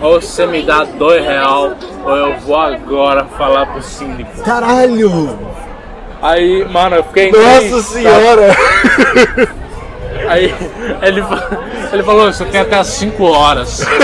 ou 0.00 0.18
você 0.18 0.46
me 0.46 0.62
dá 0.62 0.82
dois 0.84 1.22
real, 1.22 1.72
ou 2.02 2.16
eu 2.16 2.38
vou 2.38 2.56
agora 2.56 3.26
falar 3.36 3.66
pro 3.66 3.82
síndico. 3.82 4.42
Caralho! 4.42 5.38
Aí, 6.22 6.66
mano, 6.70 6.96
eu 6.96 7.04
fiquei 7.04 7.30
Nossa 7.30 7.60
triste, 7.60 7.82
senhora! 7.82 8.56
Aí 10.26 10.54
ele, 11.02 11.22
ele 11.92 12.02
falou, 12.02 12.32
você 12.32 12.46
tem 12.46 12.62
até 12.62 12.76
as 12.76 12.86
5 12.86 13.22
horas. 13.22 13.84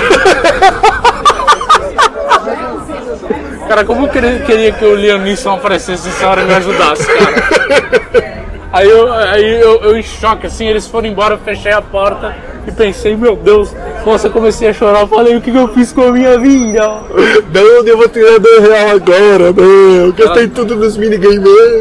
Cara, 3.69 3.85
como 3.85 4.07
eu 4.07 4.11
queria, 4.11 4.39
queria 4.41 4.73
que 4.73 4.85
o 4.85 4.95
Liam 4.95 5.19
Neeson 5.19 5.55
aparecesse 5.55 6.09
essa 6.09 6.29
hora 6.29 6.43
e 6.43 6.45
me 6.45 6.55
ajudasse, 6.55 7.07
cara. 7.07 8.36
Aí 8.73 8.89
eu, 8.89 9.13
aí 9.13 9.61
eu, 9.61 9.83
eu 9.83 9.97
em 9.97 10.03
choque, 10.03 10.47
assim, 10.47 10.67
eles 10.67 10.87
foram 10.87 11.09
embora, 11.09 11.35
eu 11.35 11.39
fechei 11.39 11.73
a 11.73 11.81
porta 11.81 12.35
e 12.67 12.73
pensei, 12.73 13.17
meu 13.17 13.37
Deus, 13.37 13.75
nossa, 14.05 14.27
eu 14.27 14.33
comecei 14.33 14.69
a 14.69 14.73
chorar, 14.73 15.01
eu 15.01 15.09
falei, 15.09 15.37
o 15.37 15.41
que, 15.41 15.51
que 15.53 15.57
eu 15.57 15.69
fiz 15.69 15.93
com 15.93 16.03
a 16.03 16.13
minha 16.13 16.39
vida? 16.39 16.83
Não, 17.53 17.87
eu 17.87 17.97
vou 17.97 18.09
tirar 18.09 18.39
dois 18.39 18.63
reais 18.69 18.93
agora, 18.93 19.53
não. 19.53 19.65
Eu 19.65 20.13
gastei 20.13 20.49
tudo 20.49 20.77
nos 20.77 20.97
minigames. 20.97 21.39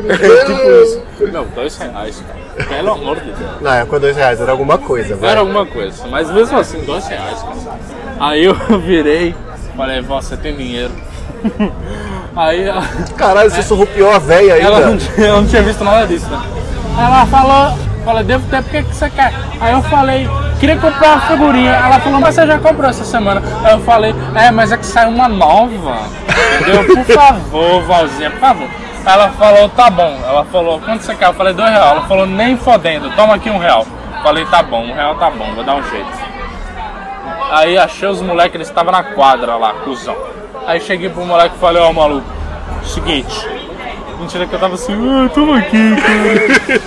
É 0.10 0.46
tipo 0.46 0.62
isso. 0.84 1.02
Não, 1.32 1.46
dois 1.56 1.78
reais, 1.78 2.24
cara. 2.26 2.68
Pelo 2.68 2.92
amor 2.92 3.20
de 3.20 3.32
Deus. 3.32 3.62
Na 3.62 3.78
época, 3.78 4.00
dois 4.00 4.16
reais 4.16 4.40
era 4.40 4.52
alguma 4.52 4.78
coisa, 4.78 5.16
vai. 5.16 5.32
Era 5.32 5.40
alguma 5.42 5.66
coisa, 5.66 6.08
mas 6.08 6.32
mesmo 6.32 6.58
assim, 6.58 6.80
dois 6.86 7.06
reais, 7.08 7.42
cara. 7.42 7.80
Aí 8.20 8.46
eu 8.46 8.54
virei, 8.80 9.36
falei, 9.76 10.02
vó, 10.02 10.22
você 10.22 10.38
tem 10.38 10.56
dinheiro. 10.56 10.92
Aí 12.36 12.66
Caralho, 13.16 13.50
você 13.50 13.64
surrupiou 13.64 14.12
a 14.12 14.20
véia 14.20 14.56
ainda. 14.56 14.68
ela 14.68 14.80
não, 14.82 14.98
ela 15.18 15.42
não 15.42 15.48
tinha 15.48 15.62
visto 15.62 15.84
nada 15.84 16.06
disso, 16.06 16.30
né? 16.30 16.42
Ela 16.98 17.26
falou, 17.26 17.78
Falei, 18.06 18.24
devo 18.24 18.48
ter, 18.50 18.62
porque 18.62 18.84
que 18.84 18.96
você 18.96 19.10
quer? 19.10 19.34
Aí 19.60 19.74
eu 19.74 19.82
falei, 19.82 20.30
queria 20.60 20.78
comprar 20.78 21.14
uma 21.14 21.22
figurinha. 21.22 21.72
Ela 21.72 22.00
falou, 22.00 22.20
mas 22.20 22.36
você 22.36 22.46
já 22.46 22.60
comprou 22.60 22.88
essa 22.88 23.04
semana? 23.04 23.42
Aí 23.64 23.74
eu 23.74 23.80
falei, 23.80 24.14
é, 24.36 24.52
mas 24.52 24.72
é 24.72 24.78
que 24.78 24.86
saiu 24.86 25.10
uma 25.10 25.28
nova. 25.28 25.98
Entendeu? 26.62 26.86
Por 26.86 27.04
favor, 27.04 27.82
Valzinha, 27.82 28.30
por 28.30 28.40
favor. 28.40 28.68
Ela 29.04 29.30
falou, 29.30 29.68
tá 29.70 29.90
bom. 29.90 30.20
Ela 30.24 30.46
falou, 30.46 30.80
quanto 30.80 31.02
você 31.02 31.16
quer? 31.16 31.30
Eu 31.30 31.34
falei, 31.34 31.56
dois 31.56 31.72
reais. 31.72 31.92
Ela 31.94 32.02
falou, 32.04 32.28
nem 32.28 32.56
fodendo, 32.56 33.10
toma 33.16 33.34
aqui 33.34 33.50
um 33.50 33.58
real. 33.58 33.88
Falei, 34.22 34.46
tá 34.46 34.62
bom, 34.62 34.84
um 34.84 34.94
real 34.94 35.16
tá 35.16 35.32
bom, 35.32 35.52
vou 35.56 35.64
dar 35.64 35.76
um 35.78 35.84
jeito. 35.90 36.36
Aí 37.52 37.76
achei 37.76 38.08
os 38.08 38.22
moleques, 38.22 38.54
eles 38.54 38.68
estavam 38.68 38.92
na 38.92 39.04
quadra 39.04 39.56
lá, 39.56 39.74
cuzão. 39.84 40.16
Aí 40.68 40.80
cheguei 40.80 41.10
pro 41.10 41.26
moleque 41.26 41.56
e 41.56 41.60
falei, 41.60 41.82
ó 41.82 41.92
maluco, 41.92 42.28
seguinte. 42.84 43.48
Mentira 44.20 44.48
que 44.48 44.54
eu 44.54 44.60
tava 44.60 44.76
assim, 44.76 44.94
ah, 44.94 45.30
toma 45.34 45.60
aqui, 45.60 45.96
cara. 45.96 46.80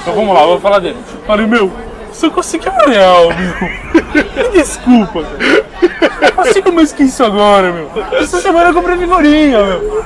então 0.00 0.14
vamos 0.14 0.34
lá, 0.34 0.46
vou 0.46 0.60
falar 0.60 0.78
dele. 0.78 0.96
Falei, 1.26 1.46
meu, 1.46 1.70
você 2.12 2.30
conseguiu 2.30 2.72
um 2.72 2.88
real, 2.88 3.28
meu. 3.28 4.44
Me 4.44 4.48
desculpa, 4.52 5.24
cara. 5.24 5.64
Eu 6.22 6.32
consigo 6.32 6.72
mais 6.72 6.92
que 6.92 7.02
isso 7.02 7.24
agora, 7.24 7.72
meu. 7.72 7.90
Essa 8.12 8.40
semana 8.40 8.70
eu 8.70 8.74
comprei 8.74 8.96
figurinha, 8.96 9.62
meu. 9.62 10.04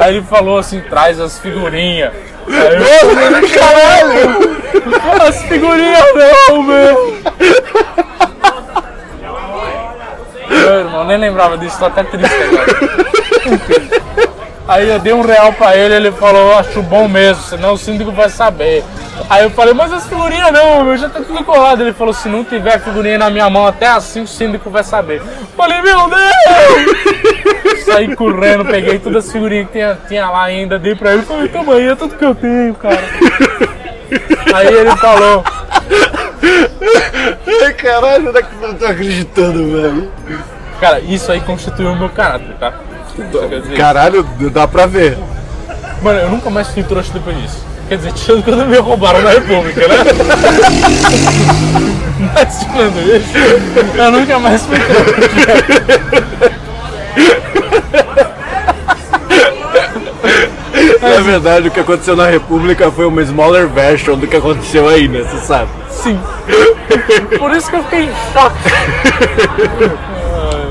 Aí 0.00 0.16
ele 0.16 0.26
falou 0.26 0.58
assim, 0.58 0.80
traz 0.80 1.20
as 1.20 1.38
figurinhas. 1.38 2.12
Aí 2.48 2.74
eu 2.74 3.48
caralho! 3.48 4.60
As 5.28 5.42
figurinhas 5.42 6.04
não, 6.48 6.62
meu! 6.62 7.16
Meu 10.48 10.78
irmão, 10.80 11.04
nem 11.04 11.16
lembrava 11.16 11.56
disso, 11.58 11.78
tô 11.78 11.86
até 11.86 12.02
triste 12.02 12.34
agora. 12.34 13.00
Aí 14.70 14.88
eu 14.88 15.00
dei 15.00 15.12
um 15.12 15.20
real 15.20 15.52
pra 15.52 15.76
ele, 15.76 15.96
ele 15.96 16.12
falou, 16.12 16.56
acho 16.56 16.80
bom 16.80 17.08
mesmo, 17.08 17.42
senão 17.42 17.72
o 17.72 17.76
síndico 17.76 18.12
vai 18.12 18.30
saber. 18.30 18.84
Aí 19.28 19.42
eu 19.42 19.50
falei, 19.50 19.74
mas 19.74 19.92
as 19.92 20.06
figurinhas 20.06 20.52
não, 20.52 20.84
meu, 20.84 20.96
já 20.96 21.08
tá 21.08 21.18
tudo 21.18 21.42
colado. 21.42 21.82
Ele 21.82 21.92
falou, 21.92 22.14
se 22.14 22.28
não 22.28 22.44
tiver 22.44 22.78
figurinha 22.78 23.18
na 23.18 23.28
minha 23.30 23.50
mão 23.50 23.66
até 23.66 23.88
assim 23.88 24.22
o 24.22 24.28
síndico 24.28 24.70
vai 24.70 24.84
saber. 24.84 25.20
Falei, 25.56 25.82
meu 25.82 26.08
Deus! 26.08 27.84
Saí 27.84 28.14
correndo, 28.14 28.64
peguei 28.64 29.00
todas 29.00 29.26
as 29.26 29.32
figurinhas 29.32 29.66
que 29.66 29.72
tinha, 29.72 29.98
tinha 30.06 30.30
lá 30.30 30.44
ainda, 30.44 30.78
dei 30.78 30.94
pra 30.94 31.14
ele, 31.14 31.22
falei, 31.22 31.48
toma 31.48 31.74
aí, 31.74 31.88
é 31.88 31.96
tudo 31.96 32.16
que 32.16 32.24
eu 32.24 32.34
tenho, 32.36 32.72
cara. 32.74 33.02
Aí 34.54 34.68
ele 34.68 34.96
falou, 34.98 35.42
caralho, 37.76 38.28
onde 38.28 38.38
é 38.38 38.42
que 38.42 38.54
eu 38.54 38.68
não 38.68 38.74
tô 38.76 38.86
acreditando, 38.86 39.72
velho? 39.72 40.12
cara, 40.80 41.00
isso 41.00 41.32
aí 41.32 41.40
constituiu 41.40 41.90
o 41.90 41.96
meu 41.96 42.08
caráter, 42.08 42.54
tá? 42.60 42.72
Caralho, 43.76 44.24
dá 44.52 44.66
pra 44.66 44.86
ver. 44.86 45.16
Mano, 46.02 46.18
eu 46.18 46.30
nunca 46.30 46.48
mais 46.50 46.68
fui 46.68 46.82
trouxa 46.82 47.12
depois 47.12 47.36
disso. 47.36 47.58
Quer 47.88 47.98
dizer, 47.98 48.12
tirando 48.12 48.44
quando 48.44 48.66
me 48.66 48.78
roubaram 48.78 49.20
na 49.20 49.30
República, 49.30 49.86
né? 49.88 49.96
Mas 52.34 52.58
tirando 52.60 53.16
isso, 53.16 53.32
eu 53.98 54.10
nunca 54.12 54.38
mais 54.38 54.62
fui 54.62 54.78
trouxa. 54.78 56.60
Na 61.02 61.20
verdade, 61.20 61.68
o 61.68 61.70
que 61.70 61.80
aconteceu 61.80 62.14
na 62.14 62.26
República 62.26 62.90
foi 62.90 63.06
uma 63.06 63.22
smaller 63.22 63.66
version 63.66 64.16
do 64.16 64.26
que 64.26 64.36
aconteceu 64.36 64.86
aí, 64.88 65.08
né? 65.08 65.22
Você 65.22 65.46
sabe? 65.46 65.70
Sim. 65.90 66.18
Por 67.38 67.56
isso 67.56 67.70
que 67.70 67.76
eu 67.76 67.82
fiquei 67.84 68.04
em 68.04 68.12
choque. 68.32 68.70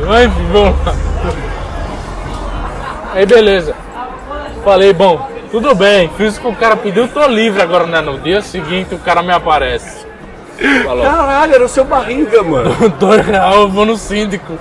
Mas 0.07 0.31
vamos 0.51 0.85
lá. 0.85 1.09
Aí 3.14 3.26
beleza. 3.26 3.76
Falei, 4.64 4.94
bom, 4.94 5.30
tudo 5.52 5.73
bem, 5.73 6.10
fiz 6.15 6.38
o 6.38 6.41
que 6.41 6.48
o 6.48 6.56
cara 6.56 6.76
pediu, 6.76 7.07
tô 7.07 7.26
livre 7.26 7.61
agora, 7.61 7.86
né? 7.86 8.02
No 8.02 8.19
dia 8.19 8.41
seguinte 8.41 8.94
o 8.94 8.99
cara 8.99 9.23
me 9.23 9.31
aparece. 9.31 10.07
Falou. 10.84 11.06
Caralho, 11.06 11.56
era 11.56 11.65
o 11.65 11.69
seu 11.69 11.86
barriga, 11.86 12.44
mano. 12.44 12.76
Dois 12.99 13.26
reais, 13.26 13.56
eu 13.56 13.69
vou 13.69 13.86
no 13.86 13.95
síndico. 13.95 14.60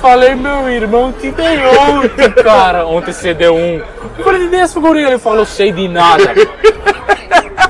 Falei, 0.00 0.34
meu 0.34 0.68
irmão, 0.70 1.12
te 1.12 1.30
dei 1.32 1.58
ontem, 1.66 2.30
cara. 2.42 2.86
Ontem 2.86 3.12
você 3.12 3.34
deu 3.34 3.54
um. 3.54 3.82
Eu 4.18 4.24
falei, 4.24 4.48
dei 4.48 4.66
figurinhas. 4.68 5.10
Ele 5.10 5.18
falou, 5.18 5.44
sei 5.44 5.72
de 5.72 5.88
nada. 5.88 6.32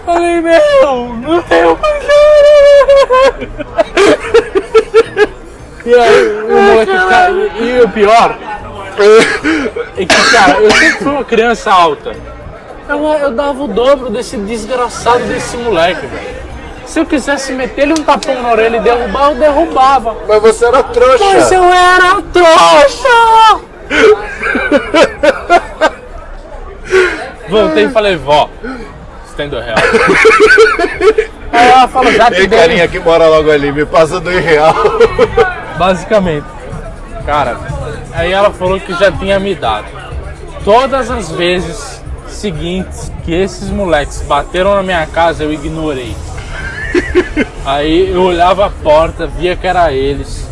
Falei, 0.04 0.40
meu, 0.40 1.14
não 1.16 1.42
tenho 1.42 1.78
mais 1.80 2.04
nada. 2.04 3.48
E 5.84 5.94
aí, 5.94 6.42
o 6.42 6.62
moleque, 6.62 6.92
cara, 6.92 7.32
e, 7.32 7.76
e 7.78 7.80
o 7.80 7.88
pior 7.88 8.36
é 9.96 10.04
que, 10.04 10.30
cara, 10.32 10.60
eu 10.60 10.70
sempre 10.70 10.98
fui 10.98 11.12
uma 11.12 11.24
criança 11.24 11.72
alta. 11.72 12.12
Eu, 12.88 13.04
eu 13.04 13.30
dava 13.30 13.62
o 13.62 13.68
dobro 13.68 14.10
desse 14.10 14.36
desgraçado 14.36 15.20
desse 15.24 15.56
moleque, 15.56 16.06
velho. 16.06 16.42
Se 16.86 16.98
eu 17.00 17.06
quisesse 17.06 17.52
meter 17.52 17.82
ele 17.82 17.92
um 17.92 18.04
tapão 18.04 18.42
na 18.42 18.50
orelha 18.50 18.76
e 18.76 18.80
derrubar, 18.80 19.30
eu 19.30 19.36
derrubava. 19.36 20.16
Mas 20.28 20.42
você 20.42 20.66
era 20.66 20.82
trouxa. 20.82 21.24
Mas 21.24 21.52
eu 21.52 21.64
era 21.64 22.22
trouxa! 22.32 23.60
Voltei 27.48 27.84
e 27.84 27.88
falei, 27.90 28.16
vó, 28.16 28.48
você 28.62 29.36
tem 29.36 29.48
dois 29.48 29.64
reais. 29.64 29.80
Aí 31.52 31.68
ela 31.68 31.88
falou, 31.88 32.12
já 32.12 32.30
te 32.30 32.40
Ei, 32.40 32.46
dei. 32.46 32.58
carinha 32.58 32.88
que 32.88 32.98
mora 32.98 33.26
logo 33.26 33.50
ali, 33.50 33.70
me 33.72 33.84
passa 33.84 34.18
dois 34.20 34.44
real. 34.44 34.74
Basicamente. 35.78 36.46
Cara, 37.24 37.58
aí 38.12 38.32
ela 38.32 38.50
falou 38.50 38.80
que 38.80 38.92
já 38.94 39.10
tinha 39.12 39.38
me 39.38 39.54
dado. 39.54 39.86
Todas 40.64 41.10
as 41.10 41.30
vezes 41.30 42.02
seguintes 42.28 43.12
que 43.24 43.32
esses 43.32 43.68
moleques 43.70 44.22
bateram 44.22 44.74
na 44.74 44.82
minha 44.82 45.06
casa, 45.06 45.44
eu 45.44 45.52
ignorei. 45.52 46.14
Aí 47.64 48.10
eu 48.10 48.22
olhava 48.22 48.66
a 48.66 48.70
porta, 48.70 49.26
via 49.26 49.56
que 49.56 49.66
era 49.66 49.92
eles, 49.92 50.48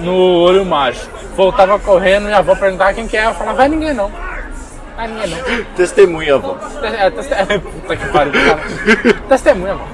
no 0.00 0.14
olho 0.14 0.64
mágico. 0.64 1.12
Voltava 1.36 1.78
correndo, 1.78 2.24
minha 2.24 2.38
avó 2.38 2.54
perguntava 2.54 2.94
quem 2.94 3.08
que 3.08 3.16
é, 3.16 3.26
eu 3.26 3.34
falava, 3.34 3.58
vai 3.58 3.68
ninguém 3.68 3.92
não. 3.92 4.10
Vai 4.96 5.08
ninguém 5.08 5.30
não. 5.30 5.64
Testemunha, 5.76 6.36
avó. 6.36 6.56
É, 6.82 7.10
teste... 7.10 7.34
Puta 7.58 7.96
que 7.96 8.08
pariu, 8.08 8.32
cara. 8.32 8.60
Testemunha, 9.28 9.74
mano. 9.74 9.88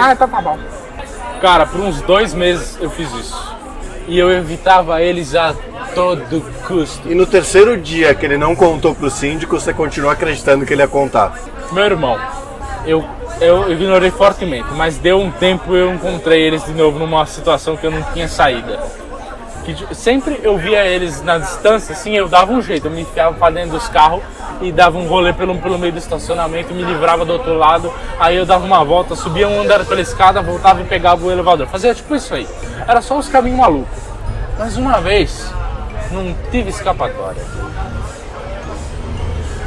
Ah, 0.00 0.12
então 0.12 0.28
tá 0.28 0.40
bom. 0.40 0.58
Cara, 1.40 1.66
por 1.66 1.80
uns 1.80 2.00
dois 2.02 2.32
meses 2.32 2.78
eu 2.80 2.88
fiz 2.88 3.12
isso. 3.14 3.56
E 4.12 4.18
eu 4.18 4.30
evitava 4.30 5.00
eles 5.00 5.34
a 5.34 5.54
todo 5.94 6.42
custo. 6.68 7.10
E 7.10 7.14
no 7.14 7.24
terceiro 7.24 7.78
dia 7.78 8.14
que 8.14 8.26
ele 8.26 8.36
não 8.36 8.54
contou 8.54 8.94
pro 8.94 9.08
síndico, 9.08 9.58
você 9.58 9.72
continua 9.72 10.12
acreditando 10.12 10.66
que 10.66 10.74
ele 10.74 10.82
ia 10.82 10.86
contar. 10.86 11.32
Meu 11.72 11.82
irmão, 11.82 12.20
eu, 12.84 13.02
eu 13.40 13.72
ignorei 13.72 14.10
fortemente, 14.10 14.68
mas 14.76 14.98
deu 14.98 15.18
um 15.18 15.30
tempo 15.30 15.74
eu 15.74 15.94
encontrei 15.94 16.42
eles 16.42 16.62
de 16.62 16.74
novo 16.74 16.98
numa 16.98 17.24
situação 17.24 17.74
que 17.74 17.86
eu 17.86 17.90
não 17.90 18.02
tinha 18.12 18.28
saída. 18.28 18.80
Que 19.64 19.94
sempre 19.94 20.40
eu 20.42 20.58
via 20.58 20.84
eles 20.84 21.22
na 21.22 21.38
distância, 21.38 21.92
assim, 21.92 22.16
eu 22.16 22.28
dava 22.28 22.52
um 22.52 22.60
jeito, 22.60 22.88
eu 22.88 22.90
me 22.90 23.02
enfiava 23.02 23.34
pra 23.36 23.50
dentro 23.50 23.70
dos 23.70 23.88
carros 23.88 24.20
e 24.60 24.72
dava 24.72 24.98
um 24.98 25.06
rolê 25.06 25.32
pelo, 25.32 25.56
pelo 25.56 25.78
meio 25.78 25.92
do 25.92 25.98
estacionamento, 25.98 26.74
me 26.74 26.82
livrava 26.82 27.24
do 27.24 27.32
outro 27.32 27.56
lado, 27.56 27.92
aí 28.18 28.36
eu 28.36 28.44
dava 28.44 28.64
uma 28.64 28.84
volta, 28.84 29.14
subia 29.14 29.48
um 29.48 29.60
andar 29.60 29.84
pela 29.84 30.00
escada, 30.00 30.42
voltava 30.42 30.80
e 30.80 30.84
pegava 30.84 31.24
o 31.24 31.30
elevador. 31.30 31.66
Fazia 31.68 31.94
tipo 31.94 32.14
isso 32.14 32.34
aí. 32.34 32.46
Era 32.86 33.00
só 33.00 33.16
uns 33.16 33.28
caminhos 33.28 33.58
malucos. 33.58 33.98
Mas 34.58 34.76
uma 34.76 35.00
vez, 35.00 35.52
não 36.10 36.34
tive 36.50 36.70
escapatória. 36.70 37.42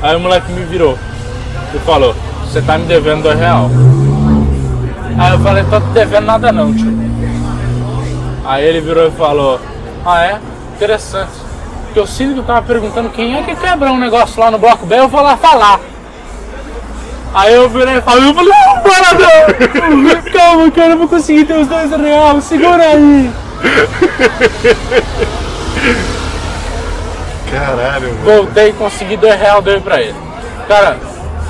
Aí 0.02 0.16
o 0.16 0.20
moleque 0.20 0.52
me 0.52 0.66
virou 0.66 0.98
e 1.74 1.80
falou, 1.80 2.14
você 2.44 2.62
tá 2.62 2.78
me 2.78 2.86
devendo 2.86 3.24
dois 3.24 3.40
real. 3.40 3.70
Aí 5.18 5.32
eu 5.32 5.40
falei, 5.40 5.64
tô 5.64 5.80
te 5.80 5.88
devendo 5.88 6.26
nada 6.26 6.52
não, 6.52 6.74
tio. 6.74 6.94
Aí 8.46 8.64
ele 8.64 8.82
virou 8.82 9.08
e 9.08 9.12
falou, 9.12 9.60
ah 10.06 10.24
é? 10.24 10.40
Interessante. 10.76 11.32
Porque 11.86 12.00
o 12.00 12.08
síndico 12.08 12.44
tava 12.44 12.62
perguntando 12.62 13.10
quem 13.10 13.38
é 13.38 13.44
que 13.44 13.56
quebrou 13.56 13.92
um 13.92 14.00
negócio 14.00 14.40
lá 14.40 14.52
no 14.52 14.58
bloco 14.58 14.86
B, 14.86 15.00
eu 15.00 15.08
vou 15.08 15.22
lá 15.22 15.38
falar. 15.38 15.80
Aí 17.34 17.54
eu 17.54 17.70
virei 17.70 17.98
e 17.98 18.02
falei, 18.02 18.30
eu 18.30 18.34
falei, 18.34 18.54
não, 18.54 18.82
para 18.82 19.14
não! 19.14 20.32
Calma, 20.32 20.72
cara, 20.72 20.90
eu 20.92 20.98
vou 20.98 21.08
conseguir 21.08 21.46
ter 21.46 21.58
os 21.58 21.68
dois 21.68 21.90
reais, 21.92 22.44
segura 22.44 22.84
aí! 22.84 23.32
Caralho, 27.52 28.14
mano. 28.14 28.24
Voltei, 28.24 28.74
consegui 28.74 29.18
dois 29.18 29.40
reais, 29.40 29.64
dei 29.64 29.80
pra 29.80 30.02
ele. 30.02 30.16
Cara, 30.68 30.98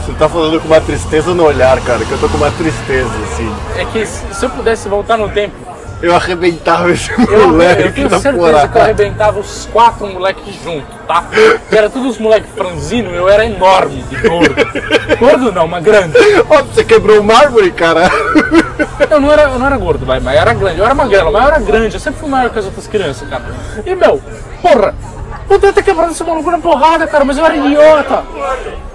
Você 0.06 0.12
tá 0.14 0.28
falando 0.30 0.60
com 0.60 0.68
uma 0.68 0.82
tristeza 0.82 1.34
no 1.34 1.44
olhar, 1.44 1.80
cara, 1.82 2.04
que 2.06 2.12
eu 2.12 2.18
tô 2.18 2.30
com 2.30 2.38
uma 2.38 2.52
tristeza, 2.52 3.10
assim. 3.32 3.56
é 3.78 3.86
que 3.86 4.06
se 4.06 4.44
eu 4.44 4.50
pudesse 4.50 4.88
voltar 4.88 5.18
no 5.18 5.30
tempo, 5.30 5.56
Eu 6.02 6.16
arrebentava 6.16 6.92
esse 6.92 7.12
Eu, 7.12 7.50
moleque 7.50 7.82
eu 7.82 7.94
tenho 7.94 8.10
na 8.10 8.20
certeza 8.20 8.68
que 8.68 8.78
eu 8.78 8.82
arrebentava 8.82 9.40
os 9.40 9.68
quatro 9.72 10.08
moleques 10.08 10.56
juntos, 10.64 10.94
tá? 11.08 11.24
Que 11.70 11.78
era 11.78 11.90
todos 11.90 12.12
os 12.12 12.18
moleques 12.18 12.50
franzinos, 12.56 13.14
eu 13.14 13.28
era 13.30 13.46
enorme 13.46 14.04
de 14.04 14.16
gordo. 14.28 14.56
Gordo 15.18 15.52
não, 15.52 15.68
mas 15.68 15.84
grande. 15.84 16.18
Ó, 16.50 16.64
você 16.64 16.84
quebrou 16.84 17.22
uma 17.22 17.34
árvore, 17.34 17.72
cara. 17.72 18.10
Eu 19.10 19.20
não 19.20 19.32
era, 19.32 19.44
eu 19.44 19.60
não 19.60 19.66
era 19.66 19.78
gordo, 19.78 20.06
mas 20.06 20.22
mas 20.22 20.36
eu 20.36 20.42
era 20.42 20.54
grande. 20.54 20.80
Eu 20.80 20.86
era 20.86 20.94
magrelo, 20.94 21.32
mas 21.32 21.42
eu 21.42 21.48
era 21.48 21.60
grande. 21.60 21.96
Eu 21.96 22.00
sempre 22.00 22.20
fui 22.20 22.30
maior 22.30 22.50
que 22.50 22.60
as 22.60 22.66
outras 22.66 22.88
crianças, 22.88 23.28
cara. 23.30 23.44
E, 23.86 23.96
meu, 23.96 24.22
porra, 24.62 24.94
podia 25.48 25.72
ter 25.72 25.84
quebrado 25.84 26.12
esse 26.12 26.24
maluco 26.24 26.52
na 26.52 26.58
porrada, 26.58 27.08
cara, 27.08 27.24
mas 27.24 27.38
eu 27.38 27.46
era 27.46 27.56
idiota. 27.56 28.24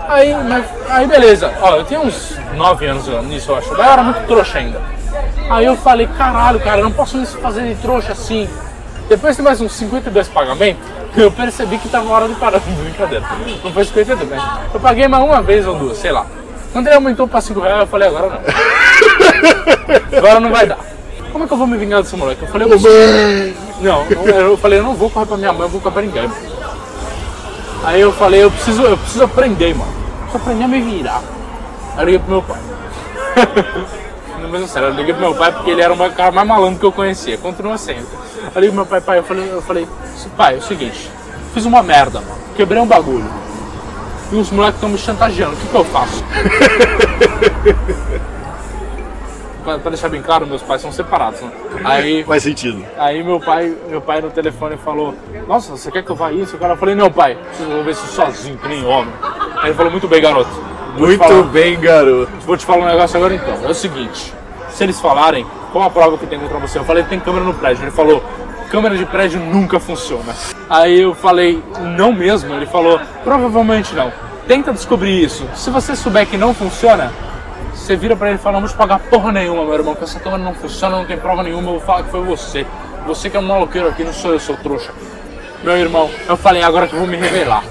Aí, 0.08 0.34
mas, 0.34 0.64
aí 0.88 1.06
beleza, 1.06 1.52
ó, 1.62 1.76
eu 1.76 1.84
tenho 1.84 2.02
uns 2.02 2.36
9 2.54 2.86
anos 2.86 3.06
nisso, 3.24 3.52
eu 3.52 3.56
acho. 3.56 3.74
Daí 3.74 3.86
eu 3.86 3.92
era 3.92 4.02
muito 4.02 4.26
trouxa 4.26 4.58
ainda. 4.58 4.80
Aí 5.50 5.64
eu 5.66 5.76
falei, 5.76 6.08
caralho, 6.16 6.60
cara, 6.60 6.80
não 6.80 6.92
posso 6.92 7.18
me 7.18 7.26
fazer 7.26 7.62
de 7.64 7.74
trouxa 7.82 8.12
assim. 8.12 8.48
Depois 9.08 9.36
de 9.36 9.42
mais 9.42 9.60
uns 9.60 9.72
52 9.72 10.28
pagamentos, 10.28 10.80
eu 11.18 11.32
percebi 11.32 11.76
que 11.76 11.88
tava 11.88 12.04
na 12.04 12.12
hora 12.12 12.28
de 12.28 12.36
parar. 12.36 12.60
Brincadeira. 12.80 13.24
Não 13.64 13.72
foi 13.72 13.84
52, 13.84 14.30
mas 14.30 14.60
eu 14.72 14.78
paguei 14.78 15.08
mais 15.08 15.24
uma 15.24 15.42
vez 15.42 15.66
ou 15.66 15.74
duas, 15.74 15.98
sei 15.98 16.12
lá. 16.12 16.24
Quando 16.72 16.86
ele 16.86 16.94
aumentou 16.94 17.26
pra 17.26 17.40
5 17.40 17.58
reais, 17.58 17.80
eu 17.80 17.86
falei, 17.88 18.08
agora 18.08 18.28
não. 18.28 18.38
Agora 20.18 20.38
não 20.38 20.50
vai 20.50 20.66
dar. 20.66 20.78
Como 21.32 21.42
é 21.42 21.46
que 21.46 21.52
eu 21.52 21.56
vou 21.56 21.66
me 21.66 21.76
vingar 21.76 22.00
desse 22.00 22.14
moleque? 22.14 22.42
Eu 22.42 22.48
falei, 22.48 22.68
eu. 22.70 22.78
Não, 23.80 24.04
não, 24.04 24.24
eu 24.24 24.56
falei, 24.56 24.78
eu 24.78 24.84
não 24.84 24.94
vou 24.94 25.10
correr 25.10 25.26
pra 25.26 25.36
minha 25.36 25.52
mãe, 25.52 25.62
eu 25.62 25.68
vou 25.68 25.80
correr 25.80 25.94
pra 25.94 26.02
ninguém. 26.02 26.30
Aí 27.82 28.00
eu 28.00 28.12
falei, 28.12 28.44
eu 28.44 28.50
preciso, 28.50 28.82
eu 28.82 28.96
preciso 28.96 29.24
aprender, 29.24 29.74
mano. 29.74 29.92
Preciso 30.22 30.36
aprender 30.36 30.64
a 30.64 30.68
me 30.68 30.80
virar. 30.80 31.22
Aí 31.96 32.02
eu 32.02 32.04
liguei 32.04 32.18
pro 32.20 32.30
meu 32.30 32.42
pai. 32.42 32.60
Mas 34.50 34.70
sério, 34.70 34.88
eu 34.88 34.94
liguei 34.94 35.14
pro 35.14 35.22
meu 35.22 35.34
pai 35.34 35.52
porque 35.52 35.70
ele 35.70 35.80
era 35.80 35.92
o 35.92 36.12
cara 36.12 36.32
mais 36.32 36.46
malandro 36.48 36.80
que 36.80 36.86
eu 36.86 36.92
conhecia. 36.92 37.38
Continua 37.38 37.78
sendo. 37.78 38.06
Eu 38.54 38.60
liguei 38.60 38.68
pro 38.70 38.76
meu 38.76 38.86
pai, 38.86 39.00
pai, 39.00 39.18
eu 39.18 39.22
falei, 39.24 39.50
eu 39.50 39.62
falei, 39.62 39.86
pai, 40.36 40.54
é 40.54 40.58
o 40.58 40.62
seguinte, 40.62 41.10
fiz 41.54 41.64
uma 41.64 41.82
merda, 41.82 42.20
mano. 42.20 42.40
Quebrei 42.56 42.80
um 42.80 42.86
bagulho. 42.86 43.24
E 44.32 44.36
os 44.36 44.50
moleques 44.50 44.76
estão 44.76 44.88
me 44.88 44.98
chantageando, 44.98 45.54
o 45.54 45.56
que, 45.56 45.66
que 45.68 45.74
eu 45.74 45.84
faço? 45.84 46.24
pra, 49.64 49.78
pra 49.78 49.90
deixar 49.90 50.08
bem 50.08 50.22
claro, 50.22 50.46
meus 50.46 50.62
pais 50.62 50.80
são 50.80 50.92
separados, 50.92 51.40
né? 51.40 51.50
Aí, 51.84 52.22
Faz 52.28 52.42
sentido. 52.42 52.84
Aí 52.96 53.22
meu 53.22 53.40
pai, 53.40 53.74
meu 53.88 54.00
pai 54.00 54.20
no 54.20 54.30
telefone 54.30 54.76
falou, 54.76 55.14
nossa, 55.46 55.70
você 55.72 55.90
quer 55.90 56.02
que 56.04 56.10
eu 56.10 56.16
vá 56.16 56.32
isso? 56.32 56.56
Eu 56.60 56.76
falei, 56.76 56.94
não 56.94 57.10
pai, 57.10 57.34
preciso 57.36 57.68
resolver 57.68 57.90
isso 57.90 58.06
sozinho, 58.08 58.56
que 58.58 58.68
nem 58.68 58.84
homem. 58.86 59.12
Aí 59.56 59.68
ele 59.70 59.74
falou, 59.74 59.90
muito 59.90 60.08
bem, 60.08 60.20
garoto. 60.20 60.50
Vou 60.96 61.06
Muito 61.06 61.22
falar- 61.22 61.42
bem, 61.44 61.78
garoto. 61.78 62.32
Vou 62.44 62.56
te 62.56 62.66
falar 62.66 62.84
um 62.84 62.88
negócio 62.88 63.16
agora 63.16 63.34
então. 63.34 63.58
É 63.64 63.68
o 63.68 63.74
seguinte, 63.74 64.34
se 64.80 64.84
eles 64.84 64.98
falarem, 64.98 65.46
qual 65.72 65.84
a 65.84 65.90
prova 65.90 66.16
que 66.16 66.26
tem 66.26 66.40
contra 66.40 66.58
você? 66.58 66.78
Eu 66.78 66.84
falei, 66.84 67.02
tem 67.02 67.20
câmera 67.20 67.44
no 67.44 67.52
prédio. 67.52 67.84
Ele 67.84 67.90
falou, 67.90 68.24
câmera 68.70 68.96
de 68.96 69.04
prédio 69.04 69.38
nunca 69.38 69.78
funciona. 69.78 70.34
Aí 70.70 71.02
eu 71.02 71.14
falei, 71.14 71.62
não 71.98 72.14
mesmo? 72.14 72.54
Ele 72.54 72.64
falou, 72.64 72.98
provavelmente 73.22 73.94
não. 73.94 74.10
Tenta 74.48 74.72
descobrir 74.72 75.22
isso. 75.22 75.46
Se 75.54 75.68
você 75.68 75.94
souber 75.94 76.26
que 76.26 76.38
não 76.38 76.54
funciona, 76.54 77.12
você 77.74 77.94
vira 77.94 78.16
pra 78.16 78.28
ele 78.28 78.36
e 78.36 78.40
fala, 78.40 78.54
não 78.54 78.60
vou 78.62 78.70
te 78.70 78.74
pagar 78.74 79.00
porra 79.00 79.30
nenhuma, 79.30 79.66
meu 79.66 79.74
irmão, 79.74 79.94
que 79.94 80.02
essa 80.02 80.18
câmera 80.18 80.42
não 80.42 80.54
funciona, 80.54 80.96
não 80.96 81.04
tem 81.04 81.18
prova 81.18 81.42
nenhuma, 81.42 81.68
eu 81.68 81.72
vou 81.72 81.80
falar 81.80 82.04
que 82.04 82.10
foi 82.10 82.22
você. 82.22 82.66
Você 83.06 83.28
que 83.28 83.36
é 83.36 83.40
um 83.40 83.42
maloqueiro 83.42 83.86
aqui, 83.86 84.02
não 84.02 84.14
sou 84.14 84.32
eu, 84.32 84.40
sou 84.40 84.56
trouxa. 84.56 84.92
Meu 85.62 85.76
irmão, 85.76 86.08
eu 86.26 86.38
falei, 86.38 86.62
agora 86.62 86.86
que 86.86 86.94
eu 86.94 87.00
vou 87.00 87.08
me 87.08 87.18
revelar. 87.18 87.64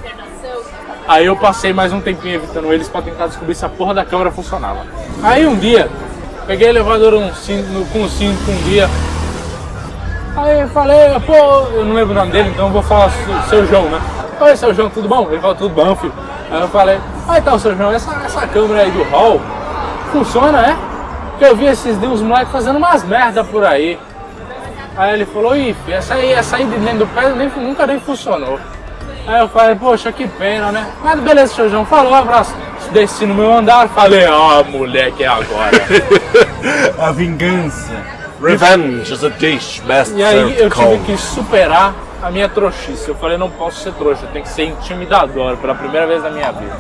Aí 1.08 1.26
eu 1.26 1.36
passei 1.36 1.74
mais 1.74 1.92
um 1.92 2.02
tempinho 2.02 2.36
evitando 2.36 2.72
eles 2.72 2.88
pra 2.88 3.02
tentar 3.02 3.26
descobrir 3.26 3.56
se 3.56 3.66
a 3.66 3.70
porra 3.70 3.96
da 3.96 4.06
câmera 4.06 4.30
funcionava. 4.30 4.86
Aí 5.24 5.48
um 5.48 5.58
dia, 5.58 5.90
peguei 6.50 6.70
elevador 6.70 7.14
um 7.14 7.30
com 7.94 8.04
o 8.04 8.10
cinto 8.10 8.50
um 8.50 8.56
dia. 8.64 8.90
Aí 10.36 10.62
eu 10.62 10.68
falei, 10.70 10.98
pô, 11.24 11.36
eu 11.76 11.86
não 11.86 11.94
lembro 11.94 12.12
o 12.12 12.16
nome 12.16 12.32
dele, 12.32 12.50
então 12.50 12.72
vou 12.72 12.82
falar 12.82 13.12
seu- 13.12 13.42
seu 13.44 13.68
João, 13.68 13.84
né? 13.84 14.02
Oi, 14.42 14.58
seu 14.58 14.74
João, 14.74 14.90
tudo 14.90 15.08
bom? 15.08 15.28
Ele 15.30 15.40
falou, 15.40 15.56
tudo 15.56 15.76
bom, 15.76 15.96
filho. 15.96 16.12
Aí 16.50 16.60
eu 16.60 16.68
falei, 16.70 17.00
ah 17.28 17.38
então, 17.38 17.60
seu 17.60 17.78
João, 17.78 17.92
essa, 17.92 18.12
essa 18.26 18.48
câmera 18.48 18.82
aí 18.82 18.90
do 18.90 19.04
hall 19.12 19.40
funciona, 20.12 20.60
é? 20.60 20.76
Porque 21.30 21.46
eu 21.46 21.56
vi 21.56 21.66
esses 21.68 21.96
uns 22.02 22.24
moleques 22.24 22.52
fazendo 22.52 22.78
umas 22.78 23.04
merda 23.04 23.44
por 23.44 23.64
aí. 23.64 24.00
Aí 24.98 25.14
ele 25.14 25.28
falou, 25.28 25.56
ih, 25.56 25.76
essa 25.88 26.16
aí, 26.16 26.32
essa 26.34 26.56
aí 26.56 26.66
de 26.66 26.78
dentro 26.80 27.00
do 27.00 27.08
pé 27.14 27.30
nem, 27.30 27.48
nunca 27.58 27.86
nem 27.86 28.00
funcionou. 28.00 28.60
Aí 29.28 29.40
eu 29.40 29.50
falei, 29.50 29.76
poxa, 29.76 30.12
que 30.12 30.28
pena, 30.28 30.72
né? 30.72 30.88
Mas 31.04 31.20
beleza, 31.20 31.54
seu 31.54 31.70
João, 31.70 31.86
falou, 31.86 32.12
um 32.12 32.16
abraço. 32.16 32.56
Desci 32.92 33.26
no 33.26 33.36
meu 33.36 33.54
andar, 33.54 33.88
falei, 33.90 34.26
ó, 34.28 34.64
moleque, 34.64 35.24
é 35.24 35.28
agora. 35.28 35.78
A 37.00 37.12
vingança. 37.12 37.94
Revenge 38.42 39.12
is 39.12 39.24
a 39.24 39.30
dish 39.30 39.82
best 39.86 40.16
E 40.16 40.24
aí 40.24 40.58
eu 40.58 40.70
tive 40.70 40.98
que 41.00 41.18
superar 41.18 41.94
a 42.24 42.32
minha 42.32 42.48
trouxice. 42.48 43.08
Eu 43.08 43.16
falei, 43.16 43.38
não 43.38 43.50
posso 43.50 43.82
ser 43.82 43.92
trouxa, 43.94 44.24
eu 44.26 44.30
tenho 44.32 44.46
que 44.46 44.50
ser 44.52 44.64
intimidador 44.64 45.58
pela 45.58 45.76
primeira 45.76 46.08
vez 46.08 46.24
na 46.24 46.30
minha 46.30 46.52
vida. 46.52 46.74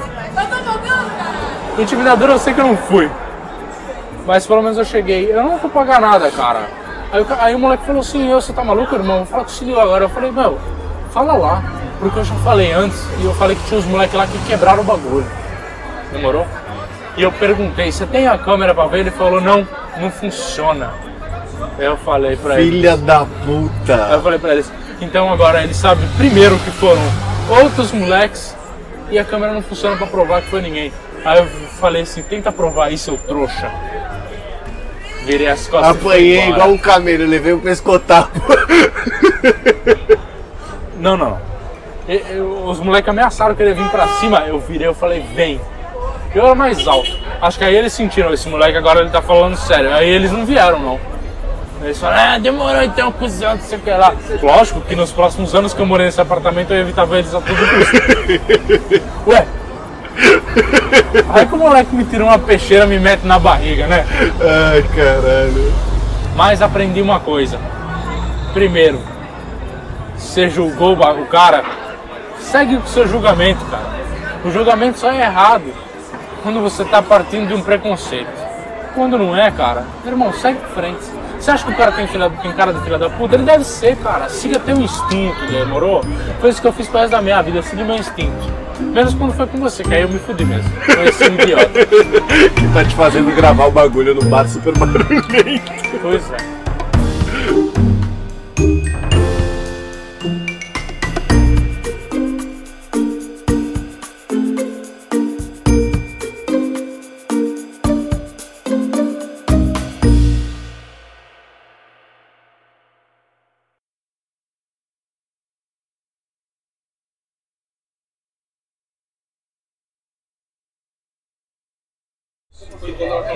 Intimidador 1.77 2.29
eu 2.29 2.39
sei 2.39 2.53
que 2.53 2.61
eu 2.61 2.67
não 2.67 2.77
fui. 2.77 3.09
Mas 4.25 4.47
pelo 4.47 4.61
menos 4.61 4.77
eu 4.77 4.85
cheguei. 4.85 5.31
Eu 5.31 5.43
não 5.43 5.57
vou 5.57 5.69
pagar 5.69 5.99
nada, 5.99 6.31
cara. 6.31 6.61
Aí, 7.11 7.25
aí 7.39 7.55
o 7.55 7.59
moleque 7.59 7.85
falou 7.85 8.01
assim, 8.01 8.31
"Ô, 8.33 8.39
você 8.39 8.53
tá 8.53 8.63
maluco, 8.63 8.95
irmão? 8.95 9.25
Fala 9.25 9.43
com 9.43 9.49
o 9.49 9.53
senhor 9.53 9.79
agora. 9.79 10.05
Eu 10.05 10.09
falei, 10.09 10.31
meu, 10.31 10.57
fala 11.11 11.33
lá. 11.33 11.63
Porque 11.99 12.19
eu 12.19 12.23
já 12.23 12.35
falei 12.35 12.71
antes 12.71 13.03
e 13.19 13.25
eu 13.25 13.33
falei 13.33 13.55
que 13.57 13.63
tinha 13.63 13.79
uns 13.79 13.85
moleques 13.85 14.15
lá 14.15 14.25
que 14.25 14.37
quebraram 14.47 14.81
o 14.81 14.85
bagulho. 14.85 15.25
Demorou? 16.11 16.45
E 17.17 17.21
eu 17.23 17.31
perguntei, 17.31 17.91
você 17.91 18.05
tem 18.05 18.27
a 18.27 18.37
câmera 18.37 18.73
pra 18.73 18.85
ver? 18.87 18.99
Ele 18.99 19.11
falou, 19.11 19.41
não, 19.41 19.67
não 19.99 20.09
funciona. 20.09 20.91
Eu 21.77 21.97
falei 21.97 22.35
pra 22.35 22.59
ele. 22.59 22.71
Filha 22.71 22.97
da 22.97 23.25
puta. 23.45 23.93
eu 24.11 24.21
falei 24.21 24.39
pra 24.39 24.53
eles, 24.53 24.71
então 25.01 25.31
agora 25.31 25.63
eles 25.63 25.75
sabem 25.77 26.07
primeiro 26.17 26.57
que 26.59 26.71
foram 26.71 27.01
outros 27.49 27.91
moleques 27.91 28.55
e 29.09 29.17
a 29.19 29.23
câmera 29.25 29.53
não 29.53 29.61
funciona 29.61 29.95
pra 29.97 30.07
provar 30.07 30.41
que 30.41 30.49
foi 30.49 30.61
ninguém. 30.61 30.91
Aí 31.25 31.39
eu 31.39 31.45
falei 31.79 32.03
assim, 32.03 32.21
tenta 32.21 32.51
provar 32.51 32.91
isso, 32.91 33.05
seu 33.05 33.17
trouxa. 33.17 33.69
Virei 35.25 35.47
as 35.47 35.67
costas. 35.67 35.97
Apanhei 35.97 36.47
igual 36.49 36.69
um 36.69 36.77
camelo, 36.77 37.25
levei 37.25 37.53
um 37.53 37.59
pescotapo. 37.59 38.39
Não, 40.97 41.15
não. 41.17 41.37
E- 42.07 42.23
eu- 42.31 42.65
os 42.65 42.79
moleques 42.79 43.09
ameaçaram 43.09 43.55
querer 43.55 43.73
vir 43.75 43.89
pra 43.89 44.07
cima, 44.19 44.39
eu 44.47 44.59
virei, 44.59 44.87
eu 44.87 44.93
falei, 44.93 45.21
vem. 45.35 45.59
Eu 46.33 46.45
era 46.45 46.55
mais 46.55 46.87
alto. 46.87 47.11
Acho 47.41 47.57
que 47.57 47.63
aí 47.63 47.75
eles 47.75 47.93
sentiram, 47.93 48.33
esse 48.33 48.47
moleque 48.47 48.77
agora 48.77 49.01
ele 49.01 49.09
tá 49.09 49.21
falando 49.21 49.55
sério. 49.55 49.93
Aí 49.93 50.07
eles 50.07 50.31
não 50.31 50.45
vieram, 50.45 50.79
não. 50.79 50.99
Eles 51.81 51.97
falaram, 51.97 52.33
ah, 52.33 52.37
demorou 52.37 52.83
então, 52.83 53.11
cuzão, 53.11 53.55
não 53.55 53.61
sei 53.61 53.77
o 53.77 53.81
que 53.81 53.89
lá. 53.89 54.13
Lógico 54.41 54.81
que 54.81 54.95
nos 54.95 55.11
próximos 55.11 55.55
anos 55.55 55.73
que 55.73 55.79
eu 55.79 55.85
morei 55.85 56.05
nesse 56.05 56.19
apartamento 56.19 56.71
eu 56.71 56.81
evitava 56.81 57.17
eles 57.17 57.33
a 57.33 57.39
todo 57.39 57.55
custo. 57.55 59.01
Ué. 59.27 59.47
Aí 61.33 61.45
que 61.45 61.55
o 61.55 61.57
moleque 61.57 61.95
me 61.95 62.03
tira 62.03 62.23
uma 62.23 62.37
peixeira 62.37 62.85
me 62.85 62.99
mete 62.99 63.25
na 63.25 63.39
barriga, 63.39 63.87
né? 63.87 64.05
Ai, 64.71 64.83
caralho. 64.95 65.73
Mas 66.35 66.61
aprendi 66.61 67.01
uma 67.01 67.19
coisa. 67.21 67.57
Primeiro, 68.53 68.99
você 70.17 70.49
julgou 70.49 70.93
o 70.93 71.25
cara, 71.27 71.63
segue 72.39 72.75
o 72.75 72.85
seu 72.87 73.07
julgamento, 73.07 73.63
cara. 73.65 73.99
O 74.43 74.51
julgamento 74.51 74.99
só 74.99 75.11
é 75.11 75.21
errado 75.21 75.88
quando 76.41 76.61
você 76.61 76.83
tá 76.85 77.01
partindo 77.01 77.47
de 77.47 77.53
um 77.53 77.61
preconceito. 77.61 78.49
Quando 78.93 79.17
não 79.17 79.35
é, 79.35 79.51
cara, 79.51 79.85
irmão, 80.05 80.33
segue 80.33 80.59
em 80.59 80.73
frente. 80.73 81.19
Você 81.39 81.51
acha 81.51 81.65
que 81.65 81.71
o 81.71 81.75
cara 81.75 81.91
tem, 81.91 82.05
filha, 82.07 82.29
tem 82.29 82.51
cara 82.51 82.73
de 82.73 82.81
filha 82.81 82.97
da 82.97 83.09
puta? 83.09 83.35
Ele 83.35 83.43
deve 83.43 83.63
ser, 83.63 83.95
cara. 83.97 84.27
Siga 84.27 84.59
teu 84.59 84.77
instinto, 84.77 85.45
demorou? 85.49 86.03
Foi 86.41 86.49
isso 86.49 86.61
que 86.61 86.67
eu 86.67 86.73
fiz 86.73 86.87
resto 86.89 87.11
da 87.11 87.21
minha 87.21 87.41
vida, 87.41 87.61
segui 87.61 87.83
meu 87.83 87.95
instinto. 87.95 88.59
Menos 88.79 89.13
quando 89.13 89.33
foi 89.33 89.47
com 89.47 89.57
você, 89.57 89.83
que 89.83 89.93
aí 89.93 90.01
eu 90.01 90.09
me 90.09 90.19
fudi 90.19 90.43
mesmo. 90.43 90.69
Foi 90.81 91.07
esse 91.07 91.23
idiota. 91.25 91.85
que 91.85 92.73
tá 92.73 92.83
te 92.83 92.95
fazendo 92.95 93.33
gravar 93.35 93.67
o 93.67 93.71
bagulho 93.71 94.15
no 94.15 94.23
bar 94.25 94.47
super 94.47 94.77
barulhento. 94.77 95.71
Pois 96.01 96.31
é. 96.31 96.58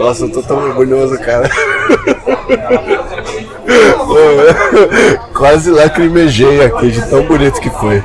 Nossa, 0.03 0.25
eu 0.25 0.29
tô 0.29 0.43
tão 0.43 0.57
orgulhoso, 0.57 1.17
cara. 1.17 1.49
Quase 5.33 5.71
lacrimejei 5.71 6.65
aqui 6.65 6.91
de 6.91 7.09
tão 7.09 7.23
bonito 7.25 7.61
que 7.61 7.69
foi. 7.69 8.03